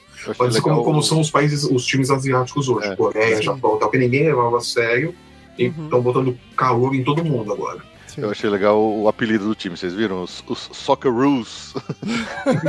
Ser 0.51 0.61
como, 0.61 0.81
como 0.83 1.01
são 1.03 1.19
os 1.19 1.29
países, 1.29 1.63
os 1.65 1.85
times 1.85 2.09
asiáticos 2.09 2.69
hoje, 2.69 2.87
É. 2.87 2.95
Coreia, 2.95 3.35
Sim. 3.37 3.43
Japão, 3.43 3.77
tal, 3.77 3.89
que 3.89 3.97
ninguém 3.97 4.23
levava 4.23 4.57
a 4.59 4.61
sério 4.61 5.13
e 5.57 5.67
Uhum. 5.67 5.83
estão 5.85 6.01
botando 6.01 6.37
calor 6.55 6.95
em 6.95 7.03
todo 7.03 7.21
mundo 7.25 7.51
agora. 7.51 7.79
Sim. 8.07 8.21
Eu 8.21 8.31
achei 8.31 8.49
legal 8.49 8.81
o 8.81 9.07
apelido 9.09 9.45
do 9.45 9.55
time, 9.55 9.75
vocês 9.75 9.93
viram? 9.93 10.23
Os, 10.23 10.41
os 10.47 10.69
Socceroos. 10.71 11.73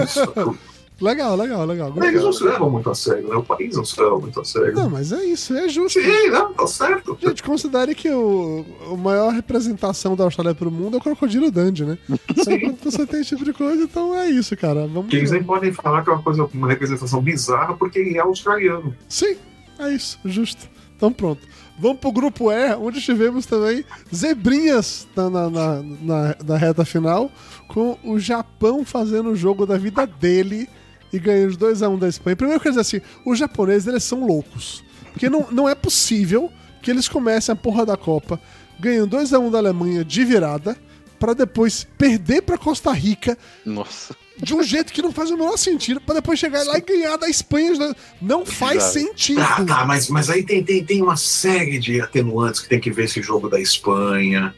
Isso. 0.03 0.21
Legal, 1.03 1.37
legal, 1.37 1.67
legal. 1.67 1.93
Eles 2.03 2.23
não 2.23 2.33
se 2.33 2.45
levam 2.45 2.71
muito 2.71 2.89
a 2.89 2.95
sério, 2.95 3.29
né? 3.29 3.35
O 3.37 3.43
país 3.43 3.77
não 3.77 3.85
se 3.85 4.01
leva 4.01 4.19
muito 4.19 4.41
a 4.41 4.45
sério. 4.45 4.73
Não, 4.75 4.89
mas 4.89 5.11
é 5.13 5.25
isso, 5.25 5.53
é 5.55 5.69
justo. 5.69 6.01
Sim, 6.01 6.29
não, 6.31 6.53
tá 6.55 6.67
certo. 6.67 7.19
Gente, 7.21 7.43
considere 7.43 7.95
que 7.95 8.09
o, 8.09 8.65
a 8.93 8.97
maior 8.97 9.33
representação 9.33 10.15
da 10.15 10.25
Austrália 10.25 10.55
pro 10.55 10.71
mundo 10.71 10.95
é 10.97 10.99
o 10.99 11.03
Crocodilo 11.03 11.51
Dundee, 11.51 11.85
né? 11.85 11.99
Então, 12.31 12.59
quando 12.61 12.79
você 12.85 13.05
tem 13.07 13.21
esse 13.21 13.31
tipo 13.31 13.45
de 13.45 13.53
coisa, 13.53 13.83
então 13.83 14.17
é 14.17 14.31
isso, 14.31 14.57
cara. 14.57 14.87
Vamos 14.87 15.11
Que 15.11 15.17
eles 15.17 15.31
nem 15.33 15.43
podem 15.43 15.73
falar 15.73 16.03
que 16.05 16.11
é 16.11 16.13
uma 16.13 16.23
coisa, 16.23 16.49
uma 16.55 16.69
representação 16.69 17.21
bizarra, 17.21 17.75
porque 17.75 17.99
ele 17.99 18.17
é 18.17 18.21
australiano. 18.21 18.95
Sim, 19.09 19.37
é 19.79 19.93
isso, 19.93 20.19
justo. 20.25 20.69
Então 20.97 21.13
pronto. 21.13 21.41
Vamos 21.79 21.99
pro 21.99 22.13
grupo 22.13 22.53
E, 22.53 22.75
onde 22.77 23.01
tivemos 23.01 23.45
também 23.45 23.85
zebrinhas 24.15 25.09
na, 25.17 25.29
na, 25.29 25.51
na, 25.51 25.83
na- 25.83 26.37
na 26.47 26.57
reta 26.57 26.85
final, 26.85 27.31
com 27.67 27.99
o 28.05 28.19
Japão 28.21 28.85
fazendo 28.85 29.31
o 29.31 29.35
jogo 29.37 29.67
da 29.67 29.77
vida 29.77 30.07
dele 30.07 30.69
e 31.13 31.19
ganhando 31.19 31.57
2x1 31.57 31.99
da 31.99 32.09
Espanha. 32.09 32.37
Primeiro 32.37 32.59
eu 32.59 32.63
quero 32.63 32.75
dizer 32.75 32.81
assim, 32.81 33.07
os 33.25 33.39
japoneses 33.39 33.87
eles 33.87 34.05
são 34.05 34.27
loucos. 34.27 34.83
Porque 35.13 35.29
não, 35.29 35.47
não 35.51 35.69
é 35.69 35.75
possível 35.75 36.51
que 36.83 36.91
eles 36.91 37.09
comecem 37.09 37.53
a 37.53 37.57
porra 37.57 37.85
da 37.85 37.97
Copa 37.97 38.41
ganhando 38.81 39.17
2x1 39.17 39.51
da 39.51 39.59
Alemanha 39.59 40.05
de 40.05 40.25
virada, 40.25 40.77
pra 41.23 41.35
depois 41.35 41.87
perder 41.97 42.43
pra 42.43 42.59
Costa 42.59 42.91
Rica 42.91 43.39
Nossa. 43.65 44.17
de 44.37 44.53
um 44.53 44.63
jeito 44.65 44.93
que 44.93 45.01
não 45.01 45.13
faz 45.13 45.31
o 45.31 45.37
menor 45.37 45.57
sentido, 45.57 46.01
pra 46.01 46.17
depois 46.17 46.37
chegar 46.37 46.65
lá 46.65 46.77
e 46.77 46.81
ganhar 46.81 47.17
da 47.17 47.29
Espanha. 47.29 47.95
Não 48.21 48.45
faz 48.45 48.79
Exato. 48.79 48.93
sentido. 48.95 49.41
Tá, 49.41 49.65
tá, 49.65 49.85
mas, 49.85 50.09
mas 50.09 50.29
aí 50.29 50.43
tem, 50.43 50.65
tem, 50.65 50.85
tem 50.85 51.01
uma 51.01 51.17
série 51.17 51.79
de 51.79 52.01
atenuantes 52.01 52.61
que 52.61 52.69
tem 52.69 52.81
que 52.81 52.91
ver 52.91 53.05
esse 53.05 53.23
jogo 53.23 53.49
da 53.49 53.61
Espanha. 53.61 54.53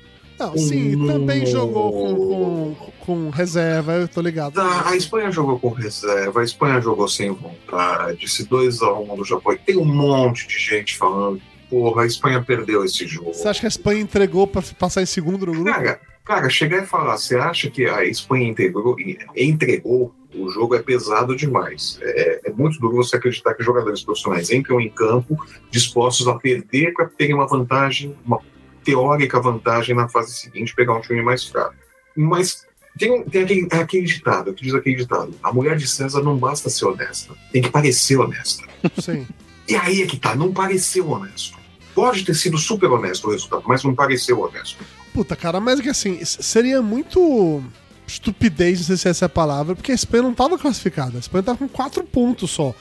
Não, 0.47 0.59
sim, 0.59 1.07
também 1.07 1.47
jogou 1.47 1.93
com, 1.93 2.75
com, 2.75 2.93
com 3.01 3.31
reserva, 3.31 3.95
eu 3.95 4.09
tô 4.09 4.21
ligado. 4.21 4.55
Tá, 4.55 4.89
a 4.89 4.97
Espanha 4.97 5.31
jogou 5.31 5.59
com 5.59 5.71
reserva, 5.71 6.41
a 6.41 6.45
Espanha 6.45 6.81
jogou 6.81 7.09
sem 7.09 7.31
vontade, 7.31 8.25
esse 8.25 8.47
2x1 8.47 9.17
do 9.17 9.25
Japão. 9.25 9.53
E 9.53 9.59
tem 9.59 9.77
um 9.77 9.85
monte 9.85 10.47
de 10.47 10.59
gente 10.59 10.97
falando, 10.97 11.41
porra, 11.69 12.03
a 12.03 12.07
Espanha 12.07 12.43
perdeu 12.43 12.85
esse 12.85 13.07
jogo. 13.07 13.33
Você 13.33 13.49
acha 13.49 13.61
que 13.61 13.67
a 13.67 13.69
Espanha 13.69 14.01
entregou 14.01 14.47
pra 14.47 14.63
passar 14.79 15.03
em 15.03 15.07
segundo 15.07 15.47
no 15.47 15.53
grupo? 15.53 15.65
Cara, 15.65 16.01
cara, 16.25 16.49
chegar 16.49 16.83
e 16.83 16.87
falar, 16.87 17.17
você 17.17 17.37
acha 17.37 17.71
que 17.71 17.87
a 17.87 18.05
Espanha 18.05 18.49
entregou, 18.49 18.97
entregou 19.37 20.15
o 20.35 20.51
jogo 20.51 20.75
é 20.75 20.83
pesado 20.83 21.37
demais. 21.37 21.99
É, 22.03 22.41
é 22.47 22.51
muito 22.53 22.79
duro 22.81 22.97
você 22.97 23.17
acreditar 23.17 23.55
que 23.55 23.63
jogadores 23.63 24.03
profissionais 24.03 24.51
entram 24.51 24.81
em 24.81 24.91
campo 24.91 25.37
dispostos 25.71 26.27
a 26.27 26.35
perder 26.35 26.93
para 26.93 27.07
terem 27.07 27.35
uma 27.35 27.47
vantagem, 27.47 28.17
uma 28.25 28.41
teórica 28.85 29.41
vantagem 29.41 29.95
na 29.97 30.09
fase 30.09 30.35
seguinte, 30.35 30.75
pegar 30.75 30.95
um 30.95 31.01
time 31.01 31.23
mais 31.23 31.45
fraco. 31.45 31.75
Mas 32.15 32.67
Tem, 32.97 33.25
tem 33.25 33.43
aquele, 33.43 33.69
é 33.73 33.77
aquele 33.79 34.07
ditado, 34.07 34.55
que 34.55 34.63
diz 34.63 34.75
aquele 34.75 34.97
ditado: 34.97 35.35
a 35.43 35.53
mulher 35.53 35.77
de 35.77 35.89
César 35.89 36.23
não 36.23 36.37
basta 36.37 36.71
ser 36.71 36.85
honesta, 36.85 37.35
tem 37.51 37.61
que 37.61 37.71
parecer 37.71 38.17
honesta. 38.17 38.65
Sim. 39.03 39.27
E 39.67 39.75
aí 39.75 40.03
é 40.03 40.07
que 40.07 40.19
tá, 40.19 40.37
não 40.37 40.53
pareceu 40.53 41.11
honesto. 41.11 41.59
Pode 41.95 42.25
ter 42.25 42.35
sido 42.35 42.59
super 42.59 42.91
honesto 42.91 43.27
o 43.27 43.31
resultado, 43.31 43.65
mas 43.67 43.83
não 43.83 43.95
pareceu 43.95 44.41
honesto. 44.41 44.85
Puta, 45.13 45.35
cara, 45.35 45.59
mas 45.59 45.81
é 45.81 45.83
que 45.83 45.89
assim, 45.89 46.25
seria 46.25 46.83
muito 46.83 47.63
estupidez, 48.07 48.81
não 48.81 48.87
sei 48.87 48.97
se 48.97 49.09
essa 49.09 49.25
é 49.25 49.27
a 49.27 49.31
palavra, 49.31 49.75
porque 49.75 49.91
a 49.91 49.95
Espanha 49.95 50.25
não 50.25 50.35
tava 50.35 50.59
classificada. 50.59 51.17
A 51.17 51.21
Espanha 51.21 51.43
tava 51.43 51.59
com 51.59 51.69
quatro 51.69 52.05
pontos 52.05 52.51
só. 52.51 52.75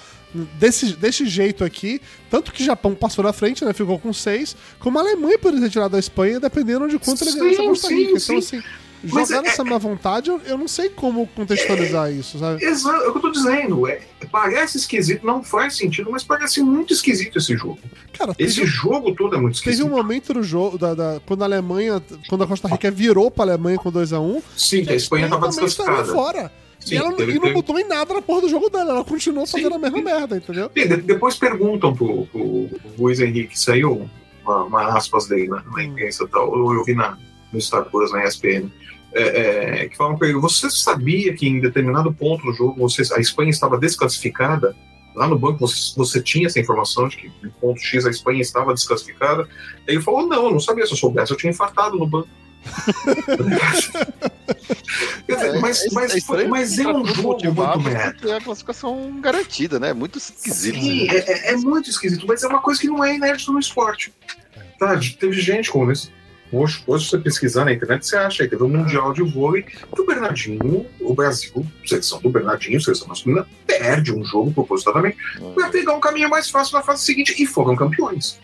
Desse, 0.59 0.95
desse 0.95 1.25
jeito 1.27 1.63
aqui, 1.63 2.01
tanto 2.29 2.51
que 2.51 2.63
o 2.63 2.65
Japão 2.65 2.95
passou 2.95 3.23
na 3.23 3.31
frente, 3.31 3.63
né? 3.63 3.71
Ficou 3.73 3.99
com 3.99 4.11
seis, 4.11 4.55
como 4.79 4.97
a 4.97 5.01
Alemanha 5.01 5.37
poderia 5.37 5.65
ter 5.65 5.71
tirado 5.71 5.95
a 5.95 5.99
Espanha, 5.99 6.39
dependendo 6.39 6.87
de 6.89 6.97
quanto 6.97 7.21
ele 7.23 7.31
Sim, 7.31 7.39
ganhasse 7.39 7.61
a 7.61 7.63
Costa 7.65 7.87
sim, 7.87 7.95
Rica. 7.95 8.09
Então, 8.09 8.19
sim. 8.19 8.37
assim, 8.37 8.63
Mas 9.03 9.27
jogar 9.29 9.39
é- 9.39 9.43
nessa 9.43 9.63
má 9.63 9.77
vontade, 9.77 10.29
eu, 10.31 10.41
eu 10.45 10.57
não 10.57 10.67
sei 10.67 10.89
como 10.89 11.27
contextualizar 11.27 12.11
isso, 12.11 12.39
sabe? 12.39 12.65
Exato, 12.65 13.03
é 13.03 13.07
o 13.09 13.11
que 13.11 13.17
eu 13.17 13.21
tô 13.21 13.29
dizendo. 13.31 13.87
É, 13.87 14.01
parece 14.31 14.77
esquisito, 14.77 15.23
não 15.23 15.43
faz 15.43 15.75
sentido, 15.77 16.09
mas 16.09 16.23
parece 16.23 16.63
muito 16.63 16.93
esquisito 16.93 17.37
esse 17.37 17.55
jogo. 17.55 17.77
Cara, 18.17 18.33
Esse 18.39 18.55
teve, 18.61 18.67
jogo 18.67 19.13
todo 19.13 19.35
é 19.35 19.39
muito 19.39 19.59
teve 19.59 19.69
esquisito. 19.75 19.85
um 19.85 19.95
momento 19.95 20.33
no 20.33 20.41
jogo, 20.41 20.77
da, 20.79 20.95
da- 20.95 21.21
quando 21.27 21.43
a 21.43 21.45
Alemanha, 21.45 22.01
quando 22.27 22.43
a 22.43 22.47
Costa 22.47 22.67
Rica 22.67 22.89
virou 22.89 23.29
pra 23.29 23.43
Alemanha 23.43 23.77
com 23.77 23.91
2x1, 23.91 24.41
Sim, 24.57 24.83
que 24.83 24.93
a 24.93 24.95
Espanha 24.95 25.29
tava 25.29 25.49
também 25.49 25.65
estaria 25.67 25.91
desclassificada. 26.01 26.13
fora. 26.33 26.62
Sim, 26.85 26.95
e 26.95 26.97
ela 26.97 27.13
teve- 27.13 27.33
e 27.33 27.39
não 27.39 27.53
mudou 27.53 27.79
em 27.79 27.87
nada 27.87 28.13
na 28.13 28.21
porra 28.21 28.41
do 28.41 28.49
jogo 28.49 28.69
dela. 28.69 28.91
Ela 28.91 29.03
continuou 29.05 29.45
fazendo 29.47 29.69
Sim. 29.69 29.75
a 29.75 29.79
mesma 29.79 30.01
merda, 30.01 30.37
entendeu? 30.37 30.69
Sim, 30.75 30.87
de- 30.87 30.97
depois 30.97 31.35
perguntam 31.35 31.95
pro, 31.95 32.25
pro 32.27 32.69
Luiz 32.97 33.19
Henrique, 33.19 33.57
saiu 33.59 34.09
uma, 34.43 34.63
uma 34.63 34.97
aspas 34.97 35.27
dele 35.27 35.47
na, 35.47 35.63
na 35.63 35.83
imprensa 35.83 36.23
e 36.23 36.27
tal, 36.27 36.51
ou 36.51 36.73
eu 36.73 36.83
vi 36.83 36.93
na, 36.93 37.17
no 37.51 37.61
Star 37.61 37.85
Plus, 37.85 38.11
na 38.11 38.23
ESPN, 38.25 38.69
é, 39.15 39.81
é, 39.83 39.87
que 39.89 39.95
falam 39.95 40.17
pra 40.17 40.27
ele, 40.27 40.39
você 40.39 40.69
sabia 40.71 41.33
que 41.35 41.47
em 41.47 41.59
determinado 41.59 42.11
ponto 42.13 42.43
do 42.45 42.51
jogo 42.53 42.75
você, 42.79 43.03
a 43.13 43.19
Espanha 43.19 43.49
estava 43.51 43.77
desclassificada? 43.77 44.75
Lá 45.15 45.27
no 45.27 45.37
banco 45.37 45.59
você, 45.59 45.93
você 45.95 46.19
tinha 46.19 46.47
essa 46.47 46.59
informação 46.59 47.07
de 47.07 47.17
que 47.17 47.27
em 47.27 47.49
ponto 47.61 47.79
X 47.79 48.03
a 48.05 48.09
Espanha 48.09 48.41
estava 48.41 48.73
desclassificada? 48.73 49.47
Ele 49.87 50.01
falou, 50.01 50.25
não, 50.27 50.45
eu 50.45 50.51
não 50.51 50.59
sabia, 50.59 50.85
se 50.87 50.93
eu 50.93 50.97
soubesse 50.97 51.31
eu 51.31 51.37
tinha 51.37 51.51
infartado 51.51 51.95
no 51.97 52.07
banco. 52.07 52.27
Dizer, 55.27 55.59
mas, 55.59 55.85
mas, 55.91 56.11
foi- 56.11 56.17
estranho 56.19 56.49
mas 56.49 56.77
é 56.79 56.83
pra 56.83 56.95
um 56.97 57.05
jogo 57.05 57.37
muito 57.43 57.83
merda. 57.83 58.11
porque 58.13 58.27
É 58.31 58.37
a 58.37 58.41
classificação 58.41 59.19
garantida, 59.21 59.79
né? 59.79 59.93
Muito 59.93 60.17
esquisito. 60.17 60.75
Sim, 60.79 61.07
né? 61.07 61.15
é, 61.17 61.49
é- 61.49 61.53
é 61.53 61.57
muito 61.57 61.89
esquisito, 61.89 62.25
mas 62.27 62.43
é 62.43 62.47
uma 62.47 62.61
coisa 62.61 62.79
que 62.79 62.87
não 62.87 63.03
é 63.03 63.15
inédito 63.15 63.51
no 63.51 63.59
esporte. 63.59 64.13
Tá, 64.79 64.97
teve 65.19 65.33
gente 65.41 65.69
como 65.71 65.91
esse. 65.91 66.11
Hoje, 66.51 66.83
hoje 66.85 67.09
você 67.09 67.17
pesquisar 67.17 67.65
na 67.65 67.73
internet, 67.73 68.05
você 68.05 68.15
acha 68.15 68.43
aí, 68.43 68.49
teve 68.49 68.63
um 68.63 68.69
Mundial 68.69 69.11
de 69.11 69.23
Vôlei 69.23 69.63
que 69.63 69.75
o 70.01 70.05
Bernardinho, 70.05 70.85
o 71.01 71.13
Brasil, 71.15 71.65
seleção 71.83 72.21
do 72.21 72.29
Bernardinho, 72.29 72.79
seleção 72.79 73.07
masculina, 73.07 73.47
perde 73.65 74.13
um 74.13 74.23
jogo 74.23 74.53
propositadamente 74.53 75.17
para 75.55 75.69
pegar 75.69 75.95
um 75.95 75.99
caminho 75.99 76.29
mais 76.29 76.51
fácil 76.51 76.77
na 76.77 76.83
fase 76.83 77.03
seguinte 77.05 77.33
e 77.41 77.47
foram 77.47 77.75
campeões. 77.75 78.39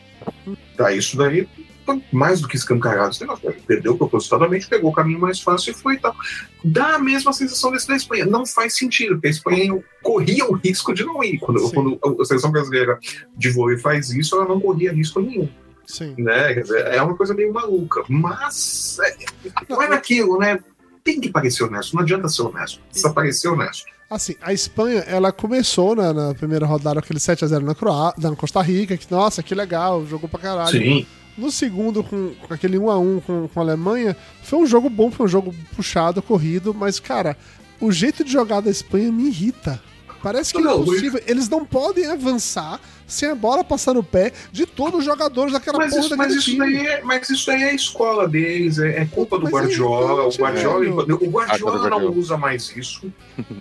Tá, 0.76 0.92
isso 0.92 1.16
daí 1.18 1.48
foi 1.90 2.04
mais 2.12 2.42
do 2.42 2.48
que 2.48 2.56
escancarado 2.56 3.10
esse 3.10 3.22
negócio. 3.22 3.52
Perdeu 3.66 3.98
propositadamente, 3.98 4.68
pegou 4.68 4.92
o 4.92 4.94
caminho 4.94 5.20
mais 5.20 5.42
fácil 5.42 5.72
e 5.72 5.74
foi 5.74 5.96
e 5.96 6.00
tal. 6.00 6.16
Dá 6.64 6.96
a 6.96 7.00
mesma 7.00 7.34
sensação 7.34 7.72
desse 7.72 7.88
da 7.88 7.96
Espanha. 7.96 8.26
Não 8.26 8.46
faz 8.46 8.78
sentido, 8.78 9.16
porque 9.16 9.28
a 9.28 9.32
Espanha 9.32 9.84
corria 10.04 10.46
o 10.46 10.54
risco 10.54 10.94
de 10.94 11.04
não 11.04 11.24
ir. 11.24 11.40
Quando, 11.40 11.60
Sim. 11.60 11.74
quando 12.00 12.22
a 12.22 12.26
seleção 12.26 12.52
brasileira 12.52 13.00
de 13.36 13.50
vôlei 13.50 13.78
faz 13.78 14.12
isso, 14.12 14.36
ela 14.36 14.48
não 14.48 14.60
corria 14.60 14.94
risco 14.94 15.20
nenhum. 15.20 15.50
Sim. 15.88 16.14
Né? 16.20 16.54
Dizer, 16.54 16.86
é 16.88 17.02
uma 17.02 17.16
coisa 17.16 17.34
meio 17.34 17.52
maluca. 17.52 18.04
Mas 18.08 19.00
é, 19.04 19.16
não 19.68 19.82
é 19.82 19.88
naquilo, 19.88 20.38
né? 20.38 20.60
Tem 21.04 21.20
que 21.20 21.32
parecer 21.32 21.64
honesto, 21.64 21.96
não 21.96 22.04
adianta 22.04 22.28
ser 22.28 22.44
honesto. 22.44 22.80
Precisa 22.90 23.12
parecer 23.12 23.48
honesto. 23.48 23.86
Assim, 24.10 24.36
a 24.42 24.54
Espanha, 24.54 25.00
ela 25.02 25.32
começou 25.32 25.96
na, 25.96 26.12
na 26.14 26.34
primeira 26.34 26.66
rodada 26.66 27.00
aquele 27.00 27.20
7x0 27.20 27.62
na, 27.62 27.76
Croá 27.76 28.14
na 28.18 28.36
Costa 28.36 28.62
Rica, 28.62 28.98
que, 28.98 29.10
nossa, 29.12 29.42
que 29.42 29.54
legal, 29.54 30.06
jogou 30.06 30.28
pra 30.28 30.40
caralho. 30.40 30.72
Sim. 30.72 31.08
No 31.40 31.52
segundo, 31.52 32.04
com, 32.04 32.34
com 32.36 32.54
aquele 32.54 32.78
1x1 32.78 33.22
com, 33.22 33.48
com 33.48 33.60
a 33.60 33.64
Alemanha, 33.64 34.16
foi 34.44 34.60
um 34.60 34.66
jogo 34.66 34.90
bom, 34.90 35.10
foi 35.10 35.26
um 35.26 35.30
jogo 35.30 35.56
puxado, 35.76 36.22
corrido, 36.22 36.74
mas, 36.74 37.00
cara, 37.00 37.38
o 37.80 37.92
jeito 37.92 38.24
de 38.24 38.32
jogar 38.32 38.62
da 38.62 38.70
Espanha 38.70 39.12
me 39.12 39.28
irrita. 39.28 39.82
Parece 40.22 40.54
que 40.54 40.60
é 40.60 40.62
impossível. 40.62 41.22
Eles 41.26 41.48
não 41.48 41.66
podem 41.66 42.06
avançar 42.06 42.80
sem 43.10 43.30
a 43.30 43.36
bola 43.36 43.64
passar 43.64 43.94
no 43.94 44.04
pé 44.04 44.32
de 44.52 44.66
todos 44.66 45.00
os 45.00 45.06
jogadores 45.06 45.52
daquela 45.52 45.78
Mas 45.80 45.90
porra 45.92 46.00
isso, 46.06 46.10
daquele 46.16 46.28
mas, 46.30 46.38
isso 46.42 46.52
time. 46.52 46.60
daí 46.60 46.88
é, 46.88 47.02
mas 47.04 47.30
isso 47.30 47.46
daí 47.48 47.64
é 47.64 47.70
a 47.72 47.74
escola 47.74 48.28
deles, 48.28 48.80
é, 48.80 49.02
é 49.02 49.06
culpa 49.06 49.38
do 49.38 49.44
Mas 49.44 49.52
é 49.54 49.56
Guardiola. 49.58 50.24
O 50.26 50.30
Guardiola, 50.32 50.80
o 50.80 51.30
Guardiola 51.30 51.48
Ah, 51.50 51.60
quando 51.60 51.90
não 51.90 52.14
usa 52.14 52.38
mais 52.38 52.72
isso 52.78 53.12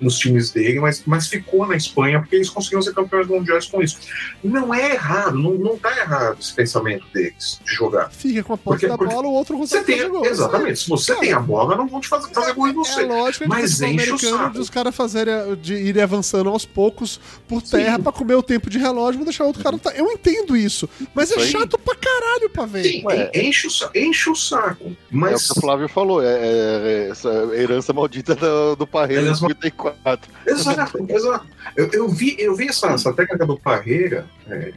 nos 0.01 0.17
times 0.19 0.51
dele, 0.51 0.81
mas, 0.81 1.03
mas 1.07 1.27
ficou 1.29 1.67
na 1.67 1.77
Espanha 1.77 2.21
porque 2.21 2.37
eles 2.37 2.51
conseguiram 2.51 2.83
ser 2.83 2.95
campeões 2.95 3.27
mundiais 3.27 3.67
com 3.67 3.83
isso. 3.83 3.99
Não 4.45 4.73
é 4.75 4.93
errado, 4.95 5.37
não, 5.39 5.53
não 5.55 5.77
tá 5.79 5.91
errado 5.99 6.37
esse 6.41 6.53
pensamento 6.53 7.05
deles 7.13 7.61
de 7.65 7.73
jogar. 7.75 8.11
Fica 8.11 8.43
com 8.43 8.53
a 8.53 8.57
posse 8.59 8.79
Porque- 8.81 8.89
da 8.89 8.99
porque 8.99 9.15
bola, 9.15 9.29
o 9.29 9.33
outro 9.33 9.57
Você 9.59 9.79
consegue 9.79 10.01
tem, 10.01 10.09
gol. 10.11 10.25
exatamente, 10.27 10.81
se 10.81 10.89
você 10.89 11.13
Cara, 11.13 11.21
tem 11.25 11.33
a 11.33 11.41
bola, 11.41 11.77
não 11.77 11.87
vão 11.89 12.01
te 12.01 12.09
fazer, 12.09 12.33
fazer 12.33 12.53
gol 12.53 12.67
em 12.69 12.71
É 12.71 12.75
você. 12.75 13.03
lógico 13.05 13.45
de 13.45 13.49
Mas 13.51 13.71
futebol 13.73 13.89
enche 13.95 14.11
o 14.11 14.13
americano 14.13 14.39
saco. 14.39 14.53
de 14.55 14.59
os 14.61 14.71
caras 14.71 14.95
fazerem, 14.95 15.57
de 15.63 15.75
irem 15.75 16.03
avançando 16.03 16.49
aos 16.51 16.65
poucos 16.65 17.21
por 17.49 17.63
terra 17.63 17.99
pra 17.99 18.13
comer 18.13 18.35
o 18.35 18.43
tempo 18.43 18.69
de 18.69 18.79
relógio 18.79 19.21
e 19.21 19.25
deixar 19.39 19.45
outro 19.45 19.63
cara. 19.63 19.79
tá- 19.79 19.93
Eu 19.95 20.11
entendo 20.11 20.57
isso, 20.57 20.89
mas 21.15 21.31
é 21.31 21.37
Isso 21.37 21.45
aí. 21.45 21.51
chato 21.63 21.79
pra 21.79 21.95
caralho 21.95 22.51
pra 22.51 22.67
ver. 22.67 22.85
Sim, 22.85 23.05
Ué. 23.07 23.31
enche, 23.35 23.69
o, 23.69 23.99
enche 23.99 24.31
o 24.31 24.35
saco. 24.35 24.85
É 24.85 24.89
o 24.89 24.97
Mas 25.11 25.47
que 25.51 25.59
o 25.59 25.61
Flávio 25.61 25.89
falou, 25.89 26.23
é, 26.23 26.27
é- 26.27 27.07
é 27.07 27.11
essa 27.11 27.29
herança 27.55 27.93
maldita 27.93 28.35
do, 28.35 28.77
do 28.77 28.87
Parreira 28.87 29.31
de 29.33 29.39
54. 29.39 30.31
Exato, 30.47 31.05
exato. 31.09 31.47
Eu, 31.77 31.89
eu 31.93 32.09
vi, 32.09 32.37
eu 32.39 32.55
vi 32.55 32.69
essa, 32.69 32.89
essa 32.89 33.13
técnica 33.13 33.47
do 33.47 33.59
Parreira. 33.59 34.27
é, 34.49 34.73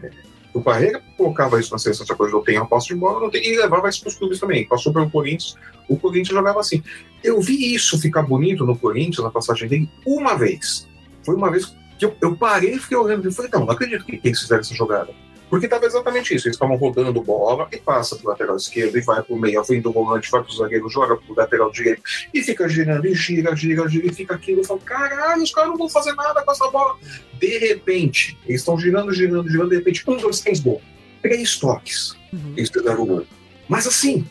o 0.53 0.62
Parreira 0.62 1.01
colocava 1.18 1.59
isso 1.59 1.72
na 1.72 1.78
seleção, 1.78 2.03
essa 2.03 2.14
coisa, 2.16 2.36
eu 2.36 2.41
tenho 2.41 2.62
a 2.62 2.66
posse 2.66 2.89
de 2.89 2.95
bola, 2.95 3.22
não 3.22 3.30
tenho, 3.30 3.45
e 3.45 3.57
levava 3.57 3.88
isso 3.88 4.01
para 4.01 4.09
os 4.09 4.16
clubes 4.18 4.39
também. 4.39 4.68
Passou 4.68 4.91
pelo 4.91 5.09
Corinthians, 5.09 5.55
o 5.88 5.95
Corinthians 5.97 6.36
jogava 6.36 6.59
assim. 6.59 6.84
Eu 7.24 7.39
vi 7.39 7.74
isso 7.74 7.97
ficar 7.99 8.24
bonito 8.24 8.66
no 8.66 8.78
Corinthians, 8.78 9.24
na 9.24 9.30
passagem 9.32 9.70
dele, 9.70 9.89
uma 10.05 10.36
vez. 10.36 10.88
Foi 11.24 11.36
uma 11.36 11.49
vez 11.49 11.74
que 12.02 12.06
eu, 12.06 12.18
eu 12.20 12.36
parei 12.36 12.74
e 12.74 12.80
fiquei 12.80 12.97
olhando 12.97 13.30
e 13.30 13.32
falei, 13.32 13.52
não, 13.54 13.66
não 13.66 13.72
acredito 13.72 14.04
que, 14.04 14.18
que 14.18 14.28
eles 14.28 14.39
fizeram 14.39 14.62
essa 14.62 14.74
jogada. 14.74 15.14
Porque 15.52 15.68
estava 15.68 15.86
exatamente 15.86 16.34
isso. 16.34 16.47
Eles 16.47 16.56
estavam 16.56 16.78
rodando 16.78 17.22
bola 17.22 17.68
e 17.72 17.78
passa 17.78 18.16
pro 18.16 18.30
lateral 18.30 18.56
esquerdo 18.56 18.97
e 18.97 19.02
vai 19.02 19.22
pro 19.22 19.36
meio, 19.36 19.62
vem 19.64 19.82
do 19.82 19.91
volante, 19.91 20.32
vai 20.32 20.41
pro 20.41 20.54
zagueiro, 20.54 20.89
joga 20.89 21.18
pro 21.18 21.36
lateral 21.36 21.70
direito 21.70 22.02
e 22.34 22.41
fica 22.41 22.68
girando 22.68 23.06
e 23.06 23.14
gira, 23.14 23.56
gira, 23.56 23.88
gira 23.88 24.08
e 24.08 24.14
fica 24.14 24.34
aquilo. 24.34 24.62
Eu 24.62 24.64
falo, 24.64 24.80
caralho, 24.80 25.43
os 25.43 25.54
caras 25.54 25.70
não 25.70 25.78
vão 25.78 25.89
fazer 25.89 26.14
nada 26.14 26.41
com 26.41 26.52
essa 26.52 26.72
bola. 26.72 26.97
De 27.38 27.58
repente, 27.60 28.38
eles 28.47 28.62
estão 28.62 28.80
girando, 28.80 29.14
girando, 29.14 29.47
girando, 29.47 29.70
de 29.70 29.76
repente, 29.76 30.04
um, 30.10 30.18
dois, 30.18 30.39
três, 30.39 30.60
gol. 30.60 30.82
Três 31.22 31.58
toques. 31.58 32.16
Uhum. 32.32 32.54
Eles 32.56 32.70
pegaram 32.70 33.04
o 33.04 33.06
gol. 33.06 33.26
Mas 33.68 33.86
assim, 33.86 34.26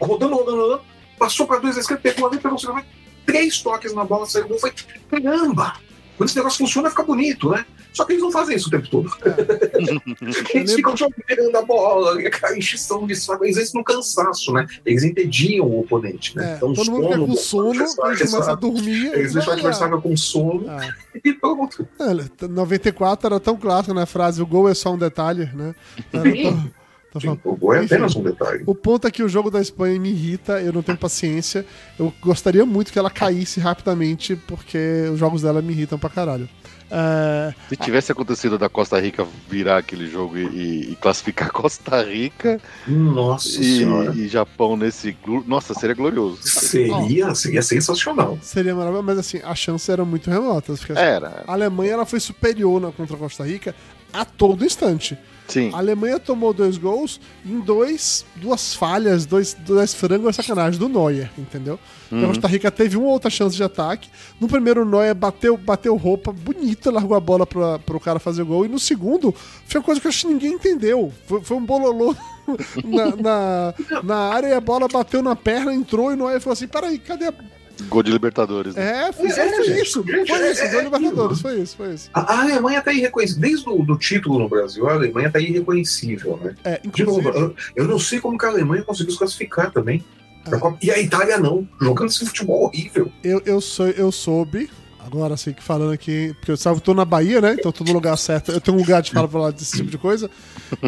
rodando, 0.00 0.36
rodando, 0.36 0.56
rodando, 0.56 0.82
passou 1.18 1.46
para 1.46 1.58
dois 1.58 1.76
à 1.76 1.80
esquerda, 1.80 2.02
pegou 2.02 2.28
ali, 2.28 2.38
pegou 2.38 2.56
o 2.56 2.60
segundo, 2.60 2.84
três 3.26 3.60
toques 3.60 3.92
na 3.92 4.04
bola, 4.04 4.24
saiu 4.24 4.46
o 4.46 4.48
gol. 4.48 4.58
Foi, 4.58 4.72
caramba! 5.10 5.74
Quando 6.16 6.28
esse 6.28 6.36
negócio 6.36 6.58
funciona, 6.58 6.88
fica 6.90 7.02
bonito, 7.02 7.50
né? 7.50 7.64
Só 7.92 8.04
que 8.04 8.12
eles 8.12 8.22
não 8.22 8.30
fazem 8.32 8.56
isso 8.56 8.68
o 8.68 8.70
tempo 8.70 8.88
todo. 8.88 9.10
Eles 10.54 10.74
ficam 10.74 10.96
jogando 10.96 11.56
a 11.56 11.62
bola, 11.62 12.18
aquela 12.20 12.56
encheção 12.56 13.06
de 13.06 13.14
saco. 13.14 13.44
Às 13.44 13.54
vezes 13.54 13.72
no 13.72 13.84
cansaço, 13.84 14.52
né? 14.52 14.66
Eles 14.84 15.04
impediam 15.04 15.66
o 15.66 15.80
oponente, 15.80 16.36
né? 16.36 16.54
É, 16.54 16.56
todo 16.56 16.74
mundo 16.90 17.06
fica 17.08 17.18
com 17.18 17.36
sono, 17.36 17.70
a 18.02 18.14
gente 18.14 18.30
começa 18.30 18.52
a 18.52 18.54
dormir. 18.54 19.12
Eles 19.12 19.32
deixam 19.32 19.52
o 19.52 19.56
adversário 19.56 20.00
com 20.02 20.16
sono 20.16 20.64
Ah. 20.68 20.88
e 21.24 21.32
pronto. 21.34 21.86
É, 22.00 22.46
94 22.48 23.26
era 23.26 23.40
tão 23.40 23.56
clássico, 23.56 23.94
né? 23.94 24.02
A 24.02 24.06
frase, 24.06 24.42
o 24.42 24.46
gol 24.46 24.68
é 24.68 24.74
só 24.74 24.92
um 24.92 24.98
detalhe, 24.98 25.48
né? 25.54 25.74
Era 26.12 26.22
tão- 26.42 26.70
tão 27.20 27.34
Sim, 27.34 27.40
o 27.44 27.56
gol 27.56 27.74
é 27.74 27.84
Enfim. 27.84 27.94
apenas 27.94 28.14
um 28.16 28.22
detalhe. 28.22 28.62
O 28.66 28.74
ponto 28.74 29.06
é 29.06 29.10
que 29.10 29.22
o 29.22 29.28
jogo 29.28 29.50
da 29.50 29.60
Espanha 29.60 29.98
me 29.98 30.10
irrita, 30.10 30.60
eu 30.60 30.72
não 30.72 30.82
tenho 30.82 30.98
paciência. 30.98 31.64
Eu 31.98 32.12
gostaria 32.20 32.64
muito 32.66 32.92
que 32.92 32.98
ela 32.98 33.10
caísse 33.10 33.60
rapidamente, 33.60 34.36
porque 34.36 35.08
os 35.12 35.18
jogos 35.18 35.42
dela 35.42 35.62
me 35.62 35.72
irritam 35.72 35.98
pra 35.98 36.10
caralho. 36.10 36.48
É, 36.90 37.54
Se 37.68 37.76
tivesse 37.76 38.12
acontecido 38.12 38.58
da 38.58 38.68
Costa 38.68 39.00
Rica 39.00 39.26
virar 39.48 39.78
aquele 39.78 40.06
jogo 40.06 40.36
e, 40.36 40.92
e- 40.92 40.96
classificar 41.00 41.50
Costa 41.52 42.02
Rica 42.02 42.60
Nossa 42.86 43.48
e, 43.60 43.82
e 44.16 44.28
Japão 44.28 44.76
nesse. 44.76 45.16
Nossa, 45.46 45.72
seria 45.74 45.94
glorioso. 45.94 46.38
Seria, 46.42 47.34
seria 47.34 47.62
sensacional. 47.62 48.38
seria 48.42 48.74
maravilhoso, 48.74 49.06
mas 49.06 49.18
assim, 49.18 49.40
as 49.42 49.58
chances 49.58 49.88
eram 49.88 50.04
muito 50.04 50.28
assim, 50.30 50.92
Era, 50.94 51.42
A 51.46 51.52
Alemanha 51.52 51.94
ela 51.94 52.06
foi 52.06 52.20
superior 52.20 52.80
na, 52.80 52.92
contra 52.92 53.16
a 53.16 53.18
Costa 53.18 53.44
Rica 53.44 53.74
a 54.12 54.24
todo 54.24 54.64
instante. 54.64 55.18
Sim. 55.48 55.70
A 55.72 55.78
Alemanha 55.78 56.18
tomou 56.18 56.52
dois 56.52 56.76
gols 56.76 57.20
em 57.44 57.60
dois, 57.60 58.24
duas 58.36 58.74
falhas, 58.74 59.26
dois, 59.26 59.54
dois 59.54 59.94
frangos 59.94 60.34
e 60.34 60.42
sacanagem 60.42 60.78
do 60.78 60.88
Neuer, 60.88 61.30
entendeu? 61.38 61.78
A 62.12 62.26
Costa 62.28 62.46
Rica 62.46 62.70
teve 62.70 62.96
uma 62.96 63.08
outra 63.08 63.28
chance 63.28 63.56
de 63.56 63.62
ataque. 63.62 64.08
No 64.40 64.46
primeiro, 64.46 64.82
o 64.82 64.84
Neuer 64.84 65.14
bateu, 65.14 65.56
bateu 65.56 65.96
roupa 65.96 66.32
bonita, 66.32 66.90
largou 66.90 67.16
a 67.16 67.20
bola 67.20 67.46
pra, 67.46 67.78
pro 67.80 67.98
cara 67.98 68.18
fazer 68.18 68.42
o 68.42 68.46
gol. 68.46 68.64
E 68.64 68.68
no 68.68 68.78
segundo, 68.78 69.34
foi 69.66 69.80
uma 69.80 69.84
coisa 69.84 70.00
que 70.00 70.06
eu 70.06 70.10
acho 70.10 70.26
que 70.26 70.32
ninguém 70.32 70.52
entendeu. 70.52 71.12
Foi, 71.26 71.42
foi 71.42 71.56
um 71.56 71.64
bololô 71.64 72.14
na, 72.84 73.16
na, 73.16 73.74
na 74.02 74.16
área 74.16 74.48
e 74.48 74.52
a 74.52 74.60
bola 74.60 74.86
bateu 74.86 75.22
na 75.22 75.34
perna, 75.34 75.74
entrou 75.74 76.10
e 76.10 76.14
o 76.14 76.16
Neuer 76.16 76.40
falou 76.40 76.52
assim: 76.52 76.68
peraí, 76.68 76.98
cadê 76.98 77.26
a. 77.26 77.34
Gol 77.88 78.02
de 78.02 78.10
Libertadores. 78.10 78.74
Né? 78.74 79.08
É, 79.08 79.12
foi, 79.12 79.26
é, 79.26 79.32
foi 79.32 79.64
gente, 79.64 79.82
isso. 79.82 80.04
gente, 80.06 80.28
foi 80.28 80.38
é, 80.38 80.52
isso, 80.52 80.62
é, 80.62 80.68
gol 80.68 80.74
é, 80.74 80.78
de 80.78 80.84
Libertadores, 80.84 81.40
foi 81.40 81.60
isso, 81.60 81.76
foi 81.76 81.94
isso. 81.94 82.10
A, 82.14 82.20
a 82.20 82.42
Alemanha 82.42 82.80
tá 82.80 82.92
irreconhecível. 82.92 83.42
Desde 83.42 83.68
o 83.68 83.82
do 83.84 83.98
título 83.98 84.38
no 84.38 84.48
Brasil, 84.48 84.88
a 84.88 84.92
Alemanha 84.92 85.30
tá 85.30 85.40
irreconhecível, 85.40 86.38
né? 86.42 86.54
É, 86.64 86.80
De 86.84 87.04
novo, 87.04 87.20
inclusive, 87.20 87.54
eu, 87.76 87.84
eu 87.84 87.88
não 87.88 87.98
sei 87.98 88.20
como 88.20 88.38
que 88.38 88.46
a 88.46 88.48
Alemanha 88.48 88.82
conseguiu 88.82 89.12
se 89.12 89.18
classificar 89.18 89.72
também. 89.72 90.04
É. 90.46 90.86
E 90.86 90.90
a 90.90 90.98
Itália 90.98 91.38
não, 91.38 91.66
jogando 91.80 92.08
esse 92.08 92.24
futebol 92.24 92.64
horrível. 92.64 93.10
eu, 93.22 93.40
eu, 93.46 93.60
sou, 93.60 93.88
eu 93.88 94.12
soube, 94.12 94.68
agora 95.00 95.34
assim, 95.34 95.52
que 95.52 95.62
falando 95.62 95.92
aqui, 95.92 96.34
porque 96.38 96.52
eu 96.52 96.80
tô 96.80 96.94
na 96.94 97.04
Bahia, 97.04 97.40
né? 97.40 97.56
Então 97.58 97.72
no 97.80 97.92
lugar 97.92 98.16
certo. 98.16 98.52
Eu 98.52 98.60
tenho 98.60 98.76
um 98.76 98.80
lugar 98.80 99.02
de 99.02 99.10
fala 99.10 99.28
pra 99.28 99.38
falar 99.38 99.50
desse 99.52 99.76
tipo 99.76 99.90
de 99.90 99.98
coisa. 99.98 100.30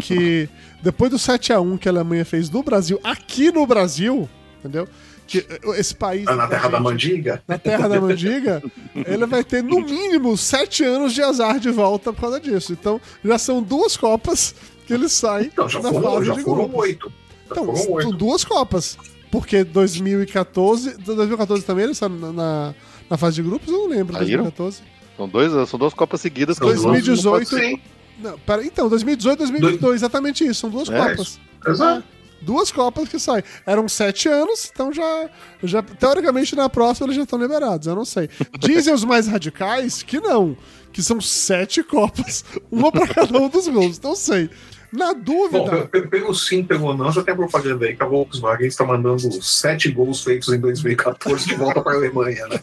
Que 0.02 0.48
depois 0.82 1.10
do 1.10 1.16
7x1 1.16 1.78
que 1.78 1.88
a 1.88 1.92
Alemanha 1.92 2.24
fez 2.24 2.50
no 2.50 2.62
Brasil, 2.62 3.00
aqui 3.02 3.50
no 3.50 3.66
Brasil, 3.66 4.28
entendeu? 4.58 4.88
Que 5.26 5.44
esse 5.76 5.94
país. 5.94 6.24
Na 6.24 6.46
terra 6.46 6.68
da 6.68 6.76
gente, 6.78 6.84
mandiga. 6.84 7.42
na 7.48 7.58
terra 7.58 7.88
da 7.88 8.00
mandiga, 8.00 8.62
ele 8.94 9.26
vai 9.26 9.42
ter 9.42 9.62
no 9.62 9.80
mínimo 9.80 10.36
sete 10.36 10.84
anos 10.84 11.12
de 11.12 11.22
azar 11.22 11.58
de 11.58 11.70
volta 11.70 12.12
por 12.12 12.20
causa 12.20 12.40
disso. 12.40 12.72
Então, 12.72 13.00
já 13.24 13.36
são 13.38 13.62
duas 13.62 13.96
Copas 13.96 14.54
que 14.86 14.94
ele 14.94 15.08
sai 15.08 15.46
Então, 15.52 15.68
já 15.68 15.80
na 15.82 15.90
foram, 15.90 16.12
fase 16.14 16.26
já 16.26 16.34
de 16.34 16.42
foram 16.42 16.56
grupos. 16.68 16.80
oito. 16.80 17.08
Já 17.08 17.52
Então, 17.52 17.64
foram 17.64 17.76
são 17.78 17.92
oito. 17.94 18.12
duas 18.12 18.44
Copas. 18.44 18.96
Porque 19.30 19.64
2014. 19.64 20.96
2014 20.98 21.64
também 21.64 21.82
ele 21.84 21.92
está 21.92 22.08
na, 22.08 22.32
na, 22.32 22.74
na 23.10 23.16
fase 23.16 23.36
de 23.36 23.42
grupos? 23.42 23.68
Eu 23.68 23.78
não 23.80 23.88
lembro. 23.88 24.14
Saíram? 24.16 24.44
2014. 24.44 24.82
São, 25.16 25.28
dois, 25.28 25.68
são 25.68 25.78
duas 25.78 25.94
Copas 25.94 26.20
seguidas. 26.20 26.58
que 26.58 26.64
São 26.64 26.70
eles 26.70 26.82
duas- 27.04 27.22
vão- 27.22 27.32
2018. 27.32 27.48
Sim, 27.76 27.80
Não, 28.22 28.38
pera, 28.38 28.64
então, 28.64 28.88
2018 28.88 29.38
2022, 29.38 29.94
exatamente 29.96 30.44
isso. 30.46 30.60
São 30.60 30.70
duas 30.70 30.88
É 30.88 30.96
Copas. 30.98 31.40
exato. 31.66 32.04
Duas 32.40 32.70
Copas 32.70 33.08
que 33.08 33.18
saem. 33.18 33.42
Eram 33.66 33.88
sete 33.88 34.28
anos, 34.28 34.70
então 34.72 34.92
já, 34.92 35.28
já. 35.62 35.82
Teoricamente, 35.82 36.54
na 36.54 36.68
próxima 36.68 37.06
eles 37.06 37.16
já 37.16 37.22
estão 37.24 37.38
liberados. 37.40 37.86
Eu 37.86 37.94
não 37.96 38.04
sei. 38.04 38.28
Dizem 38.58 38.94
os 38.94 39.04
mais 39.04 39.26
radicais 39.26 40.02
que 40.02 40.20
não. 40.20 40.56
Que 40.92 41.02
são 41.02 41.20
sete 41.20 41.82
Copas. 41.82 42.44
Uma 42.70 42.90
pra 42.92 43.06
cada 43.06 43.38
um 43.38 43.48
dos 43.48 43.66
gols. 43.68 43.96
Então 43.98 44.14
sei. 44.14 44.48
Na 44.92 45.12
Bom, 45.12 45.20
dúvida. 45.20 45.88
pe- 45.88 46.06
pelo 46.06 46.32
sim, 46.32 46.62
pelo 46.62 46.94
não, 46.96 47.10
já 47.10 47.20
tem 47.22 47.34
a 47.34 47.36
propaganda 47.36 47.84
aí 47.84 47.96
que 47.96 48.02
a 48.02 48.06
Volkswagen 48.06 48.68
está 48.68 48.84
mandando 48.84 49.30
sete 49.42 49.90
gols 49.90 50.22
feitos 50.22 50.48
em 50.54 50.60
2014 50.60 51.44
de 51.44 51.54
volta 51.56 51.82
para 51.82 51.92
a 51.92 51.96
Alemanha, 51.96 52.46
né? 52.46 52.60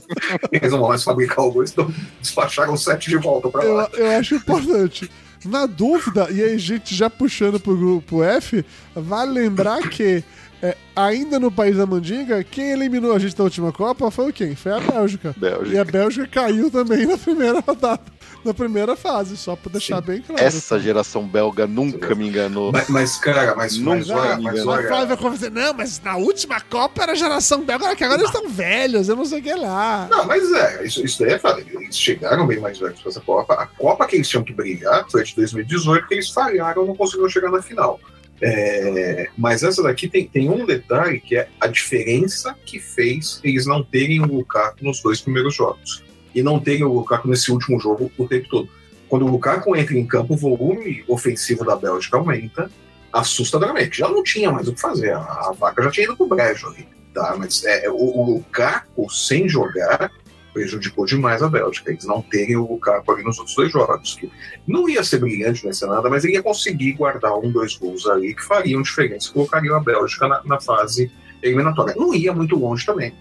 Eles 0.50 0.72
não 0.72 0.80
vão 0.80 0.88
mais 0.88 1.04
fabricar 1.04 1.44
o 1.46 1.52
gol, 1.52 1.64
então 1.66 1.94
despacharam 2.22 2.78
sete 2.78 3.10
de 3.10 3.18
volta 3.18 3.50
para 3.50 3.66
Eu, 3.66 3.74
lá. 3.74 3.90
eu 3.94 4.08
acho 4.18 4.36
importante. 4.36 5.12
Na 5.46 5.66
dúvida, 5.66 6.30
e 6.32 6.42
aí, 6.42 6.58
gente, 6.58 6.96
já 6.96 7.10
puxando 7.10 7.60
pro 7.60 7.78
grupo 7.78 8.24
F, 8.24 8.66
vale 8.96 9.32
lembrar 9.32 9.90
que 9.90 10.24
é, 10.64 10.78
ainda 10.96 11.42
no 11.42 11.52
país 11.52 11.76
da 11.76 11.86
Mandinga, 11.86 12.42
quem 12.42 12.72
eliminou 12.72 13.14
a 13.14 13.20
gente 13.20 13.36
da 13.36 13.44
última 13.44 13.74
Copa 13.74 14.10
foi 14.10 14.30
o 14.30 14.34
quem? 14.34 14.56
Foi 14.56 14.72
a 14.72 14.80
Bélgica. 14.80 15.36
Bélgica. 15.36 15.76
E 15.76 15.78
a 15.78 15.84
Bélgica 15.84 16.26
caiu 16.26 16.72
também 16.72 17.06
na 17.06 17.18
primeira 17.18 17.60
rodada, 17.60 18.02
na 18.46 18.54
primeira 18.54 18.96
fase, 18.96 19.36
só 19.36 19.58
pra 19.58 19.70
deixar 19.74 20.00
bem 20.00 20.22
claro. 20.22 20.42
Essa 20.42 20.80
geração 20.80 21.28
belga 21.28 21.68
nunca 21.68 22.16
me 22.16 22.30
enganou. 22.30 22.72
Mas, 22.72 22.88
mas, 22.88 23.18
cara, 23.18 23.54
mas, 23.56 23.78
mas 23.78 24.08
Nunca 24.08 24.22
olha, 24.22 24.38
me 24.38 24.44
mas 24.44 24.54
engano. 24.54 24.72
A 24.72 24.74
olha, 24.76 24.88
Flávia 24.88 25.16
vai 25.18 25.32
dizer, 25.34 25.52
não, 25.52 25.74
mas 25.74 26.02
na 26.02 26.16
última 26.16 26.62
Copa 26.62 27.04
era 27.04 27.12
a 27.12 27.16
geração 27.16 27.58
belga, 27.60 27.84
agora 27.84 27.96
que 27.98 28.04
agora 28.06 28.22
eles 28.22 28.34
estão 28.34 28.50
velhos, 28.50 29.10
eu 29.10 29.18
não 29.18 29.26
sei 29.26 29.42
o 29.42 29.44
que 29.44 29.54
lá. 29.54 30.08
Não, 30.10 30.26
mas 30.26 30.50
é, 30.54 30.86
isso, 30.86 31.04
isso 31.04 31.20
daí 31.20 31.34
é 31.34 31.40
fato. 31.40 31.60
Eles 31.60 31.98
chegaram 31.98 32.48
bem 32.48 32.62
mais 32.62 32.80
velhos 32.80 33.02
para 33.02 33.10
essa 33.10 33.20
Copa. 33.20 33.54
A 33.56 33.68
Copa 33.68 34.08
que 34.08 34.16
eles 34.16 34.30
tinham 34.30 34.46
que 34.46 34.54
brigar 34.54 35.06
foi 35.12 35.20
a 35.20 35.24
de 35.26 35.36
2018, 35.36 36.08
que 36.08 36.14
eles 36.14 36.30
falharam, 36.30 36.86
não 36.86 36.96
conseguiram 36.96 37.28
chegar 37.28 37.52
na 37.52 37.62
final. 37.62 38.00
É, 38.46 39.30
mas 39.38 39.64
essa 39.64 39.82
daqui 39.82 40.10
tem, 40.10 40.28
tem 40.28 40.50
um 40.50 40.66
detalhe 40.66 41.22
que 41.22 41.38
é 41.38 41.48
a 41.62 41.68
diferença 41.68 42.54
que 42.66 42.78
fez 42.78 43.40
eles 43.42 43.66
não 43.66 43.82
terem 43.82 44.20
o 44.20 44.26
Lukaku 44.26 44.84
nos 44.84 45.02
dois 45.02 45.22
primeiros 45.22 45.56
jogos. 45.56 46.04
E 46.36 46.44
não 46.44 46.60
terem 46.60 46.84
o 46.84 46.92
Lukaku 46.92 47.30
nesse 47.30 47.52
último 47.52 47.80
jogo 47.80 48.12
o 48.18 48.28
tempo 48.28 48.50
todo. 48.50 48.70
Quando 49.08 49.26
o 49.26 49.30
Lukaku 49.30 49.76
entra 49.78 49.98
em 49.98 50.06
campo, 50.06 50.34
o 50.34 50.38
volume 50.38 51.06
ofensivo 51.08 51.64
da 51.64 51.76
Bélgica 51.76 52.18
aumenta 52.18 52.70
assustadoramente. 53.14 54.00
Já 54.00 54.10
não 54.10 54.24
tinha 54.24 54.52
mais 54.52 54.68
o 54.68 54.74
que 54.74 54.82
fazer. 54.82 55.14
A, 55.14 55.20
a 55.20 55.54
vaca 55.58 55.84
já 55.84 55.92
tinha 55.92 56.06
ido 56.06 56.18
pro 56.18 56.28
brejo 56.28 56.68
ali. 56.68 56.88
Tá? 57.14 57.36
Mas 57.38 57.64
é, 57.64 57.90
o, 57.90 57.96
o 57.96 58.26
Lukaku, 58.26 59.10
sem 59.10 59.48
jogar, 59.48 60.12
prejudicou 60.54 61.06
demais 61.06 61.42
a 61.42 61.50
Bélgica. 61.50 61.92
Eles 61.92 62.06
não 62.06 62.22
terem 62.22 62.56
o 62.56 62.68
Lukaku 62.68 63.12
ali 63.12 63.24
nos 63.24 63.38
outros 63.40 63.56
dois 63.56 63.72
jogos. 63.72 64.16
Que 64.16 64.32
não 64.68 64.88
ia 64.88 65.04
ser 65.04 65.20
brilhante, 65.20 65.74
ser 65.74 65.88
nada, 65.88 66.10
mas 66.10 66.24
ele 66.24 66.34
ia 66.34 66.44
conseguir 66.44 66.94
guardar 66.94 67.38
um, 67.38 67.52
dois 67.52 67.76
gols 67.76 68.08
ali 68.08 68.34
que 68.36 68.44
fariam 68.44 68.82
diferença, 68.82 69.32
colocariam 69.32 69.76
a 69.76 69.80
Bélgica 69.80 70.28
na, 70.28 70.42
na 70.44 70.62
fase 70.62 71.12
eliminatória. 71.42 71.96
Não 71.98 72.14
ia 72.14 72.34
muito 72.34 72.56
longe 72.56 72.86
também. 72.86 73.14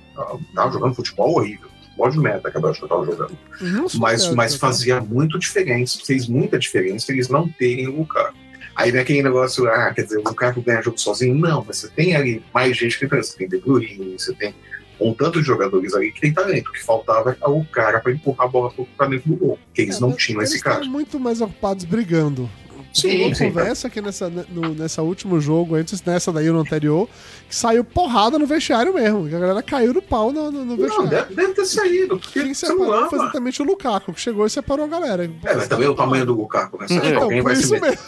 Tava 0.54 0.72
jogando 0.72 0.94
futebol 0.94 1.36
horrível. 1.36 1.68
Futebol 1.82 2.10
de 2.10 2.18
meta 2.18 2.50
que 2.50 2.58
a 2.58 2.60
Bélgica 2.60 2.86
tava 2.86 3.04
jogando. 3.04 3.36
Mas, 3.98 4.32
mas 4.34 4.52
tá? 4.52 4.58
fazia 4.58 5.00
muito 5.00 5.38
diferença, 5.38 5.98
fez 6.04 6.28
muita 6.28 6.58
diferença 6.58 7.10
eles 7.10 7.28
não 7.28 7.48
terem 7.48 7.88
o 7.88 7.96
Lukaku. 7.98 8.42
Aí 8.74 8.90
vem 8.90 9.02
aquele 9.02 9.22
negócio, 9.22 9.68
ah, 9.68 9.92
quer 9.92 10.02
dizer, 10.02 10.18
o 10.18 10.22
Lukaku 10.24 10.62
ganha 10.62 10.80
jogo 10.80 10.98
sozinho. 10.98 11.34
Não, 11.34 11.64
mas 11.66 11.78
você 11.78 11.88
tem 11.88 12.16
ali 12.16 12.42
mais 12.54 12.76
gente 12.76 12.98
que 12.98 13.04
entra, 13.04 13.22
você 13.22 13.36
tem 13.36 13.48
De 13.48 13.58
Bruyne, 13.58 14.18
você 14.18 14.32
tem 14.32 14.54
um 15.08 15.14
tanto 15.14 15.40
de 15.40 15.46
jogadores 15.46 15.94
ali 15.94 16.12
que 16.12 16.20
tem 16.20 16.32
talento. 16.32 16.68
O 16.70 16.72
que 16.72 16.82
faltava 16.84 17.36
é 17.40 17.48
o 17.48 17.64
cara 17.64 18.00
para 18.00 18.12
empurrar 18.12 18.46
a 18.46 18.50
bola 18.50 18.72
para 18.96 19.06
dentro 19.08 19.30
do 19.30 19.36
gol, 19.36 19.58
que 19.74 19.82
eles 19.82 19.96
É, 19.96 20.00
não 20.00 20.12
tinham 20.12 20.40
eles 20.40 20.52
esse 20.54 20.62
cara. 20.62 20.84
muito 20.84 21.18
mais 21.20 21.40
ocupados 21.40 21.84
brigando. 21.84 22.48
Sim, 22.94 23.32
sim, 23.34 23.46
conversa 23.46 23.88
que 23.88 24.02
nessa, 24.02 24.28
no, 24.28 24.74
nessa 24.74 25.00
último 25.00 25.40
jogo, 25.40 25.76
antes 25.76 26.02
nessa 26.04 26.30
daí 26.30 26.50
no 26.50 26.60
anterior, 26.60 27.08
que 27.48 27.56
saiu 27.56 27.82
porrada 27.82 28.38
no 28.38 28.46
vestiário 28.46 28.92
mesmo. 28.92 29.26
Que 29.30 29.34
a 29.34 29.38
galera 29.38 29.62
caiu 29.62 29.94
no 29.94 30.02
pau 30.02 30.30
no, 30.30 30.50
no, 30.52 30.62
no 30.62 30.64
Não, 30.66 30.76
vestiário. 30.76 31.08
deve, 31.08 31.34
deve 31.34 31.54
ter 31.54 31.64
saído, 31.64 32.18
porque 32.18 32.38
Quem 32.40 32.48
não 32.48 32.54
separou 32.54 33.08
foi 33.08 33.18
exatamente 33.18 33.62
o 33.62 33.64
Lukaku, 33.64 34.12
que 34.12 34.20
chegou 34.20 34.44
e 34.44 34.50
separou 34.50 34.84
a 34.84 34.88
galera. 34.88 35.24
É, 35.24 35.54
mas 35.54 35.68
também 35.68 35.88
o 35.88 35.94
tamanho 35.94 36.26
do 36.26 36.34
Lukaku, 36.34 36.78
né? 36.80 36.86
Que 36.86 36.94
Então, 36.94 37.22
alguém 37.22 37.42
por 37.42 37.54
vai 37.54 37.56
se 37.56 37.70
meter? 37.72 37.98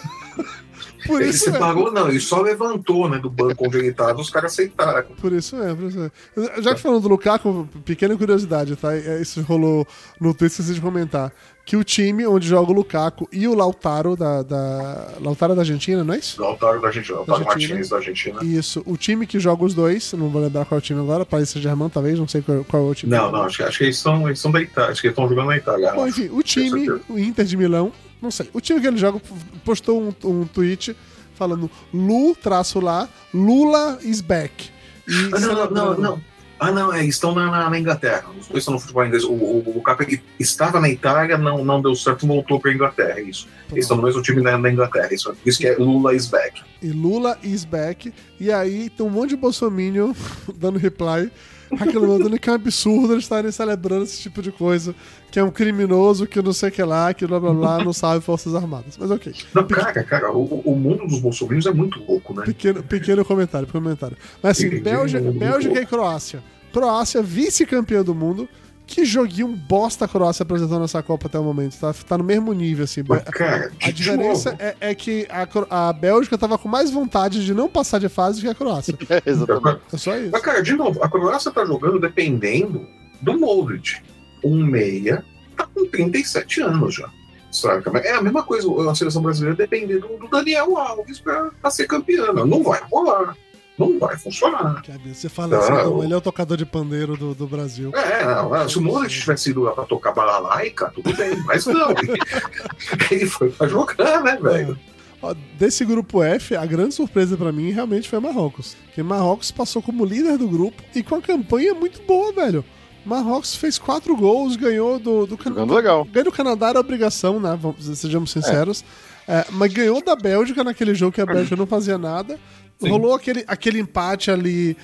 Por 1.06 1.20
Ele 1.20 1.30
isso 1.30 1.46
mesmo. 1.50 1.64
separou, 1.66 1.92
não, 1.92 2.08
ele 2.08 2.20
só 2.20 2.40
levantou, 2.40 3.08
né, 3.08 3.18
do 3.18 3.30
banco 3.30 3.66
onde 3.66 3.78
ele 3.78 3.88
estava, 3.88 4.20
os 4.20 4.30
caras 4.30 4.52
aceitaram. 4.52 5.04
Por 5.20 5.32
isso 5.32 5.56
mesmo, 5.56 5.76
por 5.76 5.86
isso 5.88 5.98
mesmo. 5.98 6.62
Já 6.62 6.74
que 6.74 6.80
falando 6.80 7.02
do 7.02 7.08
Lukaku, 7.08 7.68
pequena 7.84 8.16
curiosidade, 8.16 8.76
tá? 8.76 8.94
É, 8.94 9.20
Isso 9.20 9.40
rolou 9.42 9.86
no 10.20 10.30
Twitter, 10.34 10.46
esqueci 10.48 10.74
de 10.74 10.80
comentar. 10.80 11.32
Que 11.66 11.78
o 11.78 11.82
time 11.84 12.26
onde 12.26 12.46
joga 12.46 12.70
o 12.70 12.74
Lukaku 12.74 13.26
e 13.32 13.48
o 13.48 13.54
Lautaro 13.54 14.14
da. 14.14 14.42
da 14.42 15.08
Lautaro 15.18 15.54
da 15.54 15.62
Argentina, 15.62 16.04
não 16.04 16.12
é 16.12 16.18
isso? 16.18 16.38
Lautaro 16.42 16.78
da 16.78 16.88
Argentina, 16.88 17.16
Lautaro 17.16 17.38
Argentina. 17.38 17.68
Martins 17.74 17.88
da 17.88 17.96
Argentina. 17.96 18.44
Isso, 18.44 18.82
o 18.84 18.98
time 18.98 19.26
que 19.26 19.40
joga 19.40 19.64
os 19.64 19.72
dois, 19.72 20.12
não 20.12 20.28
vou 20.28 20.42
lembrar 20.42 20.66
qual 20.66 20.76
é 20.76 20.80
o 20.80 20.82
time 20.82 21.00
agora, 21.00 21.24
Paris 21.24 21.48
Saint-Germain 21.48 21.88
talvez, 21.88 22.18
não 22.18 22.28
sei 22.28 22.42
qual, 22.42 22.62
qual 22.64 22.86
é 22.86 22.90
o 22.90 22.94
time. 22.94 23.10
Não, 23.16 23.32
não, 23.32 23.44
acho, 23.44 23.56
que- 23.56 23.62
acho 23.62 23.78
que 23.78 23.84
eles 23.84 23.96
são, 23.96 24.26
eles 24.28 24.38
são 24.40 24.50
da 24.50 24.60
Itália, 24.60 24.90
acho 24.92 25.00
que 25.00 25.06
eles 25.06 25.12
estão 25.16 25.26
jogando 25.26 25.46
na 25.46 25.56
Itália. 25.56 25.90
Bom, 25.94 26.06
enfim, 26.06 26.28
o 26.30 26.42
time, 26.42 26.86
o 27.08 27.18
Inter 27.18 27.46
de 27.46 27.56
Milão, 27.56 27.90
não 28.22 28.30
sei, 28.30 28.48
o 28.52 28.60
time 28.60 28.80
que 28.80 28.86
ele 28.86 28.96
joga 28.96 29.20
postou 29.64 30.00
um, 30.02 30.14
um 30.30 30.44
tweet 30.46 30.96
falando 31.34 31.70
Lu, 31.92 32.34
traço 32.34 32.80
lá, 32.80 33.08
Lula 33.32 33.98
is 34.02 34.20
back. 34.20 34.70
E 35.06 35.12
Ah, 35.12 35.16
não, 35.16 35.30
não, 35.30 35.38
não, 35.38 35.40
celebrando. 35.40 36.00
não. 36.02 36.34
Ah, 36.60 36.70
não, 36.70 36.92
é, 36.94 37.04
estão 37.04 37.34
na, 37.34 37.50
na- 37.50 37.68
na 37.68 37.78
Inglaterra. 37.78 38.24
Os 38.40 38.46
dois 38.46 38.60
estão 38.60 38.74
no 38.74 38.80
futebol 38.80 39.04
inglês. 39.04 39.24
O, 39.24 39.32
o, 39.32 39.58
o 39.78 39.82
ele 40.02 40.22
estava 40.38 40.80
na 40.80 40.88
Itália, 40.88 41.36
não, 41.36 41.64
não 41.64 41.82
deu 41.82 41.94
certo, 41.96 42.26
voltou 42.26 42.60
para 42.60 42.70
a 42.70 42.74
Inglaterra. 42.74 43.18
é 43.18 43.22
Isso. 43.22 43.48
Eles 43.72 43.84
estão 43.84 43.96
no 43.96 44.04
mesmo 44.04 44.22
time 44.22 44.40
na, 44.40 44.56
na 44.56 44.70
Inglaterra. 44.70 45.12
Isso, 45.12 45.34
por 45.34 45.48
isso 45.48 45.58
que 45.58 45.66
é 45.66 45.74
Lula 45.76 46.14
is 46.14 46.28
back. 46.28 46.62
E 46.80 46.88
Lula 46.90 47.36
is 47.42 47.64
back. 47.64 48.14
E 48.38 48.52
aí 48.52 48.88
tem 48.88 49.04
um 49.04 49.10
monte 49.10 49.30
de 49.30 49.36
bolsominion 49.36 50.14
dando 50.56 50.78
reply, 50.78 51.30
reclamando 51.72 52.38
que 52.38 52.48
é 52.48 52.52
um 52.52 52.56
absurdo 52.56 53.14
eles 53.14 53.24
estarem 53.24 53.50
celebrando 53.50 54.04
esse 54.04 54.20
tipo 54.20 54.42
de 54.42 54.52
coisa, 54.52 54.94
que 55.30 55.38
é 55.38 55.44
um 55.44 55.50
criminoso, 55.50 56.26
que 56.26 56.40
não 56.40 56.52
sei 56.52 56.68
o 56.68 56.72
que 56.72 56.82
lá, 56.82 57.12
que 57.14 57.26
blá 57.26 57.40
blá 57.40 57.52
blá, 57.52 57.78
não 57.84 57.92
sabe 57.92 58.24
Forças 58.24 58.54
Armadas. 58.54 58.96
Mas 58.98 59.10
ok. 59.10 59.32
Não, 59.54 59.66
cara, 59.66 60.04
cara, 60.04 60.32
o, 60.32 60.60
o 60.64 60.76
mundo 60.76 61.06
dos 61.06 61.20
bolsonaros 61.20 61.66
é 61.66 61.72
muito 61.72 62.02
louco, 62.04 62.34
né? 62.34 62.44
Pequeno, 62.44 62.82
pequeno 62.82 63.24
comentário, 63.24 63.66
pequeno 63.66 63.84
comentário. 63.84 64.16
Mas 64.42 64.58
assim, 64.58 64.66
Entendi. 64.66 64.82
Bélgica, 64.82 65.32
Bélgica 65.32 65.80
e 65.80 65.86
Croácia. 65.86 66.42
Croácia, 66.72 67.22
vice-campeã 67.22 68.02
do 68.02 68.14
mundo. 68.14 68.48
Que 68.86 69.04
joguinho 69.04 69.48
bosta 69.48 70.04
a 70.04 70.08
Croácia 70.08 70.42
apresentou 70.42 70.78
nessa 70.78 71.02
Copa 71.02 71.26
até 71.26 71.38
o 71.38 71.42
momento. 71.42 71.78
Tá, 71.78 71.92
tá 71.92 72.18
no 72.18 72.24
mesmo 72.24 72.52
nível, 72.52 72.84
assim. 72.84 73.02
Mas, 73.08 73.22
cara, 73.24 73.72
A 73.82 73.90
diferença 73.90 74.54
é, 74.58 74.76
é 74.80 74.94
que 74.94 75.26
a, 75.30 75.88
a 75.88 75.92
Bélgica 75.92 76.36
tava 76.36 76.58
com 76.58 76.68
mais 76.68 76.90
vontade 76.90 77.44
de 77.44 77.54
não 77.54 77.68
passar 77.68 77.98
de 77.98 78.08
fase 78.08 78.40
do 78.40 78.44
que 78.44 78.48
a 78.50 78.54
Croácia. 78.54 78.94
É, 79.08 79.22
exatamente. 79.26 79.80
É 79.92 79.96
só 79.96 80.16
isso. 80.16 80.30
Mas, 80.32 80.42
cara, 80.42 80.62
de 80.62 80.74
novo, 80.74 81.02
a 81.02 81.08
Croácia 81.08 81.50
tá 81.50 81.64
jogando 81.64 82.00
dependendo 82.00 82.86
do 83.20 83.38
Modric. 83.38 84.00
Um 84.44 84.64
meia 84.64 85.24
tá 85.56 85.66
com 85.72 85.86
37 85.86 86.62
anos 86.62 86.94
já. 86.94 87.08
Saca? 87.50 87.90
Mas 87.90 88.04
É 88.04 88.14
a 88.14 88.22
mesma 88.22 88.42
coisa, 88.42 88.68
a 88.90 88.94
seleção 88.94 89.22
brasileira 89.22 89.56
depender 89.56 89.98
do, 89.98 90.08
do 90.18 90.28
Daniel 90.28 90.76
Alves 90.76 91.20
pra, 91.20 91.50
pra 91.60 91.70
ser 91.70 91.86
campeã. 91.86 92.32
Não 92.32 92.62
vai 92.62 92.80
rolar. 92.90 93.36
Não 93.78 93.98
vai 93.98 94.16
funcionar. 94.16 94.82
Você 95.12 95.28
fala 95.28 95.58
assim, 95.58 95.72
o- 95.88 95.98
o 95.98 96.02
melhor 96.02 96.20
tocador 96.20 96.56
de 96.56 96.64
pandeiro 96.64 97.16
do, 97.16 97.34
do 97.34 97.46
Brasil. 97.46 97.90
É, 97.94 98.24
não, 98.24 98.54
é, 98.54 98.68
se 98.68 98.78
o 98.78 98.80
Modric 98.82 99.12
tivesse 99.20 99.50
ido 99.50 99.68
pra 99.74 99.84
tocar 99.84 100.12
balalaica, 100.12 100.92
tudo 100.94 101.12
bem, 101.16 101.36
mas 101.44 101.66
não. 101.66 101.90
Ele, 101.90 102.18
ele 103.10 103.26
foi 103.26 103.50
pra 103.50 103.66
jogar, 103.66 104.22
né, 104.22 104.38
velho? 104.40 104.78
Ó, 105.20 105.34
Desse 105.58 105.84
grupo 105.84 106.22
F, 106.22 106.54
a 106.54 106.64
grande 106.66 106.94
surpresa 106.94 107.36
pra 107.36 107.50
mim 107.50 107.70
realmente 107.70 108.08
foi 108.08 108.20
Marrocos. 108.20 108.76
Que 108.94 109.02
Marrocos 109.02 109.50
passou 109.50 109.82
como 109.82 110.04
líder 110.04 110.38
do 110.38 110.46
grupo 110.48 110.82
e 110.94 111.02
com 111.02 111.16
a 111.16 111.20
campanha 111.22 111.74
muito 111.74 112.00
boa, 112.02 112.32
velho. 112.32 112.64
Marrocos 113.04 113.54
fez 113.56 113.76
quatro 113.78 114.16
gols, 114.16 114.56
ganhou 114.56 114.98
do, 114.98 115.26
do 115.26 115.36
Jogando 115.42 115.74
legal. 115.74 116.04
Ganhou 116.04 116.24
do 116.24 116.32
Canadá 116.32 116.68
era 116.68 116.80
obrigação, 116.80 117.38
né? 117.40 117.58
Vamos, 117.60 117.84
sejamos 117.98 118.30
sinceros. 118.30 118.84
É, 119.26 119.44
mas 119.52 119.72
ganhou 119.72 120.02
da 120.04 120.14
Bélgica 120.14 120.62
naquele 120.62 120.94
jogo 120.94 121.12
que 121.12 121.20
a 121.20 121.26
Bélgica 121.26 121.56
não 121.56 121.66
fazia 121.66 121.96
nada. 121.98 122.38
Sim. 122.80 122.88
Rolou 122.90 123.14
aquele, 123.14 123.44
aquele 123.46 123.78
empate 123.78 124.30
ali 124.30 124.76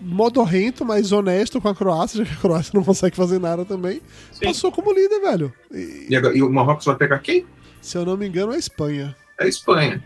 modorrento, 0.00 0.84
mas 0.84 1.12
honesto 1.12 1.60
com 1.60 1.68
a 1.68 1.74
Croácia, 1.74 2.24
já 2.24 2.30
que 2.30 2.36
a 2.36 2.40
Croácia 2.40 2.72
não 2.74 2.82
consegue 2.84 3.16
fazer 3.16 3.38
nada 3.38 3.64
também. 3.64 4.00
Sim. 4.32 4.46
Passou 4.46 4.72
como 4.72 4.92
líder, 4.92 5.20
velho. 5.20 5.52
E, 5.72 6.06
E, 6.10 6.16
agora- 6.16 6.36
e 6.36 6.42
o 6.42 6.50
Marrocos 6.50 6.84
vai 6.86 6.96
pegar 6.96 7.18
quem? 7.18 7.46
se 7.80 7.96
eu 7.96 8.04
não 8.04 8.16
me 8.16 8.26
engano, 8.26 8.52
é 8.52 8.56
a 8.56 8.58
Espanha. 8.58 9.16
É 9.38 9.44
a 9.44 9.48
Espanha. 9.48 10.02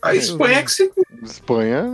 A 0.00 0.14
Espanha 0.14 0.58
é 0.58 0.62
que 0.62 0.70
se. 0.70 0.90
Espanha 1.24 1.84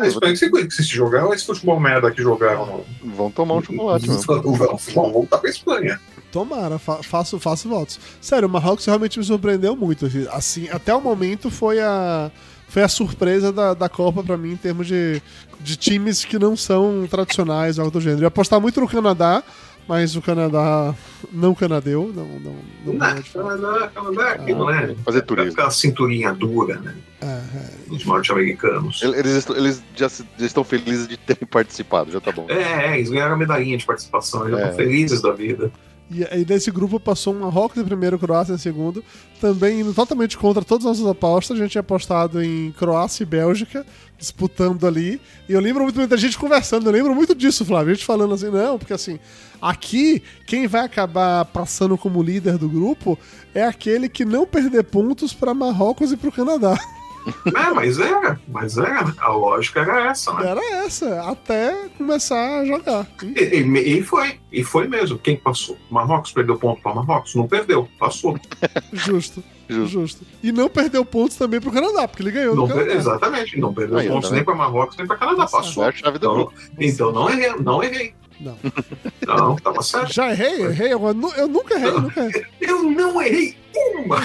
A 0.00 0.04
é, 0.04 0.08
Espanha 0.08 0.30
é 0.30 0.32
que 0.34 0.38
se, 0.38 0.50
que 0.50 0.70
se 0.74 0.82
jogar 0.82 1.26
esse 1.34 1.46
futebol 1.46 1.80
merda 1.80 2.10
que 2.10 2.20
jogaram. 2.22 2.84
vão 3.02 3.30
tomar 3.30 3.54
um 3.54 3.62
chocolate, 3.62 4.06
mano. 4.06 4.22
Vamos 4.22 5.12
voltar 5.12 5.38
pra 5.38 5.48
Espanha. 5.48 5.98
Tomara, 6.30 6.78
fa 6.78 7.02
faço, 7.02 7.40
faço 7.40 7.66
votos. 7.70 7.98
Sério, 8.20 8.46
o 8.46 8.50
Marrocos 8.50 8.84
realmente 8.84 9.18
me 9.18 9.24
surpreendeu 9.24 9.74
muito. 9.74 10.06
Assim, 10.32 10.68
até 10.68 10.94
o 10.94 11.00
momento 11.00 11.50
foi 11.50 11.80
a, 11.80 12.30
foi 12.76 12.82
a 12.82 12.88
surpresa 12.88 13.50
da, 13.50 13.72
da 13.72 13.88
Copa 13.88 14.22
pra 14.22 14.36
mim 14.36 14.52
em 14.52 14.56
termos 14.56 14.86
de, 14.86 15.22
de 15.62 15.76
times 15.76 16.26
que 16.26 16.38
não 16.38 16.54
são 16.54 17.06
tradicionais, 17.08 17.78
algo 17.78 17.90
do 17.90 18.02
gênero. 18.02 18.18
Eu 18.20 18.24
ia 18.24 18.28
apostar 18.28 18.60
muito 18.60 18.78
no 18.82 18.86
Canadá, 18.86 19.42
mas 19.88 20.14
o 20.14 20.20
Canadá 20.20 20.94
não 21.32 21.54
canadeu. 21.54 22.12
Não, 22.14 22.26
não, 22.38 22.56
não, 22.84 22.92
Não, 22.92 23.22
falar. 23.22 23.88
Canadá, 23.88 24.28
é 24.28 24.32
aquilo, 24.34 24.66
né? 24.70 24.94
Fazer 25.06 25.22
turismo. 25.22 25.52
Aquela 25.52 25.70
cinturinha 25.70 26.34
dura, 26.34 26.78
né? 26.80 26.94
É, 27.22 27.24
é. 27.26 27.70
Dos 27.88 28.04
norte-americanos. 28.04 29.00
Eles, 29.02 29.48
eles 29.48 29.82
já, 29.96 30.10
se- 30.10 30.28
já 30.36 30.44
estão 30.44 30.62
felizes 30.62 31.08
de 31.08 31.16
terem 31.16 31.46
participado, 31.48 32.12
já 32.12 32.20
tá 32.20 32.30
bom. 32.30 32.44
É, 32.50 32.88
é, 32.92 32.96
eles 32.98 33.08
ganharam 33.08 33.36
a 33.36 33.38
medalhinha 33.38 33.78
de 33.78 33.86
participação, 33.86 34.46
eles 34.46 34.58
já 34.58 34.66
É. 34.66 34.70
estão 34.70 34.76
felizes 34.84 35.22
da 35.22 35.32
vida. 35.32 35.72
E 36.08 36.24
aí 36.30 36.44
desse 36.44 36.70
grupo 36.70 37.00
passou 37.00 37.34
um 37.34 37.40
Marrocos 37.40 37.82
em 37.82 37.84
primeiro, 37.84 38.18
Croácia 38.18 38.52
em 38.52 38.58
segundo. 38.58 39.02
Também 39.40 39.80
indo 39.80 39.92
totalmente 39.92 40.38
contra 40.38 40.64
todas 40.64 40.86
as 40.86 40.98
nossas 40.98 41.10
apostas. 41.10 41.56
A 41.56 41.60
gente 41.60 41.72
tinha 41.72 41.80
apostado 41.80 42.42
em 42.42 42.72
Croácia 42.72 43.24
e 43.24 43.26
Bélgica, 43.26 43.84
disputando 44.16 44.86
ali. 44.86 45.20
E 45.48 45.52
eu 45.52 45.60
lembro 45.60 45.82
muito 45.82 46.06
da 46.06 46.16
gente 46.16 46.38
conversando, 46.38 46.86
eu 46.86 46.92
lembro 46.92 47.14
muito 47.14 47.34
disso, 47.34 47.64
Flávio. 47.64 47.92
A 47.92 47.94
gente 47.94 48.06
falando 48.06 48.34
assim, 48.34 48.50
não, 48.50 48.78
porque 48.78 48.92
assim, 48.92 49.18
aqui 49.60 50.22
quem 50.46 50.68
vai 50.68 50.82
acabar 50.82 51.44
passando 51.44 51.98
como 51.98 52.22
líder 52.22 52.56
do 52.56 52.68
grupo 52.68 53.18
é 53.52 53.64
aquele 53.64 54.08
que 54.08 54.24
não 54.24 54.46
perder 54.46 54.84
pontos 54.84 55.34
para 55.34 55.52
Marrocos 55.52 56.12
e 56.12 56.16
para 56.16 56.28
o 56.28 56.32
Canadá. 56.32 56.78
É, 57.56 57.70
mas 57.70 57.98
era, 57.98 58.40
mas 58.48 58.78
era, 58.78 59.12
a 59.18 59.28
lógica 59.30 59.80
era 59.80 60.10
essa, 60.10 60.32
né? 60.34 60.48
Era 60.50 60.64
essa, 60.84 61.22
até 61.30 61.88
começar 61.98 62.60
a 62.60 62.64
jogar. 62.64 63.06
E, 63.22 63.40
e- 63.42 63.98
e 63.98 64.02
foi, 64.02 64.38
e 64.52 64.62
foi 64.62 64.86
mesmo. 64.86 65.18
Quem 65.18 65.36
passou? 65.36 65.76
Marrocos 65.90 66.30
perdeu 66.32 66.56
ponto 66.56 66.80
para 66.82 66.94
Marrocos? 66.94 67.34
Não 67.34 67.48
perdeu, 67.48 67.88
passou. 67.98 68.38
Justo, 68.92 69.42
Justo. 69.68 69.88
justo. 69.88 70.26
E 70.42 70.52
não 70.52 70.68
perdeu 70.68 71.04
pontos 71.04 71.36
também 71.36 71.60
pro 71.60 71.72
Canadá, 71.72 72.06
porque 72.06 72.22
ele 72.22 72.30
ganhou 72.30 72.54
Não 72.54 72.68
per- 72.68 72.88
exatamente, 72.90 73.58
não 73.58 73.74
perdeu 73.74 73.98
Aí, 73.98 74.08
pontos 74.08 74.28
tá 74.30 74.34
nem 74.36 74.44
para 74.44 74.54
Marrocos 74.54 74.96
nem 74.96 75.06
para 75.06 75.16
Canadá, 75.16 75.46
Tá 75.46 75.50
passou. 75.58 75.84
É 75.84 75.88
a 75.88 75.92
chave 75.92 76.18
do 76.18 76.26
Então, 76.30 76.52
então 76.78 77.12
não 77.12 77.28
errei, 77.30 77.52
não 77.60 77.82
errei. 77.82 78.14
Não. 78.38 78.56
Não, 79.26 79.56
tava 79.56 79.82
certo. 79.82 80.12
Já 80.12 80.30
errei, 80.30 80.60
errei. 80.66 80.92
Eu, 80.92 81.00
eu 81.38 81.48
nunca 81.48 81.74
errei, 81.74 81.90
nunca 81.90 82.20
errei. 82.24 82.44
Eu 82.60 82.82
não 82.82 83.20
errei 83.22 83.56
uma. 83.96 84.18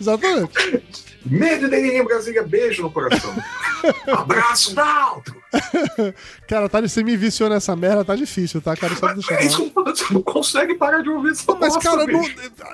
Exatamente. 0.00 1.09
Medo 1.24 1.68
de 1.68 1.76
em 1.76 2.04
Brasília, 2.04 2.42
beijo 2.42 2.82
no 2.82 2.90
coração. 2.90 3.34
Abraço 4.06 4.78
alto. 4.78 5.39
Cara, 6.46 6.68
tá, 6.68 6.80
você 6.80 7.02
me 7.02 7.16
viciou 7.16 7.48
nessa 7.48 7.74
merda, 7.74 8.04
tá 8.04 8.14
difícil, 8.14 8.60
tá? 8.60 8.76
Cara, 8.76 8.94
só 8.94 9.12
deixa 9.12 9.34
É 9.34 9.44
isso 9.46 9.70
você 9.74 10.14
não 10.14 10.22
consegue 10.22 10.74
parar 10.74 11.02
de 11.02 11.08
ouvir 11.08 11.30
essa 11.32 11.44
Mas, 11.54 11.74
bosta, 11.74 11.80
cara, 11.90 12.06
não- 12.06 12.22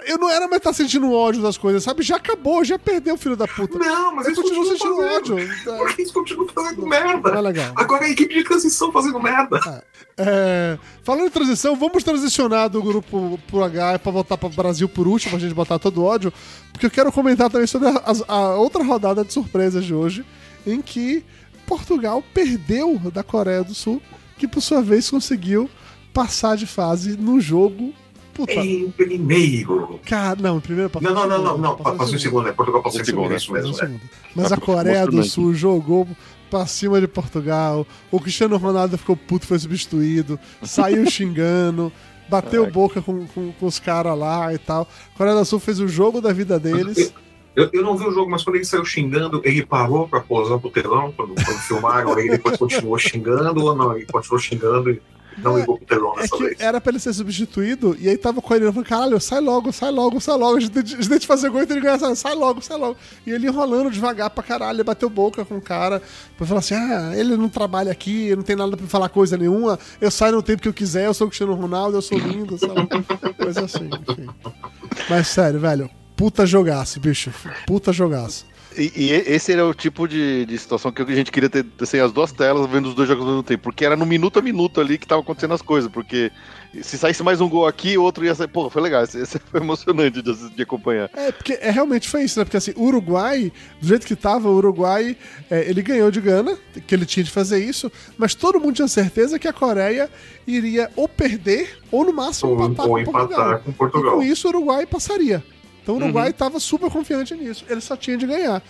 eu 0.06 0.18
não 0.18 0.30
era 0.30 0.46
mais 0.48 0.62
tá 0.62 0.72
sentindo 0.72 1.10
ódio 1.12 1.42
das 1.42 1.56
coisas, 1.56 1.82
sabe? 1.82 2.02
Já 2.02 2.16
acabou, 2.16 2.64
já 2.64 2.78
perdeu, 2.78 3.16
filho 3.16 3.36
da 3.36 3.46
puta. 3.48 3.78
Não, 3.78 4.14
mas 4.14 4.26
eu 4.26 4.32
eles 4.32 4.42
continuam 4.42 4.66
sentindo 4.66 4.96
fazendo. 4.96 5.14
ódio. 5.16 5.36
Porque 5.78 6.02
eles 6.02 6.12
continuam 6.12 6.48
fazendo 6.48 6.82
Não 6.86 6.92
é 6.92 7.04
merda. 7.04 7.40
legal. 7.40 7.72
Agora 7.76 8.04
é 8.04 8.08
a 8.08 8.10
equipe 8.10 8.34
de 8.34 8.44
transição 8.44 8.92
fazendo 8.92 9.18
merda. 9.20 9.58
É, 10.18 10.78
falando 11.02 11.26
em 11.26 11.30
transição, 11.30 11.76
vamos 11.76 12.02
transicionar 12.02 12.68
do 12.70 12.82
grupo 12.82 13.38
pro 13.48 13.62
H 13.64 13.98
pra 13.98 14.12
voltar 14.12 14.36
pro 14.38 14.48
Brasil 14.48 14.88
por 14.88 15.06
último, 15.06 15.32
pra 15.32 15.40
gente 15.40 15.54
botar 15.54 15.78
todo 15.78 15.98
o 16.00 16.04
ódio, 16.04 16.32
porque 16.72 16.86
eu 16.86 16.90
quero 16.90 17.12
comentar 17.12 17.50
também 17.50 17.66
sobre 17.66 17.88
a, 17.88 17.92
a- 18.28 18.32
a 18.34 18.54
outra 18.56 18.82
rodada 18.82 19.24
de 19.24 19.32
surpresas 19.32 19.84
de 19.84 19.94
hoje, 19.94 20.24
em 20.66 20.80
que 20.80 21.22
Portugal 21.66 22.22
perdeu 22.32 22.98
da 23.12 23.22
Coreia 23.22 23.62
do 23.64 23.74
Sul, 23.74 24.00
que 24.38 24.46
por 24.46 24.60
sua 24.60 24.82
vez 24.82 25.10
conseguiu 25.10 25.68
passar 26.12 26.56
de 26.56 26.66
fase 26.66 27.16
no 27.16 27.40
jogo. 27.40 27.92
Puta, 28.32 28.52
Em 28.52 28.90
primeiro. 28.90 29.98
cara, 30.04 30.38
não, 30.40 30.60
primeiro 30.60 30.90
passou 30.90 31.10
Não, 31.10 31.26
não, 31.26 31.38
em 31.40 31.42
não, 31.42 31.58
não. 31.58 31.76
Passou 31.76 32.14
em 32.14 32.18
segundo, 32.18 32.44
né? 32.44 32.52
Portugal 32.52 32.82
passou 32.82 33.00
em 33.00 33.04
segundo, 33.04 33.32
é 33.32 33.36
isso 33.36 33.50
em 33.50 33.54
mesmo, 33.54 33.70
né? 33.70 33.76
segundo. 33.78 34.00
Mas 34.34 34.52
a 34.52 34.56
Coreia 34.58 35.06
do. 35.06 35.24
Sul 35.24 35.54
jogou 35.54 36.06
pra 36.50 36.66
cima 36.66 37.00
de 37.00 37.08
Portugal. 37.08 37.86
O 38.10 38.20
Cristiano 38.20 38.56
Ronaldo 38.58 38.98
ficou 38.98 39.16
puto, 39.16 39.46
foi 39.46 39.58
substituído. 39.58 40.38
Saiu 40.62 41.04
xingando. 41.10 41.90
Bateu 42.28 42.70
boca 42.70 43.00
com, 43.00 43.24
com, 43.28 43.52
com 43.52 43.66
os 43.66 43.78
caras 43.78 44.18
lá 44.18 44.52
e 44.52 44.58
tal. 44.58 44.86
A 45.14 45.16
Coreia 45.16 45.36
do 45.38 45.44
Sul 45.44 45.58
fez 45.60 45.80
o 45.80 45.88
jogo 45.88 46.20
da 46.20 46.32
vida 46.32 46.58
deles. 46.58 47.14
Eu, 47.56 47.70
eu 47.72 47.82
não 47.82 47.96
vi 47.96 48.06
o 48.06 48.12
jogo, 48.12 48.30
mas 48.30 48.44
quando 48.44 48.56
ele 48.56 48.64
saiu 48.66 48.84
xingando, 48.84 49.40
ele 49.42 49.64
parou 49.64 50.06
pra 50.06 50.20
posar 50.20 50.58
pro 50.58 50.70
telão 50.70 51.10
quando, 51.16 51.34
quando 51.34 51.58
filmaram, 51.60 52.14
aí 52.14 52.28
depois 52.28 52.56
continuou 52.58 52.98
xingando 52.98 53.64
ou 53.64 53.74
não? 53.74 53.96
Ele 53.96 54.04
continuou 54.04 54.38
xingando 54.38 54.90
e 54.90 55.00
não 55.38 55.58
ligou 55.58 55.76
pro 55.78 55.86
telão 55.86 56.18
É 56.18 56.28
que 56.28 56.38
vez. 56.44 56.60
era 56.60 56.80
pra 56.80 56.90
ele 56.90 56.98
ser 56.98 57.12
substituído, 57.12 57.96
e 57.98 58.08
aí 58.08 58.16
tava 58.16 58.40
com 58.42 58.54
ele 58.54 58.70
falando, 58.70 58.86
caralho, 58.86 59.20
sai 59.20 59.40
logo, 59.40 59.72
sai 59.72 59.90
logo, 59.90 60.20
sai 60.20 60.36
logo, 60.36 60.56
a 60.56 60.60
gente 60.60 60.70
tem 60.70 61.18
de 61.18 61.26
fazer 61.26 61.48
gol 61.50 61.62
e 61.62 61.66
tem 61.66 61.76
de 61.76 61.82
ganhar, 61.82 61.98
sai, 62.14 62.34
logo, 62.34 62.60
sai 62.62 62.76
logo. 62.78 62.96
E 63.26 63.30
ele 63.30 63.46
enrolando 63.46 63.90
devagar 63.90 64.30
pra 64.30 64.42
caralho, 64.42 64.76
ele 64.76 64.84
bateu 64.84 65.08
boca 65.10 65.44
com 65.44 65.56
o 65.56 65.60
cara, 65.60 66.02
pra 66.36 66.46
falar 66.46 66.60
assim, 66.60 66.74
ah, 66.74 67.12
ele 67.14 67.36
não 67.36 67.48
trabalha 67.48 67.90
aqui, 67.92 68.34
não 68.36 68.42
tem 68.42 68.56
nada 68.56 68.76
pra 68.76 68.86
falar 68.86 69.08
coisa 69.08 69.36
nenhuma, 69.36 69.78
eu 70.00 70.10
saio 70.10 70.34
no 70.34 70.42
tempo 70.42 70.60
que 70.62 70.68
eu 70.68 70.74
quiser, 70.74 71.06
eu 71.06 71.14
sou 71.14 71.26
o 71.26 71.30
Cristiano 71.30 71.54
Ronaldo, 71.54 71.96
eu 71.98 72.02
sou 72.02 72.18
lindo, 72.18 72.58
sei 72.58 72.68
lá, 72.68 72.86
coisa 73.36 73.64
assim, 73.64 73.88
enfim. 74.08 74.26
Mas 75.08 75.28
sério, 75.28 75.60
velho, 75.60 75.90
puta 76.16 76.46
jogaço, 76.46 76.98
bicho, 77.00 77.30
puta 77.66 77.92
jogaço. 77.92 78.46
E, 78.78 78.92
e 78.94 79.10
esse 79.10 79.52
era 79.54 79.66
o 79.66 79.72
tipo 79.72 80.06
de, 80.06 80.44
de 80.44 80.58
situação 80.58 80.92
que 80.92 81.00
a 81.00 81.04
gente 81.06 81.32
queria 81.32 81.48
ter 81.48 81.64
assim, 81.80 81.98
as 81.98 82.12
duas 82.12 82.30
telas 82.30 82.68
vendo 82.68 82.90
os 82.90 82.94
dois 82.94 83.08
jogos 83.08 83.24
ao 83.24 83.30
mesmo 83.30 83.42
tempo. 83.42 83.62
Porque 83.62 83.86
era 83.86 83.96
no 83.96 84.04
minuto 84.04 84.38
a 84.38 84.42
minuto 84.42 84.82
ali 84.82 84.98
que 84.98 85.06
tava 85.06 85.22
acontecendo 85.22 85.54
as 85.54 85.62
coisas. 85.62 85.90
Porque 85.90 86.30
se 86.82 86.98
saísse 86.98 87.22
mais 87.22 87.40
um 87.40 87.48
gol 87.48 87.66
aqui, 87.66 87.96
o 87.96 88.02
outro 88.02 88.22
ia 88.22 88.34
sair. 88.34 88.48
Pô, 88.48 88.68
foi 88.68 88.82
legal. 88.82 89.02
Esse, 89.02 89.18
esse 89.18 89.38
foi 89.38 89.60
emocionante 89.62 90.20
de, 90.20 90.50
de 90.50 90.62
acompanhar. 90.62 91.08
É, 91.14 91.32
porque 91.32 91.54
é, 91.54 91.70
realmente 91.70 92.06
foi 92.06 92.24
isso, 92.24 92.38
né? 92.38 92.44
Porque 92.44 92.58
assim, 92.58 92.74
o 92.76 92.82
Uruguai, 92.84 93.50
do 93.80 93.88
jeito 93.88 94.06
que 94.06 94.14
tava, 94.14 94.50
o 94.50 94.56
Uruguai, 94.56 95.16
é, 95.50 95.70
ele 95.70 95.80
ganhou 95.80 96.10
de 96.10 96.20
Gana, 96.20 96.54
que 96.86 96.94
ele 96.94 97.06
tinha 97.06 97.24
de 97.24 97.30
fazer 97.30 97.64
isso, 97.64 97.90
mas 98.18 98.34
todo 98.34 98.60
mundo 98.60 98.74
tinha 98.74 98.88
certeza 98.88 99.38
que 99.38 99.48
a 99.48 99.54
Coreia 99.54 100.10
iria 100.46 100.90
ou 100.94 101.08
perder, 101.08 101.78
ou 101.90 102.04
no 102.04 102.12
máximo 102.12 102.50
Ou, 102.52 102.66
empatar 102.66 102.84
ou 102.86 102.92
com 102.92 102.98
empatar 103.00 103.26
Portugal. 103.26 103.60
com 103.64 103.70
E 103.70 103.72
Portugal. 103.72 104.16
com 104.16 104.22
isso 104.22 104.46
o 104.46 104.50
Uruguai 104.50 104.84
passaria. 104.84 105.42
Então 105.86 105.94
o 105.94 105.98
Uhum. 105.98 106.04
Uruguai 106.06 106.32
tava 106.32 106.58
super 106.58 106.90
confiante 106.90 107.32
nisso. 107.36 107.64
Ele 107.68 107.80
só 107.80 107.96
tinha 107.96 108.16
de 108.16 108.26
ganhar. 108.26 108.60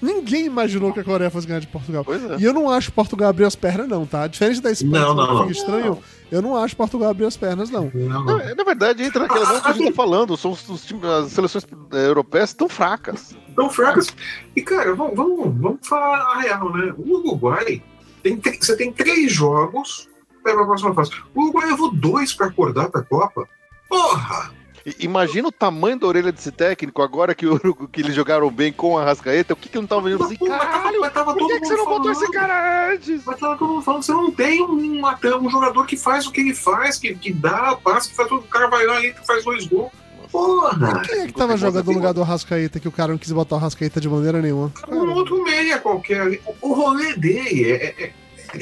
Ninguém 0.00 0.44
imaginou 0.46 0.92
que 0.92 1.00
a 1.00 1.04
Coreia 1.04 1.28
fosse 1.28 1.44
ganhar 1.44 1.58
de 1.58 1.66
Portugal. 1.66 2.04
Pois 2.04 2.22
é. 2.30 2.36
E 2.38 2.44
eu 2.44 2.52
não 2.54 2.70
acho 2.70 2.90
que 2.90 2.94
Portugal 2.94 3.28
abrir 3.28 3.44
as 3.44 3.56
pernas, 3.56 3.88
não, 3.88 4.06
tá? 4.06 4.28
Diferente 4.28 4.60
da 4.60 4.70
Espanha, 4.70 5.00
Não, 5.04 5.10
que 5.10 5.16
não, 5.16 5.26
não. 5.34 5.38
fica 5.48 5.50
estranho, 5.58 5.98
eu 6.30 6.40
não 6.40 6.56
acho 6.56 6.76
Portugal 6.76 7.10
abrir 7.10 7.24
as 7.24 7.36
pernas, 7.36 7.70
não. 7.70 7.90
Não, 7.92 8.24
Na, 8.24 8.38
não. 8.38 8.54
na 8.54 8.62
verdade, 8.64 9.02
entra 9.02 9.22
naquela 9.24 9.46
coisa 9.46 9.60
que 9.62 9.68
a 9.68 9.72
gente 9.72 9.88
tá 9.88 9.94
falando. 9.96 10.36
São 10.36 10.52
os, 10.52 10.68
os 10.68 10.86
times- 10.86 11.04
as 11.04 11.32
seleções 11.32 11.66
eh, 11.92 12.06
europeias 12.06 12.54
tão 12.54 12.68
fracas. 12.68 13.34
Tão 13.56 13.68
fracas. 13.68 14.06
E, 14.54 14.62
cara, 14.62 14.94
vamos, 14.94 15.16
vamos, 15.16 15.60
vamos 15.60 15.88
falar 15.88 16.18
a 16.36 16.40
real, 16.40 16.72
né? 16.72 16.94
O 16.96 17.16
Uruguai, 17.16 17.82
tem, 18.22 18.40
você 18.60 18.76
tem 18.76 18.92
três 18.92 19.32
jogos 19.32 20.08
para 20.40 20.52
a 20.52 20.64
próxima 20.64 20.94
fase. 20.94 21.10
O 21.34 21.42
Uruguai 21.42 21.68
levou 21.68 21.90
dois 21.92 22.32
para 22.32 22.46
acordar 22.46 22.88
pra 22.90 23.02
Copa. 23.02 23.48
Porra! 23.88 24.52
Imagina 24.98 25.48
o 25.48 25.52
tamanho 25.52 25.98
da 25.98 26.06
orelha 26.06 26.32
desse 26.32 26.50
técnico 26.50 27.02
agora 27.02 27.34
que, 27.34 27.46
o 27.46 27.58
que 27.88 28.00
eles 28.00 28.14
jogaram 28.14 28.50
bem 28.50 28.72
com 28.72 28.96
a 28.96 29.04
Rascaeta. 29.04 29.52
O 29.54 29.56
que, 29.56 29.68
que 29.68 29.76
não 29.78 29.86
tava 29.86 30.02
vendo 30.08 30.24
assim? 30.24 30.36
Mas 30.40 30.48
tava- 30.50 30.66
Caralho, 30.66 31.00
mas 31.00 31.12
tava 31.12 31.32
por 31.32 31.38
todo 31.38 31.48
que, 31.48 31.60
que 31.60 31.66
você 31.66 31.76
não 31.76 31.84
botou 31.86 32.12
esse 32.12 32.30
cara 32.30 32.92
antes? 32.92 33.22
Mas 33.24 33.38
tava 33.38 33.56
todo 33.56 33.68
mundo 33.74 33.82
falando, 33.82 34.02
você 34.02 34.12
não 34.12 34.30
tem 34.30 34.62
um, 34.62 35.02
um 35.40 35.50
jogador 35.50 35.86
que 35.86 35.96
faz 35.96 36.26
o 36.26 36.32
que 36.32 36.40
ele 36.40 36.54
faz, 36.54 36.98
que, 36.98 37.14
que 37.14 37.32
dá, 37.32 37.76
passa, 37.82 38.08
que 38.08 38.16
faz 38.16 38.28
tudo. 38.28 38.40
O 38.40 38.48
cara 38.48 38.68
vai 38.68 38.86
lá 38.86 39.04
e 39.04 39.12
faz 39.26 39.44
dois 39.44 39.66
gols. 39.66 39.90
Porra! 40.32 41.02
Quem 41.02 41.20
é 41.22 41.26
que 41.26 41.32
tava 41.32 41.56
jogando 41.56 41.86
no 41.86 41.92
lugar 41.92 42.14
do 42.14 42.22
Arrascaeta 42.22 42.78
que 42.78 42.86
o 42.86 42.92
cara 42.92 43.10
não 43.10 43.18
quis 43.18 43.32
botar 43.32 43.56
o 43.56 43.58
Arrascaeta 43.58 44.00
de 44.00 44.08
maneira 44.08 44.40
nenhuma? 44.40 44.72
Um 44.88 45.10
outro 45.12 45.42
meia 45.42 45.78
qualquer 45.78 46.20
ali. 46.20 46.40
O 46.60 46.72
rolê 46.72 47.16
dele 47.16 47.64
é. 47.70 47.74
é- 47.74 48.02
é- 48.04 48.12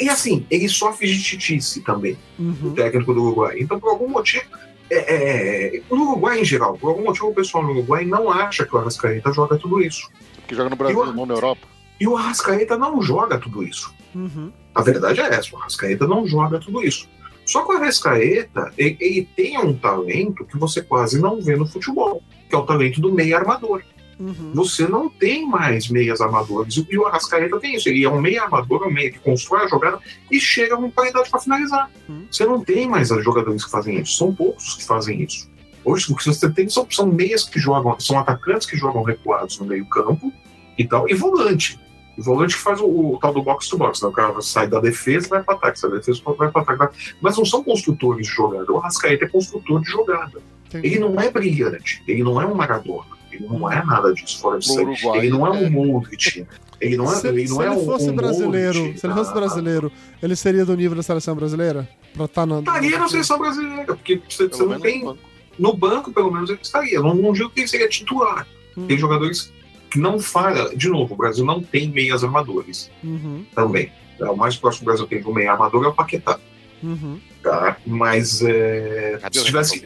e 0.03 0.09
assim, 0.09 0.47
ele 0.51 0.69
sofre 0.69 1.07
de 1.07 1.23
titice 1.23 1.81
também, 1.81 2.19
o 2.39 2.43
Uhum. 2.43 2.75
técnico 2.75 3.15
do 3.15 3.23
Uruguai. 3.23 3.57
Então, 3.61 3.79
por 3.81 3.89
algum 3.91 4.09
motivo. 4.09 4.45
É, 4.91 5.77
é, 5.77 5.83
no 5.91 6.11
Uruguai 6.11 6.41
em 6.41 6.45
geral, 6.45 6.79
por 6.79 6.89
algum 6.89 7.05
motivo 7.05 7.29
o 7.29 7.35
pessoal 7.35 7.63
no 7.63 7.71
Uruguai 7.71 8.05
não 8.05 8.31
acha 8.31 8.65
que 8.65 8.75
o 8.75 8.79
Arrascaeta 8.79 9.33
joga 9.33 9.59
tudo 9.59 9.83
isso. 9.83 10.09
Que 10.47 10.55
joga 10.55 10.71
no 10.71 10.77
Brasil, 10.77 11.13
não 11.13 11.27
na 11.27 11.35
Europa. 11.35 11.67
E 12.01 12.07
o 12.07 12.17
Arrascaeta 12.17 12.79
não 12.79 13.03
joga 13.03 13.39
tudo 13.39 13.63
isso. 13.63 13.93
Uhum. 14.15 14.51
A 14.75 14.83
verdade 14.83 15.21
é 15.21 15.35
essa, 15.35 15.55
o 15.55 15.59
Arrascaeta 15.59 16.07
não 16.07 16.27
joga 16.27 16.59
tudo 16.59 16.83
isso. 16.83 17.09
Só 17.45 17.65
que 17.65 17.73
o 17.73 17.77
Arrascaeta, 17.77 18.73
ele, 18.77 18.97
ele 19.01 19.29
tem 19.37 19.59
um 19.59 19.75
talento 19.75 20.45
que 20.45 20.59
você 20.59 20.83
quase 20.83 21.21
não 21.21 21.41
vê 21.41 21.57
no 21.57 21.67
futebol, 21.67 22.23
que 22.49 22.55
é 22.55 22.59
o 22.59 22.65
talento 22.65 23.01
do 23.01 23.13
meio 23.13 23.37
armador. 23.37 23.83
Uhum. 24.19 24.53
Você 24.55 24.87
não 24.89 25.09
tem 25.09 25.47
mais 25.47 25.89
meias 25.89 26.21
armadores. 26.21 26.85
E 26.91 26.99
o 26.99 27.07
Arrascaeta 27.07 27.59
tem 27.61 27.77
isso. 27.77 27.89
Ele 27.89 28.05
é 28.05 28.11
um 28.11 28.21
meio 28.21 28.43
armador, 28.43 28.87
um 28.87 28.91
meio 28.91 29.13
que 29.13 29.19
constrói 29.21 29.65
a 29.65 29.69
jogada 29.69 29.99
e 30.31 30.41
chega 30.41 30.77
com 30.77 30.91
qualidade 30.91 31.31
para 31.31 31.41
finalizar. 31.41 31.91
Hum. 32.09 32.27
Você 32.31 32.45
não 32.45 32.65
tem 32.65 32.89
mais 32.89 33.09
jogadores 33.09 33.65
que 33.65 33.71
fazem 33.71 34.01
isso. 34.01 34.17
São 34.17 34.35
poucos 34.35 34.75
que 34.75 34.85
fazem 34.85 35.23
isso. 35.23 35.49
Hoje, 35.85 36.13
o 36.13 36.17
que 36.17 36.27
você 36.27 36.51
tem 36.51 36.69
são, 36.69 36.87
são 36.91 37.07
meias 37.07 37.45
que 37.45 37.59
jogam, 37.59 37.99
são 38.01 38.19
atacantes 38.19 38.67
que 38.67 38.77
jogam 38.77 39.03
recuados 39.03 39.59
no 39.59 39.67
meio-campo 39.67 40.33
e 40.77 40.85
tal, 40.85 41.09
e 41.09 41.15
volante. 41.15 41.81
O 42.19 42.23
volante 42.23 42.57
que 42.57 42.61
faz 42.61 42.81
o, 42.81 42.87
o 42.87 43.19
tal 43.21 43.33
do 43.33 43.43
box-to-box, 43.43 44.03
né? 44.03 44.09
O 44.09 44.13
cara 44.13 44.43
sai 44.43 44.67
da 44.67 44.81
defesa 44.81 45.27
e 45.27 45.31
vai 45.31 45.43
para 45.43 45.55
ataque, 45.55 45.79
sai 45.79 45.91
da 45.91 45.97
defesa 45.97 46.21
vai 46.37 46.51
para 46.51 46.75
ataque. 46.75 47.15
Mas 47.21 47.37
não 47.37 47.45
são 47.45 47.63
construtores 47.63 48.27
de 48.27 48.33
jogada. 48.33 48.71
O 48.73 48.79
Arrascaeta 48.79 49.25
é 49.25 49.29
construtor 49.29 49.81
de 49.81 49.89
jogada. 49.89 50.43
Entendi. 50.67 50.87
Ele 50.87 50.99
não 50.99 51.19
é 51.19 51.31
brilhante, 51.31 52.03
ele 52.07 52.23
não 52.23 52.41
é 52.41 52.45
um 52.45 52.55
Maradona, 52.55 53.17
ele 53.33 53.47
não 53.47 53.71
é 53.71 53.85
nada 53.85 54.13
disso 54.13 54.39
fora 54.41 54.59
de 54.59 54.69
O 54.71 54.73
série. 54.75 54.87
Uruguai, 54.87 55.19
Ele 55.19 55.31
não 55.31 55.47
é 55.47 55.51
um 55.51 55.71
Modric, 55.71 56.47
ele 56.81 56.97
não 56.97 57.05
é, 57.13 57.17
se, 57.17 57.27
ele 57.29 57.47
se 57.47 57.55
não 57.55 57.63
é 57.63 57.67
ele 57.67 57.75
um 57.77 57.85
fosse 57.85 58.11
um 58.11 58.15
brasileiro, 58.15 58.79
Modric, 58.79 59.01
se 59.01 59.07
ele 59.07 59.15
fosse 59.15 59.31
ah, 59.31 59.35
brasileiro, 59.35 59.93
ele 60.23 60.37
seria 60.37 60.65
do 60.65 60.77
nível 60.77 60.97
da 60.97 61.03
seleção 61.03 61.35
brasileira? 61.35 61.89
Pra 62.15 62.25
estar 62.25 62.47
na. 62.47 62.59
Estaria 62.61 62.99
na 62.99 63.09
seleção 63.09 63.39
brasileira, 63.39 63.85
porque 63.87 64.21
você, 64.29 64.49
você 64.49 64.63
não 64.65 64.81
tem. 64.81 65.01
no 65.01 65.07
banco. 65.15 65.29
No 65.59 65.77
banco, 65.77 66.13
pelo 66.13 66.31
menos, 66.31 66.49
ele 66.51 66.61
estaria. 66.63 67.01
Não, 67.01 67.15
não 67.15 67.33
digo 67.33 67.51
que 67.51 67.61
ele 67.61 67.69
seria 67.69 67.89
titular. 67.89 68.47
Hum. 68.77 68.87
Tem 68.87 68.97
jogadores 68.97 69.53
que 69.91 69.99
não 69.99 70.19
fala. 70.21 70.75
De 70.77 70.89
novo, 70.89 71.15
o 71.15 71.17
Brasil 71.17 71.45
não 71.45 71.61
tem 71.61 71.89
meias 71.89 72.23
armadores 72.23 72.91
Uhum, 73.03 73.45
também. 73.55 73.91
É, 74.21 74.25
O 74.27 74.37
mais 74.37 74.57
próximo 74.57 74.81
que 74.81 74.85
o 74.85 74.87
Brasil 74.87 75.07
tem 75.07 75.21
de 75.21 75.27
um 75.29 75.33
meia 75.35 75.53
armador 75.53 75.85
é 75.85 75.89
o 75.89 75.93
Paquetá. 75.93 76.39
uhum. 76.83 77.19
Tá? 77.43 77.77
Mas 77.87 78.41
é, 78.43 79.19
se 79.33 79.45
tivesse. 79.45 79.85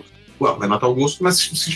O 0.51 0.59
Renato 0.59 0.85
Augusto, 0.87 1.23
mas 1.23 1.37
se, 1.37 1.75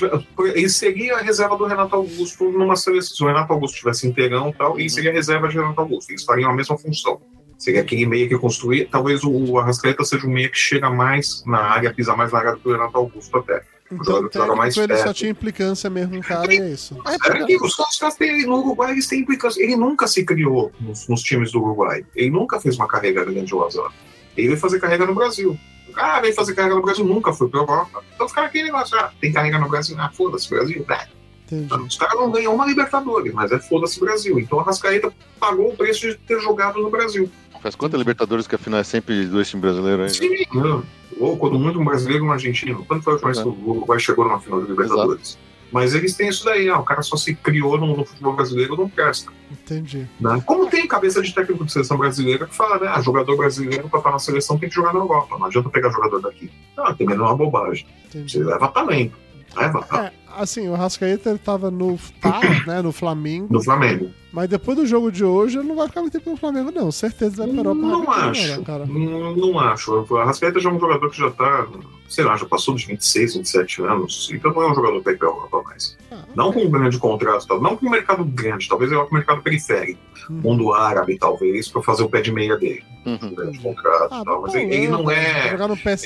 ele 0.55 0.69
seria 0.69 1.17
a 1.17 1.21
reserva 1.21 1.57
do 1.57 1.65
Renato 1.65 1.95
Augusto 1.97 2.45
numa 2.51 2.77
seleção. 2.77 3.17
Se 3.17 3.23
o 3.23 3.27
Renato 3.27 3.53
Augusto 3.53 3.77
tivesse 3.77 4.07
inteirão 4.07 4.51
e 4.51 4.53
tal, 4.55 4.79
ele 4.79 4.91
seria 4.91 5.11
a 5.11 5.15
reserva 5.15 5.49
de 5.49 5.57
Renato 5.57 5.81
Augusto. 5.81 6.11
Eles 6.11 6.25
fariam 6.25 6.51
a 6.51 6.55
mesma 6.55 6.77
função. 6.77 7.21
Seria 7.59 7.81
aquele 7.81 8.05
meia 8.05 8.29
que 8.29 8.37
construir. 8.39 8.87
Talvez 8.91 9.25
o, 9.25 9.31
o 9.31 9.59
Arrascaeta 9.59 10.05
seja 10.05 10.27
um 10.27 10.31
meia 10.31 10.49
que 10.49 10.59
chega 10.59 10.91
mais 10.91 11.43
na 11.47 11.59
área, 11.59 11.93
pisa 11.95 12.15
mais 12.15 12.31
na 12.33 12.39
área 12.39 12.53
do 12.53 12.59
que 12.59 12.69
o 12.69 12.73
Renato 12.73 12.97
Augusto 12.99 13.39
até. 13.39 13.63
Então, 13.91 14.29
joga 14.35 14.57
mais 14.57 14.77
ele 14.77 14.97
só 14.97 15.05
perto. 15.05 15.17
tinha 15.17 15.31
implicância 15.31 15.89
mesmo, 15.89 16.21
cara, 16.21 16.53
e 16.53 16.59
é 16.59 16.71
isso. 16.71 17.01
É, 17.07 17.53
e 17.53 17.57
os 17.57 17.77
caras, 17.77 18.17
têm- 18.17 18.45
no 18.45 18.59
Uruguai 18.59 18.91
eles 18.93 19.07
têm 19.07 19.21
implicância. 19.21 19.63
Ele 19.63 19.77
nunca 19.77 20.09
se 20.09 20.25
criou 20.25 20.73
nos, 20.81 21.07
nos 21.09 21.23
times 21.23 21.53
do 21.53 21.63
Uruguai. 21.63 22.05
Ele 22.15 22.31
nunca 22.31 22.61
fez 22.61 22.77
uma 22.77 22.89
carreira 22.89 23.25
grandiosa 23.25 23.81
lá. 23.83 23.93
Ele 24.37 24.49
veio 24.49 24.59
fazer 24.59 24.81
carreira 24.81 25.07
no 25.07 25.15
Brasil. 25.15 25.57
Ah, 25.97 26.21
veio 26.21 26.35
fazer 26.35 26.55
carreira 26.55 26.77
no 26.77 26.83
Brasil, 26.83 27.05
nunca 27.05 27.33
foi 27.33 27.49
pra 27.49 27.61
Europa. 27.61 28.05
Então 28.15 28.27
os 28.27 28.33
caras 28.33 28.51
aquele 28.51 28.65
negócio, 28.65 28.99
ah, 28.99 29.11
tem 29.21 29.33
carreira 29.33 29.59
no 29.59 29.69
Brasil, 29.69 29.97
ah, 29.99 30.11
foda-se, 30.13 30.49
Brasil. 30.49 30.85
Ah, 30.89 31.07
Entendi. 31.51 31.75
os 31.75 31.97
caras 31.97 32.17
não 32.17 32.31
ganham 32.31 32.55
uma 32.55 32.67
Libertadores, 32.67 33.33
mas 33.33 33.51
é 33.53 33.59
foda-se 33.59 33.99
Brasil. 34.01 34.39
Então 34.39 34.61
a 34.61 34.65
Rascaeta 34.65 35.13
pagou 35.41 35.71
o 35.71 35.77
preço 35.77 36.09
de 36.09 36.15
ter 36.17 36.41
jogado 36.41 36.81
no 36.81 36.91
Brasil. 36.91 37.31
Faz 37.63 37.75
quantas 37.75 37.99
Libertadores 37.99 38.47
que 38.47 38.55
a 38.55 38.59
final 38.59 38.81
é 38.81 38.85
sempre 38.85 39.27
dois 39.27 39.49
times 39.49 39.63
brasileiros 39.63 40.05
aí? 40.05 40.29
Sim, 40.29 40.47
não. 40.55 40.85
Ou 41.19 41.37
quando 41.37 41.59
muito 41.59 41.81
um 41.81 41.85
brasileiro 41.85 42.25
e 42.25 42.29
um 42.29 42.33
argentino. 42.33 42.85
Quando 42.87 43.03
foi 43.03 43.13
a 43.13 43.15
última 43.15 43.33
vez 43.33 43.43
que 43.43 43.49
o 43.49 43.71
Uruguai 43.71 43.99
chegou 43.99 44.25
numa 44.25 44.41
final 44.41 44.61
de 44.61 44.69
Libertadores? 44.69 45.39
Mas 45.73 45.95
eles 45.95 46.15
têm 46.15 46.29
isso 46.29 46.45
daí, 46.45 46.69
ah, 46.69 46.79
o 46.79 46.85
cara 46.85 47.03
só 47.03 47.17
se 47.17 47.35
criou 47.35 47.79
no, 47.79 47.97
no 47.97 48.05
futebol 48.05 48.35
brasileiro, 48.35 48.77
não 48.77 48.89
presta. 48.89 49.33
Entendi. 49.51 50.07
Né? 50.21 50.43
Como 50.45 50.69
tem 50.69 50.87
cabeça 50.87 51.21
de 51.21 51.35
técnico 51.35 51.65
de 51.65 51.73
seleção 51.73 51.97
brasileira 51.97 52.47
que 52.47 52.55
fala, 52.55 52.79
né? 52.79 52.91
Ah, 52.93 53.01
jogador 53.01 53.37
brasileiro 53.37 53.89
para 53.89 53.99
estar 53.99 54.11
na 54.11 54.19
seleção 54.19 54.59
tem 54.59 54.69
que 54.69 54.75
jogar 54.75 54.93
na 54.93 55.01
Europa. 55.01 55.37
Não 55.39 55.47
adianta 55.47 55.69
pegar 55.69 55.91
jogador 55.91 56.21
daqui. 56.21 56.51
Ah, 56.77 56.95
também 56.95 57.17
não 57.17 57.27
é 57.27 57.29
uma 57.29 57.37
bobagem. 57.37 57.87
Entendi. 58.07 58.33
Você 58.33 58.45
leva 58.45 58.69
talento. 58.69 59.27
Leva? 59.57 59.87
É, 59.95 60.13
assim, 60.37 60.69
o 60.69 60.75
Rascaeta 60.75 61.31
ele 61.31 61.39
tava 61.39 61.71
no, 61.71 61.99
tá, 62.21 62.41
né, 62.67 62.83
no 62.83 62.93
Flamengo, 62.93 63.53
no 63.53 63.63
Flamengo. 63.63 64.11
mas 64.33 64.49
depois 64.49 64.77
do 64.77 64.87
jogo 64.87 65.11
de 65.11 65.25
hoje 65.25 65.59
ele 65.59 65.69
não 65.69 65.77
vai 65.77 65.89
ficar 65.89 66.03
muito 66.03 66.13
tempo 66.13 66.31
no 66.31 66.37
Flamengo, 66.37 66.71
não. 66.71 66.91
Certeza 66.93 67.39
vai 67.39 67.49
para 67.49 67.59
Europa. 67.59 67.81
Não 67.81 68.11
acho. 68.11 68.63
cara. 68.63 68.87
Não, 68.87 69.37
não 69.37 69.59
acho. 69.59 70.07
O 70.09 70.17
Arrascaeta 70.17 70.61
já 70.61 70.69
é 70.69 70.73
um 70.73 70.81
jogador 70.81 71.11
que 71.11 71.19
já 71.19 71.31
tá, 71.31 71.67
sei 72.09 72.25
lá, 72.25 72.37
já 72.37 72.47
passou 72.47 72.75
dos 72.75 72.85
26, 72.85 73.35
27 73.37 73.83
anos. 73.83 74.31
Então 74.33 74.53
não 74.53 74.63
é 74.63 74.71
um 74.71 74.75
jogador 74.75 75.03
para 75.03 75.13
ir 75.13 75.19
pra 75.19 75.29
Europa 75.29 75.63
mais. 75.65 75.97
Ah, 76.11 76.25
Não 76.35 76.53
com 76.53 76.61
um 76.65 76.71
grande 76.71 76.99
contrato, 76.99 77.47
não 77.61 77.77
com 77.77 77.87
um 77.87 77.91
mercado 77.91 78.25
grande, 78.25 78.69
talvez 78.69 78.91
ele 78.91 78.99
vá 79.01 79.07
para 79.07 79.13
o 79.13 79.15
mercado 79.19 79.43
periférico. 79.43 80.01
Hum. 80.31 80.41
Mundo 80.43 80.73
árabe, 80.73 81.19
talvez, 81.19 81.69
para 81.69 81.83
fazer 81.83 82.03
o 82.03 82.09
pé 82.09 82.21
de 82.21 82.33
meia 82.33 82.57
dele. 82.57 82.83
Uhum. 83.05 83.19
Um 83.23 83.35
grande 83.35 83.59
contrato 83.61 84.09
Ah, 84.13 84.21
e 84.21 84.25
tal. 84.25 84.43
Mas 84.43 84.53
tá 84.53 84.61
ele, 84.61 84.75
ele 84.75 84.89
não 84.89 85.09
é. 85.11 85.49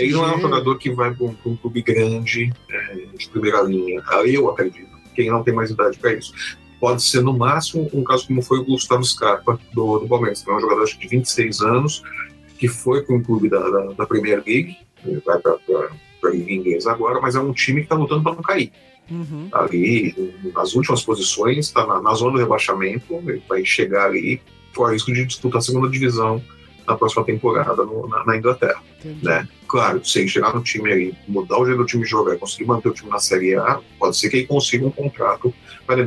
Ele 0.04 0.12
não 0.12 0.24
é 0.28 0.36
um 0.36 0.40
jogador 0.40 0.78
que 0.78 0.90
vai 0.90 1.14
para 1.14 1.24
um, 1.26 1.34
um 1.46 1.56
clube 1.56 1.80
grande, 1.82 2.52
é, 2.70 2.94
de 3.16 3.28
primeira 3.30 3.62
linha. 3.62 4.02
Ah, 4.08 4.22
Eu 4.26 4.50
acredito 4.50 4.90
que 5.14 5.22
ele 5.22 5.30
não 5.30 5.42
tem 5.42 5.54
mais 5.54 5.70
idade 5.70 5.98
para 5.98 6.12
isso. 6.12 6.32
Pode 6.78 7.02
ser, 7.02 7.22
no 7.22 7.36
máximo, 7.36 7.88
um 7.92 8.02
caso 8.04 8.26
como 8.26 8.40
foi 8.42 8.58
o 8.58 8.64
Gustavo 8.64 9.04
Scarpa, 9.04 9.58
do, 9.72 9.98
do 9.98 10.08
Palmeiras, 10.08 10.42
que 10.42 10.50
é 10.50 10.54
um 10.54 10.60
jogador 10.60 10.82
acho 10.82 10.98
de 10.98 11.08
26 11.08 11.60
anos, 11.62 12.02
que 12.58 12.68
foi 12.68 13.02
para 13.02 13.14
um 13.16 13.22
clube 13.22 13.48
da, 13.48 13.58
da, 13.58 13.80
da 13.92 14.06
Premier 14.06 14.42
League, 14.46 14.76
ele 15.04 15.22
vai 15.24 15.38
para 15.38 15.52
a 15.54 16.30
Liga 16.30 16.52
Inglesa 16.52 16.92
agora, 16.92 17.20
mas 17.20 17.34
é 17.34 17.40
um 17.40 17.52
time 17.52 17.80
que 17.80 17.86
está 17.86 17.94
lutando 17.96 18.22
para 18.22 18.34
não 18.34 18.42
cair. 18.42 18.72
Uhum. 19.10 19.48
Ali, 19.52 20.14
nas 20.54 20.74
últimas 20.74 21.02
posições, 21.02 21.66
está 21.66 21.86
na, 21.86 22.00
na 22.00 22.14
zona 22.14 22.32
do 22.32 22.38
rebaixamento, 22.38 23.14
ele 23.26 23.42
vai 23.48 23.64
chegar 23.64 24.06
ali, 24.06 24.40
com 24.74 24.84
risco 24.86 25.12
de 25.12 25.24
disputar 25.26 25.58
a 25.58 25.62
segunda 25.62 25.88
divisão 25.88 26.40
na 26.86 26.96
próxima 26.96 27.24
temporada 27.24 27.84
no- 27.84 28.06
na, 28.08 28.24
na 28.24 28.36
Inglaterra 28.36 28.80
Entendi. 29.00 29.24
né? 29.24 29.48
Claro, 29.66 30.04
se 30.04 30.20
ele 30.20 30.28
chegar 30.28 30.54
no 30.54 30.62
time 30.62 30.92
aí, 30.92 31.14
mudar 31.26 31.58
o 31.58 31.66
jeito 31.66 31.78
do 31.78 31.86
time 31.86 32.04
jogar, 32.04 32.36
conseguir 32.36 32.66
manter 32.66 32.88
o 32.88 32.92
time 32.92 33.10
na 33.10 33.18
Série 33.18 33.54
A, 33.56 33.80
pode 33.98 34.16
ser 34.16 34.28
que 34.30 34.36
ele 34.38 34.46
consiga 34.46 34.86
um 34.86 34.90
contrato, 34.90 35.52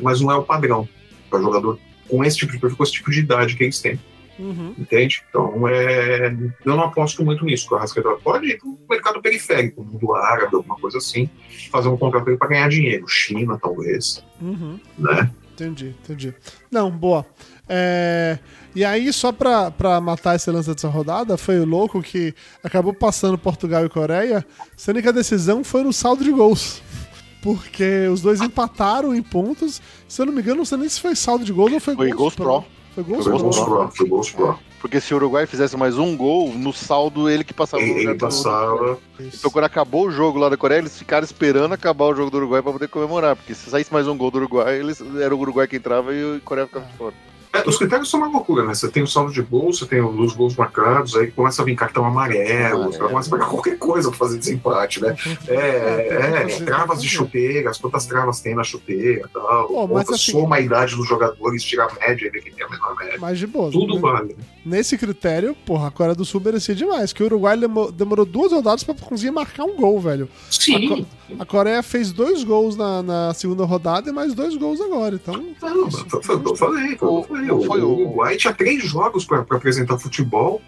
mas 0.02 0.22
não 0.22 0.32
é 0.32 0.36
o 0.36 0.44
padrão 0.44 0.88
para 1.30 1.42
jogador 1.42 1.78
com 2.08 2.24
esse 2.24 2.38
tipo 2.38 2.52
de 2.54 2.60
perfil, 2.60 2.78
com 2.78 2.84
esse 2.84 2.94
tipo 2.94 3.12
de 3.12 3.20
idade 3.20 3.56
que 3.56 3.64
eles 3.64 3.80
têm, 3.82 4.00
Uhum. 4.40 4.74
entende? 4.78 5.24
Então, 5.30 5.68
é, 5.68 6.28
eu 6.66 6.76
não 6.76 6.84
aposto 6.86 7.24
muito 7.24 7.46
nisso. 7.46 7.68
O 7.72 7.76
Arrascaeta 7.78 8.10
pode 8.24 8.48
ir 8.48 8.58
para 8.58 8.68
o 8.68 8.78
mercado 8.90 9.22
periférico, 9.22 9.84
mundo 9.84 10.14
árabe, 10.16 10.56
alguma 10.56 10.76
coisa 10.78 10.98
assim, 10.98 11.30
fazer 11.72 11.90
um 11.90 11.98
contrato 11.98 12.36
para 12.38 12.48
ganhar 12.50 12.68
dinheiro, 12.70 13.08
China 13.08 13.58
talvez, 13.62 14.24
Uhum. 14.42 14.80
né? 14.98 15.30
Entendi, 15.54 15.96
entendi. 16.04 16.34
Não, 16.72 16.90
boa. 16.90 17.24
É, 17.70 18.40
E 18.76 18.84
aí, 18.84 19.14
só 19.14 19.32
pra, 19.32 19.70
pra 19.70 20.02
matar 20.02 20.36
esse 20.36 20.50
lance 20.50 20.74
dessa 20.74 20.88
rodada, 20.88 21.38
foi 21.38 21.60
o 21.60 21.66
louco 21.66 22.02
que 22.02 22.34
acabou 22.64 22.92
passando 22.92 23.38
Portugal 23.38 23.86
e 23.86 23.90
Coreia, 23.90 24.44
sendo 24.76 25.00
que 25.00 25.08
a 25.08 25.12
decisão 25.12 25.64
foi 25.64 25.84
no 25.84 25.94
saldo 25.94 26.24
de 26.24 26.32
gols. 26.32 26.82
Porque 27.44 28.08
os 28.12 28.22
dois 28.22 28.42
empataram 28.42 29.14
em 29.14 29.22
pontos. 29.22 29.80
Se 30.08 30.22
eu 30.22 30.26
não 30.26 30.34
me 30.34 30.42
engano, 30.42 30.58
não 30.58 30.66
sei 30.66 30.78
nem 30.80 30.90
se 30.90 31.00
foi 31.00 31.14
saldo 31.16 31.46
de 31.46 31.52
gols 31.54 31.74
ou 31.74 31.80
foi, 31.80 31.94
Foi 31.96 32.10
gols 32.12 32.34
pro. 32.34 32.64
Foi 32.94 33.04
gols 33.04 33.26
Foi 33.26 33.38
pro. 33.38 33.50
Pro, 33.50 33.92
foi 33.92 34.32
Pro. 34.34 34.60
Porque 34.80 35.00
se 35.00 35.14
o 35.14 35.18
Uruguai 35.18 35.46
fizesse 35.46 35.78
mais 35.78 35.98
um 35.98 36.16
gol, 36.16 36.54
no 36.54 36.74
saldo 36.74 37.30
ele 37.30 37.44
que 37.44 37.54
passava 37.54 37.82
Ele, 37.82 38.02
ele 38.02 38.16
passava. 38.16 39.00
Então 39.18 39.50
quando 39.50 39.66
acabou 39.66 40.08
o 40.08 40.12
jogo 40.12 40.38
lá 40.38 40.50
da 40.50 40.58
Coreia, 40.58 40.80
eles 40.80 40.98
ficaram 40.98 41.24
esperando 41.24 41.74
acabar 41.74 42.06
o 42.06 42.14
jogo 42.14 42.30
do 42.30 42.38
Uruguai 42.38 42.62
pra 42.62 42.74
poder 42.74 42.90
comemorar. 42.90 43.36
Porque 43.36 43.56
se 43.56 43.70
saísse 43.70 43.94
mais 43.94 44.08
um 44.08 44.18
gol 44.18 44.30
do 44.30 44.40
Uruguai, 44.40 44.78
eles, 44.78 45.02
era 45.22 45.34
o 45.34 45.40
Uruguai 45.40 45.68
que 45.68 45.78
entrava 45.78 46.14
e 46.14 46.38
o 46.38 46.42
Coreia 46.42 46.68
ficava 46.68 46.86
de 46.86 46.98
fora. 46.98 47.14
É, 47.54 47.70
os 47.70 47.78
critérios 47.78 48.10
são 48.10 48.20
uma 48.20 48.30
loucura, 48.30 48.66
né? 48.66 48.74
Você 48.74 48.90
tem 48.90 49.04
o 49.04 49.08
saldo 49.08 49.32
de 49.32 49.42
gol, 49.44 49.72
você 49.72 49.86
tem 49.86 50.02
os 50.02 50.34
gols 50.34 50.56
marcados, 50.56 51.16
aí 51.16 51.30
começa 51.30 51.62
a 51.62 51.66
vir 51.66 51.76
cartão 51.76 52.04
amarelo, 52.04 52.76
Amarelo. 52.76 52.92
você 52.92 52.98
começa 52.98 53.30
a 53.30 53.38
marcar 53.38 53.52
qualquer 53.52 53.78
coisa 53.78 54.10
pra 54.10 54.18
fazer 54.18 54.40
desempate, 54.40 55.00
né? 55.00 55.16
É, 55.48 56.08
é, 56.10 56.46
travas 56.66 57.00
de 57.00 57.08
chuteiras, 57.08 57.78
quantas 57.78 58.08
travas 58.08 58.42
tem 58.42 58.56
na 58.56 58.64
chuteira 58.64 59.28
e 59.28 59.30
tal. 59.30 59.68
Pô, 59.68 59.88
mas 59.88 60.10
assim- 60.10 60.32
soma 60.32 60.56
a 60.56 60.60
idade 60.62 60.96
dos 60.96 61.08
jogadores, 61.08 61.64
tira 61.64 61.86
a 61.86 61.94
média, 61.94 62.32
vê 62.32 62.42
quem 62.42 62.54
tem 62.54 62.66
a 62.66 62.70
menor 62.70 62.96
média. 62.96 63.18
Mas 63.20 63.38
de 63.38 63.46
boa. 63.46 63.72
Tudo 63.72 63.96
né? 63.96 64.02
vale. 64.02 64.36
Nesse 64.66 64.98
critério, 64.98 65.56
porra, 65.66 65.88
a 65.88 65.92
Coreia 65.92 66.16
do 66.16 66.24
Sul 66.24 66.40
merecia 66.40 66.74
demais. 66.74 67.12
Que 67.12 67.22
o 67.22 67.26
Uruguai 67.26 67.58
demo- 67.58 67.92
demorou 67.92 68.26
duas 68.26 68.52
rodadas 68.52 68.84
pra 68.84 68.96
conseguir 68.96 69.32
marcar 69.32 69.66
um 69.66 69.76
gol, 69.76 70.00
velho. 70.00 70.30
Sim. 70.50 71.06
A 71.38 71.46
Coreia 71.46 71.84
fez 71.84 72.14
dois 72.14 72.44
gols 72.46 72.78
na, 72.78 73.04
na 73.04 73.34
segunda 73.34 73.66
rodada 73.66 74.10
e 74.10 74.14
mais 74.14 74.34
dois 74.34 74.56
gols 74.56 74.80
agora. 74.80 75.16
Então, 75.16 75.34
Não, 75.62 75.92
foi, 75.92 76.24
foi 76.24 76.36
o 76.38 76.40
que 76.40 76.50
eu 76.50 76.56
falei. 76.56 76.94
Eu 76.94 77.62
falei. 77.62 77.84
O, 77.84 77.88
o- 77.88 77.96
o 77.96 78.02
Uruguai 78.04 78.38
tinha 78.38 78.54
três 78.54 78.84
jogos 78.86 79.26
pra 79.26 79.40
apresentar 79.40 79.98
futebol, 79.98 80.62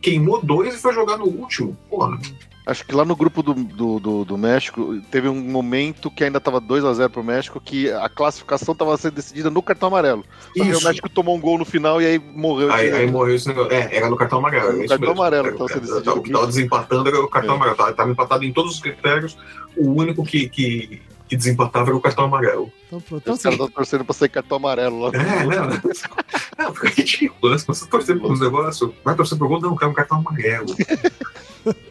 queimou 0.00 0.40
dois 0.42 0.74
e 0.74 0.78
foi 0.78 0.94
jogar 0.94 1.18
no 1.18 1.26
último. 1.26 1.76
Porra. 1.90 2.18
Acho 2.64 2.86
que 2.86 2.94
lá 2.94 3.04
no 3.04 3.16
grupo 3.16 3.42
do, 3.42 3.54
do, 3.54 3.98
do, 3.98 4.24
do 4.24 4.38
México 4.38 5.00
teve 5.10 5.28
um 5.28 5.34
momento 5.34 6.08
que 6.08 6.22
ainda 6.22 6.38
tava 6.40 6.60
2 6.60 6.84
a 6.84 6.94
0 6.94 7.10
pro 7.10 7.24
México, 7.24 7.60
que 7.60 7.90
a 7.90 8.08
classificação 8.08 8.72
tava 8.72 8.96
sendo 8.96 9.14
decidida 9.14 9.50
no 9.50 9.60
cartão 9.60 9.88
amarelo. 9.88 10.24
Que 10.54 10.62
Isso. 10.62 10.80
o 10.80 10.84
México 10.84 11.08
tomou 11.08 11.36
um 11.36 11.40
gol 11.40 11.58
no 11.58 11.64
final 11.64 12.00
e 12.00 12.06
aí 12.06 12.18
morreu. 12.20 12.72
Aí, 12.72 12.92
aí 12.92 13.10
morreu 13.10 13.34
esse 13.34 13.48
negócio. 13.48 13.72
É, 13.72 13.96
era 13.96 14.08
no 14.08 14.16
cartão 14.16 14.38
amarelo. 14.38 14.74
No 14.74 14.80
é 14.82 14.84
isso 14.84 14.88
cartão 14.90 15.08
mesmo. 15.08 15.20
amarelo, 15.22 15.46
Era 15.48 15.52
o 15.52 15.56
então, 15.56 15.66
você 15.66 15.74
cartão- 15.74 15.94
decidiu 15.96 16.12
O 16.14 16.22
que 16.22 16.30
tava 16.30 16.46
desempatando 16.46 17.08
era 17.08 17.20
o 17.20 17.28
cartão 17.28 17.52
É. 17.54 17.56
amarelo. 17.56 17.76
Tava, 17.76 17.92
tava 17.94 18.10
empatado 18.12 18.44
em 18.44 18.52
todos 18.52 18.74
os 18.74 18.80
critérios. 18.80 19.36
O 19.76 19.88
único 19.90 20.24
que, 20.24 20.48
que, 20.48 21.02
que 21.28 21.36
desempatava 21.36 21.88
era 21.88 21.96
o 21.96 22.00
cartão 22.00 22.26
amarelo. 22.26 22.72
então 22.86 23.00
pronto. 23.00 23.22
Então, 23.22 23.34
Os 23.34 23.42
caras 23.42 23.54
assim, 23.58 23.64
estão 23.64 23.68
torcendo 23.74 24.04
pra 24.04 24.14
sair 24.14 24.28
cartão 24.28 24.56
amarelo 24.58 25.00
lá. 25.00 25.10
É, 25.14 25.18
não. 25.44 26.70
Não, 26.70 26.74
é 26.84 26.88
ridículo. 26.90 27.58
Se 27.58 27.66
você 27.66 27.86
torcer 27.86 28.20
por 28.20 28.30
um 28.30 28.38
negócio, 28.38 28.94
vai 29.04 29.16
torcer 29.16 29.36
pro 29.36 29.48
gol, 29.48 29.60
não, 29.60 29.74
quero 29.76 29.90
um 29.90 29.94
cartão 29.94 30.18
amarelo. 30.18 30.66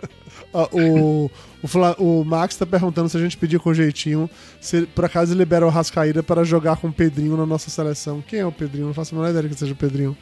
Ó, 0.53 0.67
o, 0.71 1.31
o, 1.63 1.67
Fla- 1.67 1.95
o 1.97 2.23
Max 2.25 2.55
tá 2.57 2.65
perguntando 2.65 3.07
se 3.09 3.15
a 3.17 3.19
gente 3.19 3.37
pedir 3.37 3.59
com 3.59 3.73
jeitinho, 3.73 4.29
se 4.59 4.85
por 4.87 5.05
acaso 5.05 5.33
libera 5.33 5.65
o 5.65 5.69
Rascaíra 5.69 6.21
para 6.21 6.43
jogar 6.43 6.77
com 6.77 6.87
o 6.87 6.93
Pedrinho 6.93 7.37
na 7.37 7.45
nossa 7.45 7.69
seleção. 7.69 8.21
Quem 8.27 8.39
é 8.39 8.45
o 8.45 8.51
Pedrinho? 8.51 8.87
Não 8.87 8.93
faço 8.93 9.15
a 9.15 9.17
menor 9.17 9.29
ideia 9.31 9.47
que 9.47 9.55
seja 9.55 9.73
o 9.73 9.75
Pedrinho. 9.77 10.15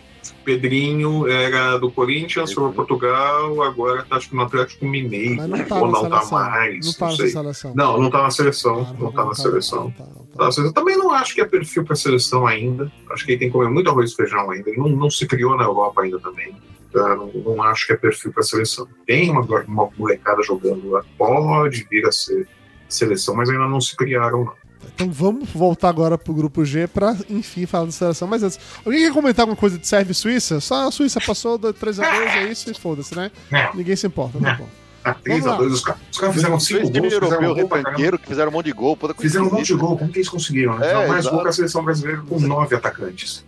Pedrinho 0.43 1.27
era 1.27 1.77
do 1.77 1.89
Corinthians, 1.89 2.51
foi 2.51 2.63
para 2.65 2.73
Portugal, 2.73 3.61
agora 3.63 4.03
tá 4.03 4.17
acho 4.17 4.29
que 4.29 4.35
no 4.35 4.41
Atlético 4.41 4.85
Mineiro. 4.85 5.35
Mas 5.37 5.49
não 5.49 5.63
tá 5.65 5.75
ou 5.79 5.87
na 5.87 5.91
não 5.91 6.01
seleção. 6.01 6.29
tá 6.29 6.49
mais. 6.49 6.85
não 6.85 6.93
tá 6.93 7.05
não 7.07 7.15
sei. 7.15 7.29
seleção. 7.29 7.73
Não, 7.75 8.01
não 8.01 8.09
tá 8.09 8.21
na 8.23 8.29
seleção. 8.31 8.87
Ah, 8.89 8.95
não 8.99 9.11
tá 9.11 9.25
na 9.25 9.33
seleção. 9.35 9.83
não 9.85 9.91
tá, 9.91 10.03
não 10.05 10.13
tá. 10.25 10.37
Tá 10.37 10.45
na 10.45 10.51
seleção. 10.51 10.73
Também 10.73 10.97
não 10.97 11.11
acho 11.11 11.33
que 11.33 11.41
é 11.41 11.45
perfil 11.45 11.83
para 11.85 11.95
seleção 11.95 12.45
ainda. 12.45 12.91
Acho 13.11 13.25
que 13.25 13.31
ele 13.31 13.39
tem 13.39 13.47
que 13.47 13.53
comer 13.53 13.69
muito 13.69 13.89
arroz 13.89 14.11
e 14.11 14.15
feijão 14.15 14.51
ainda. 14.51 14.69
Ele 14.69 14.77
não, 14.79 14.89
não 14.89 15.09
se 15.09 15.25
criou 15.25 15.55
na 15.55 15.63
Europa 15.63 16.01
ainda 16.01 16.19
também. 16.19 16.53
Tá? 16.91 17.15
Não, 17.15 17.27
não 17.27 17.61
acho 17.63 17.87
que 17.87 17.93
é 17.93 17.97
perfil 17.97 18.31
para 18.33 18.43
seleção. 18.43 18.87
Tem 19.05 19.29
uma, 19.29 19.41
uma 19.41 19.89
molecada 19.97 20.41
jogando 20.43 20.89
lá, 20.89 21.03
pode 21.17 21.85
vir 21.89 22.05
a 22.05 22.11
ser 22.11 22.47
seleção, 22.87 23.35
mas 23.35 23.49
ainda 23.49 23.67
não 23.67 23.79
se 23.79 23.95
criaram, 23.95 24.45
não. 24.45 24.53
Então 24.95 25.11
vamos 25.11 25.49
voltar 25.49 25.89
agora 25.89 26.17
pro 26.17 26.33
grupo 26.33 26.63
G 26.65 26.87
pra, 26.87 27.15
enfim, 27.29 27.65
falar 27.65 27.85
da 27.85 27.91
seleção. 27.91 28.27
Mas 28.27 28.41
antes, 28.43 28.59
alguém 28.85 29.01
quer 29.01 29.13
comentar 29.13 29.43
alguma 29.43 29.55
coisa 29.57 29.77
de 29.77 29.85
Sérvia 29.85 30.11
e 30.13 30.15
Suíça? 30.15 30.59
Só 30.59 30.87
a 30.87 30.91
Suíça 30.91 31.19
passou 31.21 31.59
3x2, 31.59 32.03
é 32.03 32.51
isso 32.51 32.71
e 32.71 32.73
foda-se, 32.73 33.15
né? 33.15 33.29
É. 33.51 33.69
Ninguém 33.75 33.95
se 33.95 34.07
importa, 34.07 34.39
tá 34.39 34.55
bom. 34.55 34.67
Ah, 35.03 35.15
Vamos 35.25 35.45
lá. 35.45 35.57
3x2, 35.57 35.71
os 35.71 35.81
caras 35.83 36.01
os 36.11 36.17
caras 36.17 36.35
fizeram 36.35 36.59
5 36.59 36.79
Dois 36.79 36.91
times 36.93 37.13
gols, 37.13 37.29
pra 37.29 37.37
caramba. 37.39 37.55
retranqueiro 37.61 38.19
que 38.19 38.27
fizeram 38.27 38.49
um 38.49 38.53
monte 38.53 38.65
de 38.65 38.71
gol. 38.73 38.97
Fizeram 39.19 39.47
um 39.47 39.51
monte 39.51 39.65
de 39.67 39.73
gol, 39.75 39.97
como 39.97 40.11
que 40.11 40.17
eles 40.17 40.29
conseguiram? 40.29 40.77
Né? 40.77 40.85
É, 40.85 40.89
Fizeram 40.89 41.07
mais 41.07 41.19
exato. 41.19 41.35
gol 41.35 41.43
que 41.43 41.49
a 41.49 41.53
seleção 41.53 41.83
brasileira 41.83 42.21
com 42.21 42.39
nove 42.39 42.75
atacantes. 42.75 43.45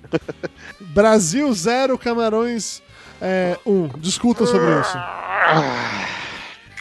Brasil 0.80 1.52
0, 1.54 1.98
Camarões 1.98 2.82
1. 3.66 3.72
Um. 3.72 3.88
Discutam 4.00 4.46
sobre 4.48 4.80
isso. 4.82 4.98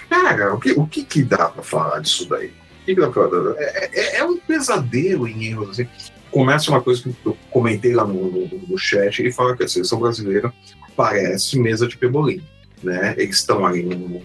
Cara, 0.08 0.54
o 0.54 0.60
que, 0.60 0.72
o 0.72 0.86
que, 0.86 1.04
que 1.04 1.22
dá 1.22 1.48
pra 1.48 1.62
falar 1.62 2.00
disso 2.00 2.28
daí? 2.28 2.52
Que, 2.84 2.94
que 2.94 3.00
dá 3.00 3.08
pra? 3.10 3.28
É, 3.58 3.90
é- 3.92 4.16
é 4.18 4.24
um 4.24 4.36
pesadelo 4.38 5.28
em 5.28 5.44
erros. 5.44 5.70
Assim. 5.70 5.88
Começa 6.30 6.70
uma 6.70 6.80
coisa 6.80 7.02
que 7.02 7.14
eu 7.24 7.36
comentei 7.50 7.94
lá 7.94 8.04
no, 8.04 8.30
no, 8.30 8.46
no 8.68 8.78
chat, 8.78 9.20
ele 9.20 9.32
fala 9.32 9.56
que 9.56 9.64
a 9.64 9.68
seleção 9.68 9.98
brasileira 9.98 10.52
parece 10.96 11.58
mesa 11.58 11.86
de 11.86 11.96
pebolim. 11.96 12.42
Né? 12.82 13.14
Eles 13.18 13.36
estão 13.36 13.64
ali 13.64 13.82
no, 13.82 13.96
no 13.96 14.22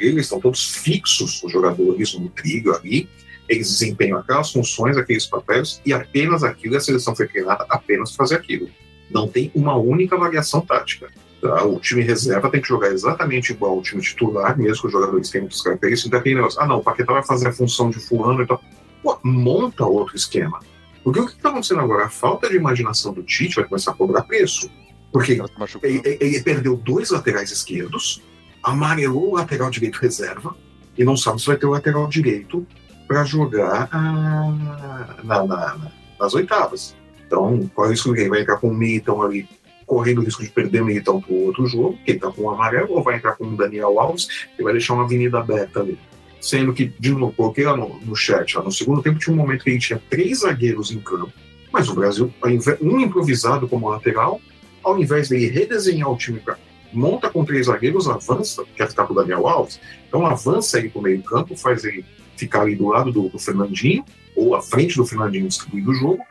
eles 0.00 0.24
estão 0.24 0.40
todos 0.40 0.74
fixos, 0.74 1.42
os 1.42 1.52
jogadores 1.52 2.14
no 2.14 2.28
trilho 2.30 2.74
ali, 2.74 3.08
eles 3.48 3.68
desempenham 3.68 4.18
aquelas 4.18 4.50
funções, 4.50 4.96
aqueles 4.96 5.26
papéis, 5.26 5.80
e 5.84 5.92
apenas 5.92 6.42
aquilo, 6.42 6.76
a 6.76 6.80
seleção 6.80 7.14
foi 7.14 7.28
treinada 7.28 7.66
apenas 7.68 8.14
fazer 8.14 8.36
aquilo. 8.36 8.68
Não 9.10 9.28
tem 9.28 9.50
uma 9.54 9.76
única 9.76 10.16
variação 10.16 10.60
tática. 10.60 11.08
Tá? 11.46 11.64
O 11.64 11.78
time 11.80 12.02
reserva 12.02 12.50
tem 12.50 12.60
que 12.60 12.68
jogar 12.68 12.88
exatamente 12.88 13.52
igual 13.52 13.72
ao 13.72 13.82
time 13.82 14.00
titular, 14.02 14.56
mesmo 14.58 14.80
que 14.82 14.86
os 14.86 14.92
jogadores 14.92 15.30
tenham 15.30 15.44
outras 15.44 15.62
características. 15.62 16.06
Então, 16.08 16.20
aquele 16.20 16.34
negócio, 16.36 16.60
ah, 16.60 16.66
não, 16.66 16.78
o 16.78 16.82
Paquetá 16.82 17.12
vai 17.12 17.22
fazer 17.24 17.48
a 17.48 17.52
função 17.52 17.90
de 17.90 17.98
fulano 17.98 18.42
e 18.42 18.46
tal. 18.46 18.60
Pô, 19.02 19.18
monta 19.22 19.84
outro 19.84 20.16
esquema. 20.16 20.60
Porque 21.04 21.20
o 21.20 21.26
que 21.26 21.32
está 21.32 21.50
acontecendo 21.50 21.80
agora? 21.80 22.06
A 22.06 22.08
falta 22.08 22.48
de 22.48 22.56
imaginação 22.56 23.12
do 23.12 23.22
Tite 23.22 23.56
vai 23.56 23.64
começar 23.64 23.92
a 23.92 23.94
cobrar 23.94 24.22
preço. 24.22 24.68
Porque 25.12 25.40
machucou. 25.58 25.88
ele, 25.88 26.00
ele- 26.20 26.42
perdeu 26.42 26.76
dois 26.76 27.10
laterais 27.10 27.50
esquerdos, 27.52 28.20
amarelou 28.62 29.30
o 29.30 29.34
lateral 29.36 29.70
direito 29.70 29.96
reserva 30.00 30.54
e 30.98 31.04
não 31.04 31.16
sabe 31.16 31.40
se 31.40 31.46
vai 31.46 31.56
ter 31.56 31.66
o 31.66 31.70
lateral 31.70 32.08
direito 32.08 32.66
para 33.06 33.22
jogar 33.24 33.88
ah, 33.92 35.16
na- 35.22 35.44
na- 35.44 35.46
na- 35.46 35.92
nas 36.18 36.34
oitavas. 36.34 36.94
Então, 37.26 37.70
qual 37.74 37.86
é 37.86 37.88
o 37.88 37.90
risco 37.92 38.12
que 38.12 38.20
ele 38.20 38.28
vai 38.30 38.40
entrar 38.42 38.56
com 38.56 38.68
o 38.68 38.74
Militão 38.74 39.22
ali, 39.22 39.48
correndo 39.86 40.18
o 40.18 40.24
risco 40.24 40.42
de 40.42 40.50
perder 40.50 40.84
Militão 40.84 41.20
para 41.20 41.32
o 41.32 41.46
outro 41.46 41.66
jogo, 41.66 41.98
que 42.04 42.12
está 42.12 42.30
com 42.30 42.42
o 42.42 42.50
amarelo, 42.50 42.92
ou 42.92 43.02
vai 43.02 43.16
entrar 43.16 43.36
com 43.36 43.44
o 43.44 43.56
Daniel 43.56 43.98
Alves, 43.98 44.28
que 44.56 44.62
vai 44.62 44.72
deixar 44.72 44.94
uma 44.94 45.04
avenida 45.04 45.38
aberta 45.38 45.80
ali. 45.80 45.98
Sendo 46.40 46.72
que, 46.72 46.92
de 46.98 47.12
novo, 47.12 47.32
coloquei 47.32 47.64
lá 47.64 47.76
no, 47.76 47.98
no 48.00 48.14
chat, 48.14 48.56
lá 48.56 48.62
no 48.62 48.72
segundo 48.72 49.02
tempo 49.02 49.18
tinha 49.18 49.32
um 49.32 49.36
momento 49.36 49.64
que 49.64 49.70
ele 49.70 49.78
tinha 49.78 50.02
três 50.10 50.40
zagueiros 50.40 50.90
em 50.90 50.98
campo, 51.00 51.32
mas 51.72 51.88
o 51.88 51.94
Brasil, 51.94 52.32
um 52.80 53.00
improvisado 53.00 53.68
como 53.68 53.88
lateral, 53.88 54.40
ao 54.82 54.98
invés 54.98 55.28
de 55.28 55.46
redesenhar 55.46 56.10
o 56.10 56.16
time 56.16 56.38
para 56.40 56.58
monta 56.92 57.28
com 57.28 57.44
três 57.44 57.66
zagueiros, 57.66 58.08
avança, 58.08 58.64
quer 58.74 58.88
ficar 58.88 59.06
com 59.06 59.12
o 59.12 59.16
Daniel 59.16 59.46
Alves, 59.46 59.80
então 60.08 60.24
avança 60.24 60.78
ele 60.78 60.88
para 60.88 60.98
o 60.98 61.02
meio 61.02 61.22
campo, 61.22 61.56
faz 61.56 61.84
ele 61.84 62.04
ficar 62.36 62.62
ali 62.62 62.74
do 62.74 62.88
lado 62.88 63.12
do, 63.12 63.28
do 63.28 63.38
Fernandinho, 63.38 64.04
ou 64.34 64.54
à 64.54 64.62
frente 64.62 64.96
do 64.96 65.04
Fernandinho 65.04 65.48
distribuindo 65.48 65.90
o 65.90 65.94
jogo, 65.94 66.22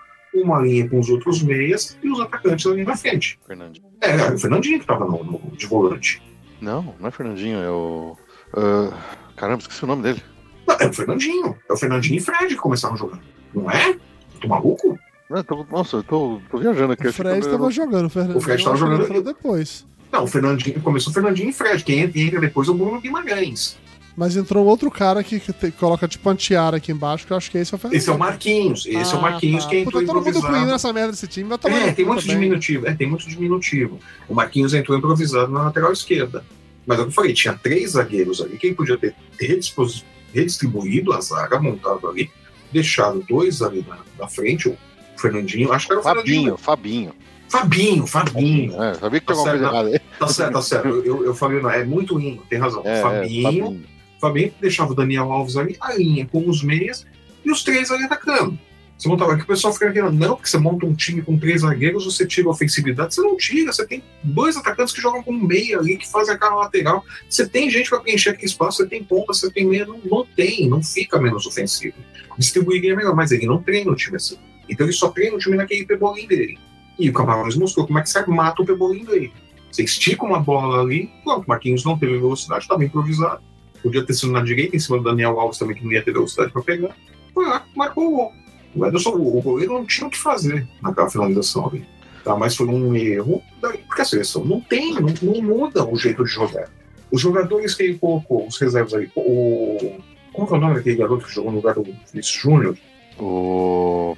uma 0.42 0.60
linha 0.62 0.88
com 0.90 1.00
os 1.00 1.10
outros 1.10 1.42
meias 1.42 1.98
e 2.04 2.10
os 2.10 2.20
atacantes 2.20 2.66
ali 2.66 2.84
na 2.84 2.96
frente. 2.96 3.40
Fernandinho. 3.46 3.86
É, 4.02 4.12
era 4.12 4.36
o 4.36 4.38
Fernandinho 4.40 4.78
que 4.80 4.84
estava 4.84 5.06
no, 5.06 5.24
no- 5.24 5.40
de 5.56 5.66
volante. 5.66 6.22
Não, 6.62 6.96
não 7.00 7.08
é 7.08 7.12
Fernandinho, 7.12 7.60
é 7.60 7.70
o. 7.70 8.18
ah, 8.54 8.92
caramba, 9.36 9.62
esqueci 9.62 9.84
o 9.84 9.88
nome 9.88 10.04
dele. 10.04 10.22
Não, 10.68 10.76
é 10.80 10.88
o 10.88 10.94
Fernandinho. 10.94 11.56
É 11.70 11.74
o 11.74 11.78
Fernandinho 11.78 12.18
e 12.18 12.22
Fred 12.22 12.48
que 12.48 12.56
começaram 12.62 12.96
a 12.96 12.98
jogar. 12.98 13.20
Não 13.54 13.70
é? 13.70 13.98
Tô 14.42 14.48
maluco? 14.48 14.98
Não, 15.30 15.44
tô- 15.44 15.66
nossa, 15.72 15.98
eu 15.98 16.04
tô, 16.04 16.40
tô 16.50 16.58
viajando 16.58 16.94
aqui. 16.94 17.08
O 17.08 17.14
Fred 17.14 17.46
eu- 17.46 17.52
tava 17.52 17.70
jogando, 17.72 18.06
o 18.06 18.10
Fernando. 18.10 18.38
O 18.38 18.42
Fred 18.42 18.64
tava 18.64 18.76
jogando. 18.78 19.24
depois. 19.24 19.86
Não, 20.12 20.24
o 20.24 20.28
Fernandinho 20.28 20.80
começou 20.82 21.12
o 21.12 21.14
Fernandinho 21.14 21.50
e 21.50 21.54
Fred. 21.54 21.84
Quem 21.84 22.00
entra, 22.02 22.20
entra 22.20 22.40
depois 22.40 22.68
é 22.68 22.72
o 22.72 22.74
Bruno 22.76 23.02
Guimarães. 23.02 23.78
Mas 24.18 24.38
entrou 24.38 24.66
outro 24.66 24.90
cara 24.90 25.22
que, 25.24 25.40
que 25.42 25.52
te- 25.52 25.72
coloca 25.72 26.08
tipo 26.08 26.30
uma 26.30 26.36
tiara 26.36 26.78
aqui 26.78 26.92
embaixo, 26.92 27.28
que 27.28 27.34
eu 27.34 27.38
acho 27.38 27.52
que 27.52 27.58
esse 27.58 27.74
é 27.74 27.76
o 27.76 27.80
Fernando. 27.80 27.98
Esse 27.98 28.10
é 28.10 28.14
o 28.14 28.18
Marquinhos. 28.18 28.86
Esse 28.86 29.14
é 29.14 29.18
o 29.18 29.22
Marquinhos 29.22 29.64
tá. 29.66 29.70
que 29.70 29.78
entrou 29.80 29.92
Puta, 30.02 30.06
todo 30.06 30.16
mundo 30.16 30.28
improvisado. 30.30 30.54
incluindo 30.56 30.74
essa 30.76 30.94
merda 30.94 31.12
desse 31.12 31.28
time. 31.28 31.50
Vai 31.50 31.58
tomar 31.58 31.76
É, 31.80 31.92
tem 31.92 32.06
muito 32.06 32.22
também. 32.22 32.36
diminutivo. 32.40 32.88
É, 32.88 32.94
tem 32.94 33.08
muito 33.10 33.28
diminutivo. 33.28 34.00
O 34.30 34.34
Marquinhos 34.34 34.74
entrou 34.74 34.98
improvisado 34.98 35.52
na 35.52 35.64
lateral 35.64 35.92
esquerda. 35.92 36.46
Mas 36.88 36.98
é 36.98 37.02
o 37.02 37.06
que 37.06 37.10
eu 37.10 37.14
falei, 37.16 37.34
tinha 37.34 37.54
três 37.62 37.92
zagueiros 37.92 38.40
ali 38.42 38.58
que 38.58 38.68
ele 38.68 38.76
podia 38.76 38.98
ter 38.98 39.14
redispos- 39.40 40.06
redistribuído 40.34 41.12
a 41.12 41.20
zaga, 41.20 41.60
montado 41.60 42.08
ali, 42.08 42.30
deixado 42.72 43.24
dois 43.28 43.62
ali 43.62 43.84
na, 43.88 43.98
na 44.20 44.28
frente, 44.30 44.70
o 44.70 44.78
Fernandinho, 45.18 45.74
acho 45.74 45.88
que 45.88 45.92
era 45.94 46.00
o 46.00 46.04
Fabinho, 46.04 46.24
Fernandinho. 46.26 46.58
Fabinho. 46.58 47.14
Fabinho, 47.50 48.08
Fabinho. 48.08 48.82
É, 48.84 48.94
sabia 48.96 49.20
que 49.20 49.26
tinha 49.26 49.36
Tá 49.36 49.42
alguma 49.42 49.44
coisa 49.44 49.44
certo, 49.44 49.62
errada 49.64 49.90
aí. 49.90 50.00
Tá 50.20 50.28
certo, 50.28 50.54
tá 50.54 50.62
certo. 50.62 50.88
Eu, 50.88 51.26
eu 51.26 51.36
falei, 51.36 51.62
não, 51.62 51.70
é 51.70 51.84
muito 51.84 52.14
ruim, 52.16 52.40
tem 52.50 52.60
razão. 52.60 52.82
É, 52.86 53.00
é, 53.00 53.02
Fabinho, 53.02 53.84
Fabinho 54.20 54.54
deixava 54.60 54.92
o 54.92 54.96
Daniel 54.96 55.32
Alves 55.32 55.58
ali, 55.58 55.76
a 55.80 55.94
linha 55.94 56.26
com 56.26 56.48
os 56.48 56.64
meias 56.64 57.06
e 57.44 57.52
os 57.52 57.64
três 57.64 57.92
ali 57.92 58.04
atacando. 58.04 58.58
Você 58.98 59.10
montava 59.10 59.34
aqui, 59.34 59.44
o 59.44 59.48
pessoal 59.48 59.74
fica 59.74 59.92
querendo, 59.92 60.14
não, 60.14 60.36
porque 60.36 60.50
você 60.50 60.58
monta 60.58 60.86
um 60.86 60.94
time 60.94 61.22
com 61.22 61.38
três 61.38 61.62
zagueiros, 61.62 62.06
você 62.06 62.26
tira 62.26 62.48
a 62.48 62.52
ofensividade. 62.52 63.14
Você 63.14 63.22
não 63.22 63.36
tira, 63.36 63.74
você 63.74 63.86
tem 63.86 64.02
dois 64.24 64.56
atacantes 64.56 64.94
que 64.94 65.02
jogam 65.02 65.22
com 65.22 65.34
meia 65.34 65.78
ali, 65.78 65.98
que 65.98 66.10
fazem 66.10 66.34
aquela 66.34 66.56
lateral. 66.56 67.04
Você 67.30 67.48
tem 67.48 67.70
gente 67.70 67.90
para 67.90 68.00
preencher 68.00 68.30
aquele 68.30 68.46
espaço, 68.46 68.78
você 68.78 68.88
tem 68.88 69.04
ponta, 69.04 69.34
você 69.34 69.52
tem 69.52 69.66
meia, 69.66 69.86
não, 69.86 70.00
não 70.06 70.26
tem, 70.26 70.70
não 70.70 70.82
fica 70.82 71.20
menos 71.20 71.46
ofensivo. 71.46 71.98
Distribuiria 72.38 72.94
é 72.94 72.96
melhor, 72.96 73.14
mas 73.14 73.32
ele 73.32 73.46
não 73.46 73.62
treina 73.62 73.92
o 73.92 73.96
time 73.96 74.16
assim. 74.16 74.38
Então 74.70 74.86
ele 74.86 74.94
só 74.94 75.10
treina 75.10 75.36
o 75.36 75.40
time 75.40 75.58
naquele 75.58 75.86
pebolim 75.86 76.26
dele. 76.26 76.58
E 76.98 77.10
o 77.10 77.14
Camarões 77.14 77.56
mostrou 77.58 77.86
como 77.86 78.00
é 78.00 78.02
que 78.02 78.10
você 78.10 78.26
mata 78.28 78.62
o 78.62 78.66
pebolim 78.66 79.04
dele. 79.04 79.34
Você 79.72 79.84
estica 79.84 80.24
uma 80.24 80.40
bola 80.40 80.82
ali, 80.82 81.12
pronto, 81.22 81.44
o 81.44 81.50
Marquinhos 81.50 81.84
não 81.84 81.98
teve 81.98 82.18
velocidade, 82.18 82.64
estava 82.64 82.86
improvisado. 82.86 83.44
Podia 83.86 84.04
ter 84.04 84.14
sido 84.16 84.32
na 84.32 84.42
direita, 84.42 84.76
em 84.76 84.80
cima 84.80 84.98
do 84.98 85.04
Daniel 85.04 85.40
Alves 85.40 85.60
também, 85.60 85.76
que 85.76 85.84
não 85.86 85.92
ia 85.92 86.02
ter 86.04 86.12
velocidade 86.12 86.52
para 86.52 86.64
pegar. 86.64 86.96
Foi 87.36 87.46
lá, 87.46 87.64
marcou 87.76 88.08
o 88.08 88.16
gol. 88.16 88.34
O 88.76 88.84
Ederson, 88.84 89.12
o 89.12 89.42
goleiro 89.42 89.74
não 89.74 89.86
tinha 89.86 90.08
o 90.08 90.10
que 90.10 90.18
fazer 90.18 90.68
naquela 90.82 91.08
finalização 91.08 91.68
ali. 91.68 91.86
Tá? 92.24 92.36
Mas 92.36 92.56
foi 92.56 92.66
um 92.68 92.96
erro, 92.96 93.44
daí, 93.62 93.78
porque 93.78 94.02
a 94.02 94.06
seleção 94.06 94.44
não 94.44 94.60
tem, 94.60 94.96
não, 94.96 95.14
não 95.22 95.42
muda 95.44 95.86
o 95.88 95.96
jeito 95.96 96.24
de 96.24 96.32
jogar. 96.32 96.68
Os 97.12 97.22
jogadores 97.22 97.76
que 97.76 97.84
ele 97.84 98.00
colocou, 98.00 98.48
os 98.48 98.60
reservas 98.60 98.96
ali, 98.96 99.12
o. 99.16 100.00
Como 100.34 100.48
que 100.48 100.54
é 100.56 100.58
o 100.58 100.60
nome 100.60 100.74
daquele 100.74 100.96
garoto 100.96 101.26
que 101.28 101.32
jogou 101.34 101.52
no 101.52 101.58
lugar 101.58 101.76
do 101.76 101.84
Vinícius 101.84 102.28
Júnior? 102.42 102.76
O. 103.20 104.18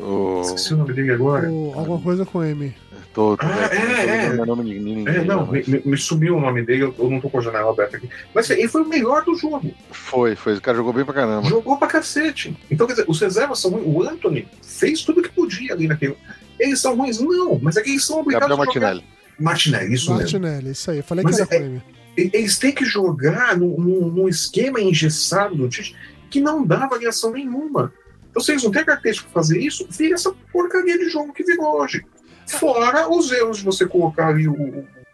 O. 0.00 0.40
Esqueci 0.40 0.72
o 0.72 0.78
nome 0.78 0.94
dele 0.94 1.12
agora. 1.12 1.50
O- 1.50 1.74
alguma 1.76 2.00
coisa 2.00 2.24
com 2.24 2.42
M. 2.42 2.74
Tô, 3.14 3.36
tô, 3.36 3.44
Ah, 3.46 3.68
tô- 3.68 3.74
é, 3.76 4.06
é. 4.06 4.30
tô- 4.30 4.36
meu 4.36 4.46
nome 4.46 4.64
de 4.64 4.78
ninguém. 4.80 5.06
É, 5.08 5.22
não, 5.24 5.46
me, 5.46 5.62
me- 5.66 5.82
me 5.84 5.96
sumiu 5.98 6.36
o 6.36 6.40
nome 6.40 6.62
dele, 6.62 6.84
eu 6.84 6.94
eu 6.98 7.10
não 7.10 7.20
tô 7.20 7.28
com 7.28 7.38
a 7.38 7.42
janela 7.42 7.70
aberta 7.70 7.98
aqui. 7.98 8.08
Mas 8.34 8.48
ele 8.48 8.66
foi 8.68 8.82
o 8.82 8.88
melhor 8.88 9.22
do 9.24 9.34
jogo. 9.36 9.70
Foi, 9.90 10.34
foi. 10.34 10.54
O 10.54 10.60
cara 10.62 10.76
jogou 10.78 10.92
bem 10.94 11.04
pra 11.04 11.12
caramba. 11.12 11.46
Jogou 11.46 11.76
pra 11.76 11.88
cacete. 11.88 12.56
Então, 12.70 12.86
quer 12.86 12.94
dizer, 12.94 13.04
os 13.08 13.20
reservas 13.20 13.58
são 13.60 13.70
ruins. 13.72 13.84
O 13.86 14.02
Anthony 14.02 14.48
fez 14.62 15.02
tudo 15.02 15.20
que 15.22 15.28
podia 15.30 15.74
ali 15.74 15.86
naquele. 15.86 16.16
Eles 16.58 16.80
são 16.80 16.96
ruins? 16.96 17.20
Não, 17.20 17.58
mas 17.60 17.76
é 17.76 17.82
que 17.82 17.90
eles 17.90 18.04
são 18.04 18.20
obrigados 18.20 18.48
Gabriel 18.48 18.70
a 18.70 18.72
jogar. 18.74 18.86
Martinelli. 18.94 19.12
Martinelli, 19.38 19.94
isso 19.94 20.10
mesmo. 20.14 20.40
Martinelli, 20.40 20.70
isso 20.70 20.90
aí. 20.90 20.96
Eu 20.98 21.04
falei 21.04 21.24
Mas 21.24 21.36
que 21.36 21.42
era 21.54 21.64
é- 21.64 21.80
Eles 22.16 22.58
têm 22.58 22.72
que 22.72 22.84
jogar 22.84 23.56
num, 23.58 24.28
esquema 24.28 24.80
engessado 24.80 25.54
do 25.56 25.68
Tite 25.68 25.94
que 26.30 26.40
não 26.40 26.64
dá 26.64 26.86
variação 26.86 27.32
nenhuma. 27.32 27.92
Então, 28.30 28.42
se 28.42 28.52
eles 28.52 28.62
não 28.64 28.70
têm 28.70 28.84
característica 28.84 29.28
para 29.30 29.42
fazer 29.42 29.58
isso, 29.58 29.86
vira 29.90 30.14
essa 30.14 30.32
porcaria 30.50 30.96
de 30.98 31.08
jogo 31.10 31.32
que 31.34 31.42
virou 31.42 31.80
hoje. 31.82 32.02
Fora 32.46 33.08
os 33.10 33.30
erros 33.32 33.58
de 33.58 33.64
você 33.64 33.86
colocar 33.86 34.28
ali 34.28 34.48
o, 34.48 34.52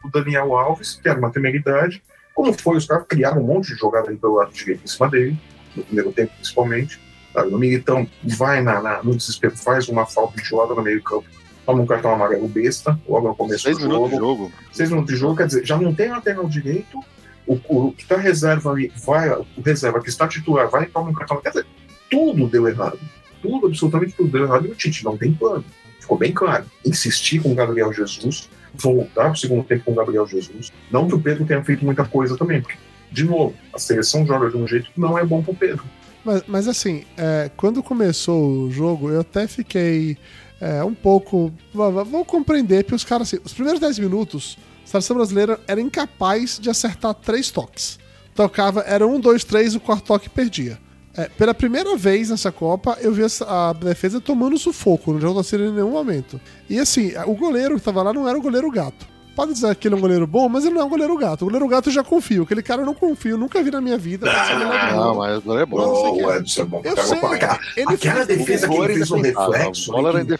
o 0.04 0.10
Daniel 0.12 0.56
Alves, 0.56 0.98
que 1.02 1.08
era 1.08 1.18
uma 1.18 1.30
temeridade. 1.30 2.02
Como 2.34 2.52
foi, 2.52 2.76
os 2.76 2.86
caras 2.86 3.04
criaram 3.08 3.42
um 3.42 3.46
monte 3.46 3.68
de 3.74 3.76
jogada 3.80 4.08
ali 4.08 4.16
pelo 4.16 4.34
lado 4.36 4.52
direito 4.52 4.82
em 4.84 4.86
cima 4.86 5.08
dele, 5.08 5.36
no 5.74 5.82
primeiro 5.84 6.12
tempo 6.12 6.32
principalmente. 6.34 7.00
Sabe? 7.32 7.50
No 7.50 7.58
Militão 7.58 8.08
vai 8.24 8.62
na, 8.62 8.80
na- 8.80 9.02
no 9.02 9.14
desespero, 9.14 9.56
faz 9.56 9.88
uma 9.88 10.06
falta 10.06 10.40
idiota 10.40 10.74
no 10.74 10.82
meio 10.82 11.02
campo, 11.02 11.26
toma 11.66 11.82
um 11.82 11.86
cartão 11.86 12.12
amarelo 12.12 12.48
besta, 12.48 12.98
logo 13.08 13.28
no 13.28 13.34
começo 13.34 13.64
Seis 13.64 13.76
do 13.78 13.84
jogo 13.90 14.08
de 14.08 14.16
jogo. 14.16 14.52
seis 14.72 14.88
minutos 14.90 15.12
de 15.14 15.20
jogo, 15.20 15.36
quer 15.36 15.46
dizer, 15.46 15.66
já 15.66 15.76
não 15.76 15.94
tem 15.94 16.08
lateral 16.08 16.48
direito, 16.48 16.98
o, 17.46 17.58
o 17.68 17.92
que 17.92 18.02
está 18.02 18.16
reserva 18.16 18.70
ali, 18.72 18.92
vai, 19.04 19.30
o 19.30 19.46
reserva 19.64 20.00
que 20.00 20.08
está 20.08 20.26
titular, 20.26 20.68
vai 20.70 20.86
tomar 20.86 21.10
um 21.10 21.14
cartão. 21.14 21.40
Quer 21.40 21.50
dizer, 21.50 21.66
tudo 22.10 22.46
deu 22.48 22.66
errado. 22.68 22.98
Tudo, 23.42 23.66
absolutamente 23.66 24.12
tudo 24.14 24.30
deu 24.30 24.44
errado. 24.44 24.66
E 24.66 24.70
o 24.70 24.74
Tite 24.74 25.04
não 25.04 25.16
tem 25.16 25.32
plano. 25.32 25.64
Ficou 26.08 26.16
bem 26.16 26.32
claro. 26.32 26.64
Insistir 26.86 27.42
com 27.42 27.52
o 27.52 27.54
Gabriel 27.54 27.92
Jesus, 27.92 28.48
voltar 28.72 29.24
para 29.24 29.32
o 29.32 29.36
segundo 29.36 29.62
tempo 29.62 29.84
com 29.84 29.92
o 29.92 29.94
Gabriel 29.94 30.26
Jesus. 30.26 30.72
Não 30.90 31.06
que 31.06 31.14
o 31.14 31.20
Pedro 31.20 31.44
tenha 31.44 31.62
feito 31.62 31.84
muita 31.84 32.02
coisa 32.02 32.34
também, 32.34 32.62
porque, 32.62 32.78
de 33.12 33.24
novo, 33.24 33.54
a 33.74 33.78
seleção 33.78 34.24
joga 34.26 34.48
de 34.48 34.56
um 34.56 34.66
jeito 34.66 34.90
que 34.90 34.98
não 34.98 35.18
é 35.18 35.24
bom 35.26 35.42
para 35.42 35.52
o 35.52 35.54
Pedro. 35.54 35.84
Mas, 36.24 36.44
mas 36.48 36.66
assim, 36.66 37.04
é, 37.14 37.50
quando 37.58 37.82
começou 37.82 38.62
o 38.62 38.70
jogo, 38.70 39.10
eu 39.10 39.20
até 39.20 39.46
fiquei 39.46 40.16
é, 40.58 40.82
um 40.82 40.94
pouco. 40.94 41.52
Vou 41.74 42.24
compreender, 42.24 42.84
porque 42.84 42.94
os 42.94 43.04
caras, 43.04 43.28
assim, 43.28 43.42
os 43.44 43.52
primeiros 43.52 43.78
10 43.78 43.98
minutos, 43.98 44.56
a 44.86 44.88
seleção 44.88 45.14
brasileira 45.14 45.60
era 45.68 45.78
incapaz 45.78 46.58
de 46.58 46.70
acertar 46.70 47.12
três 47.12 47.50
toques. 47.50 47.98
Tocava, 48.34 48.80
era 48.80 49.06
um, 49.06 49.20
dois, 49.20 49.44
três, 49.44 49.74
o 49.74 49.80
quarto 49.80 50.06
toque 50.06 50.30
perdia. 50.30 50.78
É, 51.18 51.28
pela 51.28 51.52
primeira 51.52 51.96
vez 51.96 52.30
nessa 52.30 52.52
Copa, 52.52 52.96
eu 53.00 53.12
vi 53.12 53.22
a 53.44 53.72
defesa 53.72 54.20
tomando 54.20 54.56
sufoco, 54.56 55.12
não 55.12 55.20
jogou 55.20 55.42
em 55.42 55.72
nenhum 55.72 55.90
momento. 55.90 56.40
E 56.70 56.78
assim, 56.78 57.12
o 57.26 57.34
goleiro 57.34 57.74
que 57.74 57.82
tava 57.82 58.04
lá 58.04 58.12
não 58.12 58.28
era 58.28 58.38
o 58.38 58.40
goleiro 58.40 58.70
gato 58.70 59.17
pode 59.38 59.52
dizer 59.52 59.72
que 59.76 59.86
ele 59.86 59.94
é 59.94 59.98
um 59.98 60.00
goleiro 60.00 60.26
bom, 60.26 60.48
mas 60.48 60.64
ele 60.64 60.74
não 60.74 60.82
é 60.82 60.84
um 60.84 60.88
goleiro 60.88 61.16
gato. 61.16 61.42
O 61.42 61.44
goleiro 61.44 61.68
gato 61.68 61.90
eu 61.90 61.92
já 61.92 62.02
confio. 62.02 62.42
Aquele 62.42 62.60
cara 62.60 62.82
eu 62.82 62.86
não 62.86 62.92
confio, 62.92 63.38
nunca 63.38 63.62
vi 63.62 63.70
na 63.70 63.80
minha 63.80 63.96
vida. 63.96 64.26
Não, 64.26 64.96
não 64.96 65.14
mas 65.14 65.38
o 65.38 65.42
goleiro 65.42 65.62
é 65.62 65.66
bom. 65.66 65.78
Não, 65.78 66.26
o 66.26 66.34
Edson 66.34 66.62
é 66.62 66.64
bom. 66.64 66.82
Eu 66.84 66.96
sei, 66.96 67.18
aquela, 67.18 67.60
ele 67.76 67.94
aquela 67.94 68.26
fez, 68.26 68.38
defesa 68.38 68.68
que 68.68 68.74
ele 68.74 68.94
fez 68.94 69.10
um 69.12 69.20
reflexo. 69.20 69.92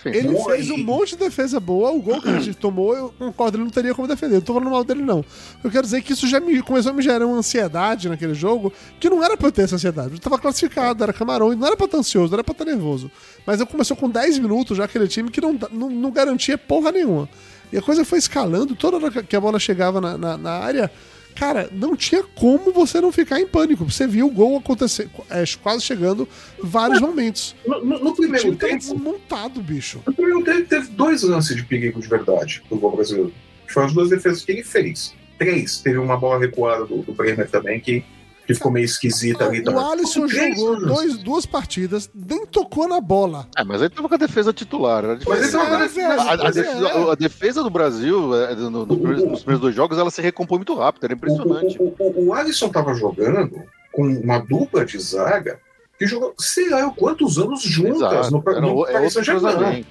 Ele 0.06 0.36
fez 0.36 0.70
um 0.72 0.78
monte 0.78 1.10
de 1.10 1.18
defesa 1.18 1.60
boa. 1.60 1.92
O 1.92 2.02
gol 2.02 2.20
que 2.20 2.28
a 2.28 2.40
gente 2.40 2.54
tomou, 2.54 2.92
eu 2.96 3.14
concordo, 3.16 3.56
ele 3.56 3.62
não 3.62 3.70
teria 3.70 3.94
como 3.94 4.08
defender. 4.08 4.34
Eu 4.34 4.42
tô 4.42 4.52
falando 4.52 4.72
mal 4.72 4.82
dele, 4.82 5.02
não. 5.02 5.24
Eu 5.62 5.70
quero 5.70 5.84
dizer 5.84 6.02
que 6.02 6.12
isso 6.12 6.26
já 6.26 6.40
me, 6.40 6.60
começou 6.60 6.90
a 6.90 6.94
me 6.94 7.00
gerar 7.00 7.24
uma 7.24 7.36
ansiedade 7.36 8.08
naquele 8.08 8.34
jogo, 8.34 8.72
que 8.98 9.08
não 9.08 9.22
era 9.22 9.36
pra 9.36 9.46
eu 9.46 9.52
ter 9.52 9.62
essa 9.62 9.76
ansiedade. 9.76 10.14
Eu 10.14 10.18
tava 10.18 10.40
classificado, 10.40 11.04
era 11.04 11.12
camarão, 11.12 11.54
não 11.54 11.66
era 11.68 11.76
pra 11.76 11.86
estar 11.86 11.98
ansioso, 11.98 12.32
não 12.32 12.38
era 12.38 12.44
pra 12.44 12.50
estar 12.50 12.64
nervoso. 12.64 13.08
Mas 13.46 13.60
eu 13.60 13.66
começou 13.66 13.96
com 13.96 14.10
10 14.10 14.40
minutos 14.40 14.76
já 14.76 14.86
aquele 14.86 15.06
time 15.06 15.30
que 15.30 15.40
não, 15.40 15.56
não, 15.70 15.88
não 15.88 16.10
garantia 16.10 16.58
porra 16.58 16.90
nenhuma. 16.90 17.28
E 17.72 17.78
a 17.78 17.82
coisa 17.82 18.04
foi 18.04 18.18
escalando, 18.18 18.74
toda 18.74 18.96
hora 18.96 19.22
que 19.22 19.36
a 19.36 19.40
bola 19.40 19.58
chegava 19.58 20.00
na, 20.00 20.16
na, 20.16 20.38
na 20.38 20.50
área, 20.52 20.90
cara, 21.34 21.68
não 21.72 21.94
tinha 21.94 22.22
como 22.34 22.72
você 22.72 23.00
não 23.00 23.12
ficar 23.12 23.40
em 23.40 23.46
pânico. 23.46 23.84
Você 23.84 24.06
viu 24.06 24.26
o 24.26 24.30
gol 24.30 24.56
acontecer, 24.58 25.08
é, 25.30 25.44
quase 25.62 25.82
chegando 25.82 26.28
vários 26.62 27.00
momentos. 27.00 27.54
No, 27.66 27.84
no, 27.84 27.98
no 27.98 28.14
primeiro 28.14 28.56
tempo. 28.56 28.76
desmontado, 28.78 29.60
bicho. 29.60 30.00
No 30.06 30.12
primeiro 30.12 30.44
tempo 30.44 30.68
teve 30.68 30.88
dois 30.88 31.22
lances 31.22 31.56
de 31.56 31.64
perigo 31.64 32.00
de 32.00 32.08
verdade 32.08 32.62
do 32.68 32.76
gol 32.76 32.96
brasileiro. 32.96 33.32
Foram 33.68 33.86
as 33.86 33.92
duas 33.92 34.10
defesas 34.10 34.42
que 34.44 34.52
ele 34.52 34.64
fez. 34.64 35.14
Três. 35.38 35.78
Teve 35.78 35.98
uma 35.98 36.16
bola 36.16 36.40
recuada 36.40 36.84
do, 36.84 37.02
do 37.02 37.12
Bremer 37.12 37.48
também 37.48 37.78
que 37.78 38.04
que 38.48 38.54
ficou 38.54 38.72
meio 38.72 38.86
esquisita 38.86 39.44
ali. 39.44 39.62
O 39.62 39.78
Alisson 39.78 40.26
jogou 40.26 40.80
dois, 40.80 41.18
duas 41.18 41.44
partidas, 41.44 42.10
nem 42.14 42.46
tocou 42.46 42.88
na 42.88 42.98
bola. 42.98 43.46
É, 43.54 43.62
mas 43.62 43.82
ele 43.82 43.90
tava 43.90 44.08
com 44.08 44.14
a 44.14 44.18
defesa 44.18 44.54
titular. 44.54 45.04
Era 45.04 45.18
mas 45.26 45.52
é, 45.52 45.58
a, 45.58 45.76
defesa, 45.76 46.22
a, 46.22 46.32
a, 46.32 46.50
defesa, 46.50 46.88
é. 46.88 47.10
a, 47.10 47.14
defesa, 47.14 47.62
do 47.62 47.68
Brasil, 47.68 48.34
é, 48.34 48.54
no, 48.54 48.70
no, 48.70 48.86
nos 48.86 49.40
primeiros 49.40 49.60
dois 49.60 49.74
jogos, 49.74 49.98
ela 49.98 50.10
se 50.10 50.22
recompõe 50.22 50.60
muito 50.60 50.74
rápido, 50.74 51.04
era 51.04 51.12
impressionante. 51.12 51.76
O, 51.78 51.94
o, 51.98 52.02
o, 52.02 52.26
o 52.28 52.32
Alisson 52.32 52.70
tava 52.70 52.94
jogando 52.94 53.62
com 53.92 54.06
uma 54.06 54.38
dupla 54.38 54.82
de 54.86 54.98
zaga 54.98 55.60
que 55.98 56.06
jogou, 56.06 56.34
sei 56.38 56.70
lá, 56.70 56.90
quantos 56.96 57.38
anos 57.38 57.62
juntas 57.62 58.28
Exato. 58.28 58.30
no, 58.30 58.60
no, 58.60 58.60
no 58.76 58.86
Paris 58.86 59.12
Saint-Germain. 59.12 59.84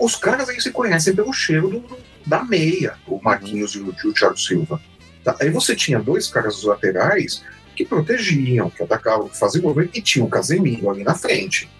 Os 0.00 0.16
caras 0.16 0.48
aí 0.48 0.58
se 0.62 0.70
conhecem 0.70 1.14
pelo 1.14 1.32
cheiro 1.34 1.68
do, 1.68 1.84
da 2.24 2.42
meia, 2.42 2.94
o 3.06 3.20
Marquinhos 3.22 3.74
uhum. 3.74 3.92
e 4.02 4.06
o, 4.06 4.10
o 4.10 4.14
Thiago 4.14 4.38
Silva. 4.38 4.80
Tá? 5.22 5.36
Aí 5.42 5.50
você 5.50 5.76
tinha 5.76 5.98
dois 5.98 6.28
caras 6.28 6.62
laterais 6.62 7.44
que 7.78 7.84
protegiam, 7.84 8.68
que 8.68 8.82
atacavam, 8.82 9.28
que 9.28 9.38
faziam 9.38 9.62
movimento, 9.62 9.96
e 9.96 10.02
tinha 10.02 10.24
o 10.24 10.28
Casemiro 10.28 10.90
ali 10.90 11.04
na 11.04 11.14
frente. 11.14 11.70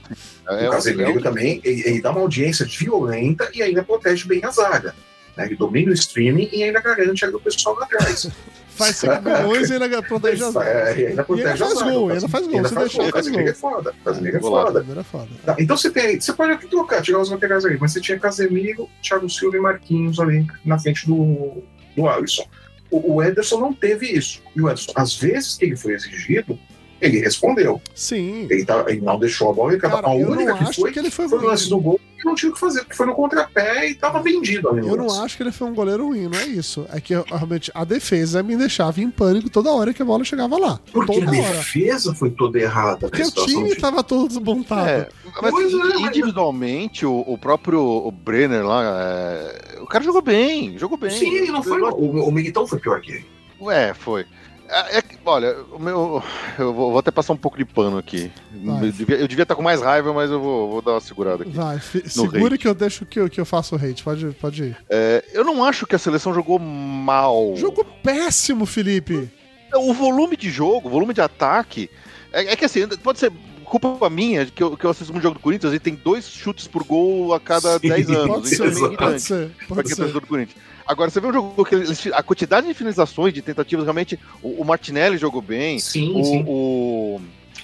É, 0.49 0.69
o 0.69 0.71
Casemiro 0.71 1.19
é, 1.19 1.21
também, 1.21 1.61
ele, 1.65 1.83
ele, 1.85 2.01
dá 2.01 2.13
uma 2.13 2.21
audiência 2.21 2.65
violenta 2.65 3.51
e 3.53 3.61
ainda 3.61 3.83
protege 3.83 4.25
bem 4.29 4.45
a 4.45 4.51
zaga. 4.51 4.95
Né? 5.37 5.47
Ele 5.47 5.57
domina 5.57 5.91
o 5.91 5.95
streaming 5.95 6.49
e 6.53 6.63
ainda 6.63 6.81
garante 6.81 7.25
o 7.27 7.41
pessoal 7.41 7.75
lá 7.75 7.85
atrás. 7.85 8.31
faz 8.79 8.95
5 8.95 9.23
milhões 9.23 9.71
e 9.71 9.75
ainda 9.75 10.01
protege 10.01 10.45
a 10.45 10.51
zaga. 10.53 10.71
É, 10.71 11.07
ainda 11.09 11.25
protege 11.25 11.49
e 11.49 11.51
ainda 11.51 11.67
faz 11.67 11.83
gol, 11.83 12.11
ainda 12.11 12.29
faz 12.29 12.47
gol. 12.47 12.57
Ainda 12.57 12.69
faz 12.69 12.95
gol. 12.95 13.09
O 13.09 13.13
Casemiro 13.13 13.49
é 13.49 13.55
foda. 13.55 13.95
Casemiro 14.05 14.37
é 14.37 14.41
foda. 14.41 14.87
É 15.01 15.03
foda. 15.03 15.29
Tá, 15.45 15.57
então 15.59 15.77
você 15.77 15.91
tem, 15.91 16.21
você 16.21 16.33
pode 16.33 16.65
trocar, 16.69 17.03
tirar 17.03 17.19
os 17.19 17.29
laterais 17.29 17.65
ali, 17.65 17.77
mas 17.81 17.93
você 17.93 18.01
tinha 18.01 18.17
Casemiro, 18.21 18.89
Thiago 19.03 19.29
Silva 19.29 19.57
e 19.57 19.61
Marquinhos 19.61 20.21
ali 20.21 20.47
na 20.65 20.79
frente 20.79 21.09
do, 21.09 21.61
do 21.97 22.09
Alisson. 22.09 22.47
O, 22.91 23.23
Ederson 23.23 23.61
não 23.61 23.73
teve 23.73 24.07
isso. 24.07 24.43
E 24.57 24.61
o 24.61 24.69
Ederson, 24.69 24.93
às 24.95 25.15
vezes 25.15 25.57
que 25.57 25.65
ele 25.67 25.77
foi 25.77 25.93
exigido, 25.93 26.59
ele 27.01 27.19
respondeu. 27.19 27.81
Sim. 27.95 28.47
Ele, 28.51 28.65
tá, 28.65 28.85
ele 28.89 29.01
não 29.01 29.19
deixou 29.19 29.51
a 29.51 29.53
bola 29.53 29.75
e 29.75 29.79
Cara, 29.79 30.07
a 30.07 30.13
única 30.13 30.55
que 30.55 30.75
foi, 30.75 30.93
que 30.93 30.99
ele 30.99 31.11
foi, 31.11 31.29
foi 31.29 31.39
o 31.39 31.47
lance 31.47 31.69
do 31.69 31.79
gol 31.79 32.01
não 32.25 32.35
tinha 32.35 32.51
o 32.51 32.55
que 32.55 32.61
fazer, 32.61 32.81
porque 32.81 32.95
foi 32.95 33.07
no 33.07 33.15
contrapé 33.15 33.89
e 33.89 33.95
tava 33.95 34.23
vendido. 34.23 34.69
Eu 34.79 34.97
não 34.97 35.23
acho 35.23 35.37
que 35.37 35.43
ele 35.43 35.53
foi 35.53 35.69
um 35.69 35.75
goleiro 35.75 36.07
ruim, 36.07 36.29
não 36.29 36.39
é 36.39 36.47
isso. 36.47 36.87
É 36.93 37.01
que 37.01 37.15
realmente 37.15 37.71
a 37.75 37.85
defesa 37.85 38.43
me 38.43 38.57
deixava 38.57 39.01
em 39.01 39.11
pânico 39.11 39.51
toda 39.51 39.71
hora 39.71 39.93
que 39.95 40.03
a 40.03 40.05
bola 40.05 40.25
chegava 40.25 40.59
lá. 40.59 40.81
Porque 40.93 41.21
toda 41.21 41.29
a 41.29 41.31
defesa 41.31 42.15
foi 42.15 42.31
toda 42.31 42.59
errada. 42.59 43.09
Porque 43.09 43.23
o 43.23 43.31
time 43.31 43.71
de... 43.71 43.77
tava 43.77 44.03
todo 44.03 44.29
desmontado. 44.29 44.89
É, 44.89 45.09
mas 45.41 45.55
é, 45.55 46.01
individualmente, 46.01 47.07
o, 47.07 47.25
o, 47.27 47.39
próprio 47.39 47.81
o 47.81 48.11
Brenner 48.11 48.67
lá, 48.67 48.83
é... 48.85 49.79
o 49.81 49.87
cara 49.87 50.05
jogou 50.05 50.23
bem, 50.23 50.79
jogou 50.79 50.99
bem. 50.99 51.11
Sim, 51.11 51.35
ele 51.35 51.53
não 51.53 51.63
foi. 51.63 51.81
O, 51.81 52.29
o 52.29 52.33
Militão 52.33 52.67
foi 52.67 52.79
pior 52.79 53.01
que 53.01 53.13
ele. 53.13 53.27
Ué, 53.61 53.93
foi. 53.95 54.25
É, 54.69 54.99
é, 54.99 55.03
olha, 55.25 55.57
o 55.73 55.79
meu, 55.79 56.23
eu 56.59 56.75
vou, 56.75 56.91
vou, 56.91 56.99
até 56.99 57.11
passar 57.11 57.33
um 57.33 57.37
pouco 57.37 57.57
de 57.57 57.65
pano 57.65 57.97
aqui. 57.97 58.31
Eu 58.53 58.93
devia, 58.93 59.17
eu 59.17 59.27
devia, 59.27 59.43
estar 59.45 59.55
com 59.55 59.63
mais 59.63 59.81
raiva, 59.81 60.13
mas 60.13 60.31
eu 60.31 60.39
vou, 60.39 60.71
vou 60.71 60.83
dar 60.83 60.93
uma 60.93 61.01
segurada 61.01 61.43
aqui. 61.43 61.53
Vai, 61.53 61.81
segure 61.81 62.55
hate. 62.55 62.59
que 62.59 62.69
eu 62.69 62.75
deixo 62.75 63.07
que 63.07 63.19
eu, 63.19 63.31
que 63.31 63.41
eu 63.41 63.47
faço 63.47 63.75
o 63.75 63.79
hate. 63.79 64.05
Pode, 64.05 64.27
pode 64.41 64.65
ir. 64.65 64.77
É, 64.91 65.25
eu 65.33 65.43
não 65.43 65.65
acho 65.65 65.87
que 65.87 65.95
a 65.95 65.99
seleção 65.99 66.35
jogou 66.35 66.59
mal. 66.59 67.57
Jogou 67.57 67.85
péssimo, 67.85 68.67
Felipe. 68.67 69.31
O 69.75 69.95
volume 69.95 70.37
de 70.37 70.51
jogo, 70.51 70.89
o 70.89 70.91
volume 70.91 71.15
de 71.15 71.23
ataque. 71.23 71.89
É, 72.31 72.53
é 72.53 72.57
que 72.57 72.67
assim, 72.67 72.87
pode 73.03 73.19
ser 73.19 73.33
culpa 73.65 74.09
minha 74.09 74.47
que 74.47 74.63
eu, 74.63 74.77
que 74.77 74.85
eu 74.85 74.91
assisto 74.91 75.15
um 75.15 75.21
jogo 75.21 75.35
do 75.35 75.41
Corinthians 75.41 75.75
e 75.75 75.79
tem 75.79 75.95
dois 75.95 76.29
chutes 76.29 76.67
por 76.67 76.85
gol 76.85 77.35
a 77.35 77.41
cada 77.41 77.79
10 77.79 78.11
anos. 78.11 78.27
Pode 78.27 78.49
ser, 78.49 78.67
é 78.67 78.97
pode 78.97 79.21
ser, 79.21 79.51
pode 79.69 79.95
ser. 79.95 80.09
do 80.09 80.21
Corinthians. 80.23 80.68
Agora, 80.89 81.11
você 81.11 81.21
vê 81.21 81.27
um 81.27 81.33
jogo 81.35 81.65
que 81.67 81.77
a 82.15 82.23
quantidade 82.23 82.67
de 82.67 82.73
finalizações, 82.73 83.35
de 83.35 83.43
tentativas, 83.43 83.85
realmente. 83.85 84.19
O, 84.43 84.63
o 84.63 84.65
Martinelli 84.65 85.19
jogou 85.19 85.43
bem. 85.43 85.79
Sim, 85.79 86.19
o, 86.19 86.25
sim. 86.25 86.45
O, 86.47 87.21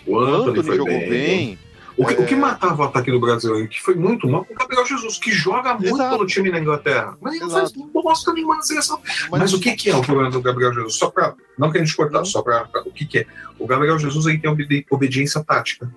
o 0.07 0.19
Anthony, 0.19 0.61
Anthony 0.61 0.77
jogou 0.77 0.99
bem. 0.99 1.09
bem. 1.09 1.59
O 1.97 2.05
que, 2.05 2.15
é... 2.15 2.19
o 2.19 2.27
que, 2.27 2.37
matava 2.37 2.83
o 2.83 2.85
ataque 2.87 3.11
do 3.11 3.21
Brasil, 3.21 3.67
que 3.69 3.81
foi 3.81 3.95
muito 3.95 4.29
mal, 4.29 4.45
o 4.51 4.55
Gabriel 4.55 4.85
Jesus, 4.85 5.17
que 5.17 5.31
joga 5.31 5.75
muito 5.75 5.95
Exato. 5.95 6.17
pelo 6.17 6.27
time 6.27 6.51
na 6.51 6.59
Inglaterra. 6.59 7.17
Mas 7.21 7.35
ele 7.35 7.45
não 7.45 7.51
faz 7.51 7.73
bosta 7.73 8.33
nenhuma 8.33 8.57
na 8.57 8.63
seleção. 8.63 9.01
Mas, 9.31 9.41
mas 9.41 9.55
o 9.55 9.61
que, 9.61 9.75
que, 9.75 9.91
é 9.91 9.97
o 9.97 10.03
problema 10.03 10.31
do 10.31 10.43
Gabriel 10.43 10.75
Jesus? 10.75 10.97
Só 10.97 11.09
pra. 11.09 11.35
Não 11.57 11.71
que 11.71 11.79
a 11.79 11.85
gente 11.85 11.97
cortar, 11.97 12.25
só 12.25 12.43
pra, 12.43 12.65
pra. 12.65 12.83
O 12.83 12.91
que, 12.91 13.07
que 13.07 13.19
é? 13.21 13.27
O 13.59 13.67
Gabriel 13.67 13.99
Jesus 13.99 14.27
aí 14.27 14.39
tem 14.39 14.51
obediência 14.91 15.43
tática. 15.43 15.91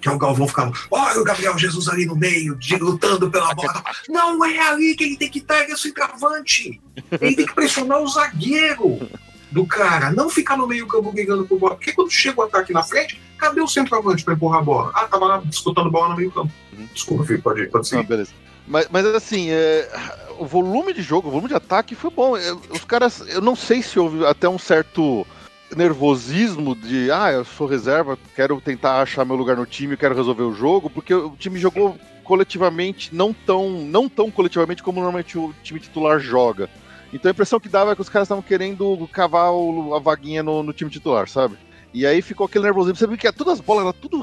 Que 0.00 0.08
é 0.08 0.12
o 0.12 0.18
Galvão 0.18 0.48
ficava, 0.48 0.72
olha 0.90 1.20
o 1.20 1.24
Gabriel 1.24 1.58
Jesus 1.58 1.88
ali 1.88 2.06
no 2.06 2.16
meio, 2.16 2.56
de, 2.56 2.76
lutando 2.76 3.30
pela 3.30 3.54
bola. 3.54 3.82
Não 4.08 4.44
é 4.44 4.58
ali 4.58 4.94
que 4.94 5.04
ele 5.04 5.16
tem 5.16 5.30
que 5.30 5.38
estar, 5.38 5.62
ele 5.62 5.72
é 5.72 5.76
centroavante. 5.76 6.80
Ele 7.20 7.36
tem 7.36 7.46
que 7.46 7.54
pressionar 7.54 8.00
o 8.00 8.08
zagueiro 8.08 8.98
do 9.50 9.66
cara, 9.66 10.10
não 10.10 10.30
ficar 10.30 10.56
no 10.56 10.66
meio 10.66 10.86
campo 10.86 11.12
brigando 11.12 11.44
por 11.44 11.58
bola. 11.58 11.74
Porque 11.74 11.92
quando 11.92 12.10
chega 12.10 12.40
o 12.40 12.44
ataque 12.44 12.72
na 12.72 12.82
frente, 12.82 13.20
cadê 13.36 13.60
o 13.60 13.68
centroavante 13.68 14.24
para 14.24 14.34
empurrar 14.34 14.60
a 14.60 14.64
bola? 14.64 14.92
Ah, 14.94 15.06
tava 15.06 15.26
lá 15.26 15.42
disputando 15.44 15.90
bola 15.90 16.10
no 16.10 16.16
meio 16.16 16.30
campo. 16.30 16.52
Uhum. 16.72 16.88
Desculpa, 16.94 17.24
filho, 17.24 17.42
pode, 17.42 17.66
pode 17.66 17.88
seguir. 17.88 18.02
Não, 18.02 18.08
beleza. 18.08 18.32
Mas, 18.66 18.86
mas 18.90 19.04
assim, 19.06 19.50
é, 19.50 19.90
o 20.38 20.46
volume 20.46 20.94
de 20.94 21.02
jogo, 21.02 21.28
o 21.28 21.30
volume 21.30 21.48
de 21.48 21.54
ataque 21.54 21.94
foi 21.94 22.10
bom. 22.10 22.36
É, 22.36 22.52
os 22.70 22.84
caras, 22.84 23.20
eu 23.28 23.40
não 23.40 23.56
sei 23.56 23.82
se 23.82 23.98
houve 23.98 24.24
até 24.24 24.48
um 24.48 24.58
certo 24.58 25.26
nervosismo 25.76 26.74
de, 26.74 27.10
ah, 27.10 27.32
eu 27.32 27.44
sou 27.44 27.66
reserva, 27.66 28.18
quero 28.34 28.60
tentar 28.60 29.00
achar 29.00 29.24
meu 29.24 29.36
lugar 29.36 29.56
no 29.56 29.66
time, 29.66 29.96
quero 29.96 30.14
resolver 30.14 30.42
o 30.42 30.54
jogo, 30.54 30.90
porque 30.90 31.14
o 31.14 31.36
time 31.36 31.58
jogou 31.58 31.96
coletivamente, 32.24 33.14
não 33.14 33.32
tão, 33.32 33.70
não 33.70 34.08
tão 34.08 34.30
coletivamente 34.30 34.82
como 34.82 35.00
normalmente 35.00 35.38
o 35.38 35.54
time 35.62 35.80
titular 35.80 36.18
joga. 36.20 36.68
Então 37.12 37.28
a 37.28 37.32
impressão 37.32 37.58
que 37.58 37.68
dava 37.68 37.92
é 37.92 37.94
que 37.94 38.00
os 38.00 38.08
caras 38.08 38.26
estavam 38.26 38.42
querendo 38.42 39.08
cavar 39.12 39.52
o, 39.52 39.94
a 39.94 39.98
vaguinha 39.98 40.42
no, 40.42 40.62
no, 40.62 40.72
time 40.72 40.90
titular, 40.90 41.28
sabe? 41.28 41.56
E 41.92 42.06
aí 42.06 42.22
ficou 42.22 42.46
aquele 42.46 42.64
nervosismo. 42.64 42.96
Você 42.96 43.06
viu 43.06 43.18
que 43.18 43.30
todas 43.32 43.54
as 43.54 43.60
bolas, 43.60 43.84
era 43.84 43.92
tudo 43.92 44.22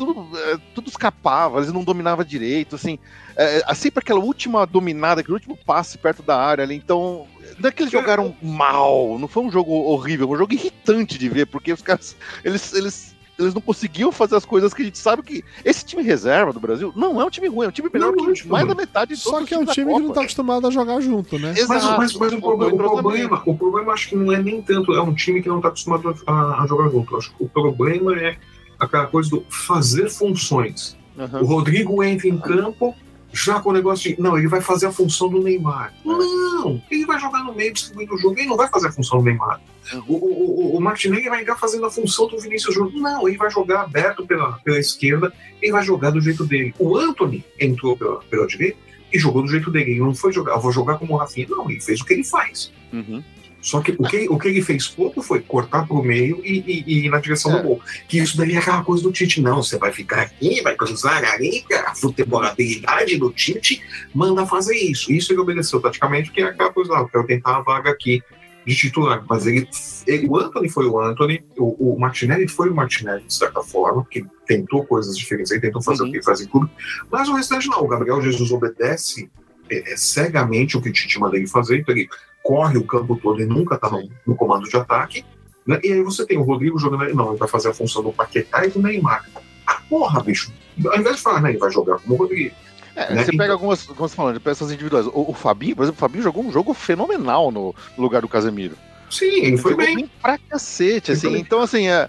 tudo, 0.00 0.28
é, 0.38 0.58
tudo 0.74 0.88
escapava, 0.88 1.58
eles 1.58 1.72
não 1.72 1.84
dominavam 1.84 2.24
direito, 2.24 2.74
assim. 2.74 2.98
É, 3.36 3.62
é, 3.68 3.74
sempre 3.74 4.00
aquela 4.00 4.20
última 4.20 4.64
dominada, 4.66 5.20
aquele 5.20 5.34
último 5.34 5.56
passe 5.56 5.98
perto 5.98 6.22
da 6.22 6.38
área 6.40 6.64
ali. 6.64 6.74
Então, 6.74 7.26
não 7.58 7.68
é 7.68 7.72
que 7.72 7.82
eles 7.82 7.92
jogaram 7.92 8.34
mal, 8.42 9.18
não 9.18 9.28
foi 9.28 9.42
um 9.42 9.50
jogo 9.50 9.72
horrível, 9.72 10.26
foi 10.26 10.36
um 10.36 10.40
jogo 10.40 10.54
irritante 10.54 11.18
de 11.18 11.28
ver, 11.28 11.46
porque 11.46 11.72
os 11.72 11.82
caras, 11.82 12.16
eles, 12.44 12.72
eles 12.72 13.14
eles 13.40 13.54
não 13.54 13.60
conseguiam 13.60 14.12
fazer 14.12 14.36
as 14.36 14.44
coisas 14.44 14.74
que 14.74 14.82
a 14.82 14.84
gente 14.84 14.98
sabe 14.98 15.22
que 15.22 15.42
esse 15.64 15.84
time 15.84 16.02
reserva 16.02 16.52
do 16.52 16.60
Brasil 16.60 16.92
não 16.94 17.20
é 17.20 17.24
um 17.24 17.30
time 17.30 17.48
ruim, 17.48 17.64
é 17.64 17.68
um 17.68 17.72
time 17.72 17.88
melhor 17.92 18.12
Não, 18.12 18.16
que 18.32 18.44
não, 18.44 18.50
mais 18.50 18.66
não. 18.66 18.74
da 18.74 18.80
metade 18.80 19.16
de 19.16 19.22
todos 19.22 19.38
Só 19.38 19.46
que 19.46 19.54
é 19.54 19.58
um 19.58 19.64
time 19.64 19.92
que 19.92 20.00
não 20.00 20.12
tá 20.12 20.20
acostumado 20.20 20.66
a 20.66 20.70
jogar 20.70 21.00
junto, 21.00 21.38
né? 21.38 21.48
Mas, 21.48 21.58
Exato. 21.58 21.98
mas, 21.98 22.14
mas 22.14 22.32
o, 22.32 22.40
Faltou 22.40 22.40
problema, 22.40 22.74
o, 22.74 23.00
problema, 23.00 23.42
o 23.46 23.56
problema 23.56 23.92
acho 23.92 24.10
que 24.10 24.16
não 24.16 24.32
é 24.32 24.42
nem 24.42 24.60
tanto, 24.60 24.92
é 24.92 25.02
um 25.02 25.14
time 25.14 25.42
que 25.42 25.48
não 25.48 25.56
está 25.56 25.68
acostumado 25.68 26.14
a, 26.26 26.62
a 26.62 26.66
jogar 26.66 26.90
junto. 26.90 27.16
Acho 27.16 27.34
que 27.34 27.42
o 27.42 27.48
problema 27.48 28.14
é 28.18 28.36
aquela 28.78 29.06
coisa 29.06 29.30
do 29.30 29.44
fazer 29.48 30.10
funções. 30.10 30.96
Aham. 31.18 31.40
O 31.40 31.46
Rodrigo 31.46 32.02
entra 32.02 32.28
em 32.28 32.38
campo 32.38 32.94
já 33.32 33.60
com 33.60 33.70
o 33.70 33.72
negócio 33.72 34.14
de, 34.14 34.20
não, 34.20 34.36
ele 34.36 34.48
vai 34.48 34.60
fazer 34.60 34.86
a 34.86 34.92
função 34.92 35.28
do 35.28 35.42
Neymar. 35.42 35.94
Não, 36.04 36.82
ele 36.90 37.06
vai 37.06 37.18
jogar 37.18 37.42
no 37.44 37.54
meio 37.54 37.72
distribuindo 37.72 38.14
o 38.14 38.18
jogo, 38.18 38.38
ele 38.38 38.48
não 38.48 38.56
vai 38.56 38.68
fazer 38.68 38.88
a 38.88 38.92
função 38.92 39.18
do 39.18 39.24
Neymar. 39.24 39.60
O, 40.06 40.14
o, 40.14 40.74
o, 40.74 40.76
o 40.76 40.80
Martinelli 40.80 41.28
vai 41.28 41.42
entrar 41.42 41.56
fazendo 41.56 41.86
a 41.86 41.90
função 41.90 42.28
do 42.28 42.38
Vinícius 42.38 42.74
Júnior. 42.74 42.94
Não, 42.94 43.28
ele 43.28 43.36
vai 43.36 43.50
jogar 43.50 43.82
aberto 43.82 44.26
pela, 44.26 44.52
pela 44.64 44.78
esquerda, 44.78 45.32
ele 45.60 45.72
vai 45.72 45.84
jogar 45.84 46.10
do 46.10 46.20
jeito 46.20 46.44
dele. 46.44 46.74
O 46.78 46.96
Anthony 46.96 47.44
entrou 47.58 47.96
pela, 47.96 48.20
pela 48.20 48.46
direita 48.46 48.78
e 49.12 49.18
jogou 49.18 49.42
do 49.42 49.48
jeito 49.48 49.70
dele. 49.70 49.92
Ele 49.92 50.00
não 50.00 50.14
foi 50.14 50.32
jogar, 50.32 50.52
eu 50.52 50.60
vou 50.60 50.72
jogar 50.72 50.98
como 50.98 51.14
o 51.14 51.16
Rafinha. 51.16 51.46
Não, 51.48 51.68
ele 51.70 51.80
fez 51.80 52.00
o 52.00 52.04
que 52.04 52.12
ele 52.12 52.24
faz. 52.24 52.72
Uhum. 52.92 53.22
Só 53.62 53.80
que 53.80 53.92
o 53.98 54.02
que, 54.04 54.26
o 54.28 54.38
que 54.38 54.48
ele 54.48 54.62
fez 54.62 54.88
pouco 54.88 55.22
foi 55.22 55.40
cortar 55.40 55.86
pro 55.86 56.02
meio 56.02 56.40
e, 56.44 56.58
e- 56.66 56.84
e 56.86 57.06
ir 57.06 57.10
na 57.10 57.18
direção 57.20 57.52
É. 57.52 57.56
do 57.60 57.62
gol. 57.68 57.80
Que 58.08 58.18
isso 58.18 58.36
daí 58.36 58.54
é 58.54 58.58
aquela 58.58 58.82
coisa 58.82 59.02
do 59.02 59.12
Tite. 59.12 59.40
Não, 59.40 59.62
você 59.62 59.76
vai 59.78 59.92
ficar 59.92 60.22
aqui, 60.22 60.60
vai 60.62 60.74
cruzar 60.74 61.22
ali, 61.24 61.64
a 61.86 61.94
futebolabilidade 61.94 63.16
do 63.18 63.30
Tite 63.30 63.82
manda 64.14 64.46
fazer 64.46 64.76
isso. 64.76 65.12
Isso 65.12 65.32
ele 65.32 65.40
obedeceu 65.40 65.80
taticamente, 65.80 66.30
porque 66.30 66.42
é 66.42 66.44
aquela 66.46 66.72
coisa 66.72 66.92
lá, 66.92 67.00
eu 67.00 67.08
quero 67.08 67.26
tentar 67.26 67.56
a 67.58 67.60
vaga 67.62 67.90
aqui 67.90 68.22
de 68.66 68.74
titular. 68.76 69.24
Mas 69.28 69.46
ele, 69.46 69.68
ele- 70.06 70.26
o 70.28 70.36
Anthony 70.38 70.68
foi 70.68 70.86
o 70.86 71.00
Anthony, 71.00 71.42
o, 71.58 71.94
o 71.94 71.98
Martinelli 71.98 72.46
foi 72.48 72.68
o 72.70 72.74
Martinelli, 72.74 73.24
de 73.24 73.34
certa 73.34 73.62
forma, 73.62 74.06
que 74.10 74.24
tentou 74.46 74.84
coisas 74.84 75.16
diferentes, 75.16 75.50
ele 75.50 75.60
tentou 75.60 75.82
fazer 75.82 76.02
Uhum. 76.02 76.08
o 76.08 76.10
que 76.12 76.16
ele 76.18 76.24
faz 76.24 76.40
em 76.40 76.46
clube. 76.46 76.70
Mas 77.10 77.28
o 77.28 77.34
restante 77.34 77.68
não. 77.68 77.82
O 77.82 77.88
Gabriel 77.88 78.20
Jesus 78.22 78.50
obedece 78.50 79.30
é, 79.70 79.92
é, 79.92 79.96
cegamente 79.96 80.76
o 80.76 80.80
que 80.82 80.90
o 80.90 80.92
Tite 80.92 81.18
manda 81.18 81.36
ele 81.36 81.46
fazer, 81.46 81.78
então 81.78 81.94
ele 81.94 82.08
corre 82.42 82.78
o 82.78 82.84
campo 82.84 83.16
todo 83.22 83.40
e 83.40 83.46
nunca 83.46 83.76
tá 83.78 83.90
no, 83.90 84.08
no 84.26 84.34
comando 84.34 84.68
de 84.68 84.76
ataque. 84.76 85.24
né? 85.66 85.78
E 85.82 85.92
aí 85.92 86.02
você 86.02 86.26
tem 86.26 86.38
o 86.38 86.42
Rodrigo 86.42 86.78
jogando 86.78 87.04
ali, 87.04 87.14
não, 87.14 87.30
ele 87.30 87.38
vai 87.38 87.48
fazer 87.48 87.68
a 87.68 87.74
função 87.74 88.02
do 88.02 88.12
Paquetá 88.12 88.64
e 88.66 88.70
do 88.70 88.80
Neymar. 88.82 89.24
Ah, 89.66 89.80
porra, 89.88 90.22
bicho. 90.22 90.52
Ao 90.86 90.98
invés 90.98 91.16
de 91.16 91.22
falar, 91.22 91.40
né, 91.42 91.50
ele 91.50 91.58
vai 91.58 91.70
jogar 91.70 91.98
como 91.98 92.14
o 92.14 92.18
Rodrigo. 92.18 92.54
É, 92.96 93.14
Né? 93.14 93.24
você 93.24 93.36
pega 93.36 93.52
algumas, 93.52 93.84
como 93.84 94.08
você 94.08 94.16
falando, 94.16 94.34
de 94.34 94.40
peças 94.40 94.70
individuais. 94.72 95.06
O, 95.06 95.30
o 95.30 95.34
Fabinho, 95.34 95.76
por 95.76 95.82
exemplo, 95.82 95.98
o 95.98 96.00
Fabinho 96.00 96.24
jogou 96.24 96.44
um 96.44 96.50
jogo 96.50 96.74
fenomenal 96.74 97.50
no 97.52 97.74
lugar 97.96 98.20
do 98.22 98.28
Casemiro. 98.28 98.76
Sim, 99.10 99.44
ele 99.44 99.56
foi 99.56 99.72
jogou 99.72 99.86
bem. 99.86 100.10
pra 100.20 100.38
cacete, 100.38 101.12
assim. 101.12 101.32
bem. 101.32 101.40
Então, 101.40 101.60
assim, 101.60 101.88
é, 101.88 102.08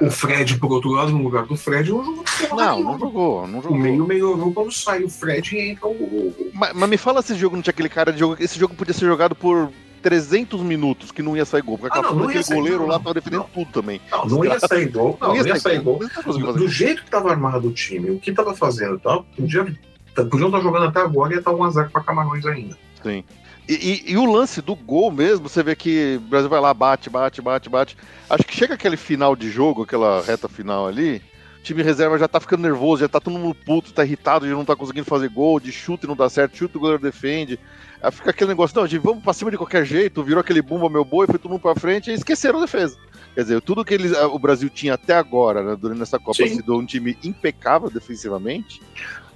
O 0.00 0.10
Fred, 0.10 0.58
por 0.58 0.72
outro 0.72 0.90
lado, 0.90 1.10
no 1.12 1.22
lugar 1.22 1.44
do 1.46 1.56
Fred, 1.56 1.90
não 1.90 2.04
jogou 2.04 2.24
não, 2.56 2.80
não 2.82 2.98
jogou, 2.98 3.46
não 3.46 3.58
O 3.58 3.62
jogou. 3.62 3.78
meio 3.78 4.06
melhorou 4.06 4.52
quando 4.52 4.72
sai 4.72 5.02
o 5.04 5.08
Fred 5.10 5.54
e 5.56 5.70
entra 5.70 5.86
o. 5.86 5.90
o- 5.92 6.50
Mas, 6.54 6.72
mas 6.74 6.88
me 6.88 6.96
fala 6.96 7.20
se 7.22 7.32
esse 7.32 7.40
jogo 7.40 7.56
não 7.56 7.62
tinha 7.62 7.72
aquele 7.72 7.88
cara 7.88 8.12
de 8.12 8.18
jogo. 8.18 8.36
Esse 8.40 8.58
jogo 8.58 8.74
podia 8.74 8.94
ser 8.94 9.06
jogado 9.06 9.34
por 9.34 9.70
300 10.02 10.60
minutos 10.62 11.10
que 11.10 11.22
não 11.22 11.36
ia 11.36 11.44
sair 11.44 11.62
gol. 11.62 11.76
Porque 11.76 11.96
Ah, 11.98 12.00
aquela 12.00 12.14
não, 12.16 12.26
não 12.28 12.42
sair, 12.42 12.56
goleiro 12.56 12.78
não, 12.80 12.86
lá 12.86 12.98
tava 12.98 13.14
defendendo 13.14 13.40
Não. 13.40 13.48
tudo 13.48 13.70
também. 13.72 14.00
Não, 14.10 14.24
não 14.26 14.44
ia 14.44 14.58
sair 14.60 14.88
gol. 14.88 15.18
Não, 15.20 15.28
não 15.28 15.36
ia 15.36 15.56
sair 15.60 15.80
gol. 15.80 16.00
Fazer 16.08 16.38
Do 16.38 16.52
gol. 16.54 16.68
jeito 16.68 17.00
que 17.02 17.08
estava 17.08 17.30
armado 17.30 17.68
o 17.68 17.72
time, 17.72 18.10
o 18.10 18.18
que 18.18 18.30
estava 18.30 18.54
fazendo 18.54 18.94
e 18.96 19.00
tal, 19.00 19.24
podia, 19.36 19.64
podiam 20.30 20.46
estar 20.48 20.60
jogando 20.60 20.84
até 20.86 21.00
agora 21.00 21.32
e 21.32 21.34
ia 21.34 21.38
estar 21.40 21.50
um 21.52 21.62
azar 21.64 21.90
para 21.90 22.02
Camarões 22.02 22.46
ainda. 22.46 22.76
Sim. 23.02 23.22
E, 23.68 23.74
e- 23.74 24.12
e 24.12 24.16
o 24.16 24.24
lance 24.24 24.62
do 24.62 24.74
gol 24.74 25.10
mesmo, 25.12 25.48
você 25.48 25.62
vê 25.62 25.76
que 25.76 26.16
o 26.16 26.20
Brasil 26.20 26.48
vai 26.48 26.60
lá, 26.60 26.72
bate, 26.72 27.10
bate, 27.10 27.42
bate, 27.42 27.68
bate. 27.68 27.96
Acho 28.30 28.44
que 28.44 28.56
chega 28.56 28.74
aquele 28.74 28.96
final 28.96 29.36
de 29.36 29.50
jogo, 29.50 29.82
aquela 29.82 30.22
reta 30.22 30.48
final 30.48 30.86
ali, 30.86 31.20
o 31.58 31.62
time 31.62 31.82
reserva 31.82 32.18
já 32.18 32.26
tá 32.26 32.40
ficando 32.40 32.62
nervoso, 32.62 33.00
já 33.02 33.08
tá 33.08 33.20
todo 33.20 33.38
mundo 33.38 33.54
puto, 33.54 33.92
tá 33.92 34.04
irritado, 34.04 34.48
já 34.48 34.54
não 34.54 34.64
tá 34.64 34.74
conseguindo 34.74 35.04
fazer 35.04 35.28
gol, 35.28 35.60
de 35.60 35.70
chute 35.70 36.06
não 36.06 36.16
dá 36.16 36.30
certo, 36.30 36.56
chute 36.56 36.78
o 36.78 36.80
goleiro 36.80 37.02
defende. 37.02 37.58
Aí 38.02 38.10
fica 38.10 38.30
aquele 38.30 38.48
negócio, 38.48 38.78
não, 38.80 38.86
de 38.86 38.96
vamos 38.96 39.22
pra 39.22 39.34
cima 39.34 39.50
de 39.50 39.58
qualquer 39.58 39.84
jeito, 39.84 40.22
virou 40.22 40.40
aquele 40.40 40.62
bumba 40.62 40.88
meu 40.88 41.04
boi, 41.04 41.26
foi 41.26 41.38
todo 41.38 41.50
mundo 41.50 41.60
pra 41.60 41.74
frente 41.74 42.10
e 42.10 42.14
esqueceram 42.14 42.58
a 42.58 42.62
defesa. 42.62 42.96
Quer 43.34 43.42
dizer, 43.42 43.60
tudo 43.60 43.84
que 43.84 43.92
eles, 43.92 44.12
o 44.16 44.38
Brasil 44.38 44.70
tinha 44.70 44.94
até 44.94 45.14
agora, 45.14 45.62
né, 45.62 45.76
durante 45.78 46.00
essa 46.02 46.18
Copa, 46.18 46.34
Sim. 46.46 46.56
sido 46.56 46.74
um 46.74 46.86
time 46.86 47.18
impecável 47.22 47.90
defensivamente. 47.90 48.80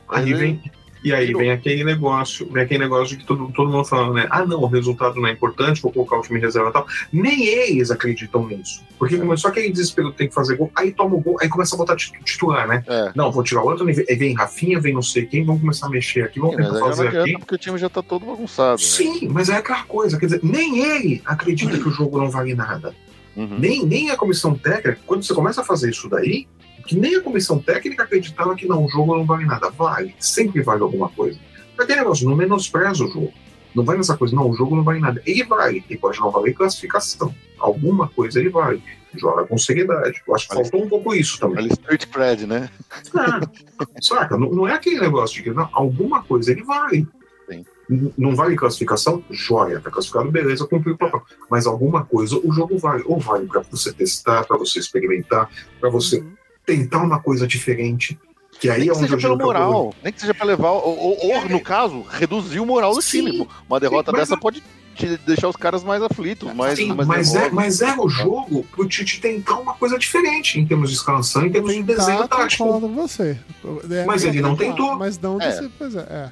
Aí 0.08 0.32
vem, 0.32 0.62
e 1.04 1.12
aí 1.12 1.32
vem 1.34 1.50
aquele 1.50 1.84
negócio, 1.84 2.48
vem 2.50 2.62
aquele 2.62 2.80
negócio 2.84 3.08
de 3.16 3.16
que 3.22 3.26
todo, 3.26 3.50
todo 3.52 3.70
mundo 3.70 3.84
falando, 3.84 4.14
né? 4.14 4.26
Ah, 4.30 4.44
não, 4.46 4.60
o 4.62 4.66
resultado 4.66 5.20
não 5.20 5.26
é 5.28 5.32
importante, 5.32 5.82
vou 5.82 5.92
colocar 5.92 6.16
o 6.18 6.22
time 6.22 6.38
reserva 6.40 6.70
e 6.70 6.72
tal. 6.72 6.86
Nem 7.12 7.44
eles 7.46 7.90
acreditam 7.90 8.46
nisso. 8.46 8.82
Porque 8.98 9.16
começou 9.18 9.50
aquele 9.50 9.70
desespero 9.70 10.12
que 10.12 10.18
tem 10.18 10.28
que 10.28 10.34
fazer 10.34 10.56
gol, 10.56 10.70
aí 10.76 10.92
toma 10.92 11.16
o 11.16 11.20
gol, 11.20 11.36
aí 11.40 11.48
começa 11.48 11.74
a 11.74 11.78
botar 11.78 11.96
tit- 11.96 12.12
titular, 12.24 12.68
né? 12.68 12.84
É. 12.86 13.12
Não, 13.14 13.32
vou 13.32 13.42
tirar 13.42 13.62
o 13.62 13.66
outro, 13.66 13.86
aí 13.86 14.16
vem 14.16 14.34
Rafinha, 14.34 14.78
vem 14.80 14.94
não 14.94 15.02
sei 15.02 15.26
quem, 15.26 15.44
vamos 15.44 15.60
começar 15.60 15.86
a 15.86 15.90
mexer 15.90 16.22
aqui, 16.22 16.38
vamos 16.38 16.56
Mas 16.56 16.66
tentar 16.66 16.78
aí 16.78 16.84
fazer 16.96 17.08
aqui. 17.18 17.32
porque 17.38 17.54
o 17.54 17.58
time 17.58 17.78
já 17.78 17.88
tá 17.88 18.02
todo 18.02 18.24
bagunçado. 18.24 18.72
né? 18.80 18.86
Sim, 18.86 19.28
mas 19.28 19.48
é 19.48 19.56
aquela 19.56 19.82
coisa, 19.84 20.18
quer 20.18 20.26
dizer, 20.26 20.40
nem 20.42 20.78
ele 20.78 21.20
acredita 21.24 21.76
que 21.78 21.88
o 21.88 21.90
jogo 21.90 22.18
não 22.18 22.30
vale 22.30 22.54
nada. 22.54 22.94
Uhum. 23.34 23.56
Nem, 23.58 23.84
nem 23.86 24.10
a 24.10 24.16
comissão 24.16 24.54
técnica, 24.54 24.98
quando 25.06 25.24
você 25.24 25.32
começa 25.34 25.62
a 25.62 25.64
fazer 25.64 25.90
isso 25.90 26.08
daí, 26.08 26.46
que 26.86 26.96
nem 26.96 27.16
a 27.16 27.22
comissão 27.22 27.58
técnica 27.58 28.02
acreditava 28.02 28.54
que 28.54 28.66
não, 28.66 28.84
o 28.84 28.88
jogo 28.88 29.16
não 29.16 29.24
vale 29.24 29.44
nada. 29.44 29.70
Vale, 29.70 30.14
sempre 30.18 30.62
vale 30.62 30.82
alguma 30.82 31.08
coisa. 31.08 31.38
Aquele 31.78 32.00
negócio, 32.00 32.28
não 32.28 32.36
menospreza 32.36 33.04
o 33.04 33.08
jogo. 33.08 33.32
Não 33.74 33.84
vai 33.84 33.96
nessa 33.96 34.16
coisa, 34.16 34.36
não, 34.36 34.50
o 34.50 34.54
jogo 34.54 34.76
não 34.76 34.82
vale 34.82 35.00
nada. 35.00 35.22
Ele 35.24 35.44
vale, 35.44 35.84
ele 35.88 35.98
pode 35.98 36.20
não 36.20 36.30
valer 36.30 36.52
classificação. 36.52 37.34
Alguma 37.58 38.08
coisa 38.08 38.38
ele 38.38 38.50
vale. 38.50 38.82
Joga 39.14 39.44
com 39.46 39.56
seriedade. 39.58 40.22
Eu 40.26 40.34
acho 40.34 40.48
que 40.48 40.54
faltou 40.54 40.84
um 40.84 40.88
pouco 40.88 41.14
isso 41.14 41.38
também. 41.38 41.58
Ali 41.58 41.72
street 41.72 42.06
cred, 42.06 42.46
né? 42.46 42.68
Ah, 43.14 43.40
saca? 44.00 44.36
Não, 44.36 44.50
não 44.50 44.68
é 44.68 44.74
aquele 44.74 45.00
negócio 45.00 45.36
de 45.36 45.42
que 45.42 45.50
não, 45.50 45.68
alguma 45.72 46.22
coisa 46.22 46.50
ele 46.50 46.62
vale. 46.62 47.06
Sim. 47.48 47.64
Não 48.16 48.34
vale 48.34 48.56
classificação? 48.56 49.22
Joia, 49.30 49.80
tá 49.80 49.90
classificado, 49.90 50.30
beleza, 50.30 50.66
cumpriu 50.66 50.94
o 50.94 50.98
papel. 50.98 51.22
Mas 51.50 51.66
alguma 51.66 52.04
coisa 52.04 52.38
o 52.42 52.52
jogo 52.52 52.78
vale. 52.78 53.02
Ou 53.06 53.18
vale 53.18 53.46
para 53.46 53.60
você 53.60 53.92
testar, 53.92 54.44
para 54.44 54.56
você 54.56 54.78
experimentar, 54.78 55.50
para 55.80 55.90
você 55.90 56.20
Uhum. 56.20 56.32
Tentar 56.66 56.98
uma 57.02 57.20
coisa 57.20 57.46
diferente. 57.46 58.18
Que 58.60 58.68
aí 58.70 58.80
Nem 58.80 58.88
é 58.90 58.92
que 58.92 58.98
onde 58.98 59.08
seja 59.10 59.16
pelo 59.16 59.32
eu 59.34 59.38
vou- 59.38 59.46
moral, 59.46 59.94
nem 60.04 60.12
que 60.12 60.20
seja 60.20 60.34
pra 60.34 60.46
levar, 60.46 60.70
ou, 60.70 60.96
ou- 60.96 61.18
ou, 61.32 61.48
no 61.48 61.58
caso, 61.60 62.02
reduzir 62.08 62.60
o 62.60 62.66
moral 62.66 62.94
do 62.94 63.02
Sim. 63.02 63.24
time. 63.24 63.48
Uma 63.68 63.80
derrota 63.80 64.12
Sim, 64.12 64.16
dessa 64.18 64.34
é- 64.34 64.36
pode 64.36 64.62
te 64.94 65.16
deixar 65.26 65.48
os 65.48 65.56
caras 65.56 65.82
mais 65.82 66.02
aflitos, 66.02 66.52
mais, 66.54 66.78
Sim, 66.78 66.92
mais 66.92 67.08
mas, 67.08 67.34
é, 67.34 67.50
mas 67.50 67.80
é 67.80 67.96
o 67.98 68.08
jogo 68.08 68.64
pro 68.70 68.86
Tite 68.86 69.20
tentar 69.20 69.54
uma 69.58 69.72
coisa 69.74 69.98
diferente 69.98 70.60
em 70.60 70.66
termos 70.66 70.90
de 70.90 70.96
escalação, 70.96 71.44
em 71.46 71.50
termos 71.50 71.72
de 71.74 71.82
desenho 71.82 72.28
tático. 72.28 72.78
você. 72.90 73.36
É, 73.90 74.04
Mas 74.04 74.22
ele 74.22 74.40
não 74.42 74.54
tentou. 74.54 74.94
Mas 74.96 75.18
não 75.18 75.40
É. 75.40 75.48
desse, 75.48 75.68
pois 75.78 75.96
é, 75.96 76.00
é. 76.00 76.30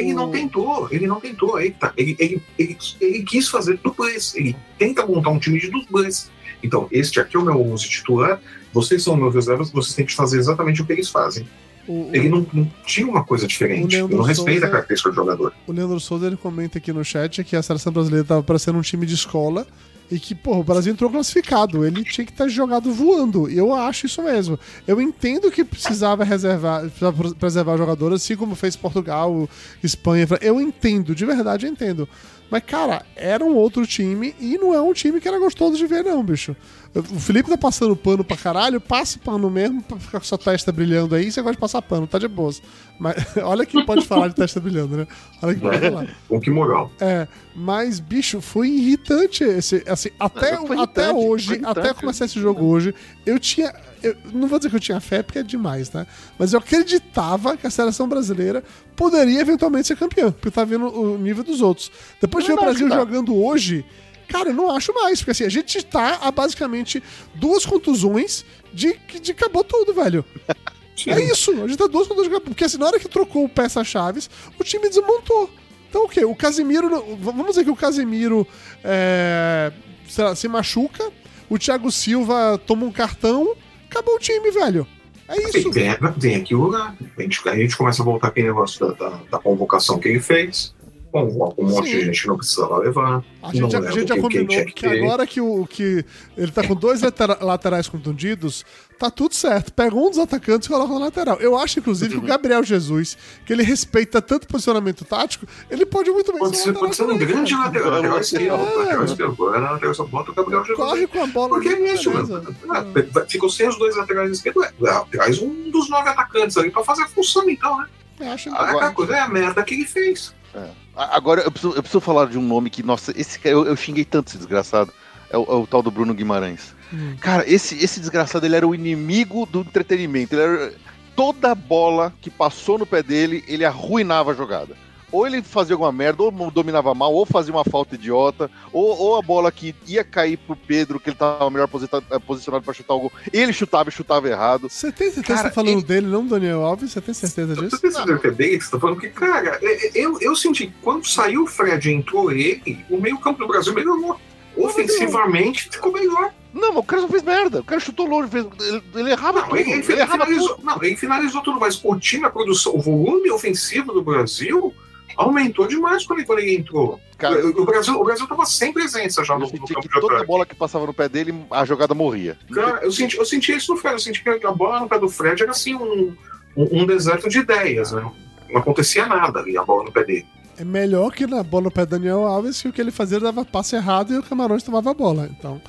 Ele 0.00 0.14
não 0.14 0.30
tentou, 0.30 0.88
ele 0.90 1.06
não 1.06 1.20
tentou. 1.20 1.56
Aí 1.56 1.70
tá. 1.70 1.92
ele, 1.96 2.16
ele, 2.18 2.42
ele, 2.58 2.76
ele 3.00 3.22
quis 3.22 3.48
fazer 3.48 3.78
dublês. 3.82 4.34
Ele 4.34 4.56
tenta 4.78 5.06
montar 5.06 5.30
um 5.30 5.38
time 5.38 5.58
de 5.58 5.70
dublês. 5.70 6.30
Então, 6.62 6.88
este 6.90 7.20
aqui 7.20 7.36
é 7.36 7.40
o 7.40 7.44
meu 7.44 7.60
11 7.72 7.88
titular, 7.88 8.40
vocês 8.72 9.02
são 9.02 9.16
meus 9.16 9.34
reservas, 9.34 9.70
vocês 9.70 9.94
têm 9.94 10.04
que 10.06 10.14
fazer 10.14 10.38
exatamente 10.38 10.82
o 10.82 10.86
que 10.86 10.92
eles 10.92 11.08
fazem. 11.08 11.46
O, 11.88 12.10
Ele 12.12 12.28
não, 12.28 12.46
não 12.52 12.70
tinha 12.86 13.06
uma 13.06 13.24
coisa 13.24 13.46
diferente. 13.46 13.96
Ele 13.96 14.14
não 14.14 14.22
respeita 14.22 14.60
Souza- 14.60 14.66
a 14.66 14.70
característica 14.70 15.10
do 15.10 15.16
jogador. 15.16 15.52
O 15.66 15.72
Leandro 15.72 15.98
Souza 15.98 16.26
ele 16.26 16.36
comenta 16.36 16.78
aqui 16.78 16.92
no 16.92 17.04
chat 17.04 17.42
que 17.42 17.56
a 17.56 17.62
seleção 17.62 17.92
brasileira 17.92 18.22
estava 18.22 18.42
parecendo 18.42 18.78
um 18.78 18.82
time 18.82 19.06
de 19.06 19.14
escola 19.14 19.66
e 20.10 20.18
que, 20.18 20.34
porra, 20.34 20.58
o 20.58 20.64
Brasil 20.64 20.92
entrou 20.92 21.10
classificado. 21.10 21.84
Ele 21.86 22.02
tinha 22.02 22.24
que 22.24 22.32
estar 22.32 22.48
jogado 22.48 22.92
voando. 22.92 23.48
Eu 23.48 23.72
acho 23.72 24.06
isso 24.06 24.22
mesmo. 24.22 24.58
Eu 24.86 25.00
entendo 25.00 25.50
que 25.50 25.64
precisava 25.64 26.24
reservar, 26.24 26.82
precisava 26.82 27.34
preservar 27.34 27.76
jogadores, 27.76 28.22
assim 28.22 28.36
como 28.36 28.54
fez 28.54 28.74
Portugal, 28.74 29.48
Espanha. 29.82 30.26
Eu 30.40 30.60
entendo, 30.60 31.14
de 31.14 31.24
verdade 31.24 31.66
eu 31.66 31.70
entendo. 31.72 32.08
Mas, 32.50 32.64
cara, 32.64 33.06
era 33.14 33.44
um 33.44 33.54
outro 33.54 33.86
time 33.86 34.34
e 34.40 34.58
não 34.58 34.74
é 34.74 34.82
um 34.82 34.92
time 34.92 35.20
que 35.20 35.28
era 35.28 35.38
gostoso 35.38 35.76
de 35.76 35.86
ver, 35.86 36.02
não, 36.02 36.24
bicho. 36.24 36.56
O 36.92 37.20
Felipe 37.20 37.48
tá 37.48 37.56
passando 37.56 37.94
pano 37.94 38.24
pra 38.24 38.36
caralho, 38.36 38.80
passe 38.80 39.16
pano 39.20 39.48
mesmo 39.48 39.80
pra 39.80 39.96
ficar 39.96 40.18
com 40.18 40.24
sua 40.26 40.36
testa 40.36 40.72
brilhando 40.72 41.14
aí. 41.14 41.30
Você 41.30 41.40
gosta 41.40 41.54
de 41.54 41.60
passar 41.60 41.80
pano, 41.82 42.04
tá 42.04 42.18
de 42.18 42.26
boas. 42.26 42.60
Mas 42.98 43.14
olha 43.44 43.64
que 43.64 43.84
pode 43.84 44.04
falar 44.04 44.26
de 44.26 44.34
testa 44.34 44.58
brilhando, 44.58 44.96
né? 44.96 45.06
Olha 45.40 45.54
que 45.54 45.60
pode 45.60 45.78
falar. 45.78 46.08
Com 46.28 46.40
que 46.40 46.50
moral. 46.50 46.90
É, 47.00 47.28
mas, 47.54 48.00
bicho, 48.00 48.40
foi 48.40 48.68
irritante 48.70 49.44
esse. 49.44 49.84
Assim, 49.86 50.10
até, 50.18 50.56
Não, 50.56 50.66
foi 50.66 50.78
até 50.80 51.04
irritante, 51.04 51.26
hoje, 51.26 51.52
irritante. 51.52 51.78
até 51.78 51.94
começar 51.94 52.24
esse 52.24 52.40
jogo 52.40 52.64
hoje, 52.64 52.92
eu 53.24 53.38
tinha. 53.38 53.72
Eu 54.02 54.16
não 54.32 54.48
vou 54.48 54.58
dizer 54.58 54.70
que 54.70 54.76
eu 54.76 54.80
tinha 54.80 54.98
fé, 54.98 55.22
porque 55.22 55.38
é 55.38 55.42
demais, 55.44 55.92
né? 55.92 56.06
Mas 56.38 56.52
eu 56.54 56.58
acreditava 56.58 57.56
que 57.56 57.66
a 57.68 57.70
seleção 57.70 58.08
brasileira 58.08 58.64
poderia 58.96 59.40
eventualmente 59.40 59.86
ser 59.86 59.96
campeã, 59.96 60.32
porque 60.32 60.48
eu 60.48 60.52
tava 60.52 60.66
vendo 60.66 60.86
o 60.86 61.16
nível 61.18 61.44
dos 61.44 61.60
outros. 61.60 61.92
Depois 62.20 62.44
de 62.44 62.48
ver 62.48 62.54
o 62.54 62.56
Verdade, 62.56 62.78
Brasil 62.78 62.88
tá. 62.88 62.96
jogando 62.96 63.36
hoje, 63.36 63.84
cara, 64.30 64.50
eu 64.50 64.54
não 64.54 64.70
acho 64.70 64.94
mais, 64.94 65.20
porque 65.20 65.32
assim, 65.32 65.44
a 65.44 65.48
gente 65.48 65.82
tá 65.84 66.18
a 66.22 66.30
basicamente 66.30 67.02
duas 67.34 67.66
contusões 67.66 68.44
de 68.72 68.94
que 68.94 69.18
de 69.20 69.32
acabou 69.32 69.64
tudo, 69.64 69.92
velho. 69.92 70.24
Sim. 70.96 71.10
É 71.10 71.24
isso, 71.24 71.50
a 71.52 71.66
gente 71.66 71.78
tá 71.78 71.86
duas 71.86 72.06
contusões 72.06 72.28
de 72.28 72.34
acabou. 72.34 72.50
Porque 72.50 72.64
assim, 72.64 72.78
na 72.78 72.86
hora 72.86 73.00
que 73.00 73.08
trocou 73.08 73.44
o 73.44 73.48
peça-chaves, 73.48 74.28
o 74.58 74.64
time 74.64 74.88
desmontou. 74.88 75.50
Então 75.88 76.04
o 76.04 76.08
quê? 76.08 76.24
O 76.24 76.34
Casemiro. 76.34 77.16
Vamos 77.20 77.46
dizer 77.46 77.64
que 77.64 77.70
o 77.70 77.76
Casemiro 77.76 78.46
é, 78.84 79.72
sei 80.08 80.24
lá, 80.24 80.36
se 80.36 80.46
machuca, 80.46 81.10
o 81.48 81.58
Thiago 81.58 81.90
Silva 81.90 82.60
toma 82.66 82.84
um 82.84 82.92
cartão 82.92 83.56
Acabou 83.90 84.14
o 84.14 84.18
time, 84.20 84.52
velho. 84.52 84.86
É 85.26 85.34
Sim, 85.34 85.58
isso. 85.58 85.70
tem, 85.72 85.90
tem 86.20 86.36
aquilo 86.36 86.68
lá. 86.68 86.94
A 87.18 87.22
gente, 87.22 87.48
a 87.48 87.56
gente 87.56 87.76
começa 87.76 88.02
a 88.02 88.04
voltar 88.04 88.28
aquele 88.28 88.46
negócio 88.46 88.86
da, 88.86 88.92
da, 88.94 89.20
da 89.32 89.38
convocação 89.38 89.98
que 89.98 90.08
ele 90.08 90.20
fez. 90.20 90.74
Com 91.12 91.24
um 91.58 91.68
monte 91.68 91.88
Sim. 91.88 91.98
de 91.98 92.04
gente 92.06 92.26
não 92.28 92.36
precisava 92.36 92.78
levar. 92.78 93.24
A 93.42 93.52
gente, 93.52 93.72
já, 93.72 93.78
a 93.80 93.90
gente 93.90 94.08
já 94.08 94.16
combinou 94.20 94.46
que, 94.46 94.64
que 94.72 94.86
agora 94.86 95.26
que, 95.26 95.40
o, 95.40 95.66
que 95.66 96.04
ele 96.36 96.52
tá 96.52 96.64
com 96.66 96.74
dois 96.76 97.02
latera- 97.02 97.38
laterais 97.40 97.88
contundidos, 97.88 98.64
tá 98.96 99.10
tudo 99.10 99.34
certo. 99.34 99.72
Pega 99.72 99.94
um 99.96 100.08
dos 100.08 100.18
atacantes 100.20 100.66
e 100.68 100.70
coloca 100.70 100.92
na 100.94 101.00
lateral. 101.00 101.36
Eu 101.40 101.56
acho, 101.58 101.80
inclusive, 101.80 102.14
Uhum. 102.14 102.20
que 102.20 102.26
o 102.26 102.28
Gabriel 102.28 102.62
Jesus, 102.62 103.18
que 103.44 103.52
ele 103.52 103.64
respeita 103.64 104.22
tanto 104.22 104.46
posicionamento 104.46 105.04
tático, 105.04 105.46
ele 105.68 105.84
pode 105.84 106.10
muito 106.12 106.30
bem 106.32 106.38
Pode 106.40 106.56
ser, 106.56 106.72
pode 106.74 106.94
ser 106.94 107.02
um 107.02 107.18
grande 107.18 107.54
lateral. 107.56 107.90
Lateral 107.90 108.20
esquerdo. 108.20 108.44
É. 108.54 108.76
Lateral 108.78 109.04
esquerdo. 109.04 109.44
Lateral 109.44 109.94
só 109.94 110.04
bota 110.04 110.30
o 110.30 110.34
Gabriel 110.34 110.60
Jesus. 110.64 110.78
Corre 110.78 111.06
com 111.08 111.22
a 111.22 111.26
bola. 111.26 111.48
Porque 111.48 111.68
ali, 111.70 111.84
é 111.86 111.94
isso, 111.94 112.12
mano. 112.12 112.54
Ah, 112.70 112.84
Ficou 113.28 113.50
sem 113.50 113.68
os 113.68 113.76
dois 113.76 113.96
laterais 113.96 114.30
esquerdos. 114.30 114.64
Ué, 114.80 115.04
Traz 115.10 115.40
um 115.42 115.70
dos 115.72 115.90
nove 115.90 116.08
atacantes 116.08 116.56
ali 116.56 116.70
pra 116.70 116.84
fazer 116.84 117.02
a 117.02 117.08
função, 117.08 117.50
então, 117.50 117.78
né? 117.78 117.86
Eu 118.20 118.30
acho 118.32 118.50
A, 118.54 118.86
a 118.88 118.90
coisa 118.92 119.16
é 119.16 119.20
a 119.20 119.28
merda 119.28 119.62
que 119.64 119.74
ele 119.74 119.86
fez. 119.86 120.34
A- 120.54 120.68
Agora, 121.10 121.42
eu 121.42 121.50
preciso, 121.50 121.74
eu 121.74 121.82
preciso 121.82 122.00
falar 122.00 122.26
de 122.26 122.38
um 122.38 122.42
nome 122.42 122.68
que, 122.68 122.82
nossa, 122.82 123.12
esse 123.18 123.40
eu, 123.44 123.66
eu 123.66 123.76
xinguei 123.76 124.04
tanto 124.04 124.28
esse 124.28 124.38
desgraçado. 124.38 124.92
É 125.30 125.38
o, 125.38 125.42
é 125.42 125.54
o 125.54 125.66
tal 125.66 125.82
do 125.82 125.90
Bruno 125.90 126.12
Guimarães. 126.12 126.74
Hum. 126.92 127.16
Cara, 127.20 127.48
esse, 127.48 127.82
esse 127.82 128.00
desgraçado, 128.00 128.44
ele 128.44 128.56
era 128.56 128.66
o 128.66 128.74
inimigo 128.74 129.46
do 129.46 129.60
entretenimento. 129.60 130.34
Ele 130.34 130.42
era, 130.42 130.72
toda 131.14 131.54
bola 131.54 132.12
que 132.20 132.30
passou 132.30 132.78
no 132.78 132.86
pé 132.86 133.02
dele, 133.02 133.44
ele 133.46 133.64
arruinava 133.64 134.32
a 134.32 134.34
jogada. 134.34 134.74
Ou 135.12 135.26
ele 135.26 135.42
fazia 135.42 135.74
alguma 135.74 135.90
merda, 135.92 136.22
ou 136.22 136.30
dominava 136.50 136.94
mal, 136.94 137.12
ou 137.12 137.26
fazia 137.26 137.52
uma 137.52 137.64
falta 137.64 137.94
idiota, 137.94 138.50
ou, 138.72 138.96
ou 138.98 139.16
a 139.18 139.22
bola 139.22 139.50
que 139.50 139.74
ia 139.86 140.04
cair 140.04 140.36
pro 140.36 140.54
Pedro, 140.56 141.00
que 141.00 141.10
ele 141.10 141.16
tava 141.16 141.48
melhor 141.50 141.68
eh, 142.10 142.18
posicionado 142.18 142.64
pra 142.64 142.72
chutar 142.74 142.94
o 142.94 143.00
gol, 143.00 143.12
ele 143.32 143.52
chutava 143.52 143.88
e 143.88 143.92
chutava 143.92 144.28
errado. 144.28 144.68
Você 144.68 144.92
tem 144.92 145.10
certeza 145.10 145.26
Cara, 145.36 145.48
que 145.50 145.54
tá 145.54 145.62
falando 145.62 145.78
ele- 145.78 145.82
dele, 145.86 146.06
não 146.06 146.24
do 146.24 146.30
Daniel 146.30 146.64
Alves? 146.64 146.92
Você 146.92 147.00
tem 147.00 147.14
certeza 147.14 147.54
Você 147.54 147.60
disso? 147.62 147.80
tem 147.80 147.90
certeza 147.90 148.18
que 148.18 148.26
é 148.26 148.30
dele? 148.30 148.60
Você 148.60 148.70
tá 148.70 148.78
falando 148.78 149.00
que, 149.00 149.08
cara, 149.10 149.58
é- 149.62 149.86
é- 149.88 149.90
eu, 149.94 150.18
eu 150.20 150.36
senti 150.36 150.66
que 150.68 150.74
quando 150.82 151.06
saiu 151.06 151.42
o 151.42 151.46
Fred 151.46 151.88
e 151.88 151.92
entrou 151.94 152.30
ele, 152.30 152.84
o 152.88 153.00
meio-campo 153.00 153.38
do 153.40 153.48
Brasil 153.48 153.74
melhorou. 153.74 154.18
Ofensivamente 154.56 155.68
ficou 155.70 155.92
melhor. 155.92 156.32
Não, 156.52 156.70
mas 156.70 156.78
o 156.78 156.82
cara 156.82 157.02
só 157.02 157.08
fez 157.08 157.22
merda. 157.22 157.60
O 157.60 157.64
cara 157.64 157.80
chutou 157.80 158.06
longe, 158.06 158.28
fez, 158.28 158.44
ele, 158.60 158.82
ele 158.94 159.10
errava 159.12 159.40
Não, 159.40 159.48
tudo. 159.48 159.58
ele, 159.60 159.70
Ele, 159.72 159.84
ele 159.92 160.00
errava 160.00 160.24
finalizou, 160.24 160.54
tudo. 160.56 160.66
não, 160.66 160.82
ele 160.82 160.96
finalizou 160.96 161.42
tudo, 161.42 161.60
mas 161.60 161.80
o 161.84 161.96
time, 161.98 162.24
a 162.24 162.30
produção, 162.30 162.74
o 162.74 162.80
volume 162.80 163.30
ofensivo 163.30 163.92
do 163.92 164.02
Brasil 164.02 164.74
aumentou 165.16 165.66
demais 165.66 166.04
quando 166.06 166.18
ele, 166.20 166.26
quando 166.26 166.38
ele 166.40 166.56
entrou. 166.56 167.00
Cara, 167.18 167.44
o, 167.46 167.62
o 167.62 167.64
Brasil, 167.64 167.94
o 168.00 168.04
Brasil 168.04 168.26
tava 168.26 168.46
sem 168.46 168.72
presença 168.72 169.22
já 169.24 169.34
no, 169.38 169.46
no 169.46 169.50
campo 169.50 169.80
de 169.82 169.88
toda 170.00 170.14
ataque. 170.14 170.26
bola 170.26 170.46
que 170.46 170.54
passava 170.54 170.86
no 170.86 170.94
pé 170.94 171.08
dele, 171.08 171.34
a 171.50 171.64
jogada 171.64 171.94
morria. 171.94 172.38
Cara, 172.52 172.80
eu 172.82 172.90
senti, 172.90 173.16
eu 173.18 173.24
senti 173.26 173.52
isso 173.52 173.72
no 173.74 173.78
Fred, 173.80 173.94
eu 173.94 173.98
senti 174.00 174.22
que 174.22 174.46
a 174.46 174.52
bola 174.52 174.80
no 174.80 174.88
pé 174.88 174.98
do 174.98 175.08
Fred 175.08 175.42
era 175.42 175.50
assim 175.52 175.74
um, 175.74 176.16
um, 176.56 176.82
um 176.82 176.86
deserto 176.86 177.28
de 177.28 177.38
ideias, 177.40 177.92
né? 177.92 178.10
Não 178.50 178.60
acontecia 178.60 179.06
nada 179.06 179.40
ali, 179.40 179.56
a 179.58 179.64
bola 179.64 179.84
no 179.84 179.92
pé 179.92 180.04
dele. 180.04 180.26
É 180.58 180.64
melhor 180.64 181.10
que 181.12 181.26
na 181.26 181.42
bola 181.42 181.64
no 181.64 181.70
pé 181.70 181.86
do 181.86 181.90
Daniel 181.90 182.26
Alves, 182.26 182.60
que 182.60 182.68
o 182.68 182.72
que 182.72 182.80
ele 182.80 182.90
fazia 182.90 183.18
dava 183.20 183.44
passe 183.44 183.76
errado 183.76 184.12
e 184.12 184.18
o 184.18 184.22
Camarões 184.22 184.62
tomava 184.62 184.90
a 184.90 184.94
bola. 184.94 185.28
Então, 185.38 185.60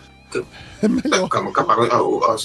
é 0.81 0.88
melhor. 0.88 1.26
O 1.26 1.30
Cam- 1.30 1.51
Camarões, 1.51 1.91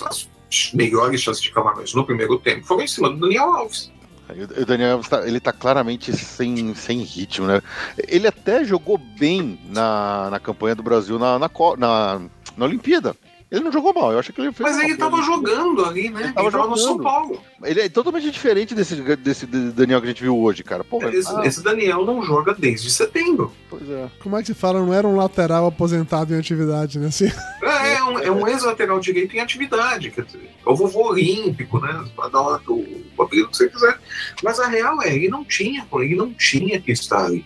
as, 0.02 0.28
as 0.48 0.73
melhores 0.74 1.20
chances 1.20 1.43
de 1.43 1.51
Camarões 1.52 1.94
no 1.94 2.05
primeiro 2.05 2.39
tempo 2.39 2.64
foram 2.66 2.82
em 2.82 2.86
cima 2.86 3.09
do 3.10 3.18
Daniel 3.18 3.52
Alves. 3.52 3.90
O 4.28 4.65
Daniel 4.66 4.93
Alves 4.93 5.09
tá, 5.09 5.27
ele 5.27 5.39
tá 5.40 5.53
claramente 5.53 6.12
sem, 6.16 6.74
sem 6.74 6.98
ritmo, 7.01 7.47
né? 7.47 7.62
Ele 8.09 8.27
até 8.27 8.65
jogou 8.65 8.98
bem 8.98 9.59
na, 9.69 10.28
na 10.31 10.40
campanha 10.40 10.74
do 10.74 10.82
Brasil 10.82 11.19
na, 11.19 11.39
na, 11.39 11.51
na, 11.78 12.20
na 12.57 12.65
Olimpíada. 12.65 13.15
Ele 13.48 13.62
não 13.62 13.70
jogou 13.70 13.94
mal, 13.94 14.12
eu 14.12 14.19
acho 14.19 14.32
que 14.32 14.40
ele 14.40 14.51
fez. 14.51 14.69
Mas 14.69 14.82
ele 14.82 14.97
tava 14.97 15.15
Olimpíada. 15.19 15.55
jogando 15.55 15.85
ali, 15.85 16.11
né? 16.11 16.19
Ele 16.19 16.24
Ele 16.27 16.32
tava 16.35 16.51
tava, 16.51 16.66
no 16.66 16.77
São. 16.77 16.98
Paulo. 16.98 17.40
Ele 17.62 17.81
é 17.81 17.89
totalmente 17.89 18.28
diferente 18.28 18.74
desse, 18.74 18.97
desse 18.97 19.47
Daniel 19.47 20.01
que 20.01 20.07
a 20.07 20.11
gente 20.11 20.23
viu 20.23 20.36
hoje, 20.36 20.65
cara. 20.65 20.82
Pô, 20.82 21.01
Esse, 21.09 21.31
ah, 21.32 21.43
esse 21.47 21.62
Daniel 21.62 22.05
não 22.05 22.24
joga 22.24 22.53
desde 22.53 22.90
setembro. 22.90 23.53
pois 23.70 23.89
é. 23.89 24.11
Como 24.20 24.36
é 24.36 24.40
que 24.40 24.48
se 24.48 24.55
fala? 24.55 24.85
Não 24.85 24.93
era 24.93 25.07
um 25.07 25.15
lateral 25.15 25.65
aposentado 25.65 26.35
em 26.35 26.39
atividade, 26.39 26.98
né? 26.98 27.07
Assim, 27.07 27.27
é 27.27 27.32
um, 28.07 28.19
é 28.19 28.31
um 28.31 28.47
ex-lateral 28.49 28.99
direito 29.01 29.37
em 29.37 29.41
atividade, 29.41 30.11
quer 30.11 30.24
dizer, 30.24 30.51
é 30.65 30.70
o 30.70 30.74
vovô 30.77 31.09
olímpico, 31.11 31.78
né? 31.81 32.05
Pra 32.15 32.28
dar 32.28 32.43
o, 32.43 32.55
apelido 33.20 33.49
que 33.49 33.57
você 33.57 33.69
quiser. 33.69 33.99
Mas 34.43 34.59
a 34.61 34.66
real 34.69 35.03
é, 35.03 35.15
ele 35.15 35.28
não 35.28 35.45
tinha, 35.45 35.87
ele 35.95 36.16
não 36.16 36.33
tinha 36.35 36.81
que 36.81 36.93
estar 36.93 37.24
ali. 37.24 37.45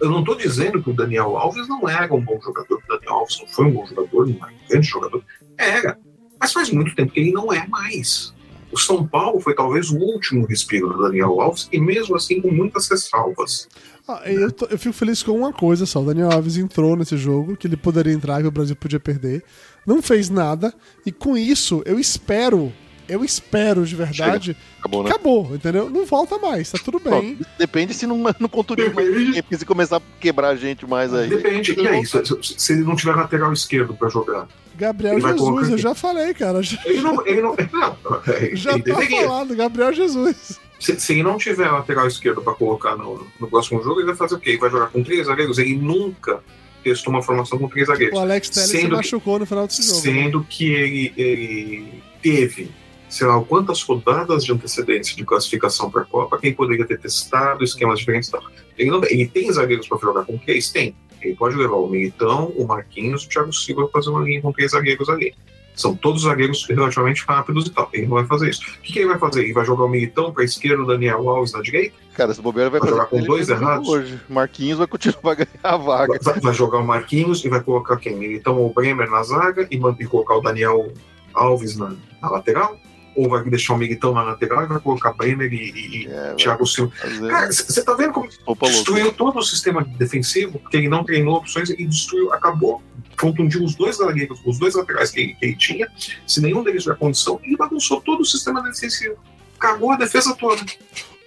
Eu 0.00 0.08
não 0.10 0.20
estou 0.20 0.36
dizendo 0.36 0.82
que 0.82 0.90
o 0.90 0.94
Daniel 0.94 1.36
Alves 1.36 1.66
não 1.68 1.88
era 1.88 2.12
um 2.14 2.20
bom 2.20 2.40
jogador, 2.40 2.76
o 2.76 2.88
Daniel 2.88 3.12
Alves 3.14 3.38
não 3.40 3.48
foi 3.48 3.64
um 3.66 3.72
bom 3.72 3.86
jogador, 3.86 4.26
não 4.28 4.36
era 4.36 4.52
um 4.52 4.68
grande 4.68 4.86
jogador. 4.86 5.24
Era. 5.58 5.98
Mas 6.38 6.52
faz 6.52 6.70
muito 6.70 6.94
tempo 6.94 7.12
que 7.12 7.20
ele 7.20 7.32
não 7.32 7.52
é 7.52 7.66
mais. 7.66 8.32
O 8.72 8.78
São 8.78 9.04
Paulo 9.04 9.40
foi 9.40 9.52
talvez 9.52 9.90
o 9.90 9.96
último 9.98 10.46
respiro 10.46 10.88
do 10.88 11.02
Daniel 11.02 11.40
Alves, 11.40 11.68
e 11.72 11.80
mesmo 11.80 12.14
assim 12.14 12.40
com 12.40 12.52
muitas 12.52 12.88
ressalvas. 12.88 13.68
Ah, 14.06 14.22
eu, 14.26 14.50
tô- 14.52 14.66
eu 14.66 14.78
fico 14.78 14.94
feliz 14.94 15.22
com 15.24 15.32
uma 15.32 15.52
coisa 15.52 15.84
só. 15.86 16.00
O 16.00 16.06
Daniel 16.06 16.30
Alves 16.32 16.56
entrou 16.56 16.94
nesse 16.96 17.16
jogo, 17.16 17.56
que 17.56 17.66
ele 17.66 17.76
poderia 17.76 18.12
entrar 18.12 18.38
e 18.38 18.42
que 18.42 18.48
o 18.48 18.52
Brasil 18.52 18.76
podia 18.76 19.00
perder. 19.00 19.42
Não 19.86 20.02
fez 20.02 20.28
nada. 20.30 20.72
E 21.04 21.10
com 21.12 21.36
isso, 21.36 21.82
eu 21.86 21.98
espero, 21.98 22.72
eu 23.08 23.24
espero 23.24 23.84
de 23.84 23.96
verdade, 23.96 24.56
Acabou, 24.78 25.02
né? 25.02 25.10
acabou, 25.10 25.54
entendeu? 25.54 25.90
Não 25.90 26.04
volta 26.06 26.38
mais, 26.38 26.70
tá 26.70 26.78
tudo 26.84 26.98
bem. 27.00 27.34
Bom, 27.36 27.44
depende 27.58 27.92
se 27.94 28.06
não, 28.06 28.16
não 28.38 28.48
contundir 28.48 28.92
mais 28.94 29.08
ninguém, 29.14 29.42
porque 29.42 29.58
se 29.58 29.64
começar 29.66 29.96
a 29.96 30.02
quebrar 30.20 30.48
a 30.50 30.56
gente 30.56 30.86
mais 30.86 31.12
aí. 31.12 31.28
Depende, 31.28 31.74
e 31.78 31.88
aí, 31.88 32.04
se, 32.06 32.24
se- 32.24 32.54
se 32.58 32.72
ele 32.72 32.82
não 32.84 32.94
tiver 32.96 33.14
lateral 33.14 33.52
esquerdo 33.52 33.94
para 33.94 34.08
jogar? 34.08 34.46
Gabriel 34.76 35.14
Ele 35.14 35.22
Jesus, 35.22 35.40
colocar 35.40 35.68
eu 35.70 35.78
já 35.78 35.94
falei, 35.94 36.32
cara. 36.32 36.60
Ele 36.86 37.00
não. 37.02 37.26
Ele 37.26 37.42
não, 37.42 37.54
não 37.72 37.98
ele 38.34 38.56
já 38.56 38.72
tá 38.72 38.78
deveria. 38.78 39.22
falado, 39.26 39.54
Gabriel 39.54 39.92
Jesus. 39.92 40.58
Se, 40.78 40.98
se 40.98 41.12
ele 41.12 41.22
não 41.22 41.36
tiver 41.36 41.70
lateral 41.70 42.06
esquerdo 42.06 42.40
para 42.40 42.54
colocar 42.54 42.96
no, 42.96 43.26
no 43.38 43.46
próximo 43.48 43.82
jogo, 43.82 44.00
ele 44.00 44.06
vai 44.06 44.16
fazer 44.16 44.36
o 44.36 44.38
quê? 44.38 44.50
Ele 44.50 44.58
vai 44.58 44.70
jogar 44.70 44.86
com 44.86 45.02
três 45.02 45.26
zagueiros? 45.26 45.58
Ele 45.58 45.76
nunca 45.76 46.40
testou 46.82 47.12
uma 47.12 47.22
formação 47.22 47.58
com 47.58 47.68
três 47.68 47.86
zagueiros. 47.88 48.16
O 48.16 48.20
Alex 48.20 48.48
Telles 48.50 48.68
se 48.70 48.76
Sendo 48.78 48.90
que- 48.90 48.96
machucou 48.96 49.38
no 49.38 49.46
final 49.46 49.66
desse 49.66 49.82
jogo. 49.82 49.94
né? 49.96 50.02
Sendo 50.02 50.44
que 50.44 50.72
ele, 50.72 51.12
ele 51.16 52.02
teve, 52.22 52.70
sei 53.08 53.26
lá, 53.26 53.40
quantas 53.42 53.82
rodadas 53.82 54.44
de 54.44 54.52
antecedência 54.52 55.16
de 55.16 55.24
classificação 55.24 55.90
para 55.90 56.02
a 56.02 56.04
Copa, 56.04 56.38
quem 56.38 56.52
poderia 56.52 56.84
ter 56.86 56.98
testado 56.98 57.62
esquemas 57.64 57.98
diferentes 57.98 58.28
e 58.28 58.32
tal. 58.32 58.42
Ele, 58.78 58.90
não, 58.90 59.02
ele 59.04 59.26
tem 59.26 59.50
zagueiros 59.52 59.86
para 59.88 59.98
jogar 59.98 60.24
com 60.24 60.36
três? 60.38 60.70
Tem. 60.70 60.94
Ele 61.22 61.34
pode 61.34 61.54
levar 61.54 61.76
o 61.76 61.86
Militão, 61.86 62.46
o 62.56 62.66
Marquinhos, 62.66 63.24
o 63.24 63.28
Thiago 63.28 63.52
Silva 63.52 63.82
para 63.88 64.00
fazer 64.00 64.10
uma 64.10 64.22
linha 64.22 64.40
com 64.40 64.52
três 64.52 64.70
zagueiros 64.70 65.08
ali. 65.10 65.34
São 65.80 65.94
todos 65.94 66.22
zagueiros 66.22 66.66
relativamente 66.68 67.24
rápidos 67.26 67.66
e 67.66 67.70
tal. 67.70 67.88
Ele 67.92 68.06
não 68.06 68.14
vai 68.16 68.26
fazer 68.26 68.50
isso. 68.50 68.60
O 68.62 68.82
que, 68.82 68.92
que 68.92 68.98
ele 68.98 69.08
vai 69.08 69.18
fazer? 69.18 69.42
Ele 69.44 69.52
vai 69.52 69.64
jogar 69.64 69.84
o 69.84 69.88
Militão 69.88 70.32
para 70.32 70.42
a 70.42 70.44
esquerda, 70.44 70.82
o 70.82 70.86
Daniel 70.86 71.28
Alves 71.28 71.52
na 71.52 71.62
direita? 71.62 71.94
Cara, 72.14 72.32
esse 72.32 72.42
bobeira 72.42 72.68
vai 72.68 72.80
Vai 72.80 72.90
jogar 72.90 73.06
com 73.06 73.20
dois 73.22 73.48
errados? 73.48 73.88
hoje. 73.88 74.20
Marquinhos 74.28 74.78
vai 74.78 74.86
continuar 74.86 75.20
vai 75.22 75.36
ganhar 75.36 75.48
a 75.62 75.76
vaga. 75.76 76.18
Vai, 76.22 76.40
vai 76.40 76.54
jogar 76.54 76.78
o 76.78 76.86
Marquinhos 76.86 77.44
e 77.44 77.48
vai 77.48 77.60
colocar 77.60 77.96
quem? 77.96 78.16
Militão 78.16 78.58
ou 78.58 78.72
Bremer 78.72 79.10
na 79.10 79.22
zaga 79.22 79.66
e, 79.70 79.76
e 79.98 80.06
colocar 80.06 80.36
o 80.36 80.40
Daniel 80.40 80.92
Alves 81.34 81.76
na, 81.76 81.94
na 82.20 82.30
lateral? 82.30 82.76
Ou 83.16 83.28
vai 83.28 83.42
deixar 83.44 83.74
o 83.74 83.78
Militão 83.78 84.12
na 84.12 84.22
lateral 84.22 84.64
e 84.64 84.66
vai 84.66 84.80
colocar 84.80 85.12
Bremer 85.12 85.52
e, 85.52 85.56
e, 85.56 86.06
É, 86.06 86.34
Thiago 86.34 86.66
Silva? 86.66 86.92
Cara, 87.28 87.52
você 87.52 87.84
tá 87.84 87.94
vendo 87.94 88.12
como 88.12 88.28
louca. 88.46 88.66
destruiu 88.66 89.12
todo 89.12 89.38
o 89.38 89.42
sistema 89.42 89.84
defensivo, 89.84 90.58
porque 90.58 90.76
ele 90.76 90.88
não 90.88 91.04
treinou 91.04 91.36
opções 91.36 91.70
e 91.70 91.86
destruiu, 91.86 92.32
acabou, 92.32 92.82
contundiu 93.18 93.64
os 93.64 93.74
dois 93.74 93.96
zagueiros, 93.96 94.40
os 94.46 94.58
dois 94.58 94.74
laterais 94.74 95.10
que 95.10 95.20
ele, 95.20 95.34
que 95.34 95.44
ele 95.46 95.56
tinha, 95.56 95.88
se 96.26 96.40
nenhum 96.40 96.62
deles 96.62 96.82
tiver 96.84 96.96
condição, 96.96 97.40
ele 97.42 97.56
bagunçou 97.56 98.00
todo 98.00 98.20
o 98.20 98.24
sistema 98.24 98.62
defensivo. 98.62 99.16
Cagou 99.58 99.92
a 99.92 99.96
defesa 99.96 100.34
toda. 100.34 100.62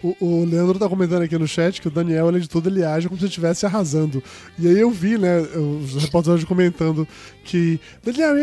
O, 0.03 0.15
o 0.19 0.45
Leandro 0.45 0.77
tá 0.77 0.89
comentando 0.89 1.21
aqui 1.21 1.37
no 1.37 1.47
chat 1.47 1.79
que 1.81 1.87
o 1.87 1.91
Daniel, 1.91 2.27
além 2.27 2.41
de 2.41 2.49
tudo, 2.49 2.67
ele 2.69 2.83
age 2.83 3.07
como 3.07 3.17
se 3.19 3.25
estivesse 3.25 3.65
arrasando. 3.65 4.21
E 4.59 4.67
aí 4.67 4.77
eu 4.79 4.91
vi, 4.91 5.17
né, 5.17 5.39
os 5.39 5.95
repórteres 6.03 6.43
comentando 6.43 7.07
que. 7.45 7.79
Daniel, 8.03 8.35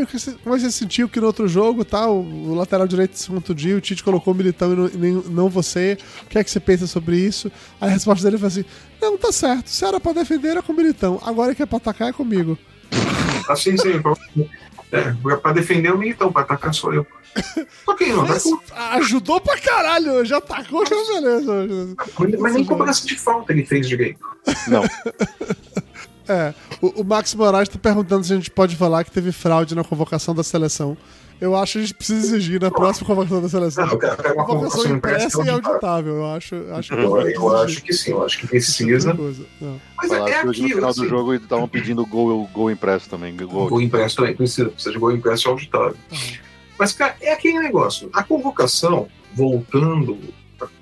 como 0.43 0.59
você 0.59 0.70
sentiu 0.70 1.09
que 1.09 1.20
no 1.20 1.27
outro 1.27 1.47
jogo, 1.47 1.85
tal, 1.85 2.20
o 2.23 2.55
lateral 2.55 2.89
direito 2.89 3.19
se 3.19 3.28
contundiu, 3.28 3.77
o 3.77 3.81
Tite 3.81 4.03
colocou 4.03 4.32
o 4.32 4.37
militão 4.37 4.73
e 4.73 4.77
não, 4.77 4.89
nem- 4.95 5.23
não 5.28 5.49
você. 5.51 5.99
O 6.23 6.27
que 6.27 6.39
é 6.39 6.45
que 6.45 6.51
você 6.51 6.61
pensa 6.61 6.87
sobre 6.87 7.19
isso? 7.19 7.53
Aí 7.81 7.91
a 7.91 7.93
resposta 7.93 8.24
dele 8.24 8.39
foi 8.39 8.49
assim: 8.49 8.65
Não, 9.01 9.19
tá 9.19 9.31
certo. 9.31 9.69
Se 9.69 9.85
era 9.85 10.01
pra 10.01 10.12
defender, 10.12 10.49
era 10.49 10.62
com 10.62 10.73
o 10.73 10.77
militão. 10.77 11.20
Agora 11.23 11.55
que 11.55 11.62
é 11.62 11.66
pra 11.66 11.77
atacar, 11.77 12.09
é 12.09 12.12
comigo. 12.12 12.59
Assim, 13.49 13.77
sim. 13.77 14.01
É, 14.93 15.37
pra 15.37 15.53
defender 15.53 15.93
o 15.93 15.99
Militão, 15.99 16.33
pra 16.33 16.43
atacar 16.43 16.75
sou 16.75 16.93
eu. 16.93 17.07
Só 17.85 17.95
que 17.95 18.07
não 18.07 18.27
Mas 18.27 18.45
ajudou 18.97 19.41
pra 19.41 19.57
caralho, 19.59 20.25
já 20.25 20.39
atacou, 20.39 20.85
já 20.85 20.97
beleza. 20.97 21.95
Mas 22.39 22.55
nem 22.55 22.65
cobrança 22.65 23.07
de 23.07 23.17
falta 23.17 23.53
ele 23.53 23.65
fez 23.65 23.89
direito. 23.89 24.21
Não, 24.67 24.83
É, 26.31 26.55
o, 26.81 27.01
o 27.01 27.05
Max 27.05 27.35
Moraes 27.35 27.69
tá 27.69 27.77
perguntando 27.77 28.25
se 28.25 28.33
a 28.33 28.37
gente 28.37 28.53
pode 28.53 28.77
falar 28.77 29.03
que 29.03 29.11
teve 29.11 29.33
fraude 29.33 29.75
na 29.75 29.83
convocação 29.83 30.33
da 30.33 30.45
seleção. 30.45 30.97
Eu 31.41 31.57
acho 31.57 31.73
que 31.73 31.79
a 31.79 31.83
gente 31.83 31.95
precisa 31.95 32.37
exigir 32.37 32.61
na 32.61 32.71
próxima 32.71 33.07
convocação 33.07 33.41
da 33.41 33.49
seleção. 33.49 33.87
Não, 33.87 33.93
eu 33.95 33.99
quero, 33.99 34.12
eu 34.12 34.17
quero 34.19 34.35
uma 34.35 34.45
Convocação 34.45 34.97
impressa 34.97 35.27
impressa 35.27 35.45
e 35.45 35.49
auditável. 35.49 36.15
eu 36.17 36.27
acho. 36.27 36.55
acho 36.73 36.89
que 36.91 37.01
Eu, 37.01 37.31
eu 37.31 37.57
acho 37.57 37.83
que 37.83 37.93
sim, 37.95 38.11
eu 38.11 38.23
acho 38.23 38.39
que 38.39 38.45
é 38.45 38.49
precisa. 38.49 39.17
Mas 39.97 40.12
é, 40.12 40.17
é 40.17 40.47
hoje 40.47 40.62
no 40.62 40.69
final 40.69 40.93
do 40.93 41.01
Assim, 41.01 41.09
jogo 41.09 41.33
eles 41.33 41.43
estavam 41.43 41.67
pedindo 41.67 42.05
gol, 42.05 42.47
gol 42.53 42.71
impresso 42.71 43.09
também. 43.09 43.35
Gol. 43.35 43.69
Gol 43.69 43.81
impresso 43.81 44.17
também, 44.17 44.37
precisa, 44.37 44.69
precisa 44.69 44.93
de 44.93 44.99
gol 44.99 45.12
impresso 45.12 45.49
e 45.49 45.51
auditável. 45.51 45.97
Mas, 46.79 46.93
cara, 46.93 47.17
é 47.21 47.33
aquele 47.33 47.59
negócio. 47.59 48.11
A 48.12 48.23
convocação, 48.23 49.09
voltando 49.35 50.19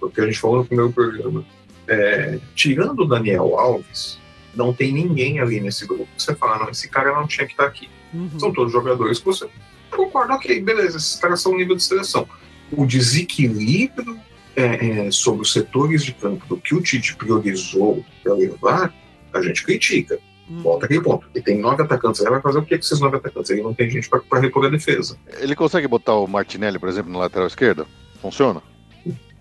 ao 0.02 0.10
que 0.10 0.20
a 0.20 0.26
gente 0.26 0.40
falou 0.40 0.58
no 0.58 0.64
primeiro 0.64 0.92
programa, 0.92 1.44
é, 1.86 2.38
tirando 2.54 3.00
o 3.00 3.06
Daniel 3.06 3.58
Alves, 3.58 4.18
não 4.54 4.72
tem 4.72 4.92
ninguém 4.92 5.38
ali 5.40 5.60
nesse 5.60 5.86
grupo 5.86 6.08
que 6.16 6.22
você 6.22 6.34
fala, 6.34 6.58
não, 6.58 6.70
esse 6.70 6.88
cara 6.88 7.14
não 7.14 7.26
tinha 7.26 7.46
que 7.46 7.52
estar 7.52 7.66
aqui. 7.66 7.88
Uhum. 8.12 8.30
São 8.38 8.52
todos 8.52 8.72
jogadores 8.72 9.18
que 9.18 9.24
você 9.24 9.48
concorda, 9.96 10.34
ok, 10.34 10.60
beleza, 10.60 10.96
esses 10.96 11.16
caras 11.16 11.40
são 11.40 11.56
nível 11.56 11.76
de 11.76 11.82
seleção. 11.82 12.28
O 12.72 12.86
desequilíbrio 12.86 14.18
é, 14.56 15.06
é, 15.06 15.10
sobre 15.10 15.42
os 15.42 15.52
setores 15.52 16.04
de 16.04 16.12
campo 16.12 16.44
do 16.46 16.56
que 16.56 16.74
o 16.74 16.82
Tite 16.82 17.14
priorizou 17.16 18.04
para 18.22 18.34
levar, 18.34 18.94
a 19.32 19.42
gente 19.42 19.64
critica. 19.64 20.18
Uhum. 20.48 20.62
Volta 20.62 20.86
aquele 20.86 21.02
ponto. 21.02 21.28
Ele 21.34 21.44
tem 21.44 21.58
nove 21.58 21.82
atacantes, 21.82 22.20
ele 22.20 22.30
vai 22.30 22.40
fazer 22.40 22.58
o 22.58 22.62
que 22.62 22.76
com 22.76 22.84
esses 22.84 23.00
nove 23.00 23.16
atacantes? 23.16 23.50
Ele 23.50 23.62
não 23.62 23.74
tem 23.74 23.88
gente 23.90 24.08
para 24.08 24.40
repor 24.40 24.64
a 24.66 24.68
defesa. 24.68 25.16
Ele 25.38 25.54
consegue 25.54 25.86
botar 25.86 26.14
o 26.14 26.26
Martinelli, 26.26 26.78
por 26.78 26.88
exemplo, 26.88 27.12
na 27.12 27.18
lateral 27.18 27.46
esquerda? 27.46 27.86
Funciona? 28.20 28.62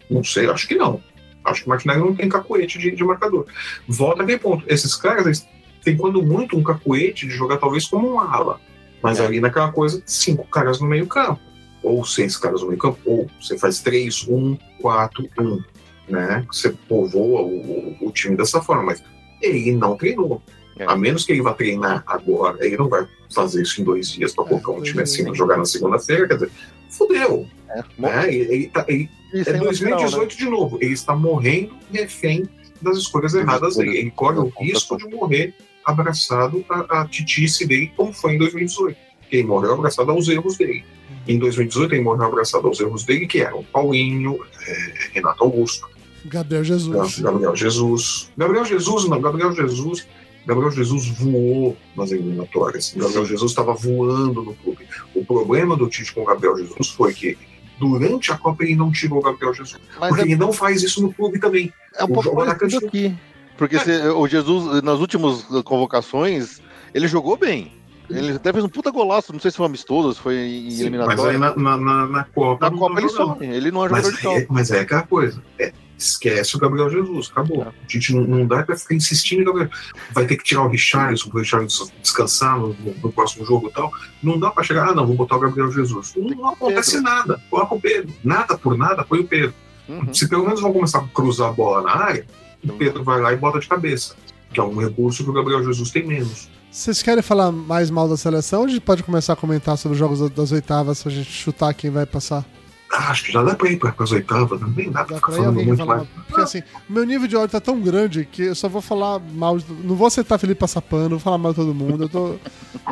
Não 0.10 0.24
sei, 0.24 0.49
acho 0.49 0.68
que 0.68 0.76
não. 0.76 1.02
Acho 1.44 1.61
que 1.61 1.68
o 1.68 1.69
Martinelli 1.69 2.02
não 2.02 2.15
tem 2.15 2.30
cacuete 2.30 2.78
de, 2.78 2.91
de 2.91 3.03
marcador. 3.03 3.45
Volta 3.88 4.24
aquele 4.24 4.38
ponto. 4.38 4.64
Esses 4.68 4.95
caras 4.95 5.26
eles 5.26 5.48
têm, 5.84 5.98
quando 5.98 6.22
muito, 6.22 6.57
um 6.57 6.64
cacuete 6.64 7.26
de 7.26 7.34
jogar 7.34 7.57
talvez 7.57 7.88
como 7.88 8.14
um 8.14 8.19
ala. 8.19 8.60
Mas 9.07 9.19
É. 9.19 9.25
ali 9.25 9.39
naquela 9.39 9.71
coisa, 9.71 10.01
cinco 10.05 10.45
caras 10.47 10.79
no 10.81 10.88
meio 10.88 11.07
campo. 11.07 11.39
Ou 11.81 12.03
seis 12.03 12.35
caras 12.38 12.61
no 12.61 12.67
meio 12.67 12.79
campo. 12.79 12.99
Ou 13.05 13.27
você 13.41 13.57
faz 13.57 13.79
três, 13.79 14.27
um, 14.27 14.57
quatro, 14.81 15.27
um. 15.39 15.61
Né? 16.09 16.45
Você 16.51 16.69
povoa 16.69 17.41
o, 17.41 17.95
o, 18.01 18.07
o 18.07 18.11
time 18.11 18.35
dessa 18.35 18.61
forma. 18.61 18.84
Mas 18.84 19.03
ele 19.41 19.71
não 19.73 19.95
treinou. 19.95 20.41
É. 20.79 20.85
A 20.85 20.95
menos 20.95 21.25
que 21.25 21.31
ele 21.31 21.41
vá 21.41 21.53
treinar 21.53 22.03
agora, 22.05 22.63
ele 22.65 22.77
não 22.77 22.88
vai 22.88 23.07
fazer 23.34 23.61
isso 23.63 23.81
em 23.81 23.84
dois 23.84 24.11
dias 24.11 24.34
para 24.34 24.45
É, 24.45 24.47
colocar 24.49 24.71
um 24.73 24.81
time 24.81 25.01
assim, 25.01 25.34
jogar 25.34 25.57
na 25.57 25.65
segunda-feira. 25.65 26.27
Quer 26.27 26.34
dizer, 26.35 26.51
fudeu. 26.89 27.47
É. 27.69 27.84
Né? 27.97 28.34
Ele, 28.34 28.53
ele 28.53 28.67
tá- 28.67 28.85
ele 28.88 29.09
é 29.34 29.43
sem 29.43 29.53
lateral, 29.59 29.65
2018 29.65 30.29
né? 30.31 30.35
de 30.38 30.49
novo. 30.49 30.77
Ele 30.81 30.93
está 30.93 31.15
morrendo 31.15 31.73
refém 31.91 32.47
das 32.81 32.97
escolhas 32.97 33.34
erradas 33.34 33.75
dele. 33.75 33.97
Ele 33.97 34.11
corre 34.11 34.38
o 34.39 34.51
risco 34.59 34.97
de 34.97 35.07
morrer 35.07 35.53
abraçado 35.88 36.64
à, 36.69 37.01
à 37.01 37.07
titice 37.07 37.65
dele, 37.65 37.91
como 37.95 38.11
foi 38.14 38.35
em 38.35 38.38
2018. 38.38 38.97
Ele 39.31 39.43
morreu 39.43 39.73
abraçado 39.73 40.11
aos 40.11 40.27
erros 40.27 40.57
dele. 40.57 40.84
Em 41.27 41.39
2018, 41.39 41.95
ele 41.95 42.03
morreu 42.03 42.26
abraçado 42.26 42.68
aos 42.68 42.80
erros 42.80 43.03
dele, 43.03 43.26
que 43.27 43.41
eram 43.41 43.64
Paulinho, 43.64 44.39
eh, 44.68 44.93
Renato 45.14 45.43
Augusto, 45.43 45.89
Gabriel 46.26 46.64
Jesus. 46.64 47.19
Gabriel 47.19 47.55
Jesus. 47.55 48.31
Gabriel 48.38 48.65
Jesus, 48.65 49.09
não, 49.09 49.22
Gabriel 49.22 49.53
Jesus. 49.53 50.07
Gabriel 50.45 50.72
Jesus 50.72 51.07
voou 51.09 51.76
nas 51.95 52.11
eliminatórias. 52.11 52.93
Gabriel 52.95 53.26
Jesus 53.26 53.51
estava 53.51 53.73
voando 53.73 54.41
no 54.41 54.53
clube. 54.55 54.88
O 55.14 55.26
problema 55.26 55.76
do 55.76 55.88
Tite 55.89 56.14
com 56.14 56.22
o 56.22 56.26
Gabriel 56.26 56.57
Jesus 56.57 56.89
foi 56.89 57.14
que 57.14 57.38
durante 57.77 58.31
a 58.31 58.38
Copa 58.38 58.64
ele 58.64 58.76
não 58.76 58.91
tirou 58.91 59.19
o 59.19 59.22
Gabriel 59.22 59.53
Jesus. 59.53 59.77
Mas 59.99 60.09
Porque 60.09 60.22
é, 60.23 60.26
ele 60.26 60.35
não 60.38 60.53
faz 60.53 60.81
isso 60.81 61.01
no 61.01 61.14
clube 61.14 61.39
também. 61.39 61.73
é 61.95 62.03
um 62.03 62.05
o 62.05 62.14
pouco 62.14 62.23
jogo 62.23 62.55
cantinho. 62.55 62.88
aqui. 62.88 63.15
Porque 63.57 63.79
se- 63.79 64.07
o 64.09 64.27
Jesus, 64.27 64.81
nas 64.84 64.99
últimas 64.99 65.43
convocações, 65.63 66.61
ele 66.93 67.07
jogou 67.07 67.38
bem. 67.38 67.71
Ele 68.09 68.31
até 68.34 68.53
fez 68.53 68.63
um 68.63 68.69
puta 68.69 68.89
golaço, 68.89 69.34
não 69.34 69.39
sei 69.39 69.51
se 69.51 69.57
foi 69.57 69.65
amistoso, 69.65 70.13
se 70.13 70.21
foi 70.21 70.35
em 70.35 70.71
Sim, 70.71 70.89
mas 70.89 71.19
eliminatório. 71.19 71.25
aí 71.31 71.38
na, 71.38 71.55
na, 71.57 71.77
na, 71.77 72.07
na 72.07 72.23
Copa. 72.23 72.69
Na 72.69 72.77
Copa 72.77 72.99
ele 73.01 73.09
some, 73.09 73.45
ele 73.45 73.69
não 73.69 73.85
é 73.85 73.89
Mas, 73.89 74.05
jogador 74.05 74.35
de 74.38 74.43
é, 74.43 74.47
mas 74.49 74.71
é 74.71 74.79
aquela 74.79 75.03
coisa. 75.03 75.43
É, 75.59 75.73
esquece 75.97 76.55
o 76.55 76.59
Gabriel 76.59 76.89
Jesus, 76.89 77.29
acabou. 77.29 77.63
É. 77.63 77.67
A 77.67 77.73
gente 77.89 78.15
não, 78.15 78.21
não 78.23 78.47
dá 78.47 78.63
pra 78.63 78.77
ficar 78.77 78.95
insistindo 78.95 79.41
em 79.41 79.43
Gabriel. 79.43 79.69
Vai 80.13 80.25
ter 80.25 80.38
que 80.38 80.43
tirar 80.45 80.61
o 80.63 80.69
Richarlison, 80.69 81.29
pro 81.29 81.39
Richarlison 81.39 81.89
descansar 82.01 82.57
no, 82.57 82.69
no- 82.69 82.95
no 83.03 83.11
próximo 83.11 83.45
jogo 83.45 83.67
e 83.67 83.71
tal. 83.73 83.91
Não 84.23 84.39
dá 84.39 84.51
pra 84.51 84.63
chegar, 84.63 84.88
ah, 84.88 84.95
não, 84.95 85.05
vou 85.05 85.15
botar 85.17 85.35
o 85.35 85.39
Gabriel 85.41 85.69
Jesus. 85.69 86.13
Não, 86.15 86.29
não 86.29 86.47
acontece 86.49 86.91
Pedro. 86.91 87.03
nada. 87.03 87.41
Coloca 87.49 87.75
o 87.75 87.81
Pedro. 87.81 88.13
Nada 88.23 88.57
por 88.57 88.77
nada, 88.77 89.03
põe 89.03 89.19
o 89.19 89.27
Pedro. 89.27 89.53
Uhum. 89.89 90.13
Se 90.13 90.29
pelo 90.29 90.45
menos 90.45 90.61
vão 90.61 90.71
começar 90.71 90.99
a 90.99 91.07
cruzar 91.09 91.49
a 91.49 91.51
bola 91.51 91.81
na 91.81 91.91
área, 91.91 92.25
o 92.63 92.73
Pedro 92.73 93.03
vai 93.03 93.19
lá 93.21 93.34
e 93.34 93.38
bota 93.38 93.59
de 93.59 93.67
cabeça. 93.67 94.15
Que 94.53 94.59
é 94.59 94.63
um 94.63 94.77
recurso 94.77 95.23
que 95.23 95.29
o 95.29 95.34
Gabriel 95.34 95.63
Jesus 95.63 95.91
tem 95.91 96.05
menos. 96.05 96.49
Vocês 96.71 97.01
querem 97.01 97.21
falar 97.23 97.51
mais 97.51 97.89
mal 97.89 98.07
da 98.07 98.15
seleção? 98.17 98.63
A 98.63 98.67
gente 98.67 98.81
pode 98.81 99.03
começar 99.03 99.34
a 99.34 99.35
comentar 99.35 99.77
sobre 99.77 99.93
os 99.93 99.99
jogos 99.99 100.29
das 100.31 100.51
oitavas 100.51 101.01
pra 101.01 101.11
gente 101.11 101.29
chutar 101.31 101.73
quem 101.73 101.89
vai 101.89 102.05
passar. 102.05 102.45
Ah, 102.89 103.09
acho 103.11 103.25
que 103.25 103.31
já 103.34 103.43
dá 103.43 103.53
pra 103.53 103.69
ir 103.69 103.77
para 103.77 103.93
as 103.99 104.11
oitavas, 104.13 104.61
não 104.61 104.69
dá 104.69 104.73
pra 104.73 104.91
Dá 104.91 105.05
ficar 105.05 105.19
pra 105.19 105.35
falando 105.35 105.55
muito 105.61 105.77
falar 105.77 105.97
mais. 105.97 106.07
Porque 106.27 106.41
assim, 106.41 106.63
meu 106.88 107.03
nível 107.03 107.27
de 107.27 107.35
ódio 107.35 107.49
tá 107.49 107.59
tão 107.59 107.81
grande 107.81 108.23
que 108.31 108.43
eu 108.43 108.55
só 108.55 108.69
vou 108.69 108.81
falar 108.81 109.19
mal. 109.19 109.57
Não 109.84 109.95
vou 109.95 110.07
aceitar 110.07 110.38
Felipe 110.38 110.59
Passapano, 110.61 111.09
vou 111.09 111.19
falar 111.19 111.38
mal 111.38 111.51
de 111.51 111.57
todo 111.57 111.73
mundo. 111.73 112.03
Eu 112.05 112.09
tô. 112.09 112.27
Eu 112.27 112.39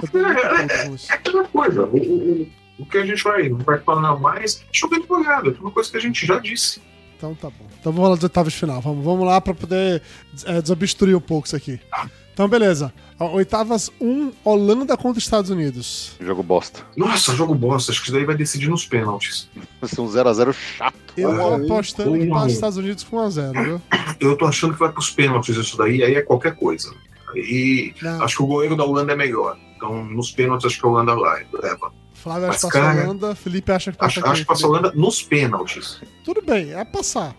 tô 0.02 0.88
com 0.88 0.96
isso. 0.96 1.12
É 1.12 1.16
aquela 1.16 1.44
coisa. 1.46 1.84
O, 1.86 1.98
o- 1.98 2.48
o- 2.80 2.86
que 2.86 2.98
a 2.98 3.06
gente 3.06 3.24
vai, 3.24 3.48
vai 3.50 3.80
falar 3.80 4.20
mais, 4.20 4.66
chover 4.72 5.00
de 5.02 5.08
molhado. 5.10 5.56
É 5.58 5.62
uma 5.62 5.72
coisa 5.72 5.90
que 5.90 5.96
a 5.96 6.02
gente 6.02 6.26
já 6.26 6.40
disse. 6.40 6.82
Então 7.32 7.36
tá 7.36 7.50
bom. 7.50 7.66
Então 7.80 7.92
vamos 7.92 8.06
falar 8.06 8.16
dos 8.16 8.24
oitavas 8.24 8.54
de 8.54 8.60
final. 8.60 8.82
Vamos, 8.82 9.04
vamos 9.04 9.26
lá 9.26 9.40
pra 9.42 9.54
poder 9.54 10.02
é, 10.46 10.62
desobstruir 10.62 11.16
um 11.18 11.22
pouco 11.22 11.48
isso 11.48 11.56
aqui. 11.56 11.80
Então, 12.34 12.48
beleza. 12.50 12.94
Oitavas 13.18 13.90
1, 14.02 14.32
Holanda 14.44 14.98
contra 14.98 15.20
Estados 15.20 15.50
Unidos. 15.50 16.12
Jogo 16.20 16.44
bosta. 16.44 16.82
Nossa, 16.98 17.34
jogo 17.34 17.56
bosta. 17.56 17.92
Acho 17.92 18.02
que 18.02 18.08
isso 18.08 18.14
daí 18.16 18.26
vai 18.26 18.36
decidir 18.36 18.70
nos 18.70 18.86
pênaltis. 18.86 19.50
Vai 19.80 19.90
ser 19.90 20.02
um 20.02 20.06
0x0 20.08 20.52
chato. 20.54 20.96
Eu 21.16 21.34
tô 21.34 21.42
Ah, 21.42 21.56
apostando 21.56 22.20
que 22.20 22.28
passa 22.28 22.48
os 22.48 22.54
Estados 22.54 22.78
Unidos 22.78 23.04
com 23.06 23.18
1x0, 23.18 23.64
viu? 23.64 23.82
Eu 24.20 24.38
tô 24.38 24.46
achando 24.46 24.74
que 24.74 24.80
vai 24.80 24.92
pros 24.92 25.10
pênaltis 25.12 25.56
isso 25.56 25.78
daí, 25.78 26.04
aí 26.04 26.16
é 26.16 26.22
qualquer 26.22 26.56
coisa. 26.56 26.94
E 27.36 27.94
Não, 28.02 28.22
acho 28.24 28.36
que 28.38 28.44
o 28.44 28.48
goleiro 28.48 28.76
da 28.76 28.84
Holanda 28.84 29.14
é 29.14 29.16
melhor. 29.16 29.58
Então, 29.78 30.04
nos 30.04 30.32
pênaltis, 30.32 30.66
acho 30.66 30.80
que 30.80 30.86
a 30.86 30.90
Holanda 30.90 31.16
vai, 31.16 31.46
leva. 31.54 31.92
Flávio 32.26 32.50
acha 32.50 32.58
que 32.58 32.74
passa 32.74 32.80
Holanda, 33.04 33.36
Felipe 33.36 33.72
acha 33.72 33.92
que 33.92 33.98
passa 33.98 34.12
Acho, 34.12 34.22
quem? 34.22 34.32
acho 34.32 34.42
que 34.42 34.48
passa? 34.48 34.68
Holanda 34.68 34.92
nos 34.96 35.22
pênaltis. 35.22 36.02
Tudo 36.24 36.42
bem, 36.42 36.74
é 36.74 36.84
passar. 36.84 37.34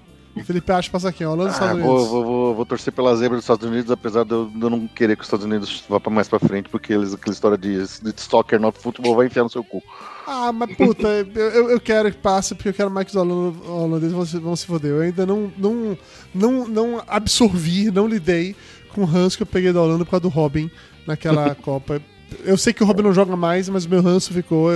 Felipe 0.44 0.70
acha 0.70 0.88
que 0.88 0.92
passa 0.92 1.10
quem? 1.12 1.26
Holanda 1.26 1.44
ou 1.44 1.48
Ah, 1.48 1.52
Estados 1.52 1.82
vou, 1.82 1.92
Unidos? 1.94 2.08
vou, 2.10 2.24
vou, 2.24 2.54
vou 2.54 2.66
torcer 2.66 2.92
pela 2.92 3.16
zebra 3.16 3.36
dos 3.36 3.44
Estados 3.44 3.66
Unidos, 3.66 3.90
apesar 3.90 4.22
de 4.24 4.32
eu, 4.32 4.46
de 4.46 4.60
eu 4.60 4.68
não 4.70 4.86
querer 4.86 5.16
que 5.16 5.22
os 5.22 5.26
Estados 5.26 5.46
Unidos 5.46 5.82
vá 5.88 5.98
pra 5.98 6.12
mais 6.12 6.28
pra 6.28 6.38
frente, 6.38 6.68
porque 6.68 6.92
eles, 6.92 7.14
aquela 7.14 7.32
história 7.32 7.56
de, 7.56 7.78
de 7.78 8.20
soccer, 8.20 8.60
not 8.60 8.78
futebol, 8.78 9.16
vai 9.16 9.26
enfiar 9.26 9.44
no 9.44 9.48
seu 9.50 9.64
cu. 9.64 9.82
Ah, 10.26 10.52
mas 10.52 10.76
puta, 10.76 11.08
eu, 11.34 11.70
eu- 11.70 11.80
quero 11.80 12.12
que 12.12 12.18
passe 12.18 12.54
porque 12.54 12.68
eu 12.68 12.74
quero 12.74 12.90
mais 12.90 13.06
que 13.06 13.16
os 13.16 13.16
holan- 13.16 13.54
holandeses 13.66 14.12
vão 14.14 14.26
se, 14.26 14.38
vão 14.38 14.54
se 14.54 14.66
foder. 14.66 14.90
Eu 14.92 15.00
ainda 15.00 15.24
não, 15.24 15.50
não, 15.56 15.98
não, 16.34 16.68
não 16.68 17.02
absorvi, 17.08 17.90
não 17.90 18.06
lidei 18.06 18.54
com 18.94 19.00
o 19.02 19.04
ranço 19.06 19.38
que 19.38 19.42
eu 19.42 19.46
peguei 19.46 19.72
da 19.72 19.80
Holanda 19.80 20.04
por 20.04 20.10
causa 20.12 20.22
do 20.22 20.28
Robin 20.28 20.70
naquela 21.06 21.54
Copa. 21.56 22.00
Eu 22.44 22.56
sei 22.56 22.72
que 22.72 22.82
o 22.82 22.86
Robin 22.86 23.02
não 23.02 23.12
joga 23.14 23.36
mais, 23.36 23.68
mas 23.68 23.86
meu 23.86 24.02
ranço 24.02 24.32
ficou. 24.32 24.70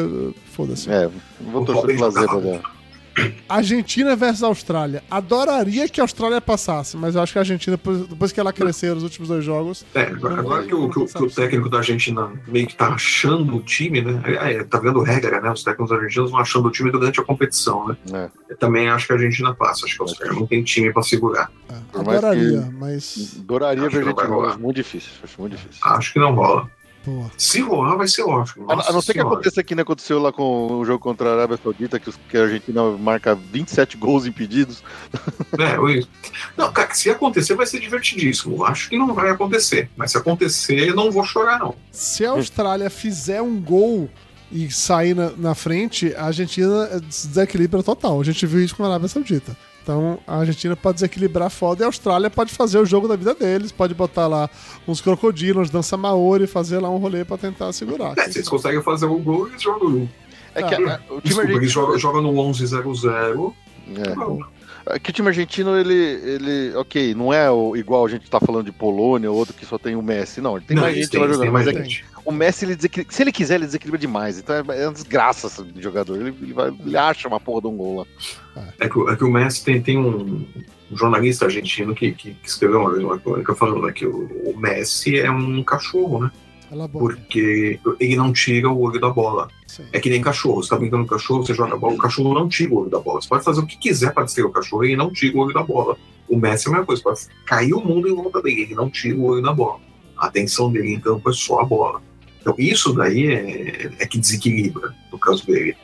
Foda-se. 0.53 0.91
É, 0.91 1.09
vou 1.41 1.63
O 1.63 1.65
torcer 1.65 1.97
pela 1.97 2.11
zebra 2.11 2.41
dela. 2.41 2.63
Argentina 3.49 4.15
versus 4.15 4.43
Austrália. 4.43 5.03
Adoraria 5.11 5.89
que 5.89 6.01
a 6.01 6.05
Austrália 6.05 6.41
passasse, 6.41 6.97
mas 6.97 7.15
eu 7.17 7.21
acho 7.23 7.33
que 7.33 7.39
a 7.39 7.43
Argentina, 7.43 7.79
depois, 8.09 8.31
que 8.33 8.39
ela 8.41 8.53
cresceu 8.53 8.95
nos 8.95 9.03
últimos 9.03 9.29
dois 9.29 9.45
jogos. 9.45 9.85
É, 9.95 10.03
agora 10.03 10.63
que 10.63 10.75
o, 10.75 10.89
que 10.89 10.99
o- 11.01 11.07
que 11.07 11.25
o 11.25 11.31
técnico 11.31 11.69
da 11.69 11.79
Argentina 11.79 12.31
meio 12.47 12.67
que 12.69 12.75
tá 12.77 12.89
achando 12.91 13.57
o 13.57 13.61
time, 13.63 14.01
né? 14.01 14.23
É, 14.25 14.53
é, 14.55 14.65
tá 14.65 14.79
vendo 14.79 15.03
regra, 15.03 15.41
né? 15.41 15.51
Os 15.51 15.63
técnicos 15.65 15.93
argentinos 15.93 16.31
vão 16.31 16.41
achando 16.41 16.69
o 16.69 16.71
time 16.71 16.91
durante 16.91 17.21
a 17.21 17.25
competição, 17.25 17.89
né? 17.89 17.97
É. 18.49 18.55
Também 18.55 18.89
acho 18.89 19.07
que 19.07 19.13
a 19.13 19.17
Argentina 19.17 19.53
passa. 19.55 19.85
Acho 19.87 19.97
que 19.97 20.03
os 20.05 20.17
caras 20.17 20.37
não 20.37 20.47
tem 20.47 20.63
time 20.63 20.93
pra 20.93 21.03
segurar. 21.03 21.51
é, 21.69 21.99
adoraria, 21.99 22.71
mas. 22.79 23.37
Adoraria 23.41 23.89
ver 23.89 23.91
que 23.91 23.97
não 23.97 24.03
vai 24.05 24.11
Argentina, 24.13 24.35
rolar. 24.35 24.49
mas 24.51 24.57
muito 24.57 24.77
difícil. 24.77 25.11
Acho 25.23 25.41
muito 25.41 25.57
difícil. 25.57 25.81
Acho 25.85 26.13
que 26.13 26.19
não 26.21 26.33
rola. 26.35 26.71
Pô. 27.05 27.25
Se 27.39 27.61
rolar, 27.63 27.97
vai 27.97 28.07
ser 28.07 28.23
ótimo. 28.23 28.71
A, 28.71 28.77
Nossa 28.77 28.91
a 28.91 28.93
não 28.93 29.01
ser 29.01 29.15
que 29.15 29.21
aconteça 29.21 29.63
que 29.65 29.75
nem 29.75 29.83
aconteceu 29.83 30.19
lá 30.21 30.31
com 30.31 30.73
o 30.79 30.85
jogo 30.85 30.99
contra 30.99 31.31
a 31.31 31.33
Arábia 31.33 31.59
Saudita, 31.63 31.99
que, 31.99 32.11
os- 32.11 32.19
que 32.29 32.37
a 32.37 32.43
Argentina 32.43 32.83
marca 32.99 33.35
27 33.35 33.97
gols 33.97 34.27
impedidos. 34.27 34.83
É, 35.59 35.77
eu- 35.77 36.07
Não, 36.57 36.71
cara, 36.73 36.93
se 36.93 37.09
acontecer, 37.09 37.55
vai 37.55 37.67
ser 37.67 37.81
divertidíssimo. 37.81 38.65
Acho 38.65 38.91
que 38.91 38.99
não 38.99 39.15
vai 39.15 39.31
acontecer. 39.31 39.89
Mas 39.97 40.11
se 40.13 40.19
acontecer, 40.19 40.89
eu 40.91 40.95
não 40.95 41.11
vou 41.11 41.25
chorar, 41.25 41.59
não. 41.59 41.75
Se 41.91 42.25
a 42.27 42.33
Austrália 42.33 42.91
fizer 42.91 43.41
um 43.41 43.59
gol 43.61 44.09
e 44.53 44.71
sair 44.71 45.15
na, 45.15 45.31
na 45.31 45.55
frente, 45.55 46.15
a 46.15 46.25
Argentina 46.27 47.01
desequilibra 47.09 47.83
total. 47.83 48.21
A 48.21 48.25
gente 48.25 48.45
viu 48.47 48.63
isso 48.63 48.77
com 48.77 48.85
a 48.85 48.89
Arábia 48.89 49.09
Saudita. 49.09 49.57
Então 49.91 50.19
a 50.25 50.37
Argentina 50.39 50.77
pode 50.77 50.95
desequilibrar 50.95 51.51
foda 51.51 51.83
e 51.83 51.85
a 51.85 51.89
Austrália 51.89 52.31
pode 52.31 52.53
fazer 52.55 52.79
o 52.79 52.87
jogo 52.87 53.09
da 53.09 53.17
vida 53.17 53.35
deles, 53.35 53.73
pode 53.73 53.93
botar 53.93 54.29
lá 54.29 54.49
uns 54.87 55.01
crocodilos, 55.01 55.69
dança 55.69 55.97
maori, 55.97 56.47
fazer 56.47 56.79
lá 56.79 56.89
um 56.89 56.97
rolê 56.99 57.25
pra 57.25 57.37
tentar 57.37 57.73
segurar. 57.73 58.15
É, 58.17 58.31
se 58.31 58.39
eles 58.39 58.49
conseguem 58.49 58.81
fazer 58.83 59.07
o 59.07 59.19
gol, 59.19 59.49
eles 59.49 59.61
jogam. 59.61 60.09
É 60.55 60.63
que 60.63 60.75
a- 60.75 60.79
a- 60.79 61.01
o 61.13 61.21
time 61.21 61.23
Desculpa, 61.25 61.51
eles 61.53 61.73
jogam, 61.73 61.99
jogam 61.99 62.23
no 62.23 62.33
11-0-0. 62.39 63.53
É. 63.97 64.11
É 64.11 64.15
que 64.99 65.11
o 65.11 65.13
time 65.13 65.29
argentino, 65.29 65.77
ele, 65.79 65.95
ele. 65.95 66.75
Ok, 66.77 67.15
não 67.15 67.33
é 67.33 67.51
o, 67.51 67.77
igual 67.77 68.05
a 68.05 68.09
gente 68.09 68.29
tá 68.31 68.41
falando 68.41 68.67
de 68.67 68.73
Polônia 68.73 69.31
ou 69.31 69.37
outro 69.37 69.55
que 69.55 69.65
só 69.67 69.79
tem 69.79 69.95
o 69.95 70.03
Messi, 70.03 70.41
não. 70.41 70.57
Ele 70.57 70.65
tem 70.67 70.75
Não, 70.77 70.83
mais 70.85 70.97
gente 70.97 71.09
têm- 71.11 71.21
lá 71.21 71.29
jogando. 71.29 71.53
Mas 71.53 71.67
é 71.69 71.73
que 71.75 72.03
o 72.25 72.33
Messi, 72.33 72.65
ele 72.65 72.75
desequilibra, 72.77 73.15
se 73.15 73.23
ele 73.23 73.33
quiser, 73.33 73.55
ele 73.57 73.67
desequilibra 73.67 73.99
demais. 73.99 74.39
Então 74.39 74.55
é, 74.57 74.83
é 74.83 74.87
uma 74.87 74.93
desgraça 74.93 75.47
esse 75.47 75.65
jogador. 75.83 76.17
Ele, 76.21 76.35
ele, 76.43 76.53
vai, 76.53 76.69
ele 76.69 76.97
acha 76.97 77.29
uma 77.29 77.39
porra 77.41 77.61
de 77.63 77.67
um 77.69 77.77
gol 77.77 78.07
lá. 78.55 78.65
É 78.79 78.89
que, 78.89 78.99
o- 78.99 79.09
é 79.09 79.17
que 79.17 79.25
o 79.25 79.31
Messi 79.31 79.65
tem, 79.65 79.81
tem 79.81 79.97
um, 79.99 80.45
um 80.91 80.97
jornalista 80.97 81.45
argentino 81.47 81.95
que, 81.95 82.13
que, 82.13 82.33
que 82.35 82.49
escreveu 82.49 82.81
uma 82.81 82.91
vez 82.91 83.05
uma 83.05 83.19
crônica 83.19 83.55
falando 83.55 83.87
né, 83.87 83.93
que 83.93 84.07
o, 84.07 84.27
o 84.45 84.57
Messi 84.59 85.19
é 85.19 85.31
um 85.31 85.63
cachorro, 85.63 86.25
né? 86.25 86.31
Porque 87.01 87.79
ele 87.99 88.17
não 88.17 88.33
tira 88.33 88.69
o 88.71 88.81
olho 88.81 89.01
da 89.01 89.11
bola. 89.11 89.49
Sim. 89.67 89.85
É 89.93 90.01
que 90.01 90.11
nem 90.11 90.21
cachorro. 90.21 90.63
Você 90.63 90.71
tá 90.71 90.77
brincando 90.77 91.05
com 91.07 91.15
o 91.15 91.19
cachorro, 91.19 91.45
você 91.47 91.55
joga 91.55 91.75
a 91.75 91.77
bola, 91.77 91.95
o 91.95 91.99
cachorro 91.99 92.35
não 92.35 92.49
tira 92.49 92.73
o 92.75 92.79
olho 92.81 92.91
da 92.91 92.99
bola. 93.01 93.21
Você 93.21 93.29
pode 93.29 93.45
fazer 93.45 93.61
o 93.61 93.67
que 93.67 93.77
quiser 93.79 94.13
para 94.13 94.25
distrair 94.25 94.47
o 94.47 94.51
cachorro, 94.51 94.85
ele 94.85 94.97
não 94.97 95.13
tira 95.13 95.37
o 95.37 95.41
olho 95.41 95.55
da 95.55 95.63
bola. 95.63 95.97
O 96.29 96.37
Messi 96.37 96.67
é 96.67 96.71
a 96.71 96.73
mesma 96.73 96.87
coisa, 96.87 97.03
pode 97.03 97.21
cair 97.47 97.73
o 97.75 97.81
mundo 97.81 98.09
em 98.09 98.15
volta 98.15 98.41
dele, 98.43 98.63
ele 98.63 98.75
não 98.75 98.89
tira 98.89 99.17
o 99.17 99.25
olho 99.25 99.43
da 99.43 99.53
bola. 99.53 99.81
A 100.17 100.27
atenção 100.27 100.71
dele 100.71 100.95
em 100.95 101.01
campo 101.01 101.29
é 101.29 101.33
só 101.33 101.61
a 101.61 101.65
bola. 101.65 102.01
Então 102.41 102.55
isso 102.59 102.93
daí 102.93 103.27
é, 103.27 103.91
é 103.99 104.07
que 104.07 104.19
desequilibra, 104.19 104.95
no 105.13 105.19
caso 105.19 105.45
dele. 105.47 105.77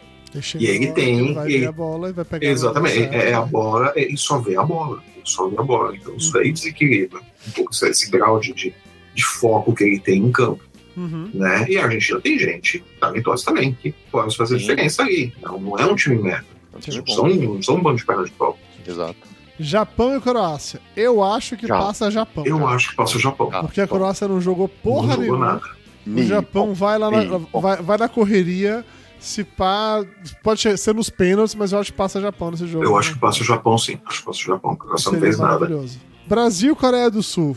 E 0.59 0.67
ele 0.67 0.93
tem- 0.93 1.33
Vai 1.35 1.51
ele- 1.53 1.67
a 1.67 1.73
bola 1.73 2.11
e 2.11 2.13
vai 2.13 2.25
pegar. 2.25 2.47
Exatamente, 2.47 2.99
a 3.05 3.07
bola 3.07 3.15
é, 3.23 3.31
é 3.31 3.35
a 3.35 3.41
bola, 3.43 3.93
é, 3.97 4.13
e 4.13 4.17
só 4.19 4.39
vê 4.39 4.57
a 4.57 4.63
bola, 4.63 5.03
ele 5.15 5.23
só 5.25 5.49
vê 5.49 5.57
a 5.59 5.63
bola. 5.63 5.97
Então 5.97 6.15
isso 6.17 6.33
daí 6.33 6.53
desequilibra 6.53 7.21
um 7.49 7.51
pouco 7.53 7.71
esse, 7.73 8.11
grau 8.11 8.39
de, 8.39 8.53
de 8.53 9.25
foco 9.25 9.75
que 9.75 9.85
ele 9.85 9.99
tem 9.99 10.19
em 10.23 10.31
campo. 10.33 10.61
Uhum. 10.97 11.31
Né? 11.35 11.67
E 11.69 11.77
a 11.79 11.85
Argentina 11.85 12.21
tem 12.21 12.39
gente 12.39 12.83
talentosa 13.01 13.45
também, 13.45 13.73
que 13.81 13.93
pode 14.11 14.37
fazer 14.37 14.55
Sim. 14.55 14.61
diferença 14.63 15.03
ali. 15.03 15.33
Não, 15.43 15.59
não 15.61 15.79
é 15.79 15.85
um 15.87 15.95
time 15.95 16.17
merda. 16.17 16.47
É 16.73 16.77
um 16.77 16.81
time 16.81 16.97
Não 16.97 17.05
bom. 17.05 17.15
são, 17.15 17.29
não 17.29 17.63
são 17.63 17.75
um 17.77 17.83
bando 17.83 17.97
de 17.99 18.07
perna 18.07 18.25
de 18.25 18.31
pau. 18.33 18.59
Exato. 18.87 19.17
Japão 19.59 20.17
e 20.17 20.21
Croácia. 20.21 20.81
Eu 20.95 21.23
acho 21.25 21.57
que 21.57 21.67
Já. 21.67 21.79
passa 21.79 22.11
Japão. 22.11 22.45
Eu 22.47 22.67
acho 22.69 22.91
que 22.91 22.97
passa 22.97 23.17
o 23.17 23.21
Japão. 23.21 23.49
Ah, 23.53 23.63
Porque 23.63 23.81
a. 23.81 23.87
Croácia 23.87 24.29
não 24.29 24.41
jogou 24.41 24.69
porra 24.69 25.17
não 25.17 25.25
jogou 25.25 25.39
nenhuma. 25.39 25.47
nada. 25.47 25.77
O 26.07 26.23
Japão 26.23 26.73
vai 26.75 26.99
lá 26.99 27.11
na, 27.11 27.25
Ni- 27.25 27.47
vai, 27.53 27.83
vai 27.83 27.99
na 27.99 28.09
correria. 28.09 28.85
Se 29.19 29.43
pá, 29.43 30.05
pode 30.43 30.61
ser 30.79 30.95
nos 30.95 31.09
pênaltis, 31.11 31.55
mas 31.55 31.73
eu 31.73 31.79
acho 31.81 31.91
que 31.91 31.97
passa 31.97 32.21
Japão 32.21 32.51
nesse 32.51 32.67
jogo. 32.67 32.85
Eu 32.85 32.97
acho 32.99 33.09
né? 33.09 33.15
que 33.15 33.21
passa 33.21 33.41
o 33.41 33.45
Japão, 33.45 33.77
sim. 33.79 33.99
Acho 34.05 34.21
que 34.21 34.27
passa 34.27 34.39
o 34.39 34.43
Japão, 34.45 34.77
porque 34.77 34.93
você 34.93 35.11
não 35.11 35.19
fez 35.21 35.39
nada. 35.39 35.55
maravilhoso. 35.55 35.99
Brasil 36.27 36.73
e 36.73 36.77
Coreia 36.77 37.11
do 37.11 37.23
Sul. 37.23 37.57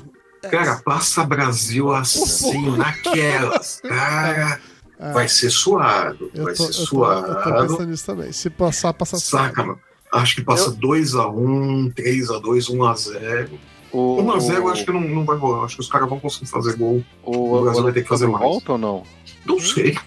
Cara, 0.49 0.77
passa 0.85 1.23
Brasil 1.25 1.91
assim, 1.93 2.75
naquelas. 2.77 3.81
Cara, 3.81 4.59
É, 5.01 5.13
vai 5.13 5.29
ser 5.29 5.49
suado. 5.49 6.29
eu 6.35 6.43
Vai 6.43 6.53
tô, 6.53 6.63
ser 6.65 6.81
eu 6.81 6.87
tô- 6.87 7.05
eu 7.05 7.23
tô 7.23 7.41
suado. 7.43 7.67
pensando 7.67 7.89
nisso 7.89 8.05
também. 8.05 8.31
Se 8.33 8.49
passar, 8.49 8.91
passa 8.93 9.17
Saca, 9.17 9.63
mano. 9.63 9.79
Acho 10.11 10.35
que 10.35 10.41
passa 10.43 10.71
2x1, 10.71 11.93
3x2, 11.93 12.69
1x0. 12.69 13.49
O, 13.93 14.17
1x0 14.21 14.61
o- 14.61 14.67
acho 14.67 14.83
que 14.83 14.91
não, 14.91 14.99
não 14.99 15.23
vai 15.23 15.37
rolar. 15.37 15.63
Acho 15.63 15.75
que 15.75 15.81
os 15.81 15.87
caras 15.89 16.09
vão 16.09 16.19
conseguir 16.19 16.47
fazer 16.47 16.75
gol. 16.75 17.01
o, 17.23 17.55
o 17.55 17.61
Brasil 17.61 17.83
vai 17.83 17.93
ter 17.93 18.01
que 18.01 18.09
fazer 18.09 18.27
mais. 18.27 18.43
volta 18.43 18.73
ou 18.73 18.77
não? 18.77 19.03
Não 19.45 19.57
sei. 19.59 19.97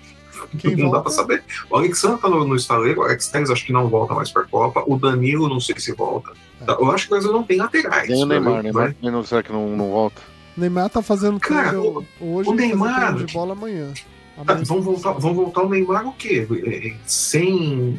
Quem 0.58 0.70
não 0.76 0.84
dá 0.86 0.98
volta? 0.98 1.00
pra 1.02 1.10
saber. 1.12 1.44
O 1.70 1.76
Alexandre 1.76 2.20
tá 2.20 2.28
no, 2.28 2.44
no 2.44 2.56
estaleiro, 2.56 3.00
o 3.00 3.04
Alex 3.04 3.28
Telles 3.28 3.50
acho 3.50 3.64
que 3.66 3.72
não 3.72 3.88
volta 3.88 4.14
mais 4.14 4.30
pra 4.30 4.44
Copa. 4.44 4.82
O 4.86 4.96
Danilo 4.96 5.48
não 5.48 5.60
sei 5.60 5.78
se 5.78 5.92
volta. 5.92 6.32
Tá, 6.64 6.74
Eu 6.80 6.90
acho 6.90 7.06
que 7.08 7.12
o 7.12 7.16
Brasil 7.16 7.32
não 7.32 7.42
tem 7.42 7.56
laterais. 7.58 8.08
Nem 8.08 8.22
o 8.22 8.26
Neymar, 8.26 8.62
Neymar. 8.62 8.84
vai- 8.84 8.96
Neymar 9.02 9.24
será 9.24 9.42
que 9.42 9.52
não, 9.52 9.68
não 9.76 9.90
volta? 9.90 10.20
Neymar 10.56 10.90
tá 10.90 11.00
fazendo 11.02 11.40
Cara, 11.40 11.70
treino 11.70 12.06
hoje 12.20 12.48
o 12.48 12.52
fazer 12.52 12.66
Neymar- 12.66 13.14
de 13.16 13.32
bola 13.32 13.52
amanhã. 13.52 13.92
Tá, 14.46 14.54
vão, 14.54 14.80
voltar, 14.82 15.12
vão 15.12 15.34
voltar 15.34 15.62
o 15.62 15.68
Neymar 15.68 16.06
o 16.06 16.12
quê? 16.12 16.46
É, 16.64 16.88
é, 16.88 16.94
Sem, 17.06 17.98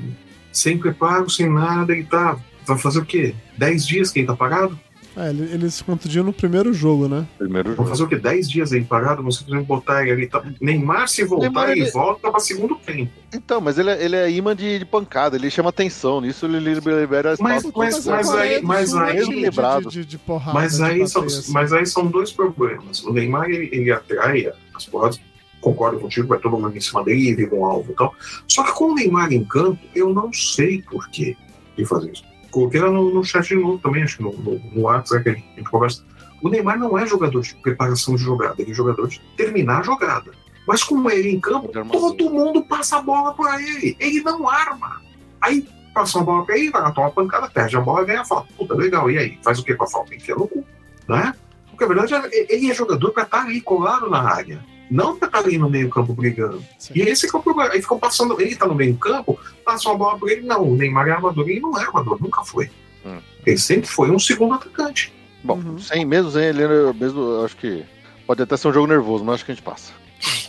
sem 0.52 0.78
preparo, 0.78 1.30
sem 1.30 1.50
nada, 1.50 1.94
ele 1.94 2.04
tá. 2.04 2.38
Vai 2.66 2.78
fazer 2.78 3.00
o 3.00 3.06
quê? 3.06 3.36
10 3.58 3.86
dias 3.86 4.12
que 4.12 4.20
ele 4.20 4.28
tá 4.28 4.36
parado? 4.36 4.80
É, 5.16 5.30
ele- 5.30 5.54
eles 5.54 5.82
contundiram 5.82 6.24
no 6.26 6.34
primeiro 6.34 6.74
jogo, 6.74 7.08
né? 7.08 7.26
Primeiro 7.38 7.76
jogo. 7.76 7.88
fazer 7.88 8.04
o 8.04 8.08
quê? 8.08 8.16
10 8.16 8.50
dias 8.50 8.74
aí 8.74 8.84
parado? 8.84 9.22
Vão 9.22 9.32
simplesmente 9.32 9.68
botar 9.68 10.02
ele 10.02 10.12
ali. 10.12 10.28
Tá... 10.28 10.44
Neymar, 10.60 11.08
se 11.08 11.24
voltar, 11.24 11.46
Neymar, 11.46 11.70
ele 11.70 11.82
ele- 11.82 11.92
volta 11.92 12.32
pra 12.32 12.40
segundo 12.40 12.76
tempo. 12.76 13.12
Então, 13.34 13.62
mas 13.62 13.78
ele 13.78 13.90
é, 13.92 14.04
ele 14.04 14.16
é 14.16 14.32
imã 14.32 14.56
de, 14.56 14.80
de 14.80 14.86
pancada, 14.86 15.36
ele 15.36 15.50
chama 15.52 15.70
atenção, 15.70 16.20
nisso 16.22 16.46
ele 16.46 16.60
libera, 16.60 17.02
libera 17.02 17.36
Mas- 17.40 17.64
mas- 17.76 18.06
mas 18.06 18.30
aí- 18.32 18.60
do 18.62 18.68
mas 18.68 18.94
aí- 18.96 19.24
de- 19.24 19.90
de, 19.90 20.06
de 20.06 20.18
porrada, 20.18 20.54
Mas 20.54 20.78
de 20.78 20.84
aí, 20.84 21.08
são, 21.08 21.24
assim. 21.24 21.52
mas 21.52 21.72
aí 21.74 21.86
são 21.86 22.08
dois 22.08 22.32
problemas. 22.32 23.04
O 23.04 23.14
Neymar, 23.14 23.50
ele, 23.50 23.70
ele 23.72 23.92
atrai 23.92 24.52
as 24.76 24.86
porradas. 24.86 25.20
Concordo 25.62 25.98
contigo, 26.00 26.28
vai 26.28 26.40
todo 26.40 26.58
mundo 26.58 26.76
em 26.76 26.82
cima 26.82 27.04
dele 27.06 27.30
e 27.30 27.36
vira 27.36 27.56
um 27.56 27.64
alvo 27.64 27.92
e 27.92 27.96
tal. 27.96 28.14
Só 28.48 28.64
que 28.64 28.74
com 28.74 28.92
o 28.92 28.96
Neymar 28.96 29.32
em 29.32 29.46
campo, 29.46 29.80
eu 29.96 30.14
não 30.14 30.34
sei 30.34 30.82
por 30.82 31.08
que 31.10 31.38
de 31.78 31.86
fazer 31.86 32.12
isso. 32.12 32.24
Coloquei 32.54 32.80
lá 32.80 32.92
no, 32.92 33.12
no 33.12 33.24
chat 33.24 33.48
de 33.48 33.56
novo 33.56 33.80
também, 33.80 34.04
acho 34.04 34.18
que 34.18 34.24
no, 34.24 34.32
no, 34.32 34.60
no 34.60 34.82
WhatsApp 34.84 35.24
que 35.24 35.30
a 35.30 35.34
gente 35.34 35.64
conversa. 35.64 36.06
O 36.40 36.50
Neymar 36.50 36.78
não 36.78 36.96
é 36.96 37.08
jogador 37.08 37.42
de 37.42 37.56
preparação 37.56 38.16
de 38.16 38.22
jogada, 38.22 38.62
ele 38.62 38.70
é 38.70 38.74
jogador 38.76 39.08
de 39.08 39.20
terminar 39.36 39.80
a 39.80 39.84
jogada. 39.84 40.32
Mas 40.68 40.84
com 40.84 41.10
ele 41.10 41.32
em 41.32 41.40
campo, 41.40 41.76
armador. 41.76 42.16
todo 42.16 42.30
mundo 42.30 42.64
passa 42.64 42.98
a 42.98 43.02
bola 43.02 43.34
para 43.34 43.60
ele. 43.60 43.98
Ele 44.00 44.22
não 44.22 44.48
arma. 44.48 45.02
Aí 45.42 45.68
passa 45.96 46.20
a 46.20 46.24
bola 46.24 46.46
para 46.46 46.56
ele, 46.56 46.70
vai 46.70 46.84
lá, 46.84 46.92
toma 46.92 47.08
uma 47.08 47.14
pancada, 47.14 47.50
perde 47.50 47.76
a 47.76 47.82
bola, 47.82 48.06
ganha 48.06 48.22
a 48.22 48.26
falta. 48.26 48.54
Puta, 48.56 48.76
legal. 48.76 49.10
E 49.10 49.18
aí? 49.18 49.40
Faz 49.42 49.58
o 49.58 49.64
que 49.64 49.74
com 49.74 49.86
a 49.86 49.90
falta? 49.90 50.14
Enfia 50.14 50.36
no 50.36 50.48
cu. 50.48 50.64
Né? 51.08 51.34
Porque 51.72 51.84
a 51.84 51.88
verdade 51.88 52.14
é 52.14 52.54
ele 52.54 52.70
é 52.70 52.74
jogador 52.74 53.10
para 53.10 53.24
estar 53.24 53.42
ali 53.42 53.60
colado 53.62 54.10
na 54.12 54.22
área. 54.22 54.64
Não 54.94 55.18
para 55.18 55.28
estar 55.28 55.40
ali 55.40 55.58
no 55.58 55.70
meio 55.70 55.90
campo 55.90 56.14
brigando. 56.14 56.64
Sim. 56.78 56.94
E 56.96 57.02
esse 57.02 57.28
que 57.30 57.36
é 57.36 57.40
o 57.40 57.42
problema. 57.42 57.72
Aí 57.72 57.82
ficam 57.82 57.98
passando, 57.98 58.40
ele 58.40 58.56
tá 58.56 58.68
no 58.68 58.76
meio 58.76 58.96
campo, 58.98 59.40
passa 59.66 59.90
uma 59.90 59.98
bola 59.98 60.20
para 60.20 60.32
ele. 60.32 60.42
Não, 60.46 60.62
o 60.64 60.76
Neymar 60.76 61.08
é 61.08 61.12
armador. 61.12 61.50
Ele 61.50 61.60
não 61.60 61.76
é 61.80 61.84
armador, 61.84 62.18
nunca 62.22 62.44
foi. 62.44 62.70
Hum. 63.06 63.18
Ele 63.46 63.58
sempre 63.58 63.90
foi 63.90 64.12
um 64.12 64.20
segundo 64.20 64.54
atacante. 64.54 65.12
Bom, 65.44 65.56
Uhum. 65.56 65.80
sem 65.80 66.06
mesmo, 66.06 66.32
sem 66.32 66.44
ele, 66.46 66.68
mesmo, 66.94 67.20
eu 67.20 67.46
acho 67.46 67.58
que 67.58 67.84
pode 68.28 68.42
até 68.44 68.56
ser 68.56 68.68
um 68.70 68.74
jogo 68.74 68.88
nervoso, 68.88 69.26
mas 69.26 69.36
acho 69.36 69.46
que 69.46 69.52
a 69.52 69.56
gente 69.56 69.64
passa. 69.64 69.92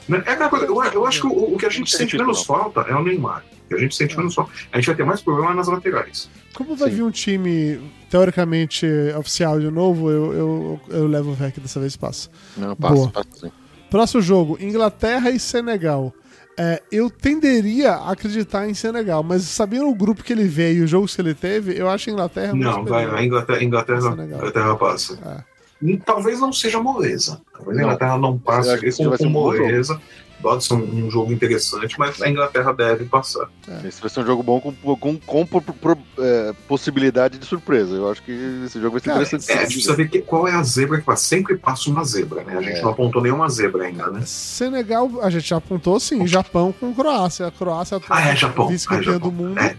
Né? 0.09 0.23
É 0.27 0.33
aquela 0.33 0.49
coisa, 0.51 0.66
eu, 0.66 0.85
eu 0.85 1.07
acho 1.07 1.23
que 1.23 1.27
o, 1.27 1.55
o 1.55 1.57
que 1.59 1.66
a 1.66 1.71
gente 1.71 1.91
sente 1.91 2.11
título, 2.11 2.25
menos 2.29 2.45
falta 2.45 2.83
é 2.83 2.95
o 2.95 3.03
Neymar. 3.03 3.45
O 3.65 3.69
que 3.69 3.75
a 3.75 3.79
gente 3.79 3.97
sente 3.97 4.15
É. 4.15 4.19
menos 4.19 4.35
falta. 4.35 4.53
A 4.73 4.77
gente 4.77 4.87
vai 4.87 4.95
ter 4.95 5.05
mais 5.05 5.21
problema 5.23 5.55
nas 5.55 5.66
laterais. 5.66 6.29
Como 6.55 6.77
vai 6.77 6.91
Sim. 6.91 6.97
vir 6.97 7.03
um 7.03 7.11
time 7.11 7.81
teoricamente 8.11 8.87
oficial 9.19 9.59
de 9.59 9.71
novo, 9.71 10.11
eu, 10.11 10.33
eu, 10.33 10.81
eu 10.91 11.07
levo 11.09 11.31
o 11.31 11.35
VEC 11.35 11.59
dessa 11.59 11.81
vez 11.81 11.95
e 11.95 11.99
passo. 11.99 12.31
Não, 12.57 12.77
passa, 12.77 13.09
passa 13.09 13.29
sim. 13.41 13.51
Próximo 13.95 14.21
jogo, 14.21 14.59
Inglaterra 14.61 15.31
e 15.31 15.39
Senegal. 15.39 16.12
É, 16.59 16.83
eu 16.91 17.09
tenderia 17.09 17.93
a 17.93 18.11
acreditar 18.11 18.69
em 18.69 18.75
Senegal, 18.75 19.23
mas 19.23 19.43
sabendo 19.43 19.89
o 19.89 19.95
grupo 19.95 20.25
que 20.25 20.33
ele 20.33 20.49
veio 20.49 20.79
e 20.79 20.83
os 20.83 20.91
jogos 20.91 21.15
que 21.15 21.23
ele 21.23 21.33
teve, 21.33 21.79
eu 21.81 21.89
acho 21.89 22.11
a 22.11 22.12
Inglaterra 22.12 22.53
muito 22.57 22.69
não, 22.69 22.85
vai, 22.85 23.05
a 23.05 23.25
Inglaterra, 23.25 23.62
Inglaterra. 23.62 24.16
Inglaterra 24.25 24.75
passa. 24.75 25.45
É. 25.81 25.97
Talvez 26.05 26.41
não 26.41 26.53
seja 26.53 26.83
moleza. 26.83 27.41
Talvez 27.53 27.79
a. 27.79 27.83
Inglaterra 27.83 28.19
não 28.19 28.37
passe 28.37 28.77
que 28.79 28.91
com, 28.91 29.31
bom 29.31 29.55
jogo. 29.55 30.01
Pode 30.45 30.62
ser 30.62 30.75
um, 30.75 31.07
um 31.07 31.11
jogo 31.11 31.33
interessante, 31.33 31.99
mas 31.99 32.21
a 32.21 32.29
Inglaterra 32.29 32.71
deve 32.75 33.07
passar. 33.07 33.49
Esse 33.83 33.99
vai 33.99 34.11
ser 34.11 34.21
um 34.21 34.27
jogo 34.27 34.43
bom 34.43 34.61
com, 34.61 34.75
com, 34.95 35.16
com 35.19 35.47
po- 35.47 35.62
pro- 35.62 35.97
é, 36.19 36.53
possibilidade 36.69 37.39
de 37.39 37.47
surpresa. 37.47 37.95
Eu 37.95 38.11
acho 38.11 38.23
que 38.23 38.31
esse 38.66 38.79
jogo 38.79 38.91
vai 38.93 39.01
ser 39.01 39.07
Cara, 39.09 39.23
interessante. 39.23 39.51
É, 39.51 39.55
a 39.55 39.62
gente 39.62 39.73
precisa 39.73 39.97
ver 39.97 40.11
que- 40.11 40.21
qual 40.21 40.47
é 40.47 40.53
a 40.53 40.62
zebra 40.62 40.99
que 40.99 41.05
passa. 41.05 41.25
Sempre 41.25 41.57
passa 41.57 41.89
uma 41.89 42.05
zebra, 42.05 42.45
né? 42.45 42.59
A 42.59 42.61
gente 42.61 42.79
É. 42.79 42.83
não 42.83 42.91
apontou 42.91 43.23
nenhuma 43.23 43.49
zebra 43.49 43.85
ainda, 43.85 44.11
né? 44.11 44.21
Senegal, 44.27 45.11
a 45.23 45.31
gente 45.31 45.49
já 45.49 45.57
apontou 45.57 45.99
sim, 45.99 46.27
Japão 46.27 46.75
com 46.79 46.95
Croácia. 46.95 47.47
A 47.47 47.51
Croácia 47.51 47.97
atual 47.97 48.19
Ah, 48.19 48.29
é 48.29 48.37
Japão. 48.37 48.69
vice-campeã 48.69 49.15
é, 49.15 49.19
do 49.19 49.25
Japão. 49.25 49.31
mundo. 49.33 49.59
É, 49.59 49.77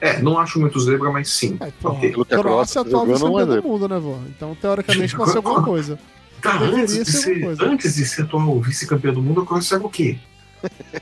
é, 0.00 0.22
não 0.22 0.38
acho 0.38 0.58
muito 0.58 0.80
zebra, 0.80 1.10
mas 1.12 1.28
sim. 1.30 1.58
Ai, 1.60 1.70
porra, 1.78 1.94
Ok. 1.96 2.08
Aquilo 2.08 2.24
que 2.24 2.34
a 2.34 2.38
Croácia 2.38 2.80
atual 2.80 3.06
jogando 3.06 3.20
não 3.20 3.38
é 3.38 3.44
vice-campeã 3.44 3.60
do 3.62 3.68
mundo, 3.68 3.88
né, 3.88 3.98
vô? 3.98 4.16
Então, 4.34 4.54
teoricamente, 4.58 5.14
pode 5.14 5.30
ser 5.30 5.36
alguma 5.36 5.60
coisa. 5.62 5.98
Tá, 6.40 6.58
antes 6.60 6.94
de, 6.94 7.04
ser 7.10 7.18
ser, 7.18 7.40
coisa. 7.40 7.64
antes 7.64 7.94
de 7.96 8.04
ser 8.06 8.22
atual 8.22 8.60
vice-campeão 8.60 9.14
do 9.14 9.22
mundo, 9.22 9.40
a 9.42 9.46
Croácia 9.46 9.74
era 9.76 9.84
o 9.86 9.90
quê? 9.90 10.18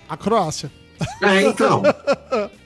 A 0.08 0.16
Croácia. 0.16 0.70
É, 1.22 1.42
então. 1.42 1.80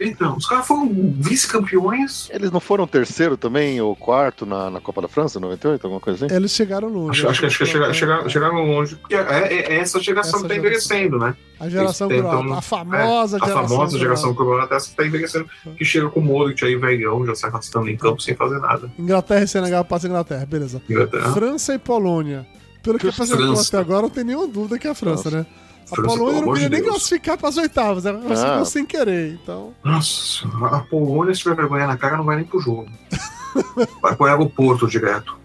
então, 0.00 0.36
os 0.38 0.46
caras 0.46 0.66
foram 0.66 0.88
vice-campeões. 1.18 2.28
Eles 2.32 2.50
não 2.50 2.60
foram 2.60 2.86
terceiro 2.86 3.36
também, 3.36 3.78
ou 3.80 3.94
quarto 3.94 4.46
na, 4.46 4.70
na 4.70 4.80
Copa 4.80 5.02
da 5.02 5.08
França, 5.08 5.38
98, 5.38 5.84
alguma 5.84 6.00
coisa 6.00 6.24
assim? 6.24 6.34
Eles 6.34 6.50
chegaram 6.52 6.88
longe. 6.88 7.20
Acho, 7.20 7.28
acho, 7.28 7.40
que- 7.40 7.46
acho 7.46 7.58
que 7.58 7.66
chegaram, 7.66 7.92
chegaram, 7.92 8.28
chegaram 8.30 8.64
longe, 8.64 8.96
porque 8.96 9.14
é, 9.14 9.18
é- 9.20 9.72
é 9.74 9.78
essa 9.80 10.00
geração 10.00 10.40
Essa 10.40 10.48
que 10.48 10.48
tá 10.48 10.54
geração. 10.62 10.96
envelhecendo, 10.96 11.18
né? 11.18 11.34
A 11.60 11.68
geração 11.68 12.08
croata. 12.08 12.54
A 12.54 12.62
famosa 12.62 13.36
É, 13.36 13.40
a 13.42 13.46
geração. 13.46 13.68
famosa 13.68 13.98
geração 13.98 14.34
croata. 14.34 14.54
croata, 14.56 14.74
essa 14.76 14.88
que 14.90 14.96
tá 14.96 15.06
envelhecendo, 15.06 15.46
que 15.76 15.84
chega 15.84 16.08
com 16.08 16.20
o 16.20 16.22
Modric 16.22 16.64
aí, 16.64 16.74
velhão, 16.76 17.26
já 17.26 17.34
se 17.34 17.44
arrastando 17.44 17.90
em 17.90 17.96
campo 17.98 18.22
sem 18.22 18.34
fazer 18.34 18.58
nada. 18.60 18.90
Inglaterra 18.98 19.44
e 19.44 19.48
Senegal 19.48 19.84
passa 19.84 20.06
a 20.06 20.08
Inglaterra, 20.08 20.46
beleza. 20.46 20.80
Inglaterra. 20.88 21.32
França 21.32 21.74
e 21.74 21.78
Polônia. 21.78 22.46
Pelo 22.82 22.98
que 22.98 23.08
apresentou 23.08 23.60
até 23.60 23.78
agora, 23.78 24.02
não 24.02 24.10
tem 24.10 24.24
nenhuma 24.24 24.46
dúvida 24.48 24.78
que 24.78 24.86
é 24.86 24.90
a 24.90 24.94
França, 24.94 25.30
né? 25.30 25.46
A 25.90 25.94
França, 25.94 26.16
Polônia 26.16 26.40
não 26.42 26.52
queria 26.52 26.68
de 26.68 26.74
nem 26.74 26.82
Deus. 26.82 26.94
classificar 26.96 27.36
para 27.38 27.48
as 27.48 27.56
oitavas, 27.56 28.06
ela 28.06 28.18
conseguiu 28.20 28.52
Ah. 28.54 28.64
sem 28.64 28.84
querer. 28.84 29.38
Então, 29.42 29.72
Nossa, 29.84 30.46
a 30.70 30.80
Polônia, 30.80 31.34
se 31.34 31.42
tiver 31.42 31.54
vergonha 31.56 31.86
na 31.86 31.96
cara, 31.96 32.16
não 32.16 32.24
vai 32.24 32.36
nem 32.36 32.44
pro 32.44 32.60
jogo. 32.60 32.86
Vai 34.00 34.16
pro 34.16 34.26
aeroporto 34.26 34.86
direto. 34.88 35.36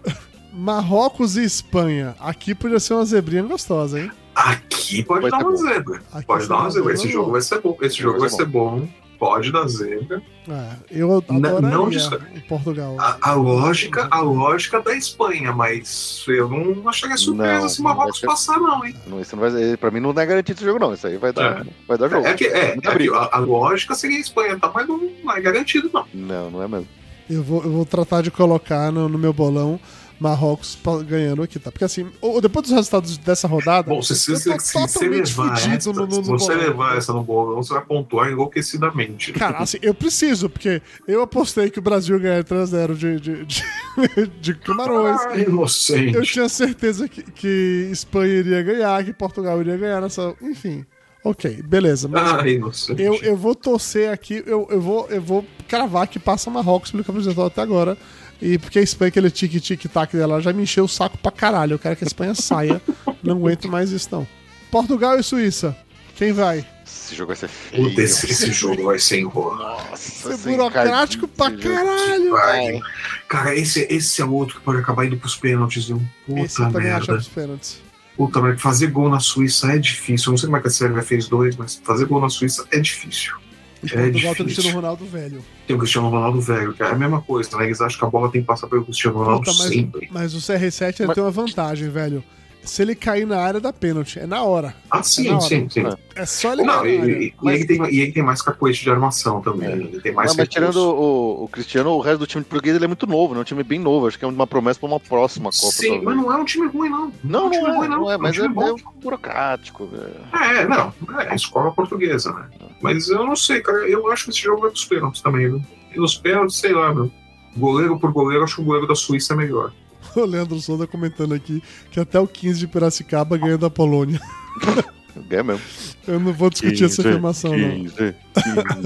Marrocos 0.52 1.36
e 1.36 1.44
Espanha. 1.44 2.16
Aqui 2.18 2.54
podia 2.54 2.80
ser 2.80 2.94
uma 2.94 3.04
zebrinha 3.04 3.42
gostosa, 3.42 4.00
hein? 4.00 4.10
Aqui 4.34 5.02
pode 5.02 5.22
Vai 5.22 5.30
dar 5.30 5.38
uma 5.38 5.50
bom. 5.50 5.56
zebra. 5.56 6.00
Aqui 6.12 6.26
Pode 6.26 6.48
dar 6.48 6.56
uma 6.60 6.70
zebra. 6.70 6.94
Esse 6.94 7.08
jogo 7.08 7.32
vai 7.32 7.40
ser 7.42 7.60
bom. 7.60 7.76
Esse 7.82 7.96
jogo 7.96 8.18
vai 8.20 8.28
ser 8.30 8.44
bom. 8.46 8.88
Pode 9.18 9.50
dar 9.50 9.66
zebra. 9.66 10.22
É, 10.48 10.70
eu 10.90 11.08
Não- 11.28 11.36
adoraria 11.36 11.68
não 11.76 11.90
desca- 11.90 12.20
o 12.36 12.40
Portugal. 12.48 12.96
A, 13.00 13.18
a 13.20 13.32
lógica, 13.34 14.06
a 14.10 14.20
lógica 14.20 14.80
da 14.80 14.94
Espanha, 14.96 15.52
mas 15.52 16.24
eu 16.28 16.48
não 16.48 16.88
acharia 16.88 17.16
surpresa 17.16 17.60
Não, 17.60 17.68
se 17.68 17.82
não 17.82 17.90
Marrocos 17.90 18.20
passar, 18.20 18.58
não, 18.60 18.84
hein? 18.86 18.94
Não, 19.08 19.20
isso 19.20 19.34
não 19.34 19.50
vai, 19.50 19.76
pra 19.76 19.90
mim 19.90 19.98
não 19.98 20.10
é 20.10 20.24
garantido 20.24 20.56
esse 20.58 20.64
jogo, 20.64 20.78
não. 20.78 20.94
Isso 20.94 21.06
aí 21.06 21.16
vai 21.16 21.32
dar, 21.32 21.66
vai 21.86 21.98
dar 21.98 22.08
jogo. 22.08 22.26
É 22.26 22.34
que, 22.34 22.44
é, 22.46 22.74
é 22.76 22.76
que 22.80 23.10
a, 23.14 23.28
a 23.32 23.38
lógica 23.38 23.94
seria 23.96 24.18
a 24.18 24.20
Espanha, 24.20 24.56
tá? 24.58 24.70
Mas 24.72 24.86
não, 24.86 24.98
não 25.24 25.36
é 25.36 25.40
garantido, 25.40 25.90
não. 25.92 26.04
Não, 26.14 26.50
não 26.50 26.62
é 26.62 26.68
mesmo. 26.68 26.88
Eu 27.28 27.42
vou, 27.42 27.62
eu 27.64 27.70
vou 27.70 27.84
tratar 27.84 28.22
de 28.22 28.30
colocar 28.30 28.90
no, 28.92 29.08
no 29.08 29.18
meu 29.18 29.32
bolão 29.32 29.78
Marrocos 30.20 30.76
ganhando 31.06 31.42
aqui, 31.42 31.58
tá? 31.58 31.70
Porque 31.70 31.84
assim, 31.84 32.06
o- 32.20 32.40
depois 32.40 32.64
dos 32.66 32.72
resultados 32.74 33.16
dessa 33.18 33.46
rodada. 33.46 33.88
Bom, 33.90 34.02
se, 34.02 34.16
se, 34.16 34.32
eu 34.32 34.36
se, 34.36 34.50
tô 34.52 34.58
se 34.60 34.72
você 34.72 34.94
totalmente 34.98 35.28
levar 35.38 35.74
essa, 35.74 35.92
no- 35.92 36.06
no- 36.06 36.10
se 36.12 36.18
no 36.18 36.38
você 36.38 36.46
bolão. 36.54 36.66
levar 36.68 36.96
essa 36.96 37.12
no 37.12 37.22
bolão, 37.22 37.62
você 37.62 37.72
vai 37.74 37.84
pontuar 37.84 38.30
enlouquecidamente. 38.30 39.32
Cara, 39.32 39.58
assim, 39.58 39.78
eu 39.82 39.94
preciso, 39.94 40.48
porque 40.50 40.82
eu 41.06 41.22
apostei 41.22 41.70
que 41.70 41.78
o 41.78 41.82
Brasil 41.82 42.16
ia 42.16 42.22
ganhar 42.22 42.44
3x0 42.44 42.94
de, 42.96 43.20
de, 43.20 43.44
de, 43.46 43.64
de 44.40 44.54
Camarões. 44.54 45.20
Ah, 45.26 45.38
inocente. 45.38 46.14
Eu 46.16 46.22
tinha 46.22 46.48
certeza 46.48 47.08
que, 47.08 47.22
que 47.22 47.88
Espanha 47.92 48.34
iria 48.34 48.62
ganhar, 48.62 49.04
que 49.04 49.12
Portugal 49.12 49.60
iria 49.60 49.76
ganhar 49.76 50.00
nessa. 50.00 50.34
Enfim. 50.42 50.84
Ok, 51.24 51.62
beleza. 51.64 52.08
Mas 52.08 52.32
Ah, 52.32 52.48
inocente. 52.48 53.02
eu, 53.02 53.14
eu 53.16 53.36
vou 53.36 53.54
torcer 53.54 54.10
aqui, 54.10 54.42
eu, 54.46 54.66
eu, 54.70 54.80
vou, 54.80 55.06
eu 55.10 55.20
vou 55.20 55.44
cravar 55.66 56.06
que 56.06 56.18
passa 56.18 56.48
Marrocos 56.48 56.90
pelo 56.92 57.04
campeonato 57.04 57.42
até 57.42 57.60
agora. 57.60 57.98
E 58.40 58.56
porque 58.58 58.78
a 58.78 58.82
Espanha, 58.82 59.08
aquele 59.08 59.30
tique-tique-tac 59.30 60.16
dela 60.16 60.40
já 60.40 60.52
me 60.52 60.62
encheu 60.62 60.84
o 60.84 60.88
saco 60.88 61.18
pra 61.18 61.32
caralho. 61.32 61.74
Eu 61.74 61.78
quero 61.78 61.96
que 61.96 62.04
a 62.04 62.06
Espanha 62.06 62.34
saia. 62.34 62.80
Não 63.22 63.36
aguento 63.36 63.68
mais 63.68 63.90
isso, 63.90 64.08
não. 64.12 64.26
Portugal 64.70 65.18
e 65.18 65.22
Suíça. 65.22 65.76
Quem 66.14 66.32
vai? 66.32 66.64
Esse 66.86 67.14
jogo 67.14 67.28
vai 67.28 67.36
ser 67.36 67.48
feio. 67.48 67.88
Puta, 67.88 68.02
esse, 68.02 68.26
esse 68.30 68.52
jogo 68.52 68.84
vai 68.84 68.98
ser 68.98 69.20
enrolado. 69.20 69.90
Nossa, 69.90 70.36
Ser 70.36 70.50
burocrático 70.50 71.26
pra 71.28 71.48
esse 71.52 71.62
caralho. 71.62 72.30
Vai. 72.30 72.80
Cara, 73.28 73.54
esse, 73.56 73.86
esse 73.90 74.20
é 74.20 74.24
outro 74.24 74.56
que 74.58 74.64
pode 74.64 74.78
acabar 74.78 75.04
indo 75.06 75.16
pros 75.16 75.36
pênaltis, 75.36 75.86
viu? 75.86 76.02
Esse 76.28 76.60
eu 76.60 76.66
Puta 76.66 76.78
também 76.78 76.90
acho 76.92 77.06
merda. 77.10 77.22
os 77.22 77.28
pênaltis. 77.28 77.80
Puta 78.16 78.40
merda. 78.42 78.58
Fazer 78.58 78.88
gol 78.88 79.08
na 79.08 79.20
Suíça 79.20 79.72
é 79.72 79.78
difícil. 79.78 80.26
Eu 80.28 80.30
não 80.32 80.38
sei 80.38 80.46
como 80.46 80.56
é 80.56 80.60
que 80.60 80.68
a 80.68 80.70
Sérvia 80.70 81.02
fez 81.02 81.28
dois, 81.28 81.56
mas 81.56 81.80
fazer 81.84 82.04
gol 82.06 82.20
na 82.20 82.28
Suíça 82.28 82.64
é 82.70 82.78
difícil. 82.80 83.34
É 83.84 83.88
Portugal 83.88 84.10
tem 84.10 84.10
o 84.10 84.12
difícil. 84.22 84.44
Cristiano 84.44 84.76
Ronaldo 84.76 85.04
velho. 85.06 85.44
Tem 85.66 85.76
o 85.76 85.78
Cristiano 85.78 86.08
Ronaldo 86.08 86.40
velho, 86.40 86.72
que 86.74 86.82
é 86.82 86.86
a 86.86 86.94
mesma 86.94 87.20
coisa, 87.20 87.56
né? 87.58 87.66
Eles 87.66 87.80
acham 87.80 87.98
que 87.98 88.04
a 88.04 88.08
bola 88.10 88.30
tem 88.30 88.40
que 88.40 88.46
passar 88.46 88.66
pelo 88.66 88.84
Cristiano 88.84 89.18
Ronaldo 89.18 89.44
Puta, 89.44 89.56
mas, 89.58 89.68
sempre. 89.72 90.08
mas 90.10 90.34
o 90.34 90.38
CR7 90.38 91.00
ele 91.00 91.06
Mas- 91.08 91.14
tem 91.14 91.24
uma 91.24 91.30
vantagem, 91.30 91.88
velho. 91.88 92.22
Se 92.68 92.82
ele 92.82 92.94
cair 92.94 93.26
na 93.26 93.38
área 93.40 93.58
da 93.58 93.72
pênalti, 93.72 94.18
é 94.18 94.26
na 94.26 94.42
hora. 94.42 94.74
Ah, 94.90 94.98
na 94.98 95.02
sim, 95.02 95.30
hora. 95.30 95.40
sim, 95.40 95.68
sim. 95.70 95.82
É 96.14 96.26
só 96.26 96.52
ele 96.52 96.62
Não, 96.64 96.82
cair 96.82 96.98
na 97.00 97.06
e, 97.06 97.10
área. 97.14 97.22
e- 97.24 97.34
e 97.42 97.48
ele 97.48 97.64
tem, 97.66 97.82
e 97.94 98.00
ele 98.00 98.12
tem 98.12 98.22
mais 98.22 98.42
cacoete 98.42 98.82
de 98.82 98.90
armação 98.90 99.40
também. 99.40 99.70
Ele 99.70 100.00
tem 100.02 100.12
mais 100.12 100.30
Não, 100.32 100.36
mas 100.36 100.48
tirando 100.48 100.76
o, 100.76 101.44
o 101.44 101.48
Cristiano, 101.48 101.90
o 101.90 102.00
resto 102.00 102.18
do 102.18 102.26
time 102.26 102.44
português 102.44 102.76
ele 102.76 102.84
é 102.84 102.88
muito 102.88 103.06
novo, 103.06 103.32
né? 103.34 103.40
Um 103.40 103.44
time 103.44 103.62
bem 103.62 103.78
novo. 103.78 104.06
Acho 104.06 104.18
que 104.18 104.24
é 104.24 104.28
uma 104.28 104.46
promessa 104.46 104.78
pra 104.78 104.86
uma 104.88 105.00
próxima 105.00 105.50
Copa. 105.50 105.72
Sim, 105.72 105.86
talvez. 105.86 106.04
mas 106.04 106.16
não 106.16 106.30
é 106.32 106.36
um 106.36 106.44
time 106.44 106.66
ruim, 106.68 106.90
não. 106.90 107.12
Não, 107.24 107.46
um 107.46 107.50
time 107.50 107.62
não 107.64 107.72
é, 107.74 107.78
ruim, 107.78 107.88
não 107.88 108.10
é, 108.10 108.16
um 108.16 108.20
mas 108.20 108.36
é 108.36 108.42
time 108.42 108.54
bom. 108.54 108.62
meio 108.64 108.76
burocrático, 109.02 109.86
velho. 109.86 110.14
É, 110.34 110.68
não, 110.68 110.92
é 111.20 111.34
escola 111.34 111.72
portuguesa, 111.72 112.32
né? 112.34 112.48
Mas 112.82 113.08
eu 113.08 113.24
não 113.26 113.34
sei, 113.34 113.62
cara, 113.62 113.78
eu 113.88 114.10
acho 114.12 114.24
que 114.24 114.30
esse 114.30 114.40
jogo 114.42 114.60
vai 114.60 114.70
pros 114.70 114.84
pênaltis 114.84 115.22
também, 115.22 115.48
viu? 115.48 115.62
E 115.94 115.98
nos 115.98 116.16
pênaltis, 116.16 116.56
sei 116.58 116.72
lá, 116.74 116.94
meu. 116.94 117.10
Goleiro 117.56 117.98
por 117.98 118.12
goleiro, 118.12 118.44
acho 118.44 118.56
que 118.56 118.60
o 118.60 118.64
goleiro 118.66 118.86
da 118.86 118.94
Suíça 118.94 119.32
é 119.32 119.36
melhor. 119.36 119.72
O 120.16 120.24
Leandro 120.24 120.58
Souza 120.60 120.86
comentando 120.86 121.34
aqui 121.34 121.62
que 121.90 122.00
até 122.00 122.18
o 122.18 122.26
15 122.26 122.58
de 122.60 122.66
Piracicaba 122.66 123.36
ganha 123.36 123.58
da 123.58 123.70
Polônia. 123.70 124.20
É 125.30 125.42
mesmo. 125.42 125.60
Eu 126.06 126.20
não 126.20 126.32
vou 126.32 126.48
discutir 126.48 126.84
essa 126.84 127.00
afirmação, 127.02 127.50
não. 127.56 127.70
15, 127.70 128.14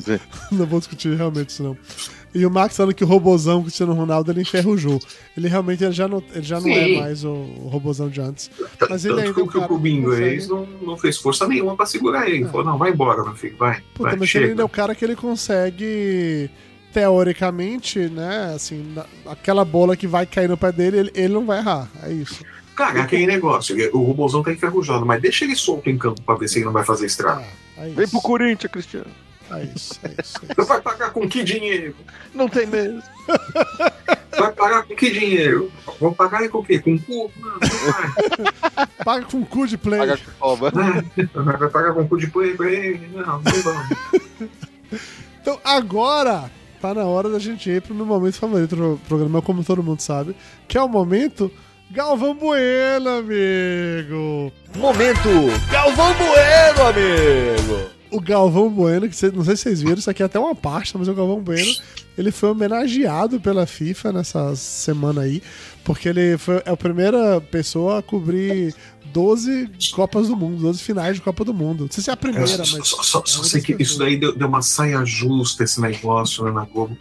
15. 0.07 0.21
Não 0.53 0.65
vou 0.65 0.79
discutir 0.79 1.15
realmente 1.15 1.51
isso, 1.51 1.63
não. 1.63 1.77
E 2.35 2.47
o 2.47 2.51
Max 2.51 2.75
falando 2.75 2.95
que 2.95 3.05
o 3.05 3.07
robozão 3.07 3.61
Cristiano 3.61 3.93
Ronaldo 3.93 4.33
ele 4.33 4.41
enferrujou. 4.41 4.99
Ele 5.37 5.47
realmente 5.47 5.85
ele 5.85 5.93
já 5.93 6.09
não, 6.09 6.23
ele 6.33 6.43
já 6.43 6.59
não 6.59 6.71
é 6.71 7.01
mais 7.01 7.23
o, 7.23 7.29
o 7.33 7.69
robozão 7.71 8.09
de 8.09 8.19
antes. 8.19 8.51
Mas 8.89 9.05
ele 9.05 9.17
Tanto 9.17 9.27
ainda 9.27 9.35
que, 9.35 9.41
é 9.41 9.43
um 9.43 9.47
o- 9.47 9.51
que 9.51 9.59
o 9.59 9.67
clube 9.69 9.91
inglês 9.93 10.49
não, 10.49 10.67
não 10.81 10.97
fez 10.97 11.19
força 11.19 11.47
nenhuma 11.47 11.77
pra 11.77 11.85
segurar 11.85 12.27
ele. 12.31 12.45
É. 12.45 12.49
Falou, 12.49 12.65
não, 12.65 12.79
vai 12.79 12.93
embora, 12.93 13.23
meu 13.23 13.35
filho, 13.35 13.57
vai. 13.59 13.83
Puta, 13.93 14.11
vai 14.11 14.17
mas 14.19 14.31
chega. 14.31 14.45
ele 14.47 14.53
ainda 14.53 14.63
é 14.63 14.65
o 14.65 14.69
cara 14.71 14.95
que 14.95 15.05
ele 15.05 15.15
consegue, 15.17 16.49
teoricamente, 16.93 17.99
né? 18.09 18.53
Assim, 18.55 18.93
na- 18.95 19.07
aquela 19.33 19.65
bola 19.65 19.97
que 19.97 20.07
vai 20.07 20.27
cair 20.27 20.49
no 20.49 20.57
pé 20.57 20.71
dele, 20.73 20.99
ele, 20.99 21.11
ele 21.15 21.33
não 21.35 21.47
vai 21.47 21.59
errar. 21.59 21.89
É 22.03 22.13
isso. 22.13 22.45
Cara, 22.75 22.99
é 23.01 23.03
aquele 23.03 23.27
negócio, 23.27 23.77
o 23.95 24.03
robôzão 24.03 24.43
tá 24.43 24.51
enferrujado, 24.53 25.05
mas 25.05 25.21
deixa 25.21 25.45
ele 25.45 25.55
solto 25.55 25.91
em 25.91 25.99
campo 25.99 26.23
pra 26.23 26.35
ver 26.37 26.49
se 26.49 26.59
ele 26.59 26.65
não 26.65 26.73
vai 26.73 26.85
fazer 26.85 27.07
estrago. 27.07 27.45
Ah, 27.77 27.87
é. 27.87 27.91
Vem 27.91 28.09
pro 28.09 28.21
Corinthians, 28.21 28.73
Cristiano. 28.73 29.11
É 29.51 29.65
isso, 29.65 30.01
é 30.03 30.15
isso. 30.23 30.41
É 30.49 30.53
isso. 30.59 30.65
vai 30.69 30.81
pagar 30.81 31.11
com 31.11 31.29
que 31.29 31.45
dinheiro? 31.45 31.95
Não 32.35 32.49
tem 32.49 32.67
mesmo. 32.67 33.03
Vai 34.39 34.51
pagar 34.51 34.85
com 34.85 34.95
que 34.97 35.11
dinheiro? 35.11 35.71
Vou 36.01 36.15
pagar 36.15 36.49
com 36.49 36.59
o 36.61 36.65
quê? 36.65 36.79
Com 36.79 36.99
cu? 36.99 37.31
Não. 37.39 37.59
Paga 39.05 39.27
com 39.27 39.45
cu 39.45 39.67
de 39.67 39.77
play. 39.77 40.01
Paga 40.01 40.19
com. 40.39 40.57
Vai 41.45 41.69
pagar 41.69 41.93
com 41.93 42.09
cu 42.09 42.17
de 42.17 42.29
play 42.29 42.55
pra 42.57 42.71
ele? 42.71 43.09
Não, 43.13 43.43
não 43.43 43.43
vamos. 43.63 43.89
Então 45.43 45.61
agora 45.63 46.51
tá 46.83 46.93
na 46.93 47.05
hora 47.05 47.31
da 47.31 47.39
gente 47.39 47.71
ir 47.71 47.81
pro 47.81 47.95
meu 47.95 48.05
momento 48.05 48.35
favorito 48.35 48.75
do 48.75 49.01
programa, 49.07 49.41
como 49.41 49.63
todo 49.63 49.85
mundo 49.85 50.01
sabe, 50.01 50.35
que 50.67 50.77
é 50.77 50.83
o 50.83 50.89
momento 50.89 51.49
Galvão 51.93 52.35
Bueno, 52.35 53.09
amigo. 53.09 54.53
Momento 54.77 55.29
Galvão 55.71 56.13
Bueno, 56.15 56.89
amigo. 56.89 57.91
O 58.11 58.21
Galvão 58.21 58.69
Bueno, 58.69 59.09
que 59.09 59.27
não 59.31 59.45
sei 59.45 59.57
se 59.57 59.63
vocês 59.63 59.81
viram, 59.81 59.99
isso 59.99 60.11
aqui 60.11 60.23
é 60.23 60.27
até 60.27 60.39
uma 60.39 60.57
pasta, 60.57 60.99
mas 60.99 61.07
o 61.07 61.15
Galvão 61.15 61.41
Bueno, 61.41 61.73
ele 62.19 62.33
foi 62.33 62.51
homenageado 62.51 63.41
pela 63.41 63.65
FIFA 63.65 64.13
nessa 64.13 64.57
semana 64.57 65.23
aí, 65.23 65.41
porque 65.85 66.09
ele 66.09 66.37
foi 66.37 66.57
é 66.67 66.71
a 66.71 66.77
primeira 66.77 67.41
pessoa 67.41 68.01
a 68.01 68.03
cobrir 68.03 68.75
12 69.13 69.69
Copas 69.95 70.29
do 70.29 70.37
Mundo, 70.37 70.61
12 70.63 70.83
finais 70.83 71.17
de 71.17 71.21
Copa 71.23 71.45
do 71.45 71.53
Mundo. 71.55 71.85
Não 71.85 71.91
sei 71.91 72.03
se 72.05 72.11
é 72.11 72.13
a 72.13 72.17
primeira, 72.17 72.47
só, 72.65 72.77
mas. 72.79 72.89
só- 72.89 73.03
só- 73.03 73.19
é 73.21 73.23
só 73.27 73.43
sei 73.43 73.61
que 73.61 73.77
isso 73.81 73.99
daí 73.99 74.17
deu, 74.17 74.35
deu 74.35 74.49
uma 74.49 74.63
saia 74.63 75.05
justa 75.05 75.65
esse 75.65 75.81
negócio 75.81 76.45
né, 76.45 76.51
na 76.51 76.65
Globo. 76.65 76.97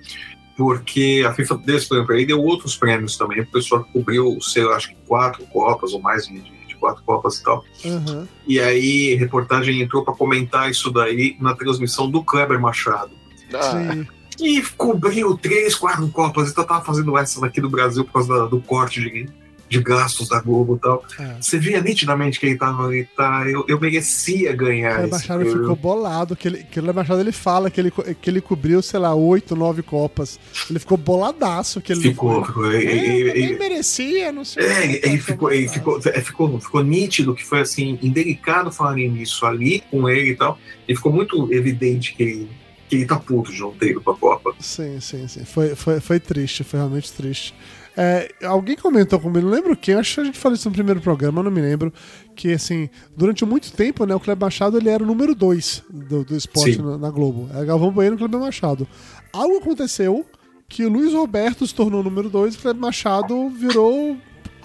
Porque 0.57 1.23
a 1.27 1.33
FIFA 1.33 1.57
deu 1.65 1.77
esse 1.77 1.87
prêmio 1.87 2.11
ele 2.11 2.25
deu 2.25 2.39
outros 2.43 2.75
prêmios 2.75 3.17
também. 3.17 3.39
O 3.41 3.47
pessoal 3.47 3.83
cobriu, 3.91 4.37
sei 4.41 4.63
lá, 4.63 4.75
acho 4.75 4.89
que 4.89 4.95
quatro 5.07 5.43
Copas 5.47 5.93
ou 5.93 6.01
mais 6.01 6.25
de, 6.27 6.41
quatro 6.79 7.03
Copas 7.03 7.37
e 7.39 7.43
tal. 7.43 7.63
Aham. 7.85 8.27
E 8.47 8.59
aí, 8.59 9.15
reportagem 9.15 9.81
entrou 9.81 10.03
pra 10.03 10.13
comentar 10.13 10.69
isso 10.69 10.91
daí 10.91 11.37
na 11.39 11.55
transmissão 11.55 12.09
do 12.09 12.23
Kleber 12.23 12.59
Machado. 12.59 13.11
Ah, 13.53 13.93
Sim. 13.93 14.07
E 14.39 14.61
cobriu 14.77 15.37
três, 15.37 15.75
quatro 15.75 16.07
Copas. 16.09 16.49
Então 16.51 16.63
tava 16.65 16.83
fazendo 16.83 17.15
essa 17.17 17.39
daqui 17.41 17.61
do 17.61 17.69
Brasil 17.69 18.03
por 18.03 18.13
causa 18.13 18.33
da- 18.35 18.45
do 18.45 18.59
corte 18.61 18.99
de, 19.01 19.29
de 19.71 19.81
gastos 19.81 20.27
da 20.27 20.41
Globo 20.41 20.75
e 20.75 20.79
tal. 20.79 21.05
É. 21.17 21.37
Você 21.39 21.57
via 21.57 21.79
nitidamente 21.79 22.37
que 22.37 22.45
ele 22.45 22.57
tava 22.57 22.85
ali, 22.87 23.07
tá? 23.15 23.45
Eu, 23.49 23.63
eu 23.69 23.79
merecia 23.79 24.51
ganhar 24.53 25.05
O 25.05 25.09
Machado 25.09 25.45
ficou 25.45 25.75
bolado, 25.77 26.35
que, 26.35 26.45
ele, 26.49 26.63
que 26.69 26.77
o 26.81 26.93
Machado 26.93 27.21
ele 27.21 27.31
fala 27.31 27.71
que 27.71 27.79
ele, 27.79 27.89
que 28.21 28.29
ele 28.29 28.41
cobriu, 28.41 28.81
sei 28.81 28.99
lá, 28.99 29.15
oito, 29.15 29.55
nove 29.55 29.81
copas. 29.81 30.37
Ele 30.69 30.77
ficou 30.77 30.97
boladaço 30.97 31.79
que 31.79 31.93
ele 31.93 32.01
Ficou, 32.01 32.43
ficou. 32.43 32.69
Ele, 32.69 32.85
É, 32.85 32.91
ele- 32.91 33.33
nem 33.33 33.43
ele- 33.45 33.57
merecia, 33.59 34.29
não 34.33 34.43
sei. 34.43 34.61
é, 34.65 34.83
ele, 34.83 34.99
ele 35.03 35.17
ficou, 35.19 35.49
ele 35.53 35.69
ficou, 35.69 36.01
é, 36.03 36.19
ficou, 36.21 36.59
ficou 36.59 36.83
nítido 36.83 37.33
que 37.33 37.45
foi 37.45 37.61
assim, 37.61 37.97
indelicado 38.01 38.73
falarem 38.73 39.09
nisso 39.09 39.45
ali 39.45 39.81
com 39.89 40.09
ele 40.09 40.31
e 40.31 40.35
tal. 40.35 40.59
E 40.85 40.93
ficou 40.93 41.13
muito 41.13 41.47
evidente 41.53 42.13
que 42.13 42.23
ele, 42.23 42.49
que 42.89 42.95
ele 42.97 43.05
tá 43.05 43.17
puto 43.17 43.53
de 43.53 43.61
não 43.61 43.71
ter 43.71 43.91
ido 43.91 44.01
pra 44.01 44.13
Copa. 44.15 44.53
Sim, 44.59 44.99
sim, 44.99 45.25
sim. 45.29 45.45
Foi, 45.45 45.75
foi, 45.75 46.01
foi 46.01 46.19
triste, 46.19 46.65
foi 46.65 46.77
realmente 46.77 47.13
triste. 47.13 47.53
É, 47.95 48.33
alguém 48.43 48.75
comentou 48.75 49.19
comigo, 49.19 49.45
não 49.45 49.53
lembro 49.53 49.75
quem, 49.75 49.95
acho 49.95 50.15
que 50.15 50.21
a 50.21 50.23
gente 50.23 50.39
falou 50.39 50.55
isso 50.55 50.69
no 50.69 50.73
primeiro 50.73 51.01
programa, 51.01 51.43
não 51.43 51.51
me 51.51 51.59
lembro, 51.59 51.91
que 52.35 52.53
assim, 52.53 52.89
durante 53.15 53.43
muito 53.45 53.73
tempo, 53.73 54.05
né, 54.05 54.15
o 54.15 54.19
Kleber 54.19 54.45
Machado 54.45 54.77
ele 54.77 54.89
era 54.89 55.03
o 55.03 55.05
número 55.05 55.35
2 55.35 55.83
do, 55.89 56.23
do 56.23 56.35
esporte 56.35 56.81
na, 56.81 56.97
na 56.97 57.09
Globo. 57.09 57.49
Era 57.53 57.65
Galvão 57.65 57.91
Bueno 57.91 58.15
e 58.15 58.17
Kleber 58.17 58.39
Machado. 58.39 58.87
Algo 59.33 59.57
aconteceu 59.57 60.25
que 60.69 60.85
o 60.85 60.89
Luiz 60.89 61.13
Roberto 61.13 61.67
se 61.67 61.75
tornou 61.75 61.99
o 61.99 62.03
número 62.03 62.29
2 62.29 62.55
e 62.55 62.57
o 62.57 62.61
Kleber 62.61 62.81
Machado 62.81 63.49
virou. 63.49 64.15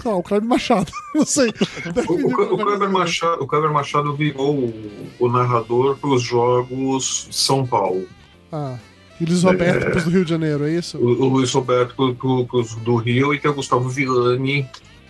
lá, 0.04 0.14
o 0.14 0.22
Kleber 0.22 0.48
Machado. 0.48 0.92
Não 1.14 1.26
sei. 1.26 1.52
O, 2.08 2.12
o, 2.12 2.54
o 2.54 2.58
Kleber 2.58 2.90
Machado, 2.90 3.42
o 3.42 3.46
Kleber 3.46 3.72
Machado 3.72 4.14
virou 4.14 4.56
o, 4.56 4.72
o 5.18 5.28
narrador 5.28 5.98
para 5.98 6.10
os 6.10 6.22
jogos 6.22 7.28
São 7.32 7.66
Paulo. 7.66 8.06
Ah. 8.52 8.78
E 9.20 9.24
Luiz 9.24 9.42
Roberto 9.42 9.90
pros 9.90 10.04
do 10.04 10.10
Rio 10.10 10.24
de 10.24 10.30
Janeiro, 10.30 10.64
é 10.64 10.72
isso? 10.72 10.98
O, 10.98 11.06
o 11.06 11.28
Luiz 11.28 11.52
Roberto 11.52 11.94
pro, 11.94 12.14
pro, 12.14 12.46
pros 12.46 12.74
do 12.76 12.96
Rio 12.96 13.32
e 13.32 13.38
tem 13.38 13.50
o 13.50 13.54
Gustavo 13.54 13.88
Villani, 13.88 14.68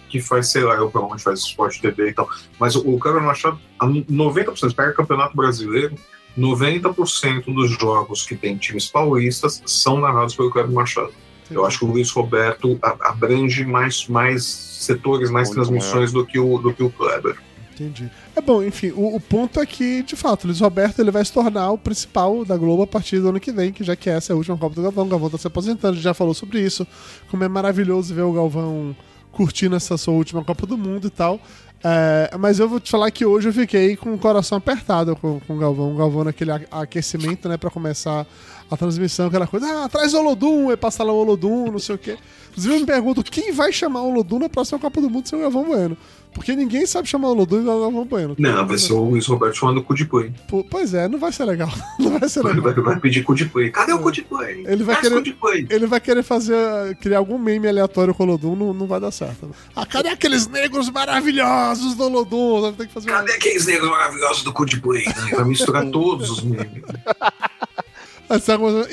que 0.08 0.20
faz, 0.20 0.48
sei 0.48 0.62
lá, 0.62 0.74
eu 0.74 0.90
provavelmente 0.90 1.24
faz 1.24 1.40
esporte 1.40 1.80
TV 1.80 2.10
e 2.10 2.12
tal. 2.12 2.28
Mas 2.58 2.76
o, 2.76 2.88
o 2.88 2.98
Kleber 2.98 3.22
Machado, 3.22 3.58
a 3.78 3.86
90%, 3.86 4.74
pega 4.74 4.90
o 4.90 4.94
Campeonato 4.94 5.36
Brasileiro, 5.36 5.96
90% 6.38 7.52
dos 7.52 7.70
jogos 7.70 8.24
que 8.24 8.36
tem 8.36 8.56
times 8.56 8.86
paulistas 8.86 9.62
são 9.66 10.00
narrados 10.00 10.34
pelo 10.34 10.50
Kleber 10.50 10.72
Machado. 10.72 11.12
Eu 11.50 11.64
acho 11.64 11.78
que 11.78 11.84
o 11.84 11.88
Luiz 11.88 12.10
Roberto 12.10 12.78
abrange 12.82 13.64
mais, 13.64 14.06
mais 14.08 14.44
setores, 14.44 15.30
mais 15.30 15.48
Muito 15.48 15.56
transmissões 15.56 16.12
do 16.12 16.26
que, 16.26 16.38
o, 16.38 16.58
do 16.58 16.72
que 16.72 16.82
o 16.82 16.90
Kleber. 16.90 17.36
Entendi. 17.76 18.10
É 18.34 18.40
bom, 18.40 18.62
enfim, 18.62 18.90
o, 18.96 19.16
o 19.16 19.20
ponto 19.20 19.60
é 19.60 19.66
que, 19.66 20.02
de 20.02 20.16
fato, 20.16 20.44
o 20.44 20.46
Luiz 20.46 20.60
Roberto 20.60 20.98
ele 20.98 21.10
vai 21.10 21.22
se 21.22 21.30
tornar 21.30 21.70
o 21.70 21.78
principal 21.78 22.42
da 22.42 22.56
Globo 22.56 22.82
a 22.82 22.86
partir 22.86 23.20
do 23.20 23.28
ano 23.28 23.38
que 23.38 23.52
vem, 23.52 23.70
que 23.70 23.84
já 23.84 23.94
que 23.94 24.08
essa 24.08 24.32
é 24.32 24.34
a 24.34 24.36
última 24.36 24.56
Copa 24.56 24.74
do 24.74 24.82
Galvão. 24.82 25.04
O 25.04 25.08
Galvão 25.08 25.28
tá 25.28 25.36
se 25.36 25.46
aposentando, 25.46 25.92
a 25.92 25.94
gente 25.94 26.02
já 26.02 26.14
falou 26.14 26.32
sobre 26.32 26.60
isso. 26.60 26.86
Como 27.30 27.44
é 27.44 27.48
maravilhoso 27.48 28.14
ver 28.14 28.22
o 28.22 28.32
Galvão 28.32 28.96
curtindo 29.30 29.76
essa 29.76 29.98
sua 29.98 30.14
última 30.14 30.42
Copa 30.42 30.66
do 30.66 30.78
Mundo 30.78 31.08
e 31.08 31.10
tal. 31.10 31.38
É, 31.84 32.30
mas 32.38 32.58
eu 32.58 32.68
vou 32.68 32.80
te 32.80 32.90
falar 32.90 33.10
que 33.10 33.26
hoje 33.26 33.50
eu 33.50 33.52
fiquei 33.52 33.94
com 33.94 34.14
o 34.14 34.18
coração 34.18 34.56
apertado 34.56 35.14
com, 35.14 35.38
com 35.40 35.54
o 35.54 35.58
Galvão. 35.58 35.92
O 35.92 35.96
Galvão 35.96 36.24
naquele 36.24 36.52
aquecimento, 36.70 37.46
né, 37.46 37.58
pra 37.58 37.70
começar 37.70 38.26
a 38.70 38.76
transmissão, 38.76 39.26
aquela 39.26 39.46
coisa, 39.46 39.84
ah, 39.84 39.88
traz 39.88 40.14
o 40.14 40.18
Olodum, 40.18 40.70
aí 40.70 40.76
passa 40.76 41.04
lá 41.04 41.12
o 41.12 41.16
Olodum, 41.16 41.70
não 41.70 41.78
sei 41.78 41.94
o 41.94 41.98
quê. 41.98 42.16
Inclusive 42.50 42.74
eu 42.74 42.80
me 42.80 42.86
pergunto 42.86 43.22
quem 43.22 43.52
vai 43.52 43.72
chamar 43.72 44.02
o 44.02 44.10
Olodum 44.10 44.38
na 44.38 44.48
próxima 44.48 44.78
Copa 44.78 45.00
do 45.00 45.10
Mundo 45.10 45.28
sem 45.28 45.38
o 45.38 45.42
Galvão 45.42 45.64
Bueno. 45.64 45.96
Porque 46.36 46.54
ninguém 46.54 46.84
sabe 46.84 47.08
chamar 47.08 47.28
o 47.28 47.34
Lodum 47.34 47.60
igual 47.60 47.78
o 47.78 47.80
Galvão 47.80 48.04
Bueno. 48.04 48.36
Não, 48.38 48.66
vai 48.66 48.76
ser 48.76 48.92
o 48.92 49.04
Luiz 49.04 49.26
Roberto 49.26 49.56
chamando 49.56 49.78
o 49.78 49.82
Kudipui. 49.82 50.34
Pois 50.70 50.92
é, 50.92 51.08
não 51.08 51.18
vai 51.18 51.32
ser 51.32 51.46
legal. 51.46 51.70
Não 51.98 52.18
vai 52.18 52.28
ser 52.28 52.42
legal. 52.42 52.62
Vai, 52.62 52.74
vai 52.74 53.00
pedir 53.00 53.22
Kudipui. 53.22 53.70
Cadê 53.70 53.92
o 53.92 53.98
Kudipui? 53.98 54.64
Ele 54.66 54.84
vai 54.84 55.00
querer, 55.00 55.34
ele 55.70 55.86
vai 55.86 55.98
querer 55.98 56.22
fazer, 56.22 56.54
criar 57.00 57.18
algum 57.18 57.38
meme 57.38 57.66
aleatório 57.68 58.14
com 58.14 58.22
o 58.24 58.26
Lodum, 58.26 58.54
não, 58.54 58.74
não 58.74 58.86
vai 58.86 59.00
dar 59.00 59.10
certo. 59.10 59.50
Ah, 59.74 59.86
cadê 59.86 60.10
aqueles 60.10 60.46
negros 60.46 60.90
maravilhosos 60.90 61.94
do 61.94 62.08
Lodum? 62.08 62.72
Tem 62.72 62.86
que 62.86 62.92
fazer 62.92 63.08
cadê 63.08 63.32
aqueles 63.32 63.66
negros 63.66 63.90
maravilhosos 63.90 64.42
do 64.42 64.52
Kudipui? 64.52 65.04
Vai 65.34 65.44
misturar 65.44 65.86
todos 65.90 66.30
os 66.30 66.42
memes. 66.42 66.84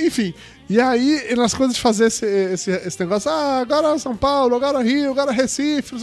Enfim, 0.06 0.34
e 0.70 0.80
aí, 0.80 1.36
nas 1.36 1.54
coisas 1.54 1.76
de 1.76 1.82
fazer 1.82 2.06
esse, 2.06 2.26
esse, 2.26 2.72
esse 2.72 3.00
negócio, 3.00 3.30
ah, 3.30 3.60
agora 3.60 3.98
São 4.00 4.16
Paulo, 4.16 4.56
agora 4.56 4.82
Rio, 4.82 5.12
agora 5.12 5.32
Recife, 5.32 5.96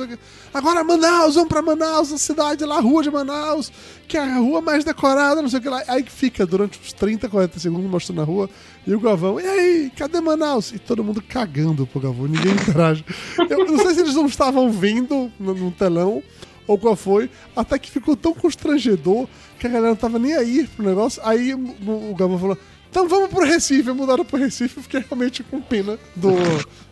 agora 0.53 0.85
Manaus, 0.85 1.35
vamos 1.35 1.49
pra 1.49 1.63
Manaus, 1.63 2.13
a 2.13 2.19
cidade 2.19 2.65
lá, 2.65 2.77
a 2.77 2.81
rua 2.81 3.03
de 3.03 3.11
Manaus, 3.11 3.73
que 4.07 4.19
é 4.19 4.21
a 4.21 4.37
rua 4.37 4.61
mais 4.61 4.85
decorada, 4.85 5.41
não 5.41 5.49
sei 5.49 5.61
o 5.61 5.63
que 5.63 5.69
lá. 5.69 5.83
Aí 5.89 6.05
fica 6.05 6.45
durante 6.45 6.79
uns 6.79 6.93
30, 6.93 7.29
40 7.29 7.59
segundos 7.59 7.91
mostrando 7.91 8.21
a 8.21 8.25
rua, 8.25 8.51
e 8.87 8.95
o 8.95 9.01
Galvão, 9.01 9.41
e 9.41 9.47
aí, 9.47 9.93
cadê 9.97 10.21
Manaus? 10.21 10.73
E 10.73 10.79
todo 10.79 11.03
mundo 11.03 11.23
cagando 11.23 11.87
pro 11.87 12.01
Galvão, 12.01 12.27
ninguém 12.27 12.53
interage. 12.53 13.05
Eu 13.49 13.65
não 13.65 13.79
sei 13.79 13.95
se 13.95 14.01
eles 14.01 14.15
não 14.15 14.27
estavam 14.27 14.71
vendo 14.71 15.33
no, 15.41 15.55
no 15.55 15.71
telão, 15.71 16.23
ou 16.67 16.79
qual 16.79 16.95
foi, 16.95 17.29
até 17.57 17.79
que 17.79 17.91
ficou 17.91 18.15
tão 18.15 18.33
constrangedor 18.33 19.27
que 19.59 19.67
a 19.67 19.71
galera 19.71 19.89
não 19.89 19.97
tava 19.97 20.21
nem 20.21 20.35
aí 20.35 20.69
pro 20.69 20.87
negócio. 20.87 21.21
Aí 21.25 21.53
o, 21.53 22.11
o 22.11 22.15
Galvão 22.15 22.39
falou: 22.39 22.59
então 22.91 23.09
vamos 23.09 23.31
pro 23.31 23.45
Recife. 23.45 23.93
Mudaram 23.93 24.25
pro 24.25 24.37
Recife. 24.37 24.83
Fiquei 24.83 25.01
realmente 25.01 25.45
com 25.45 25.61
pena 25.61 25.97
do, 26.17 26.31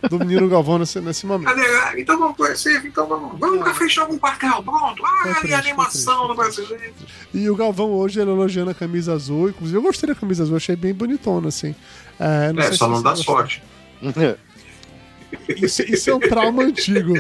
do 0.09 0.19
menino 0.21 0.49
Galvão 0.49 0.79
nesse, 0.79 1.01
nesse 1.01 1.27
momento. 1.27 1.49
Cadê? 1.49 2.01
Então 2.01 2.17
vamos 2.19 2.37
pro 2.37 2.47
Recife. 2.47 2.87
Então 2.87 3.07
vamos. 3.07 3.39
Vamos 3.39 3.59
pra 3.59 3.75
fechar 3.75 4.03
algum 4.03 4.17
parcão. 4.17 4.63
Pronto. 4.63 5.05
Ah, 5.05 5.47
e 5.47 5.53
animação 5.53 6.29
do 6.29 6.37
brasileiro. 6.37 6.95
E 7.35 7.51
o 7.51 7.57
Galvão 7.57 7.91
hoje, 7.91 8.21
ele 8.21 8.31
elogiando 8.31 8.71
a 8.71 8.75
camisa 8.75 9.13
azul. 9.13 9.49
Inclusive, 9.49 9.77
eu 9.77 9.83
gostei 9.83 10.09
da 10.09 10.15
camisa 10.15 10.45
azul. 10.45 10.57
Achei 10.57 10.77
bem 10.77 10.95
bonitona, 10.95 11.49
assim. 11.49 11.75
É, 12.21 12.53
é 12.57 12.73
só 12.73 12.89
não 12.89 13.03
dá 13.03 13.17
sorte. 13.17 13.61
Isso, 15.49 15.83
isso, 15.83 16.11
é 16.11 16.15
um 16.15 16.21
trauma 16.21 16.63
antigo. 16.63 17.15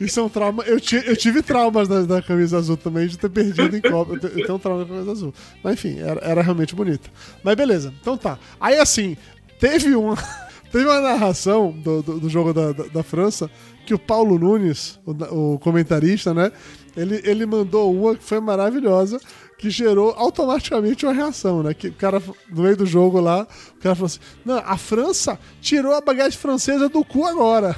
Isso 0.00 0.20
é 0.20 0.22
um 0.22 0.28
trauma. 0.28 0.62
Eu, 0.64 0.78
eu 1.06 1.16
tive 1.16 1.42
traumas 1.42 1.88
da, 1.88 2.02
da, 2.02 2.22
camisa 2.22 2.58
azul 2.58 2.76
também, 2.76 3.06
de 3.06 3.18
ter 3.18 3.28
perdido 3.28 3.76
em 3.76 3.80
Copa. 3.80 4.14
Eu, 4.14 4.20
tenho 4.20 4.54
um 4.54 4.58
trauma 4.58 4.84
da 4.84 4.90
camisa 4.90 5.10
azul. 5.10 5.34
Mas 5.62 5.74
enfim, 5.74 5.98
era, 5.98 6.20
era, 6.22 6.42
realmente 6.42 6.74
bonita. 6.74 7.10
Mas 7.42 7.54
beleza, 7.54 7.92
então 8.00 8.16
tá. 8.16 8.38
Aí 8.60 8.78
assim, 8.78 9.16
teve 9.58 9.94
uma, 9.94 10.16
teve 10.72 10.84
uma 10.84 11.00
narração 11.00 11.72
do, 11.72 12.02
do, 12.02 12.20
do 12.20 12.28
jogo 12.28 12.52
da, 12.52 12.72
da, 12.72 12.84
da, 12.84 13.02
França 13.02 13.50
que 13.84 13.94
o 13.94 13.98
Paulo 13.98 14.38
Nunes, 14.38 14.98
o, 15.04 15.54
o 15.54 15.58
comentarista, 15.58 16.32
né? 16.32 16.52
Ele, 16.96 17.20
ele 17.24 17.46
mandou 17.46 17.94
uma 17.94 18.16
que 18.16 18.24
foi 18.24 18.40
maravilhosa, 18.40 19.20
que 19.60 19.68
gerou 19.68 20.14
automaticamente 20.16 21.04
uma 21.04 21.12
reação, 21.12 21.62
né? 21.62 21.74
Que 21.74 21.88
o 21.88 21.92
cara, 21.92 22.22
no 22.48 22.62
meio 22.62 22.78
do 22.78 22.86
jogo 22.86 23.20
lá, 23.20 23.46
o 23.76 23.78
cara 23.78 23.94
falou 23.94 24.06
assim: 24.06 24.18
Não, 24.42 24.56
a 24.56 24.78
França 24.78 25.38
tirou 25.60 25.94
a 25.94 26.00
bagagem 26.00 26.38
francesa 26.38 26.88
do 26.88 27.04
cu 27.04 27.26
agora. 27.26 27.76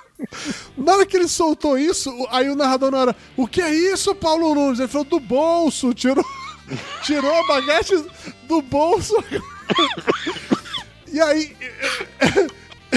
Na 0.78 0.94
hora 0.94 1.06
que 1.06 1.14
ele 1.14 1.28
soltou 1.28 1.76
isso, 1.76 2.10
aí 2.30 2.48
o 2.48 2.56
narrador 2.56 2.90
na 2.90 2.98
hora, 2.98 3.16
o 3.36 3.46
que 3.46 3.60
é 3.60 3.74
isso, 3.74 4.14
Paulo 4.14 4.54
Nunes? 4.54 4.78
Ele 4.78 4.88
falou 4.88 5.04
do 5.04 5.20
bolso, 5.20 5.92
tirou, 5.92 6.24
tirou 7.04 7.34
a 7.34 7.46
bagagem 7.46 8.02
do 8.44 8.62
bolso. 8.62 9.14
e 11.12 11.20
aí. 11.20 11.54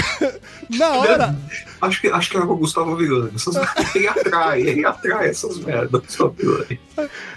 Na 0.69 0.89
hora. 0.91 1.35
Acho 1.81 2.01
que, 2.01 2.07
acho 2.07 2.29
que 2.29 2.37
era 2.37 2.45
o 2.45 2.55
Gustavo 2.55 2.95
Villani. 2.95 3.31
Ele 3.95 4.07
atrai, 4.07 4.61
ele 4.61 4.85
atrai 4.85 5.29
essas 5.29 5.57
merdas. 5.59 6.17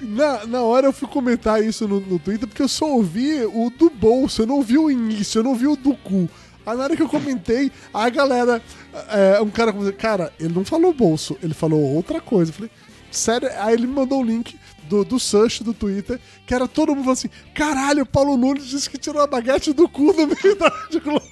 Na, 0.00 0.46
na 0.46 0.62
hora 0.62 0.86
eu 0.86 0.92
fui 0.92 1.08
comentar 1.08 1.62
isso 1.62 1.86
no, 1.86 2.00
no 2.00 2.18
Twitter 2.18 2.48
porque 2.48 2.62
eu 2.62 2.68
só 2.68 2.86
ouvi 2.86 3.44
o 3.44 3.70
do 3.70 3.90
bolso, 3.90 4.42
eu 4.42 4.46
não 4.46 4.56
ouvi 4.56 4.78
o 4.78 4.90
início, 4.90 5.38
eu 5.38 5.42
não 5.42 5.50
ouvi 5.50 5.66
o 5.66 5.76
do 5.76 5.94
cu. 5.94 6.28
Aí 6.66 6.76
na 6.76 6.84
hora 6.84 6.96
que 6.96 7.02
eu 7.02 7.08
comentei, 7.08 7.70
a 7.92 8.08
galera. 8.08 8.62
É, 9.08 9.40
um 9.40 9.50
cara 9.50 9.72
cara, 9.92 10.32
ele 10.38 10.52
não 10.52 10.64
falou 10.64 10.92
bolso, 10.92 11.36
ele 11.42 11.54
falou 11.54 11.80
outra 11.80 12.20
coisa. 12.20 12.50
Eu 12.50 12.54
falei, 12.54 12.70
sério? 13.10 13.48
Aí 13.58 13.74
ele 13.74 13.86
me 13.86 13.94
mandou 13.94 14.20
o 14.20 14.24
link 14.24 14.58
do, 14.84 15.04
do 15.04 15.18
Sush 15.18 15.60
do 15.60 15.72
Twitter, 15.72 16.20
que 16.46 16.54
era 16.54 16.66
todo 16.66 16.88
mundo 16.88 17.04
falando 17.04 17.18
assim: 17.18 17.30
caralho, 17.54 18.02
o 18.02 18.06
Paulo 18.06 18.36
Nunes 18.36 18.66
disse 18.66 18.90
que 18.90 18.98
tirou 18.98 19.22
a 19.22 19.26
baguete 19.26 19.72
do 19.72 19.88
cu 19.88 20.12
no 20.12 20.26
meio 20.26 20.56
da 20.56 20.72
Globo. 21.02 21.22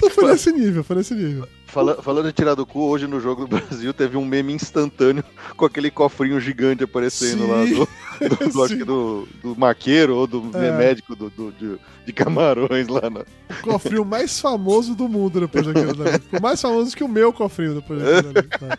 Então 0.00 0.10
foi 0.10 0.30
nesse 0.32 0.50
nível, 0.50 0.82
foi 0.82 0.96
nesse 0.96 1.14
nível. 1.14 1.46
Fala, 1.66 2.02
falando 2.02 2.26
de 2.26 2.32
tirar 2.32 2.54
do 2.54 2.64
cu, 2.64 2.80
hoje 2.80 3.06
no 3.06 3.20
jogo 3.20 3.46
do 3.46 3.56
Brasil 3.60 3.92
teve 3.92 4.16
um 4.16 4.24
meme 4.24 4.54
instantâneo 4.54 5.22
com 5.56 5.66
aquele 5.66 5.90
cofrinho 5.90 6.40
gigante 6.40 6.82
aparecendo 6.82 7.42
Sim. 7.42 7.48
lá 7.48 7.64
do, 7.64 8.36
do, 8.36 8.52
do 8.52 8.64
acho 8.64 8.76
que 8.76 8.84
do, 8.84 9.28
do 9.42 9.56
maqueiro 9.56 10.16
ou 10.16 10.26
do 10.26 10.50
é. 10.56 10.76
médico 10.76 11.14
do, 11.14 11.28
do 11.28 11.52
de, 11.52 11.78
de, 12.06 12.12
camarões 12.12 12.88
lá. 12.88 13.10
Na... 13.10 13.20
O 13.20 13.62
cofrinho 13.62 14.04
mais 14.04 14.40
famoso 14.40 14.94
do 14.94 15.08
mundo 15.08 15.40
depois 15.40 15.66
daquele. 15.66 16.18
Ficou 16.18 16.40
mais 16.40 16.60
famoso 16.60 16.96
que 16.96 17.04
o 17.04 17.08
meu 17.08 17.32
cofrinho 17.32 17.74
depois 17.74 18.00
daquele. 18.00 18.48
Tá? 18.48 18.78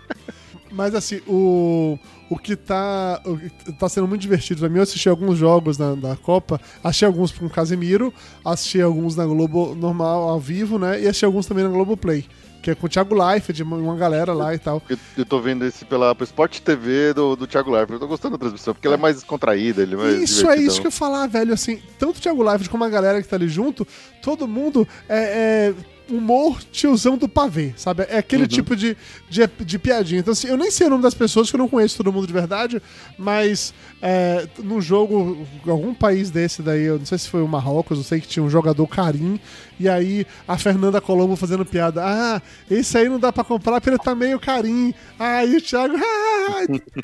Mas 0.71 0.95
assim, 0.95 1.21
o, 1.27 1.99
o 2.31 2.37
que 2.37 2.55
tá, 2.55 3.21
o 3.25 3.37
que 3.37 3.73
tá 3.73 3.89
sendo 3.89 4.07
muito 4.07 4.21
divertido 4.21 4.61
pra 4.61 4.69
mim, 4.69 4.77
eu 4.77 4.83
assisti 4.83 5.09
alguns 5.09 5.37
jogos 5.37 5.77
na, 5.77 5.95
da 5.95 6.15
Copa, 6.15 6.61
achei 6.81 7.05
alguns 7.05 7.29
com 7.29 7.49
Casemiro, 7.49 8.13
assisti 8.45 8.81
alguns 8.81 9.17
na 9.17 9.25
Globo 9.25 9.75
normal, 9.75 10.29
ao 10.29 10.39
vivo, 10.39 10.79
né? 10.79 11.01
E 11.01 11.07
assisti 11.09 11.25
alguns 11.25 11.45
também 11.45 11.65
na 11.65 11.69
Globo 11.69 11.97
Play. 11.97 12.25
Que 12.61 12.71
é 12.71 12.75
com 12.75 12.85
o 12.85 12.89
Thiago 12.89 13.13
Leifert, 13.13 13.59
uma 13.61 13.97
galera 13.97 14.31
lá 14.31 14.55
e 14.55 14.59
tal. 14.59 14.81
Eu, 14.87 14.97
eu 15.17 15.25
tô 15.25 15.41
vendo 15.41 15.65
esse 15.65 15.83
pela 15.83 16.15
Sport 16.21 16.59
TV 16.59 17.13
do, 17.13 17.35
do 17.35 17.45
Thiago 17.45 17.69
Leifert. 17.69 17.95
Eu 17.95 17.99
tô 17.99 18.07
gostando 18.07 18.37
da 18.37 18.39
transmissão, 18.39 18.73
porque 18.73 18.87
é. 18.87 18.91
ele 18.91 18.95
é 18.95 19.01
mais 19.01 19.21
contraída, 19.25 19.81
ele 19.81 19.95
é 19.95 19.97
mais 19.97 20.21
Isso 20.21 20.49
é 20.49 20.55
isso 20.55 20.79
que 20.79 20.87
eu 20.87 20.91
falar, 20.91 21.27
velho. 21.27 21.53
Assim, 21.53 21.81
tanto 21.99 22.17
o 22.17 22.21
Thiago 22.21 22.41
Leifert 22.41 22.69
como 22.69 22.85
a 22.85 22.89
galera 22.89 23.21
que 23.21 23.27
tá 23.27 23.35
ali 23.35 23.49
junto, 23.49 23.85
todo 24.21 24.47
mundo 24.47 24.87
é, 25.09 25.73
é 25.73 25.73
humor 26.11 26.61
tiozão 26.71 27.17
do 27.17 27.27
pavê, 27.27 27.73
sabe? 27.75 28.05
É 28.09 28.17
aquele 28.17 28.43
uhum. 28.43 28.47
tipo 28.49 28.75
de, 28.75 28.97
de, 29.29 29.49
de, 29.65 29.79
piadinha. 29.79 30.19
Então, 30.19 30.33
assim, 30.33 30.47
eu 30.47 30.57
nem 30.57 30.69
sei 30.69 30.87
o 30.87 30.89
nome 30.89 31.03
das 31.03 31.13
pessoas, 31.13 31.49
que 31.49 31.55
eu 31.55 31.59
não 31.59 31.67
conheço 31.67 31.97
todo 31.97 32.11
mundo 32.11 32.27
de 32.27 32.33
verdade, 32.33 32.81
mas 33.17 33.73
é, 34.01 34.47
num 34.59 34.81
jogo, 34.81 35.45
algum 35.67 35.93
país 35.93 36.29
desse 36.29 36.61
daí, 36.61 36.83
eu 36.83 36.99
não 36.99 37.05
sei 37.05 37.17
se 37.17 37.29
foi 37.29 37.41
o 37.41 37.47
Marrocos, 37.47 37.97
eu 37.97 38.03
sei 38.03 38.19
que 38.19 38.27
tinha 38.27 38.43
um 38.43 38.49
jogador 38.49 38.85
Karim, 38.87 39.39
e 39.79 39.89
aí 39.89 40.25
a 40.47 40.57
Fernanda 40.57 41.01
Colombo 41.01 41.35
fazendo 41.35 41.65
piada, 41.65 42.03
ah, 42.05 42.41
esse 42.69 42.97
aí 42.97 43.09
não 43.09 43.19
dá 43.19 43.31
pra 43.31 43.43
comprar 43.43 43.81
porque 43.81 43.89
ele 43.89 43.97
tá 43.97 44.13
meio 44.13 44.39
Karim. 44.39 44.93
Aí 45.17 45.55
o 45.57 45.61
Thiago, 45.61 45.95
ah, 46.01 46.30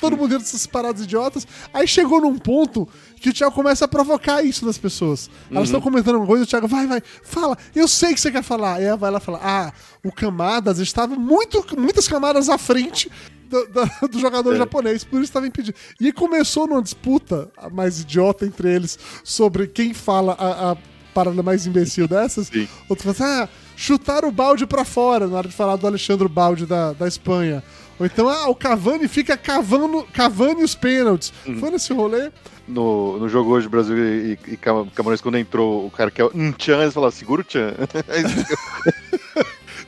todo 0.00 0.16
mundo 0.16 0.38
dessas 0.38 0.66
paradas 0.66 1.02
idiotas. 1.02 1.46
Aí 1.72 1.86
chegou 1.86 2.20
num 2.20 2.38
ponto 2.38 2.88
que 3.20 3.30
o 3.30 3.32
Thiago 3.32 3.54
começa 3.54 3.84
a 3.84 3.88
provocar 3.88 4.42
isso 4.42 4.64
das 4.64 4.78
pessoas. 4.78 5.30
Elas 5.50 5.64
estão 5.64 5.80
uhum. 5.80 5.84
comentando 5.84 6.16
uma 6.16 6.26
coisa, 6.26 6.44
o 6.44 6.46
Thiago, 6.46 6.68
vai, 6.68 6.86
vai, 6.86 7.02
fala, 7.22 7.56
eu 7.74 7.88
sei 7.88 8.14
que 8.14 8.20
você 8.20 8.30
quer 8.30 8.42
falar. 8.42 8.76
Aí 8.76 8.84
ela 8.84 8.96
vai 8.96 9.10
lá 9.10 9.20
falar, 9.20 9.40
ah, 9.42 9.72
o 10.04 10.12
Camadas 10.12 10.78
estava 10.78 11.16
muito, 11.16 11.64
muitas 11.78 12.06
camadas 12.06 12.48
à 12.48 12.56
frente 12.56 13.10
do, 13.48 13.66
do, 13.66 14.08
do 14.08 14.18
jogador 14.18 14.54
é. 14.54 14.58
japonês, 14.58 15.04
por 15.04 15.16
isso 15.16 15.24
estava 15.24 15.46
impedido. 15.46 15.76
E 16.00 16.12
começou 16.12 16.66
numa 16.66 16.82
disputa 16.82 17.50
mais 17.72 18.00
idiota 18.00 18.46
entre 18.46 18.72
eles 18.72 18.98
sobre 19.24 19.66
quem 19.66 19.94
fala 19.94 20.34
a, 20.34 20.72
a 20.72 20.76
parada 21.12 21.42
mais 21.42 21.66
imbecil 21.66 22.06
dessas. 22.08 22.48
Sim. 22.48 22.68
Outro 22.88 23.12
fala 23.12 23.32
assim, 23.32 23.42
ah, 23.42 23.48
chutar 23.74 24.24
o 24.24 24.30
balde 24.30 24.66
para 24.66 24.84
fora, 24.84 25.26
na 25.26 25.38
hora 25.38 25.48
de 25.48 25.54
falar 25.54 25.76
do 25.76 25.86
Alexandre 25.86 26.28
Balde 26.28 26.66
da, 26.66 26.92
da 26.92 27.08
Espanha. 27.08 27.62
Ou 27.98 28.06
então, 28.06 28.28
ah, 28.28 28.48
o 28.48 28.54
Cavani 28.54 29.08
fica 29.08 29.36
cavando, 29.36 30.06
cavando 30.12 30.60
os 30.62 30.74
pênaltis. 30.74 31.32
Uhum. 31.46 31.58
Foi 31.58 31.70
nesse 31.70 31.92
rolê 31.92 32.30
no, 32.68 33.18
no 33.18 33.28
jogo 33.28 33.50
hoje, 33.50 33.68
Brasil 33.68 33.96
e, 33.96 34.38
e 34.46 34.56
Camarões, 34.56 35.20
quando 35.20 35.38
entrou 35.38 35.86
o 35.86 35.90
cara 35.90 36.10
que 36.10 36.20
é 36.20 36.24
o 36.24 36.30
Nchan, 36.34 36.82
eles 36.82 36.94
falaram, 36.94 37.10
segura 37.10 37.40
o 37.40 37.44
Tchan. 37.44 37.74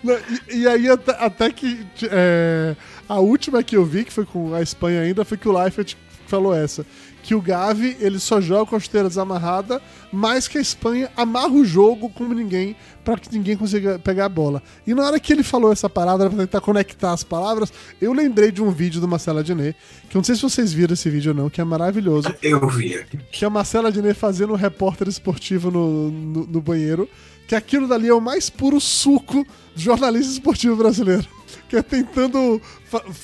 e, 0.49 0.61
e, 0.61 0.66
aí, 0.66 0.89
até, 0.89 1.12
até 1.12 1.51
que 1.51 1.87
é, 2.11 2.74
a 3.09 3.20
última 3.20 3.62
que 3.62 3.77
eu 3.77 3.85
vi, 3.85 4.05
que 4.05 4.12
foi 4.12 4.24
com 4.24 4.55
a 4.55 4.62
Espanha 4.62 5.03
ainda, 5.03 5.24
foi 5.24 5.37
que 5.37 5.49
o 5.49 5.53
Leifert 5.53 5.95
falou 6.27 6.55
essa. 6.55 6.87
Que 7.22 7.34
o 7.34 7.40
Gavi 7.40 7.97
ele 8.01 8.18
só 8.18 8.40
joga 8.40 8.66
com 8.70 8.76
a 8.76 8.80
chuteira 8.80 9.09
desamarrada, 9.09 9.80
mas 10.12 10.48
que 10.48 10.59
a 10.59 10.60
Espanha 10.60 11.10
amarra 11.16 11.52
o 11.52 11.64
jogo 11.64 12.09
como 12.10 12.34
ninguém 12.34 12.74
para 13.05 13.16
que 13.18 13.32
ninguém 13.32 13.56
consiga 13.56 13.98
pegar 13.98 14.26
a 14.26 14.28
bola. 14.28 14.62
E 14.86 14.94
na 14.94 15.05
hora 15.05 15.18
que 15.18 15.32
ele 15.32 15.42
falou 15.42 15.72
essa 15.72 15.88
parada, 15.88 16.28
pra 16.28 16.38
tentar 16.38 16.60
conectar 16.60 17.12
as 17.12 17.24
palavras, 17.24 17.72
eu 18.01 18.12
lembrei 18.12 18.51
de 18.51 18.62
um 18.62 18.70
vídeo 18.70 19.01
do 19.01 19.09
Marcelo 19.09 19.38
Adnet, 19.38 19.76
que 20.09 20.16
eu 20.16 20.18
não 20.18 20.24
sei 20.24 20.34
se 20.34 20.42
vocês 20.42 20.72
viram 20.72 20.94
esse 20.94 21.09
vídeo 21.09 21.32
ou 21.32 21.36
não, 21.36 21.51
que 21.51 21.60
é 21.60 21.64
maravilhoso. 21.64 22.34
Eu 22.42 22.68
vi. 22.68 23.05
Que 23.32 23.44
é 23.44 23.48
a 23.48 23.51
Marcelo 23.51 23.88
Adnet 23.88 24.18
fazendo 24.18 24.52
um 24.52 24.56
repórter 24.56 25.09
esportivo 25.09 25.70
no, 25.70 26.10
no, 26.10 26.47
no 26.47 26.60
banheiro, 26.60 27.09
que 27.48 27.55
aquilo 27.55 27.88
dali 27.88 28.09
é 28.09 28.14
o 28.14 28.20
mais 28.20 28.48
puro 28.48 28.80
suco 28.80 29.44
do 29.74 29.80
jornalista 29.80 30.32
esportivo 30.32 30.76
brasileiro. 30.76 31.26
Que 31.68 31.76
é 31.76 31.82
tentando. 31.82 32.60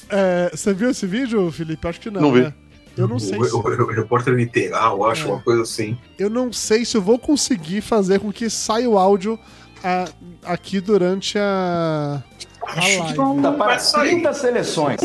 É, 0.09 0.51
você 0.53 0.73
viu 0.73 0.91
esse 0.91 1.07
vídeo, 1.07 1.51
Felipe? 1.53 1.87
Acho 1.87 2.01
que 2.01 2.11
não. 2.11 2.21
Não 2.21 2.33
vi. 2.33 2.41
né? 2.43 2.55
Eu 2.97 3.07
não 3.09 3.19
sei 3.19 3.39
o, 3.39 3.45
se. 3.45 3.55
o, 3.55 3.59
o 3.59 3.93
repórter 3.93 4.35
literal, 4.35 4.97
eu 4.99 5.05
acho, 5.07 5.25
É. 5.27 5.31
uma 5.33 5.41
coisa 5.41 5.63
assim. 5.63 5.99
Eu 6.19 6.31
não 6.31 6.53
sei 6.53 6.85
se 6.85 6.97
eu 6.97 7.03
vou 7.03 7.19
conseguir 7.19 7.81
fazer 7.81 8.21
com 8.21 8.33
que 8.33 8.49
saia 8.49 8.89
o 8.89 8.99
áudio 8.99 9.39
ah, 9.85 10.07
aqui 10.45 10.81
durante 10.81 11.39
a. 11.39 12.23
A 12.67 12.79
Acho 12.79 12.91
que 12.91 12.99
live. 12.99 13.19
não, 13.19 13.37
não 13.37 13.55
para 13.57 13.67
vai 13.67 13.79
sair. 13.79 14.11
30 14.11 14.33
seleções. 14.35 15.01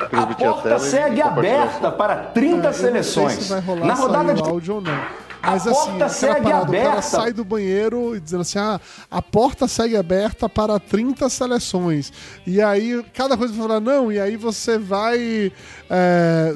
A 0.00 0.06
Transmitir 0.06 0.46
a 0.48 0.52
porta 0.52 0.78
segue 0.78 1.20
aberta 1.20 1.92
para 1.92 2.16
30 2.16 2.46
É, 2.46 2.58
eu 2.58 2.62
não 2.62 2.72
sei 2.72 2.82
seleções. 2.86 3.32
se 3.34 3.48
vai 3.50 3.60
rolar 3.60 3.86
Na 3.86 3.94
rodada 3.94 4.32
de 4.34 4.40
o 4.40 4.44
áudio 4.46 4.74
ou 4.76 4.80
não. 4.80 5.04
Mas 5.42 5.66
A 5.66 5.70
assim, 5.72 5.90
porta 5.90 6.08
segue 6.08 6.40
parada, 6.44 6.62
o 6.70 6.72
cara 6.72 6.88
aberta. 6.88 7.02
sai 7.02 7.32
do 7.34 7.44
banheiro 7.44 8.16
e 8.16 8.20
dizendo 8.20 8.40
assim: 8.40 8.58
ah, 8.58 8.80
a 9.10 9.20
porta 9.20 9.68
segue 9.68 9.94
aberta 9.98 10.48
para 10.48 10.78
30 10.80 11.28
seleções. 11.28 12.10
E 12.46 12.62
aí, 12.62 13.04
cada 13.12 13.36
coisa 13.36 13.52
vai 13.52 13.66
falar, 13.68 13.80
não, 13.80 14.10
e 14.10 14.18
aí 14.18 14.38
você 14.38 14.78
vai 14.78 15.52
é, 15.90 16.54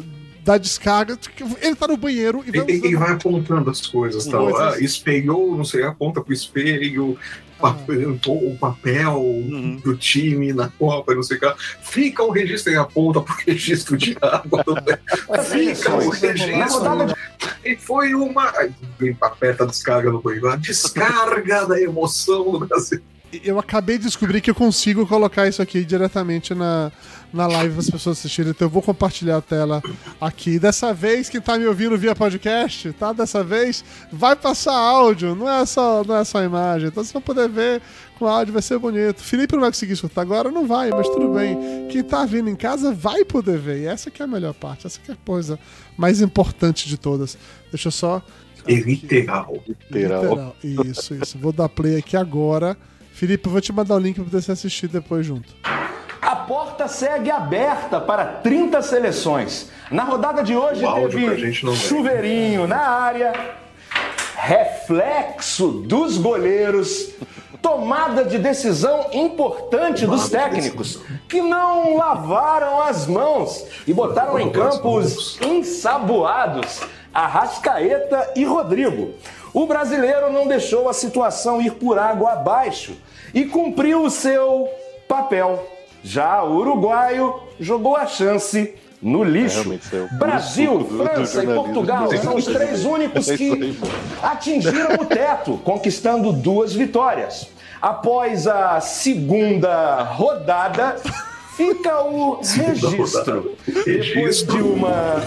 dar 0.48 0.58
descarga. 0.58 1.18
Ele 1.60 1.76
tá 1.76 1.86
no 1.86 1.96
banheiro 1.96 2.42
e 2.46 2.50
vai 2.50 2.60
Ele, 2.60 2.86
ele 2.86 2.96
vai 2.96 3.12
apontando 3.12 3.70
as 3.70 3.86
coisas, 3.86 4.26
tal. 4.26 4.50
Coisas. 4.50 4.74
Ah, 4.74 4.80
espelhou, 4.80 5.56
não 5.56 5.64
sei, 5.64 5.82
aponta 5.82 6.22
pro 6.22 6.32
espelho, 6.32 7.18
papel, 7.60 8.18
o 8.26 8.56
papel 8.56 9.22
do 9.84 9.96
time 9.96 10.52
na 10.54 10.68
Copa, 10.70 11.14
não 11.14 11.22
sei 11.22 11.36
o 11.36 11.40
que. 11.40 11.46
lá. 11.46 11.56
Fica 11.82 12.22
o 12.22 12.30
registro, 12.30 12.72
ele 12.72 12.78
aponta 12.78 13.20
pro 13.20 13.34
registro 13.46 13.96
de 13.98 14.16
água. 14.22 14.64
Fica 15.44 15.94
o 15.94 16.08
rodada 16.08 17.04
registro. 17.04 17.16
E 17.64 17.76
foi 17.76 18.14
uma. 18.14 18.52
Aperta 19.20 19.64
a 19.64 19.66
descarga 19.66 20.10
no 20.10 20.22
banheiro. 20.22 20.48
A 20.48 20.56
descarga 20.56 21.66
da 21.66 21.80
emoção 21.80 22.52
do 22.52 22.60
Brasil. 22.60 23.02
Eu 23.44 23.58
acabei 23.58 23.98
de 23.98 24.04
descobrir 24.04 24.40
que 24.40 24.50
eu 24.50 24.54
consigo 24.54 25.06
colocar 25.06 25.46
isso 25.46 25.60
aqui 25.60 25.84
diretamente 25.84 26.54
na, 26.54 26.90
na 27.32 27.46
live 27.46 27.72
para 27.72 27.80
as 27.80 27.90
pessoas 27.90 28.18
assistirem. 28.18 28.50
Então 28.50 28.66
eu 28.66 28.70
vou 28.70 28.82
compartilhar 28.82 29.36
a 29.36 29.42
tela 29.42 29.82
aqui. 30.20 30.58
Dessa 30.58 30.94
vez, 30.94 31.28
quem 31.28 31.40
tá 31.40 31.58
me 31.58 31.66
ouvindo 31.66 31.96
via 31.98 32.14
podcast, 32.14 32.92
tá? 32.94 33.12
Dessa 33.12 33.44
vez, 33.44 33.84
vai 34.10 34.34
passar 34.34 34.74
áudio, 34.74 35.34
não 35.34 35.48
é 35.48 35.66
só, 35.66 36.02
não 36.04 36.16
é 36.16 36.24
só 36.24 36.42
imagem. 36.42 36.88
Então 36.88 37.02
vocês 37.02 37.12
vão 37.12 37.20
poder 37.20 37.48
ver 37.48 37.82
com 38.18 38.26
áudio, 38.26 38.52
vai 38.52 38.62
ser 38.62 38.78
bonito. 38.78 39.22
Felipe 39.22 39.54
não 39.54 39.60
vai 39.60 39.70
conseguir 39.70 39.92
escutar 39.92 40.22
agora, 40.22 40.50
não 40.50 40.66
vai, 40.66 40.90
mas 40.90 41.06
tudo 41.08 41.34
bem. 41.34 41.86
Quem 41.90 42.02
tá 42.02 42.24
vindo 42.24 42.48
em 42.48 42.56
casa 42.56 42.92
vai 42.92 43.24
poder 43.24 43.58
ver. 43.58 43.82
E 43.82 43.86
essa 43.86 44.10
que 44.10 44.22
é 44.22 44.24
a 44.24 44.28
melhor 44.28 44.54
parte, 44.54 44.86
essa 44.86 44.98
que 44.98 45.10
é 45.10 45.14
a 45.14 45.18
coisa 45.24 45.58
mais 45.98 46.22
importante 46.22 46.88
de 46.88 46.96
todas. 46.96 47.36
Deixa 47.70 47.88
eu 47.88 47.92
só. 47.92 48.22
É 48.66 48.74
literal. 48.74 49.62
Literal. 49.90 50.56
Isso, 50.64 51.14
isso. 51.14 51.38
Vou 51.38 51.52
dar 51.52 51.68
play 51.68 51.96
aqui 51.96 52.16
agora. 52.16 52.76
Felipe, 53.18 53.48
eu 53.48 53.52
vou 53.52 53.60
te 53.60 53.72
mandar 53.72 53.96
o 53.96 53.98
link 53.98 54.14
pra 54.20 54.40
você 54.40 54.52
assistir 54.52 54.86
depois 54.86 55.26
junto. 55.26 55.52
A 56.22 56.36
porta 56.36 56.86
segue 56.86 57.32
aberta 57.32 58.00
para 58.00 58.24
30 58.24 58.80
seleções. 58.80 59.70
Na 59.90 60.04
rodada 60.04 60.40
de 60.44 60.54
hoje 60.54 60.84
O 60.86 61.08
teve 61.08 61.36
gente 61.36 61.64
não 61.64 61.72
ver. 61.72 61.78
chuveirinho 61.78 62.68
na 62.68 62.78
área, 62.78 63.32
reflexo 64.36 65.66
dos 65.66 66.16
goleiros, 66.16 67.10
tomada 67.60 68.24
de 68.24 68.38
decisão 68.38 69.08
importante 69.12 70.02
Tomada 70.02 70.22
dos 70.22 70.30
de 70.30 70.36
técnicos 70.36 71.00
que 71.28 71.40
não 71.42 71.96
lavaram 71.96 72.80
as 72.82 73.08
mãos 73.08 73.66
e 73.84 73.92
botaram 73.92 74.38
em 74.38 74.46
as 74.46 74.52
campos 74.52 75.40
ensaboados 75.42 76.82
Arrascaeta 77.12 78.32
e 78.36 78.44
Rodrigo. 78.44 79.14
O 79.52 79.66
brasileiro 79.66 80.32
não 80.32 80.46
deixou 80.46 80.88
a 80.88 80.92
situação 80.92 81.60
ir 81.60 81.72
por 81.74 81.98
água 81.98 82.32
abaixo 82.32 82.92
e 83.34 83.44
cumpriu 83.44 84.02
o 84.04 84.10
seu 84.10 84.68
papel. 85.08 85.66
Já 86.02 86.42
o 86.42 86.56
uruguaio 86.56 87.34
jogou 87.58 87.96
a 87.96 88.06
chance 88.06 88.74
no 89.00 89.22
lixo. 89.24 89.72
é 89.92 90.16
Brasil, 90.16 90.78
do- 90.78 91.04
França 91.04 91.42
e. 91.42 91.46
Portugal 91.46 92.08
são 92.16 92.36
os 92.36 92.44
três 92.44 92.84
únicos 92.84 93.26
que 93.26 93.52
aí, 93.52 93.78
atingiram 94.22 94.94
o 95.00 95.04
teto, 95.04 95.58
conquistando 95.64 96.32
duas 96.32 96.72
vitórias. 96.72 97.48
Após 97.80 98.46
a 98.48 98.80
segunda 98.80 100.02
rodada, 100.02 100.96
fica 101.56 102.02
o 102.02 102.40
registro. 102.42 103.52
Depois 103.66 104.42
de 104.42 104.60
uma 104.60 105.22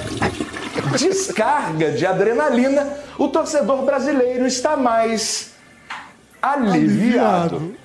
descarga 0.97 1.91
de 1.91 2.05
adrenalina, 2.05 2.87
o 3.17 3.27
torcedor 3.27 3.83
brasileiro 3.83 4.45
está 4.45 4.75
mais 4.75 5.53
aliviado. 6.41 7.75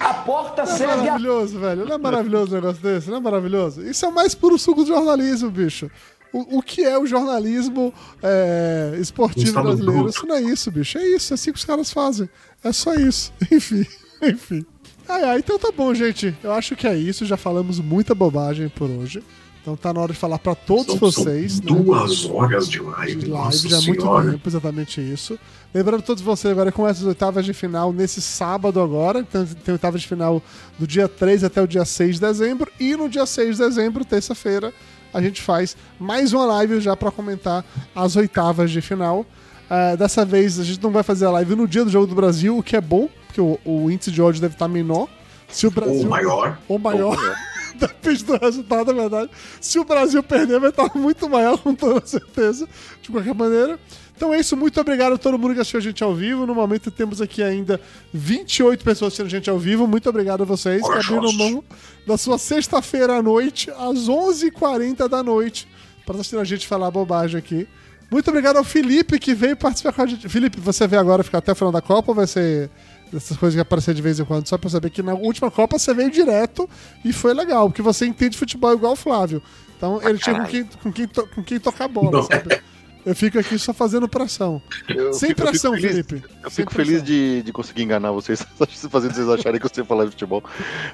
A 0.00 0.14
porta 0.14 0.64
Não 0.64 0.72
é 0.72 0.76
segue 0.76 0.92
a 0.92 0.96
maravilhoso, 0.96 1.58
velho. 1.58 1.84
Não 1.84 1.94
é 1.94 1.98
maravilhoso 1.98 2.52
um 2.52 2.54
negócio 2.54 2.82
desse? 2.82 3.10
Não 3.10 3.16
é 3.16 3.20
maravilhoso? 3.20 3.82
Isso 3.82 4.04
é 4.04 4.08
o 4.08 4.14
mais 4.14 4.34
puro 4.34 4.58
suco 4.58 4.82
do 4.82 4.88
jornalismo, 4.88 5.50
bicho. 5.50 5.90
O, 6.32 6.58
o 6.58 6.62
que 6.62 6.84
é 6.84 6.98
o 6.98 7.06
jornalismo 7.06 7.92
é, 8.22 8.96
esportivo 9.00 9.52
brasileiro? 9.52 9.92
bruto. 9.92 10.10
Isso 10.10 10.26
não 10.26 10.36
é 10.36 10.42
isso, 10.42 10.70
bicho. 10.70 10.98
É 10.98 11.06
isso, 11.06 11.32
é 11.32 11.34
assim 11.34 11.52
que 11.52 11.58
os 11.58 11.64
caras 11.64 11.90
fazem. 11.90 12.28
É 12.62 12.72
só 12.72 12.94
isso. 12.94 13.32
Enfim, 13.50 13.86
enfim. 14.22 14.64
Ai, 15.08 15.38
então 15.38 15.58
tá 15.58 15.72
bom, 15.74 15.94
gente. 15.94 16.36
Eu 16.42 16.52
acho 16.52 16.76
que 16.76 16.86
é 16.86 16.94
isso. 16.94 17.24
Já 17.24 17.36
falamos 17.36 17.80
muita 17.80 18.14
bobagem 18.14 18.68
por 18.68 18.90
hoje. 18.90 19.22
Então 19.68 19.76
tá 19.76 19.92
na 19.92 20.00
hora 20.00 20.14
de 20.14 20.18
falar 20.18 20.38
pra 20.38 20.54
todos 20.54 20.86
São- 20.86 20.96
vocês. 20.96 21.60
são 21.64 21.76
né? 21.76 21.82
duas 21.82 22.24
horas 22.24 22.66
de 22.66 22.80
live. 22.80 23.16
de 23.16 23.26
live, 23.26 23.68
já 23.68 23.76
é 23.76 23.80
muito 23.82 24.22
tempo, 24.22 24.48
exatamente 24.48 25.00
isso. 25.00 25.38
Lembrando 25.74 26.00
todos 26.00 26.22
vocês, 26.22 26.50
agora 26.50 26.72
começa 26.72 27.00
as 27.00 27.06
oitavas 27.06 27.44
de 27.44 27.52
final 27.52 27.92
nesse 27.92 28.22
sábado 28.22 28.80
agora. 28.80 29.20
Então 29.20 29.44
tem 29.44 29.72
oitavas 29.72 30.00
de 30.00 30.08
final 30.08 30.42
do 30.78 30.86
dia 30.86 31.06
3 31.06 31.44
até 31.44 31.60
o 31.60 31.66
dia 31.66 31.84
6 31.84 32.14
de 32.14 32.20
dezembro. 32.22 32.72
E 32.80 32.96
no 32.96 33.10
dia 33.10 33.26
6 33.26 33.58
de 33.58 33.62
dezembro, 33.62 34.06
terça-feira, 34.06 34.72
a 35.12 35.20
gente 35.20 35.42
faz 35.42 35.76
mais 36.00 36.32
uma 36.32 36.46
live 36.46 36.80
já 36.80 36.96
pra 36.96 37.10
comentar 37.10 37.62
as 37.94 38.16
oitavas 38.16 38.70
de 38.70 38.80
final. 38.80 39.26
Ah, 39.68 39.96
dessa 39.96 40.24
vez 40.24 40.58
a 40.58 40.64
gente 40.64 40.82
não 40.82 40.90
vai 40.90 41.02
fazer 41.02 41.26
a 41.26 41.30
live 41.30 41.54
no 41.54 41.68
dia 41.68 41.84
do 41.84 41.90
Jogo 41.90 42.06
do 42.06 42.14
Brasil, 42.14 42.56
o 42.56 42.62
que 42.62 42.74
é 42.74 42.80
bom, 42.80 43.06
porque 43.26 43.40
o, 43.42 43.58
o 43.66 43.90
índice 43.90 44.10
de 44.10 44.22
ódio 44.22 44.40
deve 44.40 44.54
estar 44.54 44.66
menor. 44.66 45.08
Se 45.48 45.66
o 45.66 45.70
Brasil, 45.70 46.00
Ou 46.02 46.06
maior. 46.06 46.58
ou 46.68 46.78
maior. 46.78 47.16
Depende 47.78 48.24
do 48.24 48.36
resultado, 48.36 48.92
na 48.92 49.02
verdade. 49.02 49.30
Se 49.60 49.78
o 49.78 49.84
Brasil 49.84 50.22
perder, 50.22 50.58
vai 50.58 50.70
estar 50.70 50.90
muito 50.96 51.28
maior, 51.28 51.56
com 51.62 51.74
toda 51.74 52.04
certeza. 52.06 52.68
De 53.00 53.10
qualquer 53.10 53.34
maneira. 53.34 53.78
Então 54.16 54.34
é 54.34 54.40
isso. 54.40 54.56
Muito 54.56 54.80
obrigado 54.80 55.12
a 55.12 55.18
todo 55.18 55.38
mundo 55.38 55.54
que 55.54 55.60
assistiu 55.60 55.78
a 55.78 55.82
gente 55.82 56.02
ao 56.02 56.12
vivo. 56.14 56.44
No 56.44 56.54
momento 56.54 56.90
temos 56.90 57.20
aqui 57.22 57.40
ainda 57.42 57.80
28 58.12 58.82
pessoas 58.84 59.08
assistindo 59.12 59.26
a 59.26 59.30
gente 59.30 59.48
ao 59.48 59.58
vivo. 59.58 59.86
Muito 59.86 60.08
obrigado 60.08 60.42
a 60.42 60.44
vocês 60.44 60.82
que 60.82 60.92
abriram 60.92 61.32
mão 61.34 61.64
da 62.04 62.16
sua 62.18 62.36
sexta-feira 62.36 63.14
à 63.16 63.22
noite, 63.22 63.70
às 63.70 64.08
11h40 64.08 65.08
da 65.08 65.22
noite, 65.22 65.68
para 66.04 66.16
assistir 66.16 66.36
a 66.36 66.44
gente 66.44 66.66
falar 66.66 66.90
bobagem 66.90 67.38
aqui. 67.38 67.68
Muito 68.10 68.28
obrigado 68.28 68.56
ao 68.56 68.64
Felipe 68.64 69.18
que 69.20 69.34
veio 69.34 69.56
participar 69.56 69.92
com 69.92 70.02
a 70.02 70.06
gente. 70.06 70.28
Felipe, 70.28 70.58
você 70.58 70.86
vê 70.86 70.96
agora 70.96 71.22
ficar 71.22 71.38
até 71.38 71.52
o 71.52 71.54
final 71.54 71.70
da 71.70 71.82
Copa 71.82 72.10
ou 72.10 72.14
vai 72.14 72.26
ser 72.26 72.70
essas 73.14 73.36
coisas 73.36 73.54
que 73.56 73.60
aparecer 73.60 73.94
de 73.94 74.02
vez 74.02 74.18
em 74.20 74.24
quando? 74.24 74.46
Só 74.48 74.56
pra 74.58 74.68
saber 74.70 74.90
que 74.90 75.02
na 75.02 75.14
última 75.14 75.50
Copa 75.50 75.78
você 75.78 75.92
veio 75.94 76.10
direto 76.10 76.68
e 77.04 77.12
foi 77.12 77.32
legal, 77.34 77.68
porque 77.68 77.82
você 77.82 78.06
entende 78.06 78.36
futebol 78.36 78.72
igual 78.72 78.92
o 78.92 78.96
Flávio. 78.96 79.42
Então 79.76 80.00
ele 80.02 80.18
tinha 80.18 80.36
com 80.40 80.46
quem, 80.46 80.64
com 80.82 80.92
quem, 80.92 81.06
to- 81.08 81.28
com 81.34 81.42
quem 81.42 81.60
tocar 81.60 81.86
bola, 81.88 82.10
Não. 82.10 82.22
sabe? 82.22 82.60
Eu 83.06 83.14
fico 83.14 83.38
aqui 83.38 83.58
só 83.58 83.72
fazendo 83.72 84.08
pressão. 84.08 84.60
Eu 84.88 85.12
Sem 85.12 85.30
fico- 85.30 85.42
pressão, 85.42 85.72
feliz- 85.72 85.90
Felipe. 85.90 86.22
Eu 86.42 86.50
Sem 86.50 86.62
fico 86.64 86.72
feliz 86.74 86.88
pressão. 87.00 87.06
de, 87.06 87.42
de 87.42 87.52
conseguir 87.52 87.82
enganar 87.82 88.10
vocês, 88.12 88.44
fazendo 88.90 89.14
vocês 89.14 89.28
acharem 89.28 89.58
que 89.58 89.66
eu 89.66 89.70
sei 89.72 89.84
falar 89.84 90.04
de 90.04 90.10
futebol. 90.10 90.42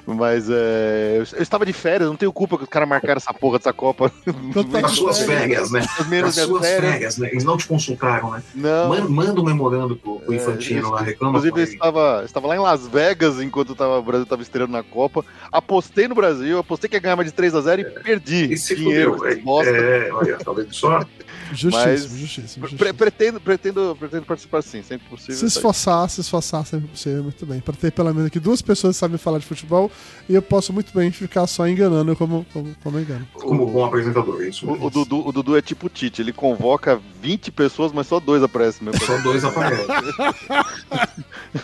Mas 0.05 0.49
é, 0.49 1.15
eu, 1.17 1.23
eu 1.37 1.41
estava 1.43 1.65
de 1.65 1.73
férias, 1.73 2.07
não 2.09 2.15
tenho 2.15 2.31
culpa 2.31 2.57
que 2.57 2.63
os 2.63 2.69
caras 2.69 2.87
marcaram 2.87 3.17
essa 3.17 3.33
porra 3.33 3.57
dessa 3.57 3.73
Copa. 3.73 4.11
Nas 4.81 4.91
suas 4.91 5.19
férias, 5.19 5.71
né? 5.71 5.79
Nas 6.21 6.35
suas 6.35 6.65
férias. 6.65 6.91
férias, 6.91 7.17
né? 7.17 7.29
Eles 7.31 7.43
não 7.43 7.57
te 7.57 7.67
consultaram, 7.67 8.31
né? 8.31 8.43
Não. 8.53 8.89
Man- 8.89 9.09
Manda 9.09 9.41
um 9.41 9.43
memorando 9.45 9.95
pro, 9.95 10.21
o 10.27 10.33
Infantino 10.33 10.91
lá 10.91 11.01
reclama. 11.01 11.37
Inclusive, 11.37 11.59
eu 11.59 11.63
estava, 11.63 12.23
estava 12.25 12.47
lá 12.47 12.55
em 12.55 12.59
Las 12.59 12.87
Vegas 12.87 13.39
enquanto 13.41 13.75
tava, 13.75 13.99
o 13.99 14.03
Brasil 14.03 14.23
estava 14.23 14.41
estreando 14.41 14.71
na 14.71 14.83
Copa. 14.83 15.23
Apostei 15.51 16.07
no 16.07 16.15
Brasil, 16.15 16.57
apostei 16.59 16.89
que 16.89 16.95
ia 16.95 16.99
ganhar 16.99 17.15
mais 17.15 17.31
de 17.31 17.35
3x0 17.37 17.79
e 17.79 17.85
perdi. 18.01 18.53
E 18.53 18.57
se 18.57 18.75
dinheiro. 18.75 19.17
fudeu. 19.17 19.61
É, 19.63 20.07
é, 20.07 20.13
olha, 20.13 20.37
tá 20.37 20.51
vendo 20.53 20.73
só? 20.73 21.03
Justiça, 21.53 21.85
Mas- 21.85 22.04
justiça, 22.07 22.59
Pre- 22.59 22.69
justiça. 22.69 22.93
pretendo, 22.93 23.39
pretendo, 23.41 23.95
pretendo 23.99 24.25
participar 24.25 24.61
sim, 24.61 24.81
sempre 24.83 25.07
possível. 25.09 25.35
Se 25.35 25.45
esforçar, 25.45 26.09
se 26.09 26.21
esforçar 26.21 26.65
sempre 26.65 26.87
possível, 26.87 27.23
muito 27.23 27.45
bem. 27.45 27.59
Pra 27.59 27.73
ter 27.73 27.91
pelo 27.91 28.13
menos 28.13 28.27
aqui 28.27 28.39
duas 28.39 28.61
pessoas 28.61 28.95
que 28.95 28.99
sabem 28.99 29.17
falar 29.17 29.39
de 29.39 29.45
futebol 29.45 29.91
e 30.29 30.35
eu 30.35 30.41
posso 30.41 30.71
muito 30.73 30.93
bem 30.93 31.11
ficar 31.11 31.47
só 31.47 31.67
enganando 31.67 32.15
como, 32.15 32.45
como, 32.51 32.75
como 32.83 32.97
eu 32.97 33.01
engano. 33.03 33.27
Como 33.33 33.65
bom 33.67 33.85
apresentador, 33.85 34.41
é 34.41 34.49
isso 34.49 34.65
O, 34.67 34.85
o 34.85 34.89
Dudu, 34.89 35.27
o 35.27 35.31
Dudu 35.31 35.55
é 35.57 35.61
tipo 35.61 35.87
o 35.87 35.89
Tite, 35.89 36.21
ele 36.21 36.33
convoca 36.33 36.99
20 37.21 37.51
pessoas, 37.51 37.91
mas 37.91 38.07
só 38.07 38.19
dois 38.19 38.41
aparecem 38.43 38.85
mesmo. 38.85 39.05
Só 39.05 39.17
dois 39.19 39.43
aparecem. 39.43 39.85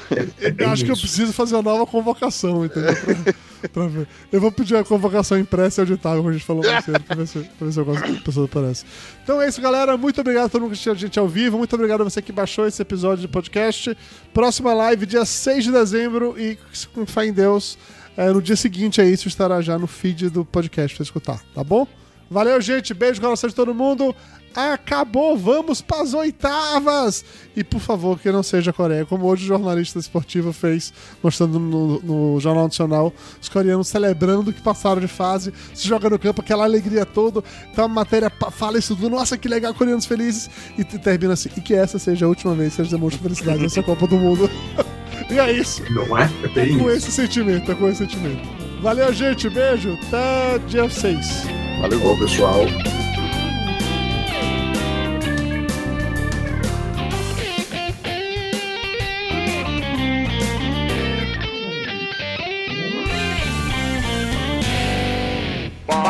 É, 0.10 0.48
é 0.48 0.56
Eu 0.58 0.70
acho 0.70 0.84
que 0.86 0.90
eu 0.92 0.94
isso. 0.94 1.02
preciso 1.04 1.34
fazer 1.34 1.56
uma 1.56 1.62
nova 1.64 1.86
convocação, 1.86 2.66
entendeu? 2.66 2.92
Pra, 3.62 3.70
pra 3.70 3.88
ver. 3.88 4.08
Eu 4.32 4.42
vou 4.42 4.52
pedir 4.52 4.76
a 4.76 4.84
convocação 4.84 5.38
impressa 5.38 5.82
e 5.82 5.84
auditável, 5.84 6.20
como 6.20 6.30
a 6.30 6.34
gente 6.34 6.46
falou 6.46 6.64
mais 6.64 6.86
cedo, 6.86 7.00
pra 7.04 7.16
ver 7.16 7.28
se, 7.28 7.40
pra 7.40 7.68
ver 7.68 7.74
se 7.74 8.40
aparecem. 8.40 8.90
Então 9.24 9.42
é 9.42 9.48
isso, 9.48 9.62
galera. 9.62 9.98
Muito 9.98 10.20
obrigado 10.22 10.46
a 10.46 10.50
todo 10.50 10.62
mundo 10.62 10.70
que 10.70 10.74
assistiu 10.74 10.94
a 10.94 10.96
gente 10.96 11.20
ao 11.20 11.28
vivo. 11.28 11.58
Muito 11.58 11.74
obrigado 11.74 12.02
a 12.02 12.04
você 12.04 12.22
que 12.22 12.32
baixou 12.32 12.68
esse 12.68 12.82
episódio 12.82 13.28
do 13.28 13.30
podcast. 13.30 13.98
Próxima 14.34 14.74
live, 14.74 15.06
dia 15.06 15.26
6 15.26 15.64
de 15.64 15.72
dezembro. 15.72 16.36
E 16.38 16.58
com 16.94 17.06
fé 17.06 17.26
em 17.26 17.34
Deus, 17.34 17.78
é, 18.18 18.30
no 18.32 18.42
dia 18.42 18.56
seguinte 18.56 19.02
aí, 19.02 19.14
isso 19.14 19.28
estará 19.28 19.62
já 19.62 19.78
no 19.78 19.88
feed 19.88 20.30
do 20.30 20.44
podcast 20.44 20.96
pra 20.96 21.04
escutar, 21.04 21.42
tá 21.54 21.64
bom? 21.64 21.88
Valeu, 22.30 22.62
gente. 22.62 22.94
Beijo 22.94 23.20
no 23.20 23.28
coração 23.28 23.50
de 23.50 23.56
todo 23.56 23.74
mundo. 23.74 24.16
Acabou, 24.56 25.38
vamos 25.38 25.82
para 25.82 26.02
as 26.04 26.14
oitavas! 26.14 27.24
E 27.56 27.64
por 27.64 27.80
favor, 27.80 28.20
que 28.20 28.32
não 28.32 28.44
seja 28.44 28.72
a 28.72 28.74
Coreia, 28.74 29.06
como 29.06 29.26
hoje 29.26 29.44
o 29.44 29.48
jornalista 29.48 29.98
esportivo 30.00 30.52
fez, 30.54 30.94
mostrando 31.24 31.60
no, 31.60 32.00
no 32.02 32.40
Jornal 32.40 32.66
Nacional, 32.66 33.14
os 33.42 33.48
coreanos 33.50 33.88
celebrando 33.88 34.52
que 34.54 34.62
passaram 34.62 35.00
de 35.02 35.08
fase, 35.08 35.54
se 35.74 35.88
joga 35.88 36.10
no 36.10 36.20
campo, 36.20 36.42
aquela 36.42 36.64
alegria 36.64 37.06
toda. 37.06 37.44
Então 37.72 37.86
a 37.86 37.88
matéria 37.88 38.32
fala 38.52 38.78
isso 38.78 38.96
tudo, 38.96 39.10
nossa, 39.10 39.38
que 39.38 39.48
legal, 39.48 39.74
coreanos 39.74 40.06
felizes, 40.06 40.50
e 40.78 40.84
te- 40.84 40.98
termina 41.00 41.34
assim, 41.34 41.50
e 41.56 41.62
que 41.62 41.74
essa 41.74 41.98
seja 42.00 42.26
a 42.26 42.30
última 42.30 42.54
vez 42.54 42.76
que 42.76 42.82
eles 42.82 42.92
demonstram 42.92 43.24
felicidade 43.24 43.62
nessa 43.62 43.82
Copa 43.84 44.06
do 44.08 44.18
Mundo. 44.18 44.50
e 45.30 45.40
é 45.40 45.52
isso, 45.52 45.82
Não 45.94 46.18
é? 46.18 46.30
É 46.44 46.48
bem 46.50 46.78
com 46.78 46.90
isso. 46.90 47.08
esse 47.08 47.12
sentimento, 47.12 47.72
é 47.72 47.76
com 47.76 47.88
esse 47.88 48.00
sentimento. 48.00 48.42
Valeu, 48.82 49.14
gente, 49.14 49.50
beijo, 49.50 49.98
até 50.08 50.58
dia 50.68 50.90
6. 50.90 51.44
Valeu. 51.82 52.18
Pessoal. 52.18 52.66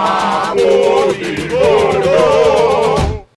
Amém. 0.01 0.80